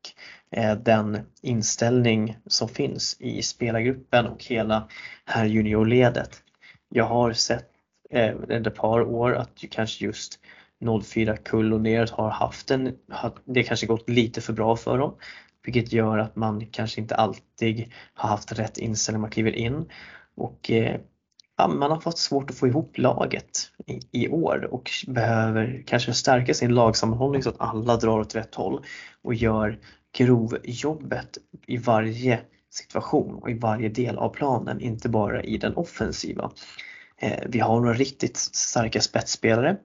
eh, 0.50 0.74
den 0.76 1.18
inställning 1.42 2.36
som 2.46 2.68
finns 2.68 3.16
i 3.20 3.42
spelargruppen 3.42 4.26
och 4.26 4.44
hela 4.44 4.88
här 5.24 5.44
juniorledet. 5.44 6.42
Jag 6.88 7.04
har 7.04 7.32
sett 7.32 7.73
eh, 8.14 8.34
ett 8.48 8.74
par 8.74 9.02
år 9.02 9.34
att 9.34 9.64
kanske 9.70 10.04
just 10.04 10.40
04 11.04 11.36
kull 11.36 11.72
och 11.72 11.80
neråt 11.80 12.10
har 12.10 12.30
haft 12.30 12.70
en, 12.70 12.96
det 13.44 13.62
kanske 13.62 13.86
gått 13.86 14.08
lite 14.08 14.40
för 14.40 14.52
bra 14.52 14.76
för 14.76 14.98
dem. 14.98 15.14
Vilket 15.64 15.92
gör 15.92 16.18
att 16.18 16.36
man 16.36 16.66
kanske 16.66 17.00
inte 17.00 17.14
alltid 17.14 17.92
har 18.14 18.28
haft 18.28 18.58
rätt 18.58 18.78
inställning 18.78 19.18
när 19.18 19.20
man 19.20 19.30
kliver 19.30 19.56
in. 19.56 19.88
Och 20.36 20.70
eh, 20.70 21.00
ja, 21.56 21.68
man 21.68 21.90
har 21.90 22.00
fått 22.00 22.18
svårt 22.18 22.50
att 22.50 22.56
få 22.56 22.68
ihop 22.68 22.98
laget 22.98 23.70
i, 23.86 24.24
i, 24.24 24.28
år 24.28 24.68
och 24.70 24.90
behöver 25.06 25.82
kanske 25.86 26.12
stärka 26.12 26.54
sin 26.54 26.74
lagsammanhållning 26.74 27.42
så 27.42 27.48
att 27.48 27.60
alla 27.60 27.96
drar 27.96 28.18
åt 28.18 28.34
rätt 28.34 28.54
håll 28.54 28.84
och 29.22 29.34
gör 29.34 29.78
grovjobbet 30.16 31.38
i 31.66 31.76
varje 31.76 32.40
situation 32.70 33.34
och 33.34 33.50
i 33.50 33.54
varje 33.54 33.88
del 33.88 34.18
av 34.18 34.28
planen, 34.28 34.80
inte 34.80 35.08
bara 35.08 35.42
i 35.42 35.58
den 35.58 35.74
offensiva. 35.74 36.50
Eh, 37.20 37.44
vi 37.46 37.60
har 37.60 37.80
några 37.80 37.94
riktigt 37.94 38.36
starka 38.36 39.00
spetsspelare 39.00 39.76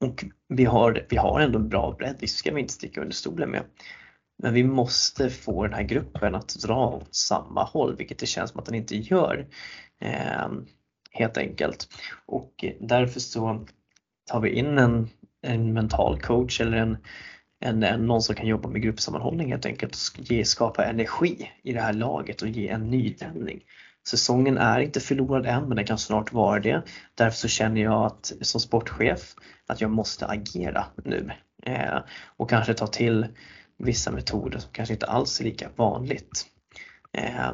och 0.00 0.24
vi 0.48 0.64
har, 0.64 1.06
vi 1.08 1.16
har 1.16 1.40
ändå 1.40 1.58
bra 1.58 1.96
bredd, 1.98 2.16
det 2.20 2.26
ska 2.26 2.54
vi 2.54 2.60
inte 2.60 2.72
sticka 2.72 3.00
under 3.00 3.14
stolen 3.14 3.50
med. 3.50 3.64
Men 4.42 4.54
vi 4.54 4.64
måste 4.64 5.30
få 5.30 5.62
den 5.62 5.74
här 5.74 5.82
gruppen 5.82 6.34
att 6.34 6.54
dra 6.54 6.86
åt 6.86 7.14
samma 7.14 7.64
håll, 7.64 7.96
vilket 7.96 8.18
det 8.18 8.26
känns 8.26 8.50
som 8.50 8.60
att 8.60 8.66
den 8.66 8.74
inte 8.74 8.96
gör. 8.96 9.46
Eh, 10.00 10.48
helt 11.12 11.36
enkelt. 11.36 11.88
Och 12.26 12.64
därför 12.80 13.20
så 13.20 13.66
tar 14.30 14.40
vi 14.40 14.50
in 14.50 14.78
en, 14.78 15.08
en 15.42 15.72
mental 15.72 16.20
coach 16.20 16.60
eller 16.60 16.76
en, 16.76 16.96
en, 17.60 17.82
en, 17.82 18.06
någon 18.06 18.22
som 18.22 18.34
kan 18.34 18.46
jobba 18.46 18.68
med 18.68 18.82
gruppsammanhållning 18.82 19.50
helt 19.50 19.66
enkelt 19.66 19.96
och 19.96 20.30
ge, 20.30 20.44
skapa 20.44 20.84
energi 20.84 21.50
i 21.62 21.72
det 21.72 21.80
här 21.80 21.92
laget 21.92 22.42
och 22.42 22.48
ge 22.48 22.68
en 22.68 22.90
nytändning. 22.90 23.60
Säsongen 24.08 24.58
är 24.58 24.80
inte 24.80 25.00
förlorad 25.00 25.46
än 25.46 25.68
men 25.68 25.76
den 25.76 25.86
kan 25.86 25.98
snart 25.98 26.32
vara 26.32 26.60
det. 26.60 26.82
Därför 27.14 27.36
så 27.36 27.48
känner 27.48 27.80
jag 27.80 28.06
att 28.06 28.32
som 28.40 28.60
sportchef 28.60 29.34
att 29.66 29.80
jag 29.80 29.90
måste 29.90 30.26
agera 30.26 30.84
nu 31.04 31.30
eh, 31.66 31.98
och 32.36 32.50
kanske 32.50 32.74
ta 32.74 32.86
till 32.86 33.26
vissa 33.78 34.10
metoder 34.10 34.58
som 34.58 34.72
kanske 34.72 34.94
inte 34.94 35.06
alls 35.06 35.40
är 35.40 35.44
lika 35.44 35.68
vanligt. 35.76 36.46
Eh, 37.12 37.52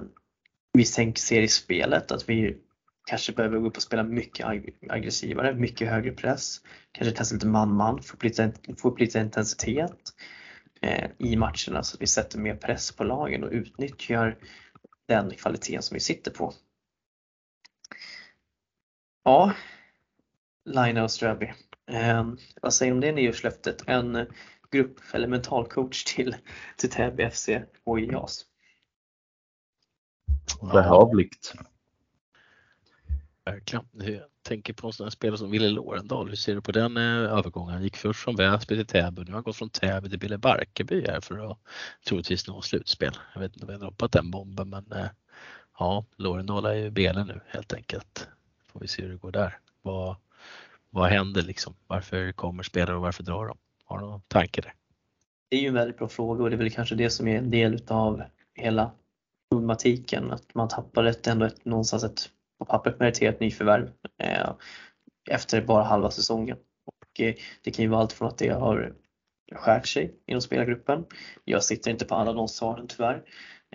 vi 0.73 0.85
ser 0.85 1.43
i 1.43 1.49
spelet 1.49 2.13
att 2.13 2.29
vi 2.29 2.57
kanske 3.09 3.33
behöver 3.33 3.59
gå 3.59 3.67
upp 3.67 3.77
och 3.77 3.83
spela 3.83 4.03
mycket 4.03 4.47
aggressivare, 4.91 5.55
mycket 5.55 5.89
högre 5.89 6.13
press. 6.13 6.61
Kanske 6.93 7.17
testa 7.17 7.35
lite 7.35 7.47
man-man, 7.47 8.03
få 8.03 8.15
upp 8.15 8.23
lite, 8.23 8.53
få 8.79 8.89
upp 8.89 9.01
lite 9.01 9.19
intensitet 9.19 9.99
eh, 10.81 11.11
i 11.19 11.37
matcherna 11.37 11.83
så 11.83 11.97
att 11.97 12.03
vi 12.03 12.07
sätter 12.07 12.39
mer 12.39 12.55
press 12.55 12.93
på 12.93 13.05
lagen 13.05 13.45
och 13.45 13.51
utnyttjar 13.51 14.37
den 15.09 15.31
kvaliteten 15.31 15.83
som 15.83 15.95
vi 15.95 16.01
sitter 16.01 16.31
på. 16.31 16.53
Ja, 19.25 19.53
Lina 20.65 21.03
och 21.03 21.11
Ströby. 21.11 21.53
Eh, 21.91 22.33
vad 22.63 22.75
säger 22.75 22.93
du 22.93 22.97
om 22.97 23.01
det 23.01 23.13
nyårslöftet? 23.13 23.83
En 23.87 24.27
grupp 24.71 25.01
eller 25.13 25.29
mentalcoach 25.29 26.05
till, 26.05 26.37
till 26.77 26.91
Täby 26.91 27.31
FC 27.31 27.49
och 27.85 28.01
JAS? 28.01 28.45
Behövligt. 30.73 31.55
Verkligen 33.45 33.89
tänker 34.49 34.73
på 34.73 34.93
en 35.01 35.11
spelare 35.11 35.39
som 35.39 35.51
Wille 35.51 35.69
Lorendal. 35.69 36.29
Hur 36.29 36.37
ser 36.37 36.55
du 36.55 36.61
på 36.61 36.73
den 36.73 36.97
eh, 36.97 37.03
övergången? 37.03 37.75
Han 37.75 37.83
gick 37.83 37.97
först 37.97 38.21
från 38.21 38.37
Väsby 38.37 38.77
till 38.77 38.87
Täby. 38.87 39.21
Nu 39.21 39.27
har 39.27 39.35
han 39.35 39.43
gått 39.43 39.57
från 39.57 39.71
Täby 39.71 40.11
till 40.11 40.19
Bille 40.19 40.39
Barkeby 40.39 41.05
här 41.07 41.21
för 41.21 41.51
att 41.51 41.59
troligtvis 42.07 42.49
nå 42.49 42.63
slutspel. 42.63 43.13
Jag 43.35 43.41
vet 43.41 43.53
inte 43.53 43.65
om 43.65 43.67
vi 43.67 43.73
har 43.73 43.81
droppat 43.81 44.13
den 44.13 44.31
bomben 44.31 44.69
men 44.69 44.93
eh, 44.93 45.07
ja, 45.79 46.05
Lorendal 46.17 46.65
är 46.65 46.75
ju 46.75 46.91
Bele 46.91 47.25
nu 47.25 47.41
helt 47.47 47.73
enkelt. 47.73 48.29
Får 48.73 48.81
vi 48.81 48.89
se 48.89 49.03
hur 49.03 49.09
det 49.09 49.17
går 49.17 49.33
där. 49.33 49.59
Vad, 49.83 50.17
vad 50.91 51.11
händer 51.11 51.43
liksom? 51.43 51.75
Varför 51.87 52.33
kommer 52.33 52.63
spelare 52.63 52.97
och 52.97 53.03
varför 53.03 53.23
drar 53.23 53.47
de? 53.47 53.57
Har 53.85 53.99
du 53.99 54.05
någon 54.05 54.23
tanke 54.29 54.61
där? 54.61 54.75
Det 55.49 55.57
är 55.57 55.61
ju 55.61 55.69
en 55.69 55.75
väldigt 55.75 55.99
bra 55.99 56.09
fråga 56.09 56.43
och 56.43 56.51
det 56.51 56.57
är 56.57 56.59
väl 56.59 56.71
kanske 56.71 56.95
det 56.95 57.11
som 57.11 57.29
är 57.29 57.39
en 57.39 57.51
del 57.51 57.75
utav 57.75 58.23
hela 58.55 58.91
problematiken. 59.51 60.31
Att 60.31 60.55
man 60.55 60.69
tappar 60.69 61.05
ett, 61.05 61.27
ändå 61.27 61.47
ett, 61.47 61.65
någonstans 61.65 62.05
ett 62.05 62.31
på 62.59 62.65
pappret 62.65 63.01
meriterat 63.01 63.41
nyförvärv 63.41 63.91
eh, 64.23 64.51
efter 65.31 65.63
bara 65.63 65.85
halva 65.85 66.11
säsongen. 66.11 66.57
Och, 66.87 67.21
eh, 67.21 67.35
det 67.63 67.71
kan 67.71 67.83
ju 67.83 67.89
vara 67.89 68.01
allt 68.01 68.13
från 68.13 68.29
att 68.29 68.39
det 68.39 68.49
har 68.49 68.93
skärt 69.53 69.87
sig 69.87 70.15
inom 70.27 70.41
spelargruppen. 70.41 71.05
Jag 71.45 71.65
sitter 71.65 71.91
inte 71.91 72.05
på 72.05 72.15
alla 72.15 72.33
de 72.33 72.49
svaren 72.49 72.87
tyvärr. 72.87 73.23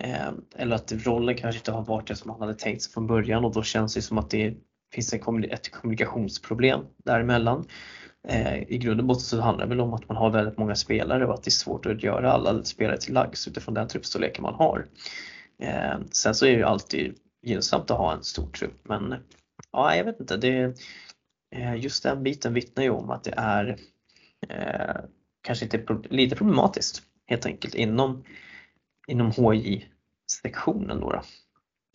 Eh, 0.02 0.32
eller 0.56 0.76
att 0.76 0.92
rollen 0.92 1.36
kanske 1.36 1.60
inte 1.60 1.72
har 1.72 1.84
varit 1.84 2.08
det 2.08 2.16
som 2.16 2.28
man 2.28 2.42
hade 2.42 2.56
tänkt 2.56 2.82
sig 2.82 2.94
från 2.94 3.08
början 3.08 3.46
och 3.46 3.54
då 3.54 3.64
känns 3.64 3.94
det 3.94 4.02
som 4.02 4.18
att 4.18 4.30
det 4.30 4.56
finns 4.94 5.14
en, 5.14 5.44
ett 5.44 5.72
kommunikationsproblem 5.72 6.82
däremellan. 7.06 7.66
Eh, 8.28 8.64
I 8.72 8.78
grund 8.78 9.00
och 9.00 9.06
botten 9.06 9.22
så 9.22 9.42
handlar 9.42 9.66
det 9.66 9.70
väl 9.70 9.82
om 9.82 9.94
att 9.94 10.08
man 10.08 10.18
har 10.18 10.30
väldigt 10.30 10.58
många 10.58 10.76
spelare 10.76 11.26
och 11.28 11.34
att 11.34 11.44
det 11.44 11.50
är 11.50 11.52
svårt 11.52 11.86
att 11.86 12.04
göra 12.04 12.32
alla 12.32 12.64
spelare 12.64 12.98
till 12.98 13.14
lags 13.14 13.48
utifrån 13.48 13.74
den 13.74 13.88
truppstorleken 13.88 14.44
man 14.44 14.54
har. 14.54 14.86
Eh, 15.62 16.00
sen 16.12 16.36
så 16.36 16.46
är 16.46 16.52
det 16.52 16.58
ju 16.58 16.64
alltid 16.64 17.16
gynnsamt 17.44 17.92
att 17.92 17.98
ha 17.98 18.14
en 18.14 18.24
stor 18.24 18.48
trupp 18.48 18.88
men 18.88 19.16
ja, 19.72 19.96
jag 19.96 20.06
vet 20.06 20.20
inte. 20.20 20.38
Det, 20.38 20.76
eh, 21.56 21.76
just 21.76 22.04
den 22.04 22.24
biten 22.24 22.54
vittnar 22.54 22.84
ju 22.84 22.90
om 22.90 23.10
att 23.10 23.24
det 23.24 23.34
är 23.38 23.78
eh, 24.50 25.02
kanske 25.42 25.66
inte 25.66 25.98
lite 26.10 26.36
problematiskt 26.36 27.04
helt 27.26 27.46
enkelt 27.46 27.76
inom, 27.76 28.24
inom 29.08 29.32
HJ-sektionen 29.32 31.00
då, 31.00 31.12
då. 31.12 31.22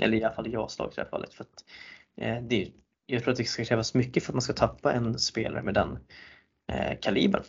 Eller 0.02 0.18
i 0.18 0.24
alla 0.24 0.34
fall 0.34 0.46
i 0.46 0.50
JAS-laget 0.50 0.92
i 0.92 0.96
det 0.96 1.02
här 1.02 1.10
fallet. 1.10 1.34
För 1.34 1.44
att, 1.44 1.64
eh, 2.20 2.42
det, 2.42 2.72
jag 3.06 3.22
tror 3.22 3.32
att 3.32 3.38
det 3.38 3.44
ska 3.44 3.64
krävas 3.64 3.94
mycket 3.94 4.22
för 4.22 4.32
att 4.32 4.34
man 4.34 4.42
ska 4.42 4.52
tappa 4.52 4.92
en 4.92 5.18
spelare 5.18 5.62
med 5.62 5.74
den 5.74 5.98
eh, 6.72 6.98
kalibern. 7.00 7.42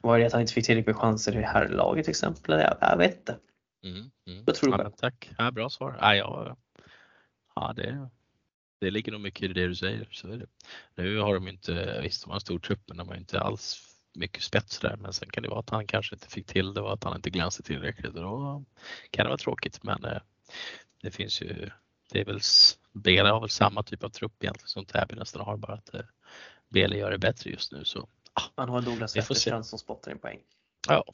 Var 0.00 0.18
det 0.18 0.26
att 0.26 0.32
han 0.32 0.40
inte 0.40 0.52
fick 0.52 0.66
tillräckligt 0.66 0.86
med 0.86 1.02
chanser 1.02 1.32
i 1.32 1.40
det 1.40 1.46
här 1.46 1.68
laget 1.68 2.04
till 2.04 2.10
exempel? 2.10 2.60
Jag, 2.60 2.76
jag 2.80 2.98
vet 2.98 3.18
inte. 3.18 3.38
Mm, 3.82 4.10
mm. 4.26 4.44
Vad 4.44 4.54
tror 4.54 4.76
du 4.76 4.84
ja, 4.84 4.90
Tack, 4.90 5.30
ja, 5.38 5.50
bra 5.50 5.70
svar. 5.70 5.98
Ja, 6.00 6.14
ja, 6.14 6.56
ja, 7.54 7.72
det, 7.76 8.08
det 8.80 8.90
ligger 8.90 9.12
nog 9.12 9.20
mycket 9.20 9.42
i 9.50 9.52
det 9.52 9.66
du 9.66 9.74
säger. 9.74 10.08
Så 10.10 10.28
är 10.28 10.36
det. 10.36 10.46
Nu 10.94 11.18
har 11.18 11.34
de 11.34 11.48
inte, 11.48 12.00
visst 12.02 12.22
de 12.22 12.30
har 12.30 12.34
en 12.34 12.40
stor 12.40 12.58
trupp 12.58 12.80
men 12.86 12.96
de 12.96 13.08
har 13.08 13.16
inte 13.16 13.40
alls 13.40 13.92
mycket 14.14 14.42
spets 14.42 14.78
där 14.78 14.96
men 14.96 15.12
sen 15.12 15.30
kan 15.30 15.42
det 15.42 15.48
vara 15.48 15.60
att 15.60 15.70
han 15.70 15.86
kanske 15.86 16.14
inte 16.14 16.28
fick 16.28 16.46
till 16.46 16.74
det 16.74 16.80
och 16.80 16.92
att 16.92 17.04
han 17.04 17.16
inte 17.16 17.30
glänste 17.30 17.62
tillräckligt 17.62 18.14
och 18.14 18.22
då 18.22 18.64
kan 19.10 19.24
det 19.24 19.28
vara 19.28 19.38
tråkigt 19.38 19.82
men 19.82 20.04
eh, 20.04 20.18
det 21.02 21.10
finns 21.10 21.42
ju, 21.42 21.70
det 22.10 22.20
är 22.20 22.24
väl, 22.24 22.40
Bele 22.92 23.28
har 23.28 23.40
väl 23.40 23.50
samma 23.50 23.82
typ 23.82 24.04
av 24.04 24.08
trupp 24.08 24.44
egentligen 24.44 24.68
som 24.68 24.84
Täby 24.84 25.14
nästan 25.14 25.44
har 25.44 25.56
bara 25.56 25.74
att 25.74 25.94
eh, 25.94 26.00
Bele 26.68 26.96
gör 26.96 27.10
det 27.10 27.18
bättre 27.18 27.50
just 27.50 27.72
nu 27.72 27.84
så. 27.84 28.08
Ah, 28.32 28.42
Man 28.56 28.68
har 28.68 28.80
Douglas 28.80 29.16
Wetterstrand 29.16 29.66
som 29.66 29.78
spottar 29.78 30.10
in 30.10 30.18
poäng. 30.18 30.40
Ja, 30.88 31.04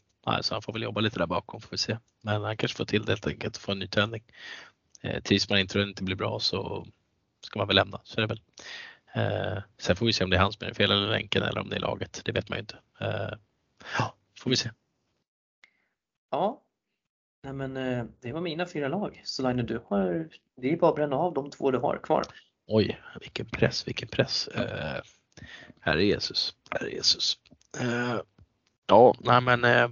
så 0.42 0.54
han 0.54 0.62
får 0.62 0.72
väl 0.72 0.82
jobba 0.82 1.00
lite 1.00 1.18
där 1.18 1.26
bakom 1.26 1.60
får 1.60 1.70
vi 1.70 1.78
se. 1.78 1.98
Men 2.22 2.42
han 2.42 2.56
kanske 2.56 2.76
får 2.76 2.84
till 2.84 3.04
det 3.04 3.12
helt 3.12 3.26
enkelt 3.26 3.56
och 3.56 3.62
få 3.62 3.72
en 3.72 3.78
ny 3.78 3.86
tändning. 3.86 4.22
Eh, 5.02 5.22
tills 5.22 5.48
man 5.50 5.58
inte, 5.58 5.80
inte 5.80 6.02
blir 6.02 6.16
bra 6.16 6.40
så 6.40 6.86
ska 7.40 7.58
man 7.58 7.68
väl 7.68 7.76
lämna. 7.76 8.00
Så 8.04 8.20
är 8.20 8.26
det 8.26 8.34
väl. 8.34 8.42
Eh, 9.12 9.62
sen 9.78 9.96
får 9.96 10.06
vi 10.06 10.12
se 10.12 10.24
om 10.24 10.30
det 10.30 10.36
är 10.36 10.40
han 10.40 10.52
som 10.52 10.66
är 10.66 10.74
fel 10.74 10.90
eller 10.90 11.08
länken 11.08 11.42
eller 11.42 11.60
om 11.60 11.68
det 11.68 11.76
är 11.76 11.80
laget. 11.80 12.22
Det 12.24 12.32
vet 12.32 12.48
man 12.48 12.56
ju 12.56 12.60
inte. 12.60 12.76
Eh, 13.00 13.38
ja, 13.98 14.14
får 14.38 14.50
vi 14.50 14.56
se. 14.56 14.70
Ja, 16.30 16.62
Nej, 17.42 17.52
men 17.52 17.76
eh, 17.76 18.04
det 18.20 18.32
var 18.32 18.40
mina 18.40 18.66
fyra 18.66 18.88
lag. 18.88 19.22
Så 19.24 19.42
Line, 19.42 19.66
du 19.66 19.80
har, 19.86 20.28
det 20.56 20.72
är 20.72 20.76
bara 20.76 20.90
att 20.90 20.96
bränna 20.96 21.16
av 21.16 21.34
de 21.34 21.50
två 21.50 21.70
du 21.70 21.78
har 21.78 21.98
kvar. 22.02 22.24
Oj, 22.66 23.00
vilken 23.20 23.46
press, 23.46 23.88
vilken 23.88 24.08
press. 24.08 24.48
Uh, 24.56 25.00
herre 25.80 26.04
Jesus, 26.04 26.54
herre 26.70 26.90
Jesus. 26.90 27.38
Uh, 27.82 28.20
ja, 28.88 29.14
nej 29.20 29.40
men 29.40 29.64
eh, 29.64 29.88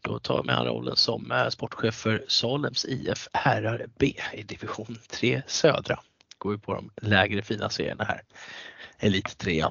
då 0.00 0.18
tar 0.18 0.34
jag 0.36 0.46
med 0.46 0.66
rollen 0.66 0.96
som 0.96 1.32
eh, 1.32 1.48
sportchef 1.48 1.94
för 1.94 2.24
Salems 2.28 2.84
IF 2.84 3.28
herrar 3.32 3.86
B 3.98 4.14
i 4.32 4.42
division 4.42 4.98
3 5.10 5.42
södra. 5.46 6.00
Går 6.38 6.50
vi 6.50 6.58
på 6.58 6.74
de 6.74 6.90
lägre 6.96 7.42
fina 7.42 7.70
serierna 7.70 8.04
här. 8.04 8.22
Elit 8.98 9.38
3. 9.38 9.66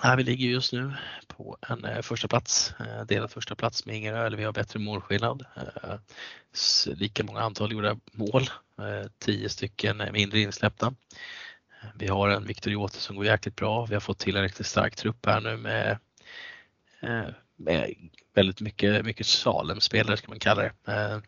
här 0.00 0.16
vi 0.16 0.22
ligger 0.22 0.48
just 0.48 0.72
nu 0.72 0.92
på 1.26 1.56
en 1.68 1.84
eh, 1.84 2.02
första 2.02 2.28
plats, 2.28 2.74
delad 3.08 3.30
första 3.30 3.54
plats 3.54 3.86
med 3.86 3.96
Ingerö, 3.96 4.26
eller 4.26 4.36
vi 4.36 4.44
har 4.44 4.52
bättre 4.52 4.78
målskillnad. 4.78 5.44
Lika 6.86 7.24
många 7.24 7.40
antal 7.40 7.72
gjorda 7.72 7.96
mål, 8.12 8.50
10 9.18 9.48
stycken 9.48 10.02
mindre 10.12 10.40
insläppta. 10.40 10.94
Vi 11.94 12.08
har 12.08 12.28
en 12.28 12.46
Viktor 12.46 12.72
Jote 12.72 12.96
som 12.96 13.16
går 13.16 13.24
jäkligt 13.24 13.56
bra. 13.56 13.86
Vi 13.86 13.94
har 13.94 14.00
fått 14.00 14.18
till 14.18 14.36
en 14.36 14.42
riktigt 14.42 14.66
stark 14.66 14.96
trupp 14.96 15.26
här 15.26 15.40
nu 15.40 15.56
med 15.56 15.98
Eh, 17.02 17.28
eh, 17.66 17.90
väldigt 18.34 18.60
mycket, 18.60 19.04
mycket 19.04 19.26
Salem-spelare 19.26 20.16
ska 20.16 20.28
man 20.28 20.38
kalla 20.38 20.62
det. 20.62 20.92
Eh, 20.92 21.18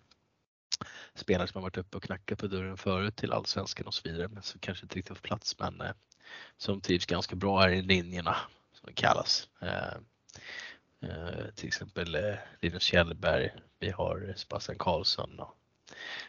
spelare 1.15 1.49
som 1.49 1.59
har 1.59 1.63
varit 1.63 1.77
uppe 1.77 1.97
och 1.97 2.03
knackat 2.03 2.39
på 2.39 2.47
dörren 2.47 2.77
förut 2.77 3.17
till 3.17 3.33
allsvenskan 3.33 3.87
och 3.87 3.95
så 3.95 4.09
vidare 4.09 4.29
men 4.29 4.43
som 4.43 4.61
kanske 4.61 4.85
inte 4.85 4.97
riktigt 4.97 5.19
får 5.19 5.23
plats 5.23 5.59
men 5.59 5.83
som 6.57 6.81
trivs 6.81 7.07
ganska 7.07 7.37
bra 7.37 7.61
här 7.61 7.69
i 7.69 7.83
linjerna 7.83 8.37
som 8.73 8.87
det 8.87 8.93
kallas. 8.93 9.49
Eh, 9.61 9.99
till 11.55 11.67
exempel 11.67 12.17
Linus 12.61 12.83
Kjellberg, 12.83 13.51
vi 13.79 13.91
har 13.91 14.35
Sebastian 14.37 14.79
Karlsson 14.79 15.41
och 15.41 15.57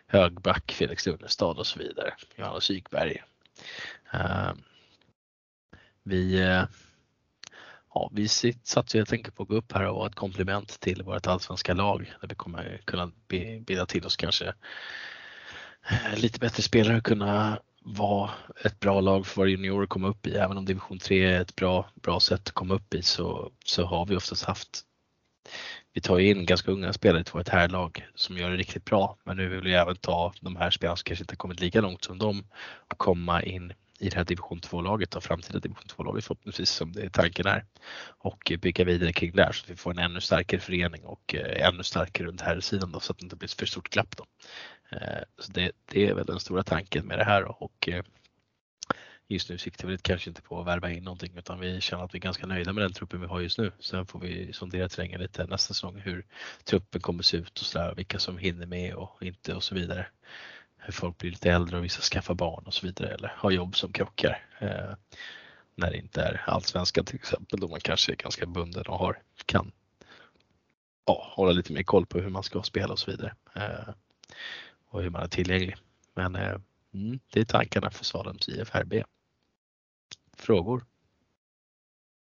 högback 0.08 0.72
Felix 0.72 1.06
Lundestad 1.06 1.60
och 1.60 1.68
så 1.68 1.80
vidare. 1.80 2.14
Johanna 2.36 2.62
Sykberg. 2.62 3.24
Vi, 6.04 6.42
ja, 7.96 8.10
vi 8.14 8.28
satsar 8.28 9.00
helt 9.00 9.14
enkelt 9.14 9.36
på 9.36 9.44
att 9.44 9.50
gå 9.50 9.56
upp 9.56 9.72
här 9.72 9.88
och 9.88 9.96
vara 9.96 10.08
ett 10.08 10.16
komplement 10.16 10.80
till 10.80 11.04
vårt 11.04 11.28
allsvenska 11.28 11.74
lag 11.74 12.14
där 12.22 12.28
vi 12.28 12.36
kommer 12.36 12.82
kunna 12.86 13.12
bilda 13.66 13.86
till 13.86 14.06
oss 14.06 14.16
kanske 14.16 14.54
eh, 15.90 16.18
lite 16.18 16.40
bättre 16.40 16.64
spelare 16.64 16.98
och 16.98 17.04
kunna 17.04 17.60
vara 17.82 18.30
ett 18.66 18.80
bra 18.80 19.02
lag 19.02 19.28
för 19.28 19.36
våra 19.36 19.50
juniorer 19.50 19.84
att 19.84 19.90
komma 19.90 20.08
upp 20.08 20.28
i. 20.28 20.36
Även 20.36 20.58
om 20.58 20.66
division 20.66 21.00
3 21.00 21.26
är 21.26 21.42
ett 21.42 21.56
bra, 21.56 21.90
bra 21.96 22.20
sätt 22.20 22.48
att 22.48 22.52
komma 22.52 22.74
upp 22.74 22.94
i 22.94 23.02
så, 23.02 23.52
så 23.66 23.86
har 23.86 24.06
vi 24.06 24.16
oftast 24.16 24.44
haft 24.44 24.86
vi 25.94 26.02
tar 26.02 26.20
in 26.20 26.46
ganska 26.46 26.72
unga 26.72 26.94
spelare 26.94 27.24
till 27.24 27.34
vårt 27.34 27.50
herrlag 27.50 28.08
som 28.16 28.38
gör 28.38 28.50
det 28.50 28.58
riktigt 28.58 28.86
bra. 28.86 29.18
Men 29.24 29.38
nu 29.38 29.50
vill 29.50 29.62
vi 29.62 29.74
även 29.74 29.96
ta 29.96 30.34
de 30.42 30.56
här 30.56 30.72
spelarna 30.72 30.96
som 30.96 31.04
kanske 31.04 31.24
inte 31.24 31.36
kommit 31.36 31.60
lika 31.60 31.82
långt 31.82 32.04
som 32.04 32.18
dem 32.18 32.48
och 32.92 32.98
komma 32.98 33.44
in 33.44 33.74
i 34.00 34.10
det 34.10 34.16
här 34.18 34.24
division 34.24 34.60
2-laget 34.60 35.16
och 35.16 35.24
framtida 35.24 35.60
division 35.60 35.88
2-laget 35.88 36.26
förhoppningsvis 36.26 36.70
som 36.70 36.92
det 36.92 37.02
är 37.02 37.10
tanken 37.10 37.48
är. 37.48 37.66
Och 38.08 38.52
bygga 38.62 38.84
vidare 38.86 39.14
kring 39.14 39.32
det 39.32 39.44
här 39.44 39.52
så 39.52 39.64
att 39.64 39.70
vi 39.70 39.76
får 39.76 39.92
en 39.92 40.00
ännu 40.00 40.22
starkare 40.22 40.62
förening 40.62 41.04
och 41.04 41.36
eh, 41.36 41.68
ännu 41.68 41.84
starkare 41.84 42.28
runt 42.28 42.42
här 42.42 42.60
sidan 42.60 42.92
då, 42.92 43.00
så 43.00 43.12
att 43.12 43.18
det 43.18 43.24
inte 43.24 43.36
blir 43.36 43.50
för 43.60 43.66
stort 43.66 43.90
glapp. 43.90 44.18
Då. 44.18 44.26
Eh, 44.90 45.24
så 45.38 45.52
det, 45.52 45.72
det, 45.86 46.08
är 46.08 46.14
väl 46.14 46.26
den 46.26 46.40
stora 46.40 46.64
tanken 46.64 47.06
med 47.06 47.18
det 47.18 47.26
här 47.26 47.64
och 47.64 47.90
eh, 47.90 48.04
just 49.28 49.50
nu 49.50 49.58
siktar 49.58 49.88
vi 49.88 49.98
kanske 49.98 50.30
inte 50.30 50.42
på 50.42 50.60
att 50.60 50.68
värva 50.68 50.92
in 50.92 51.04
någonting 51.04 51.38
utan 51.38 51.60
vi 51.60 51.82
känner 51.82 52.04
att 52.04 52.14
vi 52.14 52.18
är 52.18 52.22
ganska 52.22 52.48
nöjda 52.48 52.74
med 52.74 52.84
den 52.84 52.94
truppen 52.94 53.22
vi 53.22 53.28
har 53.28 53.42
just 53.42 53.58
nu. 53.58 53.72
Sen 53.80 54.06
får 54.06 54.20
vi 54.20 54.54
sondera 54.54 54.90
terrängen 54.90 55.22
lite 55.22 55.46
nästa 55.46 55.74
säsong 55.74 56.00
hur 56.00 56.26
truppen 56.64 57.02
kommer 57.02 57.24
se 57.24 57.38
ut 57.38 57.60
och 57.60 57.66
sådär, 57.66 57.94
vilka 57.96 58.20
som 58.20 58.38
hinner 58.38 58.66
med 58.66 58.96
och 58.96 59.24
inte 59.24 59.54
och 59.54 59.64
så 59.64 59.76
vidare. 59.76 60.08
Hur 60.86 60.94
folk 60.94 61.18
blir 61.18 61.32
lite 61.32 61.52
äldre 61.52 61.78
och 61.78 61.84
vissa 61.84 62.02
skaffar 62.02 62.34
barn 62.34 62.64
och 62.66 62.74
så 62.74 62.86
vidare 62.86 63.14
eller 63.14 63.34
har 63.38 63.52
jobb 63.52 63.76
som 63.76 63.92
krockar. 63.92 64.46
Eh, 64.60 64.96
när 65.76 65.92
det 65.92 65.98
inte 65.98 66.22
är 66.22 66.44
allsvenskan 66.48 67.06
till 67.06 67.16
exempel 67.16 67.60
då 67.60 67.68
man 67.68 67.80
kanske 67.80 68.12
är 68.12 68.16
ganska 68.16 68.46
bunden 68.46 68.84
och 68.88 69.00
har, 69.00 69.22
kan 69.46 69.72
ja, 71.06 71.32
hålla 71.36 71.52
lite 71.52 71.74
mer 71.74 71.84
koll 71.84 72.06
på 72.06 72.20
hur 72.20 72.30
man 72.30 72.44
ska 72.44 72.64
spela 72.64 72.94
och 72.94 73.00
så 73.00 73.12
vidare. 73.12 73.36
Eh, 73.56 73.94
och 74.88 75.02
hur 75.02 75.10
man 75.10 75.24
är 75.24 75.28
tillgänglig. 75.28 75.76
Men 76.14 76.36
eh, 76.36 76.60
mm, 76.94 77.20
det 77.32 77.40
är 77.40 77.46
tankarna 77.46 77.92
för 77.92 78.06
Salems 78.06 78.50
IFRB. 78.50 78.94
Frågor? 80.34 80.86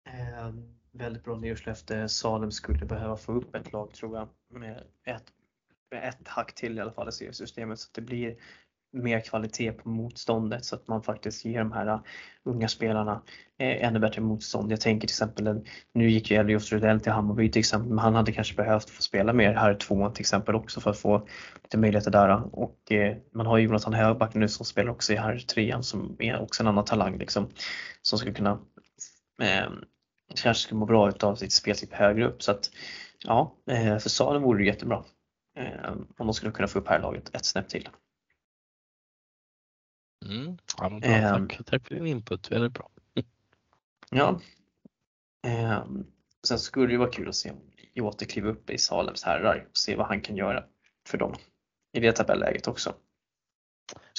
Eh, 0.07 0.53
väldigt 0.93 1.25
bra 1.25 1.37
nyårslöfte. 1.37 2.09
Salem 2.09 2.51
skulle 2.51 2.87
behöva 2.87 3.17
få 3.17 3.33
upp 3.33 3.55
ett 3.55 3.73
lag 3.73 3.95
tror 3.95 4.17
jag 4.17 4.29
med 4.49 4.85
ett, 5.05 5.33
ett 5.97 6.29
hack 6.29 6.55
till 6.55 6.79
i 6.79 6.81
alla 6.81 6.93
fall 6.93 7.09
i 7.09 7.13
seriesystemet 7.13 7.79
så 7.79 7.89
att 7.89 7.95
det 7.95 8.03
blir 8.03 8.37
mer 8.93 9.21
kvalitet 9.21 9.73
på 9.73 9.89
motståndet 9.89 10.65
så 10.65 10.75
att 10.75 10.89
man 10.89 11.03
faktiskt 11.03 11.45
ger 11.45 11.59
de 11.59 11.73
här 11.73 11.89
uh, 11.89 12.01
unga 12.45 12.69
spelarna 12.69 13.23
eh, 13.59 13.87
ännu 13.87 13.99
bättre 13.99 14.21
motstånd. 14.21 14.73
Jag 14.73 14.81
tänker 14.81 15.09
till 15.09 15.15
exempel, 15.15 15.65
nu 15.95 16.11
gick 16.11 16.31
ju 16.31 16.37
Elios 16.37 16.73
Rudell 16.73 17.01
till 17.01 17.13
Hammarby 17.13 17.51
till 17.51 17.61
exempel, 17.61 17.89
men 17.89 17.99
han 17.99 18.15
hade 18.15 18.33
kanske 18.33 18.55
behövt 18.55 18.91
få 18.91 19.03
spela 19.03 19.33
mer 19.33 19.55
här 19.55 19.75
tvåan 19.75 20.13
till 20.13 20.23
exempel 20.23 20.55
också 20.55 20.81
för 20.81 20.91
att 20.91 20.99
få 20.99 21.27
lite 21.63 21.79
möjligheter 21.79 22.11
där. 22.11 22.55
Och 22.55 22.93
eh, 22.93 23.17
man 23.35 23.47
har 23.47 23.59
ju 23.59 23.65
Jonathan 23.65 23.95
Högback 23.95 24.35
nu 24.35 24.49
som 24.49 24.67
spelar 24.67 24.91
också 24.91 25.13
i 25.13 25.17
här 25.17 25.39
trean 25.39 25.83
som 25.83 26.17
är 26.19 26.41
också 26.43 26.63
en 26.63 26.67
annan 26.67 26.85
talang 26.85 27.19
liksom, 27.19 27.49
som 28.03 28.19
skulle 28.19 28.35
kunna 28.35 28.59
eh, 29.43 29.71
kanske 30.43 30.63
skulle 30.63 30.79
må 30.79 30.87
bra 30.87 31.09
utav 31.09 31.37
sitt 31.37 31.53
spel 31.53 31.77
högre 31.91 32.27
upp. 32.27 32.43
Så 32.43 32.51
att 32.51 32.71
ja, 33.25 33.57
för 33.67 34.09
Salen 34.09 34.43
vore 34.43 34.59
det 34.59 34.67
jättebra 34.67 35.05
om 36.19 36.27
de 36.27 36.35
skulle 36.35 36.53
kunna 36.53 36.69
få 36.69 36.79
upp 36.79 36.89
här 36.89 37.01
laget 37.01 37.35
ett 37.35 37.45
snäpp 37.45 37.69
till. 37.69 37.89
Mm. 40.25 40.59
Ja, 40.79 40.89
bra, 40.89 41.01
ehm, 41.03 41.49
tack. 41.49 41.67
tack 41.67 41.89
för 41.89 41.95
din 41.95 42.07
input, 42.07 42.51
väldigt 42.51 42.73
bra. 42.73 42.91
ja. 44.11 44.41
Eh, 45.47 45.85
sen 46.47 46.59
skulle 46.59 46.93
det 46.93 46.99
vara 46.99 47.11
kul 47.11 47.29
att 47.29 47.35
se 47.35 47.51
om 47.51 47.61
Jote 47.95 48.25
kliver 48.25 48.51
upp 48.51 48.71
i 48.71 48.79
Salems 48.79 49.25
herrar 49.25 49.67
och 49.71 49.77
se 49.77 49.97
vad 49.97 50.07
han 50.07 50.21
kan 50.21 50.37
göra 50.37 50.65
för 51.09 51.19
dem 51.19 51.35
i 51.93 52.01
det 52.01 52.13
tabelläget 52.13 52.69
också. 52.69 52.95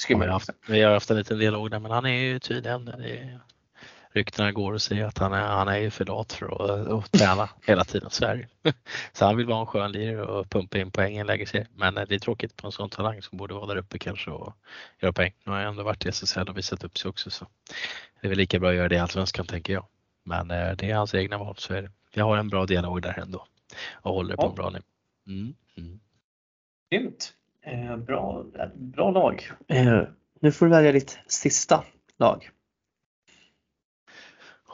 Ja, 0.08 0.18
vi, 0.18 0.24
har 0.24 0.32
haft, 0.32 0.50
vi 0.68 0.82
har 0.82 0.92
haft 0.92 1.10
en 1.10 1.16
liten 1.16 1.38
dialog 1.38 1.70
där 1.70 1.78
men 1.78 1.90
han 1.90 2.06
är 2.06 2.22
ju 2.22 2.38
tydligen, 2.38 2.84
det 2.84 3.40
ryktena 4.14 4.52
går 4.52 4.72
och 4.72 4.82
säger 4.82 5.04
att 5.04 5.18
han 5.18 5.32
är, 5.32 5.46
han 5.46 5.68
är 5.68 5.76
ju 5.76 5.90
för 5.90 6.04
lat 6.04 6.32
för 6.32 6.46
att, 6.46 6.88
att 6.88 7.12
träna 7.12 7.48
hela 7.66 7.84
tiden. 7.84 8.10
Så, 8.10 8.24
är 8.24 8.48
så 9.12 9.24
han 9.24 9.36
vill 9.36 9.46
vara 9.46 9.60
en 9.60 9.66
skön 9.66 9.92
lirare 9.92 10.26
och 10.26 10.50
pumpa 10.50 10.78
in 10.78 10.90
poäng 10.90 11.14
i 11.14 11.18
en 11.18 11.26
lägre 11.26 11.46
serie. 11.46 11.66
Men 11.74 11.98
eh, 11.98 12.04
det 12.08 12.14
är 12.14 12.18
tråkigt 12.18 12.56
på 12.56 12.66
en 12.66 12.72
sån 12.72 12.90
talang 12.90 13.22
som 13.22 13.38
borde 13.38 13.54
vara 13.54 13.66
där 13.66 13.76
uppe 13.76 13.98
kanske 13.98 14.30
och 14.30 14.52
göra 15.00 15.12
poäng. 15.12 15.32
Nu 15.44 15.52
har 15.52 15.58
jag 15.58 15.68
ändå 15.68 15.82
varit 15.82 16.06
i 16.06 16.08
SSL 16.08 16.48
och 16.48 16.58
visat 16.58 16.84
upp 16.84 16.98
sig 16.98 17.08
också 17.08 17.30
så 17.30 17.46
det 18.20 18.26
är 18.26 18.28
väl 18.28 18.38
lika 18.38 18.58
bra 18.58 18.68
att 18.68 18.76
göra 18.76 18.88
det 18.88 18.94
i 18.94 18.98
Allsvenskan 18.98 19.46
tänker 19.46 19.72
jag. 19.72 19.86
Men 20.22 20.50
eh, 20.50 20.76
det 20.76 20.90
är 20.90 20.94
hans 20.94 21.14
egna 21.14 21.38
val 21.38 21.54
så 21.58 21.74
är 21.74 21.82
det. 21.82 21.90
Jag 22.14 22.24
har 22.24 22.36
en 22.36 22.48
bra 22.48 22.66
dialog 22.66 23.02
där 23.02 23.18
ändå 23.18 23.46
och 23.92 24.14
håller 24.14 24.36
på 24.36 24.42
ja. 24.42 24.48
en 24.48 24.54
bra 24.54 24.70
nivå. 24.70 24.84
Mm. 25.26 25.54
Mm. 25.76 26.00
Grymt! 26.90 27.32
Eh, 27.62 27.96
bra, 27.96 28.44
bra 28.74 29.10
lag. 29.10 29.50
Eh, 29.68 30.02
nu 30.40 30.52
får 30.52 30.66
du 30.66 30.72
välja 30.72 30.92
ditt 30.92 31.18
sista 31.26 31.84
lag. 32.18 32.50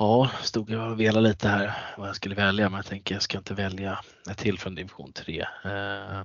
Ja, 0.03 0.31
stod 0.43 0.71
jag 0.71 0.91
och 0.91 1.01
velade 1.01 1.29
lite 1.29 1.49
här 1.49 1.95
vad 1.97 2.09
jag 2.09 2.17
skulle 2.17 2.35
välja 2.35 2.69
men 2.69 2.77
jag 2.77 2.87
tänker 2.87 3.15
jag 3.15 3.23
ska 3.23 3.39
inte 3.39 3.55
välja 3.55 4.01
ett 4.31 4.39
till 4.39 4.59
från 4.59 4.75
division 4.75 5.13
3. 5.13 5.47
Eh, 5.65 6.21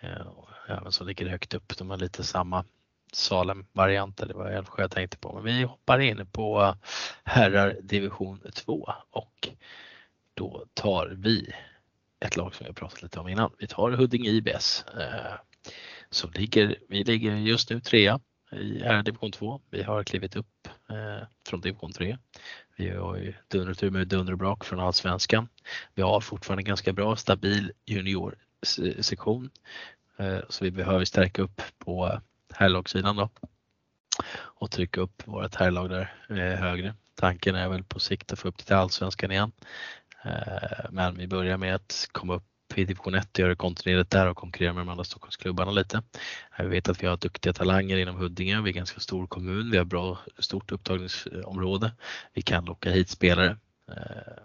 eh, 0.00 0.26
även 0.68 0.92
som 0.92 1.06
ligger 1.06 1.28
högt 1.28 1.54
upp, 1.54 1.78
de 1.78 1.90
har 1.90 1.96
lite 1.96 2.24
samma 2.24 2.64
Salem-varianter, 3.12 4.26
det 4.26 4.34
var 4.34 4.50
Älvsjö 4.50 4.82
jag 4.82 4.90
tänkte 4.90 5.18
på. 5.18 5.32
Men 5.32 5.44
vi 5.44 5.62
hoppar 5.62 5.98
in 5.98 6.26
på 6.26 6.76
herrar 7.24 7.76
division 7.82 8.40
2 8.54 8.92
och 9.10 9.48
då 10.34 10.64
tar 10.74 11.06
vi 11.06 11.52
ett 12.24 12.36
lag 12.36 12.54
som 12.54 12.64
vi 12.64 12.68
har 12.68 12.74
pratat 12.74 13.02
lite 13.02 13.20
om 13.20 13.28
innan. 13.28 13.52
Vi 13.58 13.66
tar 13.66 13.90
Huddinge 13.90 14.28
IBS. 14.28 14.84
Eh, 14.98 15.34
som 16.10 16.30
ligger, 16.34 16.76
vi 16.88 17.04
ligger 17.04 17.36
just 17.36 17.70
nu 17.70 17.80
trea 17.80 18.20
i 18.52 18.82
herrar, 18.82 19.02
division 19.02 19.32
2. 19.32 19.60
Vi 19.70 19.82
har 19.82 20.04
klivit 20.04 20.36
upp 20.36 20.68
eh, 20.90 21.26
från 21.46 21.60
division 21.60 21.92
3. 21.92 22.18
Vi 22.76 22.90
har 22.90 23.16
ju 23.16 23.34
dundrat 23.48 23.82
ur 23.82 23.90
med 23.90 24.08
dunder 24.08 24.32
och 24.32 24.38
brak 24.38 24.64
från 24.64 24.80
allsvenskan. 24.80 25.48
Vi 25.94 26.02
har 26.02 26.20
fortfarande 26.20 26.62
ganska 26.62 26.92
bra 26.92 27.16
stabil 27.16 27.72
juniorsektion 27.86 29.50
eh, 30.18 30.38
så 30.48 30.64
vi 30.64 30.70
behöver 30.70 31.04
stärka 31.04 31.42
upp 31.42 31.62
på 31.78 32.06
eh, 32.06 32.20
herrlagssidan 32.54 33.16
då 33.16 33.30
och 34.32 34.70
trycka 34.70 35.00
upp 35.00 35.22
vårt 35.26 35.54
herrlag 35.54 35.90
där 35.90 36.14
eh, 36.28 36.60
högre. 36.60 36.94
Tanken 37.14 37.54
är 37.54 37.68
väl 37.68 37.84
på 37.84 38.00
sikt 38.00 38.32
att 38.32 38.38
få 38.38 38.48
upp 38.48 38.58
det 38.58 38.64
till 38.64 38.76
allsvenskan 38.76 39.30
igen. 39.30 39.52
Eh, 40.24 40.90
men 40.90 41.16
vi 41.16 41.26
börjar 41.26 41.56
med 41.56 41.74
att 41.74 42.08
komma 42.12 42.34
upp 42.34 42.44
i 42.78 42.84
division 42.84 43.14
1 43.14 43.32
och 43.32 43.38
göra 43.38 43.48
det 43.48 43.56
kontinuerligt 43.56 44.10
där 44.10 44.26
och 44.26 44.36
konkurrera 44.36 44.72
med 44.72 44.80
de 44.80 44.88
andra 44.88 45.04
Stockholmsklubbarna 45.04 45.70
lite. 45.70 46.02
Eh, 46.58 46.64
vi 46.64 46.70
vet 46.70 46.88
att 46.88 47.02
vi 47.02 47.06
har 47.06 47.16
duktiga 47.16 47.52
talanger 47.52 47.96
inom 47.96 48.16
Huddinge, 48.16 48.60
vi 48.62 48.70
är 48.70 48.72
en 48.72 48.76
ganska 48.76 49.00
stor 49.00 49.26
kommun, 49.26 49.70
vi 49.70 49.78
har 49.78 49.84
bra 49.84 50.18
stort 50.38 50.72
upptagningsområde. 50.72 51.92
Vi 52.32 52.42
kan 52.42 52.64
locka 52.64 52.90
hit 52.90 53.08
spelare. 53.08 53.56
Eh, 53.88 54.42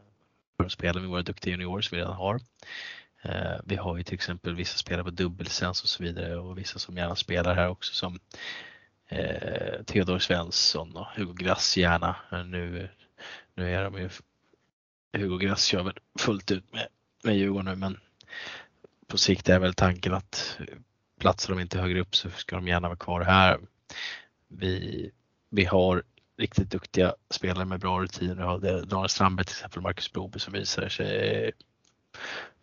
för 0.57 0.65
att 0.65 0.71
spela 0.71 0.99
med 0.99 1.09
våra 1.09 1.21
duktiga 1.21 1.51
juniorer 1.51 1.81
som 1.81 1.95
vi 1.95 2.01
redan 2.01 2.15
har. 2.15 2.39
Eh, 3.21 3.59
vi 3.65 3.75
har 3.75 3.97
ju 3.97 4.03
till 4.03 4.13
exempel 4.13 4.55
vissa 4.55 4.77
spelare 4.77 5.03
på 5.03 5.09
dubbellicens 5.09 5.83
och 5.83 5.89
så 5.89 6.03
vidare 6.03 6.37
och 6.37 6.57
vissa 6.57 6.79
som 6.79 6.97
gärna 6.97 7.15
spelar 7.15 7.55
här 7.55 7.69
också 7.69 7.93
som 7.93 8.19
eh, 9.07 9.83
Theodor 9.85 10.19
Svensson 10.19 10.97
och 10.97 11.05
Hugo 11.15 11.33
Grass 11.33 11.77
gärna. 11.77 12.15
Nu, 12.45 12.89
nu 13.55 13.75
är 13.75 13.83
de 13.83 13.97
ju 13.97 14.09
Hugo 15.17 15.37
Grass 15.37 15.65
kör 15.65 15.83
väl 15.83 15.99
fullt 16.19 16.51
ut 16.51 16.73
med, 16.73 16.87
med 17.23 17.37
Djurgården 17.37 17.65
nu 17.65 17.75
men 17.75 17.99
på 19.07 19.17
sikt 19.17 19.49
är 19.49 19.59
väl 19.59 19.73
tanken 19.73 20.13
att 20.13 20.57
platsar 21.19 21.53
de 21.53 21.61
inte 21.61 21.79
högre 21.79 22.01
upp 22.01 22.15
så 22.15 22.29
ska 22.29 22.55
de 22.55 22.67
gärna 22.67 22.87
vara 22.87 22.97
kvar 22.97 23.21
här. 23.21 23.59
Vi, 24.47 25.11
vi 25.49 25.65
har 25.65 26.03
riktigt 26.37 26.69
duktiga 26.69 27.15
spelare 27.29 27.65
med 27.65 27.79
bra 27.79 28.01
rutiner. 28.01 28.35
Vi 28.35 28.41
har 28.41 28.85
Daniel 28.85 29.09
Strandberg 29.09 29.45
till 29.45 29.55
exempel, 29.55 29.81
Marcus 29.81 30.11
Broby 30.11 30.39
som 30.39 30.53
visar 30.53 30.89
sig 30.89 31.51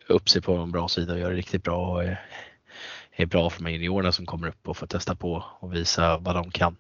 upp 0.07 0.28
sig 0.28 0.43
på 0.43 0.55
en 0.57 0.73
bra 0.73 0.89
sida 0.89 1.12
och 1.12 1.19
gör 1.19 1.31
det 1.31 1.36
riktigt 1.36 1.62
bra 1.62 1.93
och 1.93 2.05
är, 2.05 2.27
är 3.12 3.27
bra 3.27 3.51
för 3.51 3.59
de 3.59 3.66
här 3.66 3.73
juniorerna 3.73 4.12
som 4.12 4.27
kommer 4.27 4.49
upp 4.49 4.69
och 4.69 4.77
får 4.77 4.86
testa 4.86 5.15
på 5.15 5.44
och 5.61 5.74
visa 5.74 6.19
vad 6.19 6.35
de 6.35 6.51
kan. 6.51 6.77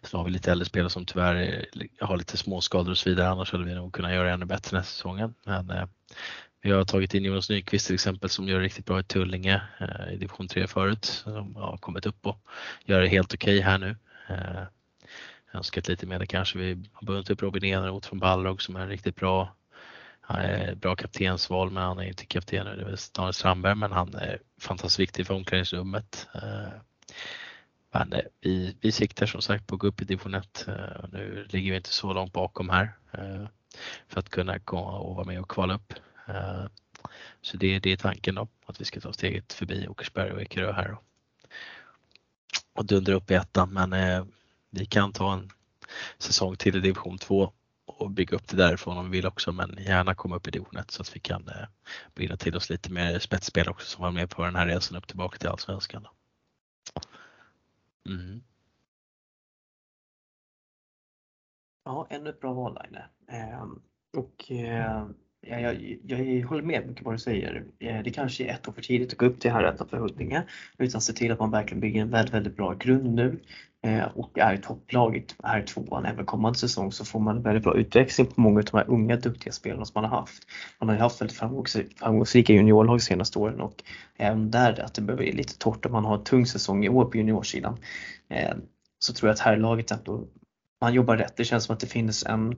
Sen 0.00 0.10
så 0.10 0.16
har 0.16 0.24
vi 0.24 0.30
lite 0.30 0.52
äldre 0.52 0.66
spelare 0.66 0.90
som 0.90 1.06
tyvärr 1.06 1.66
har 2.00 2.16
lite 2.16 2.36
småskador 2.36 2.90
och 2.90 2.98
så 2.98 3.10
vidare. 3.10 3.28
Annars 3.28 3.52
hade 3.52 3.64
vi 3.64 3.74
nog 3.74 3.92
kunnat 3.92 4.12
göra 4.12 4.32
ännu 4.32 4.44
bättre 4.44 4.78
nästa 4.78 4.92
säsongen. 4.92 5.34
Men 5.44 5.70
eh, 5.70 5.86
vi 6.62 6.70
har 6.70 6.84
tagit 6.84 7.14
in 7.14 7.24
Jonas 7.24 7.50
Nyqvist 7.50 7.86
till 7.86 7.94
exempel 7.94 8.30
som 8.30 8.48
gör 8.48 8.58
det 8.58 8.64
riktigt 8.64 8.86
bra 8.86 9.00
i 9.00 9.02
Tullinge 9.02 9.62
eh, 9.80 10.12
i 10.12 10.16
division 10.16 10.48
3 10.48 10.66
förut. 10.66 11.04
Som 11.04 11.56
har 11.56 11.76
kommit 11.76 12.06
upp 12.06 12.26
och 12.26 12.38
gör 12.84 13.00
det 13.00 13.08
helt 13.08 13.34
okej 13.34 13.58
okay 13.58 13.70
här 13.70 13.78
nu. 13.78 13.96
Eh, 14.28 14.62
önskat 15.52 15.88
lite 15.88 16.06
mer 16.06 16.26
kanske. 16.26 16.58
Vi 16.58 16.84
har 16.92 17.06
bundit 17.06 17.30
upp 17.30 17.42
Robin 17.42 17.64
Eneroth 17.64 18.08
från 18.08 18.18
Balrog 18.18 18.62
som 18.62 18.76
är 18.76 18.80
en 18.80 18.88
riktigt 18.88 19.16
bra. 19.16 19.54
Han 20.20 20.40
är 20.40 20.74
bra 20.74 20.96
kaptensval 20.96 21.70
men 21.70 21.82
han 21.82 21.98
är 21.98 22.04
inte 22.04 22.26
kapten 22.26 22.66
nu. 22.66 22.76
Det 22.76 22.82
är 22.82 22.86
väl 22.86 22.96
Daniel 23.14 23.34
Strandberg 23.34 23.74
men 23.74 23.92
han 23.92 24.14
är 24.14 24.38
fantastiskt 24.60 25.00
viktig 25.00 25.26
för 25.26 25.34
omklädningsrummet. 25.34 26.28
Eh, 26.34 26.68
men 27.92 28.14
vi, 28.40 28.76
vi 28.80 28.92
siktar 28.92 29.26
som 29.26 29.42
sagt 29.42 29.66
på 29.66 29.74
att 29.74 29.80
gå 29.80 29.86
upp 29.86 30.02
i 30.02 30.04
division 30.04 30.34
1. 30.34 30.66
Nu 31.12 31.46
ligger 31.50 31.70
vi 31.70 31.76
inte 31.76 31.92
så 31.92 32.12
långt 32.12 32.32
bakom 32.32 32.68
här 32.68 32.92
för 34.08 34.20
att 34.20 34.28
kunna 34.28 34.58
gå 34.58 34.78
och 34.78 35.14
vara 35.14 35.26
med 35.26 35.40
och 35.40 35.50
kvala 35.50 35.74
upp. 35.74 35.94
Eh, 36.28 36.66
så 37.40 37.56
det, 37.56 37.78
det 37.78 37.92
är 37.92 37.96
tanken 37.96 38.34
då, 38.34 38.48
att 38.66 38.80
vi 38.80 38.84
ska 38.84 39.00
ta 39.00 39.12
steget 39.12 39.52
förbi 39.52 39.88
Åkersberg 39.88 40.32
och 40.32 40.42
Ekerö 40.42 40.72
här 40.72 40.88
då. 40.88 41.02
och 42.72 42.86
dundra 42.86 43.14
upp 43.14 43.30
i 43.30 43.34
ettan. 43.34 43.72
Men 43.72 43.92
eh, 43.92 44.24
vi 44.70 44.86
kan 44.86 45.12
ta 45.12 45.32
en 45.32 45.50
säsong 46.18 46.56
till 46.56 46.76
i 46.76 46.80
division 46.80 47.18
2 47.18 47.52
och 47.84 48.10
bygga 48.10 48.36
upp 48.36 48.48
det 48.48 48.56
därifrån 48.56 48.98
om 48.98 49.10
vi 49.10 49.18
vill 49.18 49.26
också 49.26 49.52
men 49.52 49.76
gärna 49.78 50.14
komma 50.14 50.36
upp 50.36 50.48
i 50.48 50.50
division 50.50 50.76
1 50.76 50.90
så 50.90 51.02
att 51.02 51.16
vi 51.16 51.20
kan 51.20 51.48
eh, 51.48 51.66
brinna 52.14 52.36
till 52.36 52.56
oss 52.56 52.70
lite 52.70 52.92
mer 52.92 53.18
spetsspel 53.18 53.68
också 53.68 53.86
som 53.86 54.02
var 54.02 54.10
med 54.10 54.30
på 54.30 54.44
den 54.44 54.56
här 54.56 54.66
resan 54.66 54.98
upp 54.98 55.06
tillbaka 55.06 55.38
till 55.38 55.48
Allsvenskan. 55.48 56.06
Mm. 58.08 58.42
Ja, 61.84 62.06
ännu 62.10 62.30
ett 62.30 62.40
bra 62.40 62.52
val 62.52 62.78
Line. 62.82 63.02
Eh, 63.28 63.66
och 64.16 64.50
eh, 64.50 65.08
Ja, 65.50 65.60
jag, 65.60 65.98
jag 66.06 66.48
håller 66.48 66.62
med 66.62 66.88
mycket 66.88 67.04
vad 67.04 67.14
du 67.14 67.18
säger. 67.18 67.64
Eh, 67.78 68.02
det 68.04 68.10
kanske 68.10 68.44
är 68.44 68.48
ett 68.48 68.68
år 68.68 68.72
för 68.72 68.82
tidigt 68.82 69.12
att 69.12 69.18
gå 69.18 69.26
upp 69.26 69.40
till 69.40 69.50
Herrettan 69.50 69.88
för 69.88 69.96
Huddinge 69.96 70.42
utan 70.78 71.00
se 71.00 71.12
till 71.12 71.32
att 71.32 71.38
man 71.38 71.50
verkligen 71.50 71.80
bygger 71.80 72.02
en 72.02 72.10
väldigt, 72.10 72.34
väldigt 72.34 72.56
bra 72.56 72.74
grund 72.74 73.14
nu 73.14 73.40
eh, 73.82 74.04
och 74.14 74.38
är 74.38 74.56
topplaget 74.56 75.36
här 75.42 75.62
tvåan 75.62 76.04
även 76.04 76.26
kommande 76.26 76.58
säsong 76.58 76.92
så 76.92 77.04
får 77.04 77.20
man 77.20 77.42
väldigt 77.42 77.62
bra 77.64 77.76
utväxling 77.76 78.26
på 78.26 78.40
många 78.40 78.58
av 78.58 78.64
de 78.64 78.76
här 78.76 78.90
unga 78.90 79.16
duktiga 79.16 79.52
spelarna 79.52 79.84
som 79.84 80.02
man 80.02 80.10
har 80.10 80.20
haft. 80.20 80.42
Man 80.78 80.88
har 80.88 80.96
ju 80.96 81.02
haft 81.02 81.20
väldigt 81.20 81.36
framgångsrika 81.36 82.52
juniorlag 82.52 82.98
de 82.98 83.00
senaste 83.00 83.38
åren 83.38 83.60
och 83.60 83.82
även 84.16 84.50
där 84.50 84.80
att 84.80 84.94
det 84.94 85.02
behöver 85.02 85.22
bli 85.22 85.32
lite 85.32 85.58
torrt 85.58 85.86
om 85.86 85.92
man 85.92 86.04
har 86.04 86.18
en 86.18 86.24
tung 86.24 86.46
säsong 86.46 86.84
i 86.84 86.88
år 86.88 87.04
på 87.04 87.16
juniorsidan 87.16 87.78
eh, 88.30 88.54
så 88.98 89.12
tror 89.12 89.28
jag 89.28 89.34
att 89.34 89.40
herrlaget 89.40 89.90
ändå 89.90 90.24
man 90.80 90.94
jobbar 90.94 91.16
rätt. 91.16 91.36
Det 91.36 91.44
känns 91.44 91.64
som 91.64 91.74
att 91.74 91.80
det 91.80 91.86
finns 91.86 92.26
en 92.26 92.56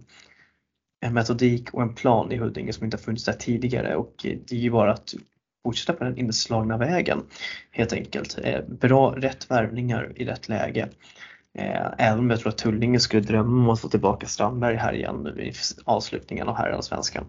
en 1.01 1.15
metodik 1.15 1.75
och 1.75 1.83
en 1.83 1.95
plan 1.95 2.33
i 2.33 2.37
Huddinge 2.37 2.73
som 2.73 2.85
inte 2.85 2.97
har 2.97 3.03
funnits 3.03 3.25
där 3.25 3.33
tidigare 3.33 3.97
och 3.97 4.27
eh, 4.27 4.39
det 4.49 4.57
är 4.57 4.61
ju 4.61 4.71
bara 4.71 4.93
att 4.93 5.15
fortsätta 5.63 5.93
på 5.93 6.05
den 6.05 6.19
inslagna 6.19 6.77
vägen 6.77 7.27
helt 7.71 7.93
enkelt. 7.93 8.39
Eh, 8.43 8.65
bra, 8.65 9.15
rätt 9.17 9.51
värvningar 9.51 10.13
i 10.17 10.25
rätt 10.25 10.49
läge. 10.49 10.89
Eh, 11.55 11.87
även 11.99 12.19
om 12.19 12.31
jag 12.31 12.41
tror 12.41 12.49
att 12.49 12.59
Tullinge 12.59 13.01
skulle 13.01 13.23
drömma 13.23 13.63
om 13.63 13.71
att 13.71 13.81
få 13.81 13.89
tillbaka 13.89 14.27
Strandberg 14.27 14.77
här 14.77 14.93
igen 14.93 15.23
nu 15.23 15.43
i 15.43 15.53
avslutningen 15.85 16.49
av 16.49 16.57
herrallsvenskan. 16.57 17.25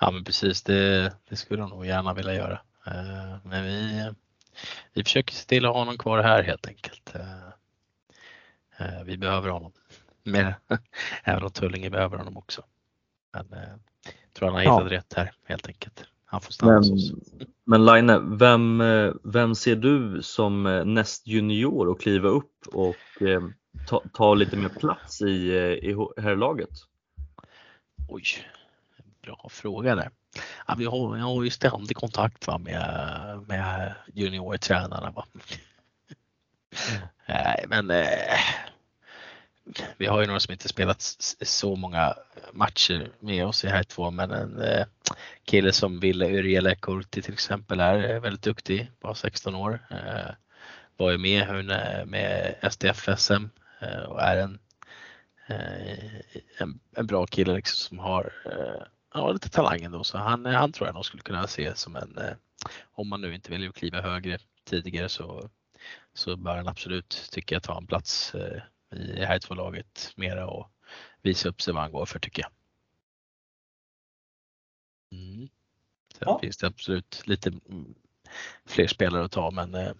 Ja 0.00 0.10
men 0.10 0.24
precis, 0.24 0.62
det, 0.62 1.12
det 1.28 1.36
skulle 1.36 1.62
de 1.62 1.70
nog 1.70 1.86
gärna 1.86 2.14
vilja 2.14 2.34
göra. 2.34 2.60
Men 3.42 3.64
vi, 3.64 4.10
vi 4.92 5.04
försöker 5.04 5.34
se 5.34 5.46
till 5.46 5.64
att 5.64 5.72
ha 5.72 5.78
honom 5.78 5.98
kvar 5.98 6.22
här 6.22 6.42
helt 6.42 6.66
enkelt. 6.66 7.14
Eh, 8.76 9.04
vi 9.04 9.16
behöver 9.16 9.48
honom. 9.48 9.72
Mer, 10.24 10.54
även 11.24 11.42
om 11.42 11.50
Tullinge 11.50 11.90
behöver 11.90 12.18
honom 12.18 12.36
också. 12.36 12.62
Men 13.32 13.46
jag 13.50 13.62
eh, 13.62 13.74
tror 14.32 14.48
han 14.48 14.54
har 14.54 14.62
hittat 14.62 14.92
ja. 14.92 14.98
rätt 14.98 15.14
här 15.14 15.32
helt 15.44 15.66
enkelt. 15.66 16.04
Han 16.24 16.40
får 16.40 16.52
stanna 16.52 16.72
men, 16.72 16.90
hos 16.90 17.12
oss. 17.12 17.32
Men 17.64 17.84
Line, 17.84 18.38
vem, 18.38 18.80
eh, 18.80 19.12
vem 19.24 19.54
ser 19.54 19.76
du 19.76 20.22
som 20.22 20.82
näst 20.84 21.26
junior 21.26 21.88
och 21.88 22.00
kliva 22.00 22.28
upp 22.28 22.66
och 22.72 23.22
ta, 23.88 24.02
ta 24.12 24.34
lite 24.34 24.56
mer 24.56 24.68
plats 24.68 25.22
i, 25.22 25.52
i 25.82 25.96
herrlaget? 26.22 26.70
Oj, 28.08 28.24
bra 29.22 29.48
fråga 29.50 29.94
där. 29.94 30.10
Ja, 30.66 30.74
vi 30.78 30.84
har, 30.84 31.16
jag 31.16 31.24
har 31.24 31.44
ju 31.44 31.50
ständig 31.50 31.96
kontakt 31.96 32.46
va, 32.46 32.58
med, 32.58 33.44
med 33.48 33.94
juniortränarna. 34.14 35.10
Va? 35.10 35.26
Nej, 37.26 37.64
men 37.68 37.90
eh, 37.90 38.38
vi 39.96 40.06
har 40.06 40.20
ju 40.20 40.26
några 40.26 40.40
som 40.40 40.52
inte 40.52 40.68
spelat 40.68 41.00
så 41.42 41.76
många 41.76 42.14
matcher 42.52 43.10
med 43.20 43.46
oss 43.46 43.64
i 43.64 43.68
här 43.68 43.82
två, 43.82 44.10
men 44.10 44.30
en 44.30 44.62
eh, 44.62 44.86
kille 45.44 45.72
som 45.72 46.00
Ville 46.00 46.30
Yrjele 46.30 46.74
Kurti 46.74 47.22
till 47.22 47.32
exempel 47.32 47.80
är 47.80 48.14
eh, 48.14 48.20
väldigt 48.20 48.42
duktig, 48.42 48.90
bara 49.00 49.14
16 49.14 49.54
år. 49.54 49.86
Eh, 49.90 50.34
var 50.96 51.10
ju 51.10 51.18
med 51.18 51.66
med 52.06 52.54
SDF-SM 52.62 53.48
eh, 53.80 54.02
och 54.02 54.22
är 54.22 54.36
en, 54.36 54.58
eh, 55.46 56.20
en, 56.58 56.80
en, 56.96 57.06
bra 57.06 57.26
kille 57.26 57.54
liksom 57.54 57.76
som 57.76 57.98
har 57.98 58.32
eh, 58.44 58.86
ja, 59.14 59.32
lite 59.32 59.50
talang 59.50 59.82
ändå, 59.82 60.04
så 60.04 60.18
han, 60.18 60.46
han 60.46 60.72
tror 60.72 60.88
jag 60.88 60.94
nog 60.94 61.06
skulle 61.06 61.22
kunna 61.22 61.46
se 61.46 61.74
som 61.74 61.96
en, 61.96 62.18
eh, 62.18 62.34
om 62.92 63.08
man 63.08 63.20
nu 63.20 63.34
inte 63.34 63.50
vill 63.50 63.72
kliva 63.72 64.00
högre 64.00 64.38
tidigare 64.64 65.08
så 65.08 65.50
så 66.14 66.36
bör 66.36 66.56
han 66.56 66.68
absolut, 66.68 67.28
tycker 67.32 67.56
jag, 67.56 67.62
ta 67.62 67.78
en 67.78 67.86
plats 67.86 68.34
eh, 68.34 68.62
i 68.96 69.24
här 69.24 69.38
två 69.38 69.54
laget 69.54 70.12
mera 70.16 70.46
och 70.46 70.70
visa 71.22 71.48
upp 71.48 71.62
sig 71.62 71.74
vad 71.74 71.82
han 71.82 71.92
går 71.92 72.06
för 72.06 72.18
tycker 72.18 72.42
jag. 72.42 72.50
Mm. 75.12 75.48
Sen 76.14 76.24
ja. 76.26 76.38
finns 76.38 76.56
det 76.56 76.66
absolut 76.66 77.22
lite 77.26 77.52
fler 78.66 78.86
spelare 78.86 79.24
att 79.24 79.32
ta 79.32 79.50
men 79.50 79.74
eh, 79.74 79.92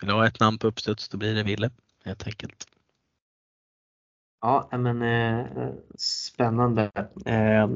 vill 0.00 0.08
du 0.08 0.12
ha 0.12 0.26
ett 0.26 0.40
namn 0.40 0.58
på 0.58 0.66
uppstuds 0.66 1.08
då 1.08 1.18
blir 1.18 1.34
det 1.34 1.42
Ville 1.42 1.70
helt 2.04 2.26
enkelt. 2.26 2.66
Ja 4.40 4.68
men 4.72 5.02
eh, 5.02 5.72
spännande. 5.98 6.90
Eh, 7.26 7.70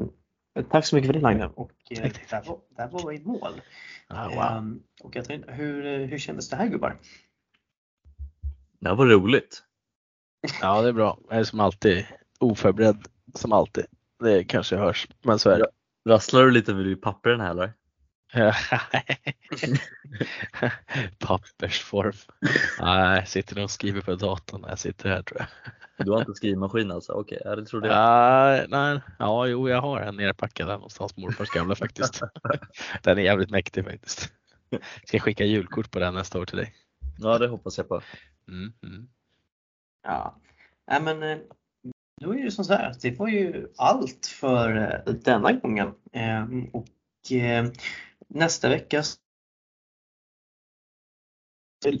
tack 0.69 0.85
så 0.85 0.95
mycket 0.95 1.07
för 1.07 1.19
det 1.19 1.29
Line 1.29 1.41
och 1.41 1.71
eh, 1.89 2.01
tack, 2.01 2.13
tack. 2.13 2.29
Där, 2.29 2.51
var, 2.51 2.59
där 2.69 2.87
var 2.87 3.11
i 3.11 3.19
mål. 3.19 3.61
Ah, 4.07 4.29
wow. 4.29 4.37
eh, 4.37 5.05
och 5.05 5.15
jag 5.15 5.25
tänkte, 5.25 5.51
hur, 5.51 6.05
hur 6.05 6.17
kändes 6.17 6.49
det 6.49 6.55
här 6.55 6.67
gubbar? 6.67 6.99
Det 8.85 8.89
här 8.89 8.95
var 8.95 9.05
roligt. 9.05 9.63
Ja, 10.61 10.81
det 10.81 10.89
är 10.89 10.93
bra. 10.93 11.19
Jag 11.29 11.39
är 11.39 11.43
som 11.43 11.59
alltid 11.59 12.05
oförberedd 12.39 13.07
som 13.35 13.51
alltid. 13.51 13.85
Det 14.19 14.43
kanske 14.43 14.75
hörs, 14.75 15.07
men 15.21 15.39
så 15.39 15.49
är 15.49 15.59
det. 15.59 15.67
Rasslar 16.09 16.43
du 16.43 16.51
lite 16.51 16.73
vid 16.73 17.01
pappren 17.01 17.39
här 17.39 17.51
eller? 17.51 17.73
Pappersform. 21.19 22.13
Nej, 22.79 23.17
jag 23.17 23.27
sitter 23.27 23.55
nog 23.55 23.63
och 23.63 23.71
skriver 23.71 24.01
på 24.01 24.15
datorn 24.15 24.61
när 24.61 24.69
jag 24.69 24.79
sitter 24.79 25.09
här 25.09 25.21
tror 25.21 25.39
jag. 25.39 25.47
Du 26.05 26.11
har 26.11 26.19
inte 26.19 26.33
skrivmaskin 26.33 26.91
alltså? 26.91 27.13
Okej, 27.13 27.37
okay, 27.41 27.55
det 27.55 27.65
trodde 27.65 27.87
jag. 27.87 28.59
Uh, 28.59 28.65
nej, 28.69 28.99
ja, 29.19 29.47
jo, 29.47 29.69
jag 29.69 29.81
har 29.81 30.01
en 30.01 30.15
nerpackad 30.15 30.67
där 30.67 30.73
någonstans, 30.73 31.17
morfars 31.17 31.49
gamla 31.49 31.75
faktiskt. 31.75 32.21
den 33.01 33.17
är 33.17 33.21
jävligt 33.21 33.49
mäktig 33.49 33.85
faktiskt. 33.85 34.31
Ska 35.05 35.19
skicka 35.19 35.43
julkort 35.43 35.91
på 35.91 35.99
den 35.99 36.13
nästa 36.13 36.39
år 36.39 36.45
till 36.45 36.57
dig. 36.57 36.75
Ja, 37.17 37.37
det 37.37 37.47
hoppas 37.47 37.77
jag 37.77 37.87
på. 37.87 38.01
Mm, 38.47 38.73
mm. 38.83 39.07
Ja, 40.03 40.39
nej 40.87 41.01
men 41.01 41.23
eh, 41.23 41.37
då 42.21 42.35
är 42.35 42.43
det 42.43 42.51
som 42.51 42.65
så 42.65 42.73
här, 42.73 42.95
det 43.01 43.19
var 43.19 43.27
ju 43.27 43.67
allt 43.77 44.25
för 44.25 44.77
eh, 45.07 45.13
denna 45.13 45.51
gången 45.53 45.93
ehm, 46.11 46.65
och 46.65 47.31
eh, 47.31 47.65
nästa 48.27 48.69
vecka 48.69 49.03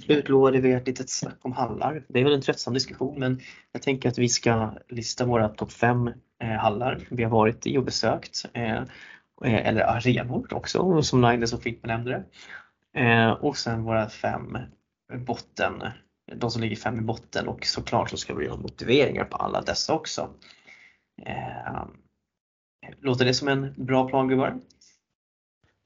utlovade 0.07 0.61
vi 0.61 0.71
ett 0.71 0.87
litet 0.87 1.09
snack 1.09 1.37
om 1.41 1.51
hallar. 1.51 2.05
Det 2.07 2.19
är 2.19 2.23
väl 2.23 2.33
en 2.33 2.41
tröttsam 2.41 2.73
diskussion 2.73 3.19
men 3.19 3.39
jag 3.71 3.81
tänker 3.81 4.09
att 4.09 4.17
vi 4.17 4.29
ska 4.29 4.73
lista 4.89 5.25
våra 5.25 5.49
topp 5.49 5.71
fem 5.71 6.07
eh, 6.39 6.49
hallar 6.49 7.07
vi 7.11 7.23
har 7.23 7.31
varit 7.31 7.67
i 7.67 7.77
och 7.77 7.83
besökt. 7.83 8.45
Eh, 8.53 8.83
eller 9.41 9.81
arenor 9.81 10.53
också 10.53 11.01
som 11.01 11.21
Naile 11.21 11.47
så 11.47 11.57
fint 11.57 11.81
benämnde 11.81 12.11
det. 12.11 12.25
Och 13.41 13.57
sen 13.57 13.83
våra 13.83 14.09
fem 14.09 14.57
botten, 15.13 15.83
de 16.35 16.51
som 16.51 16.61
ligger 16.61 16.75
fem 16.75 16.99
i 16.99 17.01
botten 17.01 17.47
och 17.47 17.65
såklart 17.65 18.09
så 18.09 18.17
ska 18.17 18.33
vi 18.33 18.47
ha 18.47 18.57
motiveringar 18.57 19.25
på 19.25 19.37
alla 19.37 19.61
dessa 19.61 19.93
också. 19.93 20.33
Låter 22.99 23.25
det 23.25 23.33
som 23.33 23.47
en 23.47 23.85
bra 23.85 24.09
plan 24.09 24.27
gubbar? 24.27 24.59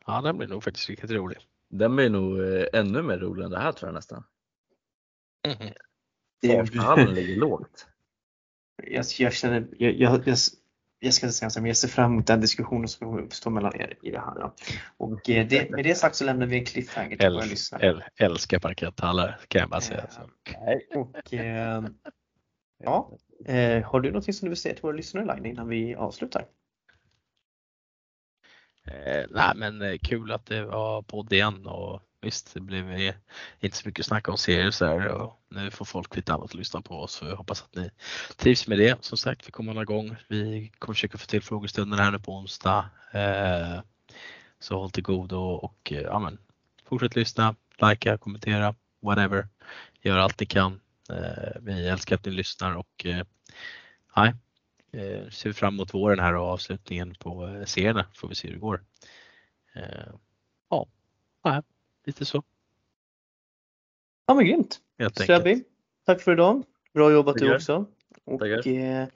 Ja, 0.05 0.21
den 0.21 0.37
blir 0.37 0.47
nog 0.47 0.63
faktiskt 0.63 0.89
riktigt 0.89 1.11
rolig. 1.11 1.37
Den 1.69 1.95
blir 1.95 2.09
nog 2.09 2.39
eh, 2.39 2.65
ännu 2.73 3.01
mer 3.01 3.17
rolig 3.17 3.45
än 3.45 3.51
det 3.51 3.59
här 3.59 3.71
tror 3.71 3.87
jag 3.87 3.95
nästan. 3.95 4.23
Mm. 5.47 5.73
Det 6.41 6.65
Farfallen 6.65 7.13
ligger 7.13 7.35
lågt. 7.35 7.87
Jag, 8.83 9.05
jag 9.19 9.33
känner, 9.33 9.67
jag, 9.77 9.93
jag, 9.93 10.37
jag, 10.99 11.13
ska 11.13 11.25
inte 11.25 11.37
säga 11.37 11.49
så, 11.49 11.61
men 11.61 11.67
jag 11.67 11.77
ser 11.77 11.87
fram 11.87 12.11
emot 12.11 12.27
den 12.27 12.41
diskussionen 12.41 12.87
som 12.87 13.07
kommer 13.07 13.21
uppstå 13.21 13.49
mellan 13.49 13.75
er 13.75 13.97
i 14.01 14.11
det 14.11 14.19
här. 14.19 14.51
Och 14.97 15.29
eh, 15.29 15.47
det, 15.47 15.69
med 15.69 15.83
det 15.83 15.95
sagt 15.95 16.15
så 16.15 16.25
lämnar 16.25 16.45
vi 16.45 16.59
en 16.59 16.65
cliffhanger 16.65 17.17
till 17.17 17.29
våra 17.29 17.45
lyssnare. 17.45 17.87
Äl, 17.87 18.03
älskar 18.15 18.59
parketthallar 18.59 19.39
kan 19.47 19.59
jag 19.59 19.69
bara 19.69 19.81
säga. 19.81 20.07
Äh, 20.43 20.99
och, 20.99 21.33
eh, 21.33 21.83
ja, 22.83 23.17
har 23.85 23.99
du 23.99 24.09
någonting 24.09 24.33
som 24.33 24.45
du 24.45 24.49
vill 24.49 24.57
säga 24.57 24.73
till 24.73 24.81
våra 24.81 24.95
lyssnare 24.95 25.35
Line 25.35 25.45
innan 25.45 25.67
vi 25.67 25.95
avslutar? 25.95 26.45
Eh, 28.89 29.25
nej 29.29 29.51
men 29.55 29.81
eh, 29.81 29.97
kul 29.97 30.31
att 30.31 30.45
det 30.45 30.65
var 30.65 31.01
podd 31.01 31.33
igen 31.33 31.67
och 31.67 32.01
visst 32.21 32.53
det 32.53 32.59
blev 32.59 33.13
inte 33.59 33.77
så 33.77 33.87
mycket 33.87 34.05
snack 34.05 34.27
om 34.29 34.37
serier 34.37 34.71
så 34.71 34.85
här 34.85 35.07
och 35.07 35.41
nu 35.49 35.71
får 35.71 35.85
folk 35.85 36.15
lite 36.15 36.33
annat 36.33 36.45
att 36.45 36.53
lyssna 36.53 36.81
på 36.81 36.95
oss 36.95 37.21
och 37.21 37.27
jag 37.27 37.35
hoppas 37.35 37.61
att 37.61 37.75
ni 37.75 37.89
trivs 38.35 38.67
med 38.67 38.77
det. 38.77 39.03
Som 39.03 39.17
sagt, 39.17 39.47
vi 39.47 39.51
kommer 39.51 39.71
hålla 39.71 39.81
igång. 39.81 40.15
Vi 40.27 40.71
kommer 40.79 40.93
försöka 40.93 41.17
få 41.17 41.25
till 41.25 41.41
frågestunden 41.41 41.99
här 41.99 42.11
nu 42.11 42.19
på 42.19 42.35
onsdag. 42.35 42.89
Eh, 43.11 43.81
så 44.59 44.79
håll 44.79 44.91
till 44.91 45.03
godo 45.03 45.37
och 45.37 45.91
eh, 45.91 46.01
ja, 46.01 46.19
men, 46.19 46.37
fortsätt 46.85 47.15
lyssna, 47.15 47.55
likea, 47.81 48.17
kommentera, 48.17 48.75
whatever. 49.01 49.47
Gör 50.01 50.17
allt 50.17 50.39
ni 50.39 50.45
kan. 50.45 50.79
Eh, 51.09 51.61
vi 51.61 51.87
älskar 51.87 52.15
att 52.15 52.25
ni 52.25 52.31
lyssnar 52.31 52.75
och 52.75 53.05
eh, 53.05 53.25
nej, 54.15 54.33
eh, 54.91 55.29
ser 55.29 55.53
fram 55.53 55.73
emot 55.73 55.93
våren 55.93 56.19
här 56.19 56.35
och 56.35 56.47
avslutningen 56.47 57.15
på 57.15 57.47
eh, 57.47 57.65
serierna. 57.65 58.05
Får 58.13 58.27
vi 58.27 58.35
se 58.35 58.47
hur 58.47 58.53
det 58.53 58.59
går. 58.59 58.83
Eh, 59.75 60.13
ja, 60.69 60.87
ja, 61.43 61.63
lite 62.05 62.25
så. 62.25 62.43
Ja 64.27 64.33
men 64.33 64.45
grymt. 64.45 64.81
Strebby, 65.11 65.63
tack 66.05 66.21
för 66.21 66.31
idag. 66.31 66.63
Bra 66.93 67.11
jobbat 67.11 67.35
Tackar. 67.35 67.47
du 67.47 67.55
också. 67.55 67.85
Och 68.25 68.67
eh, 68.67 69.07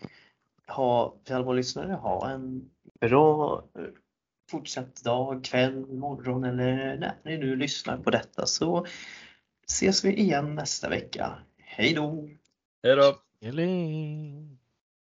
ha, 0.67 1.15
till 1.23 1.35
alla 1.35 1.45
våra 1.45 1.55
lyssnare, 1.55 1.93
ha 1.93 2.29
en 2.29 2.69
bra 2.99 3.63
eh, 3.79 3.85
fortsatt 4.51 5.03
dag, 5.03 5.43
kväll, 5.43 5.87
morgon 5.87 6.43
eller 6.43 6.97
när 6.97 7.15
ni 7.23 7.37
nu 7.37 7.55
lyssnar 7.55 7.97
på 7.97 8.09
detta 8.09 8.45
så 8.45 8.85
ses 9.67 10.05
vi 10.05 10.13
igen 10.13 10.55
nästa 10.55 10.89
vecka. 10.89 11.37
Hej 11.57 11.93
då! 11.93 12.29
Hej 12.83 12.95
då! 12.95 13.19
Hej 13.41 13.51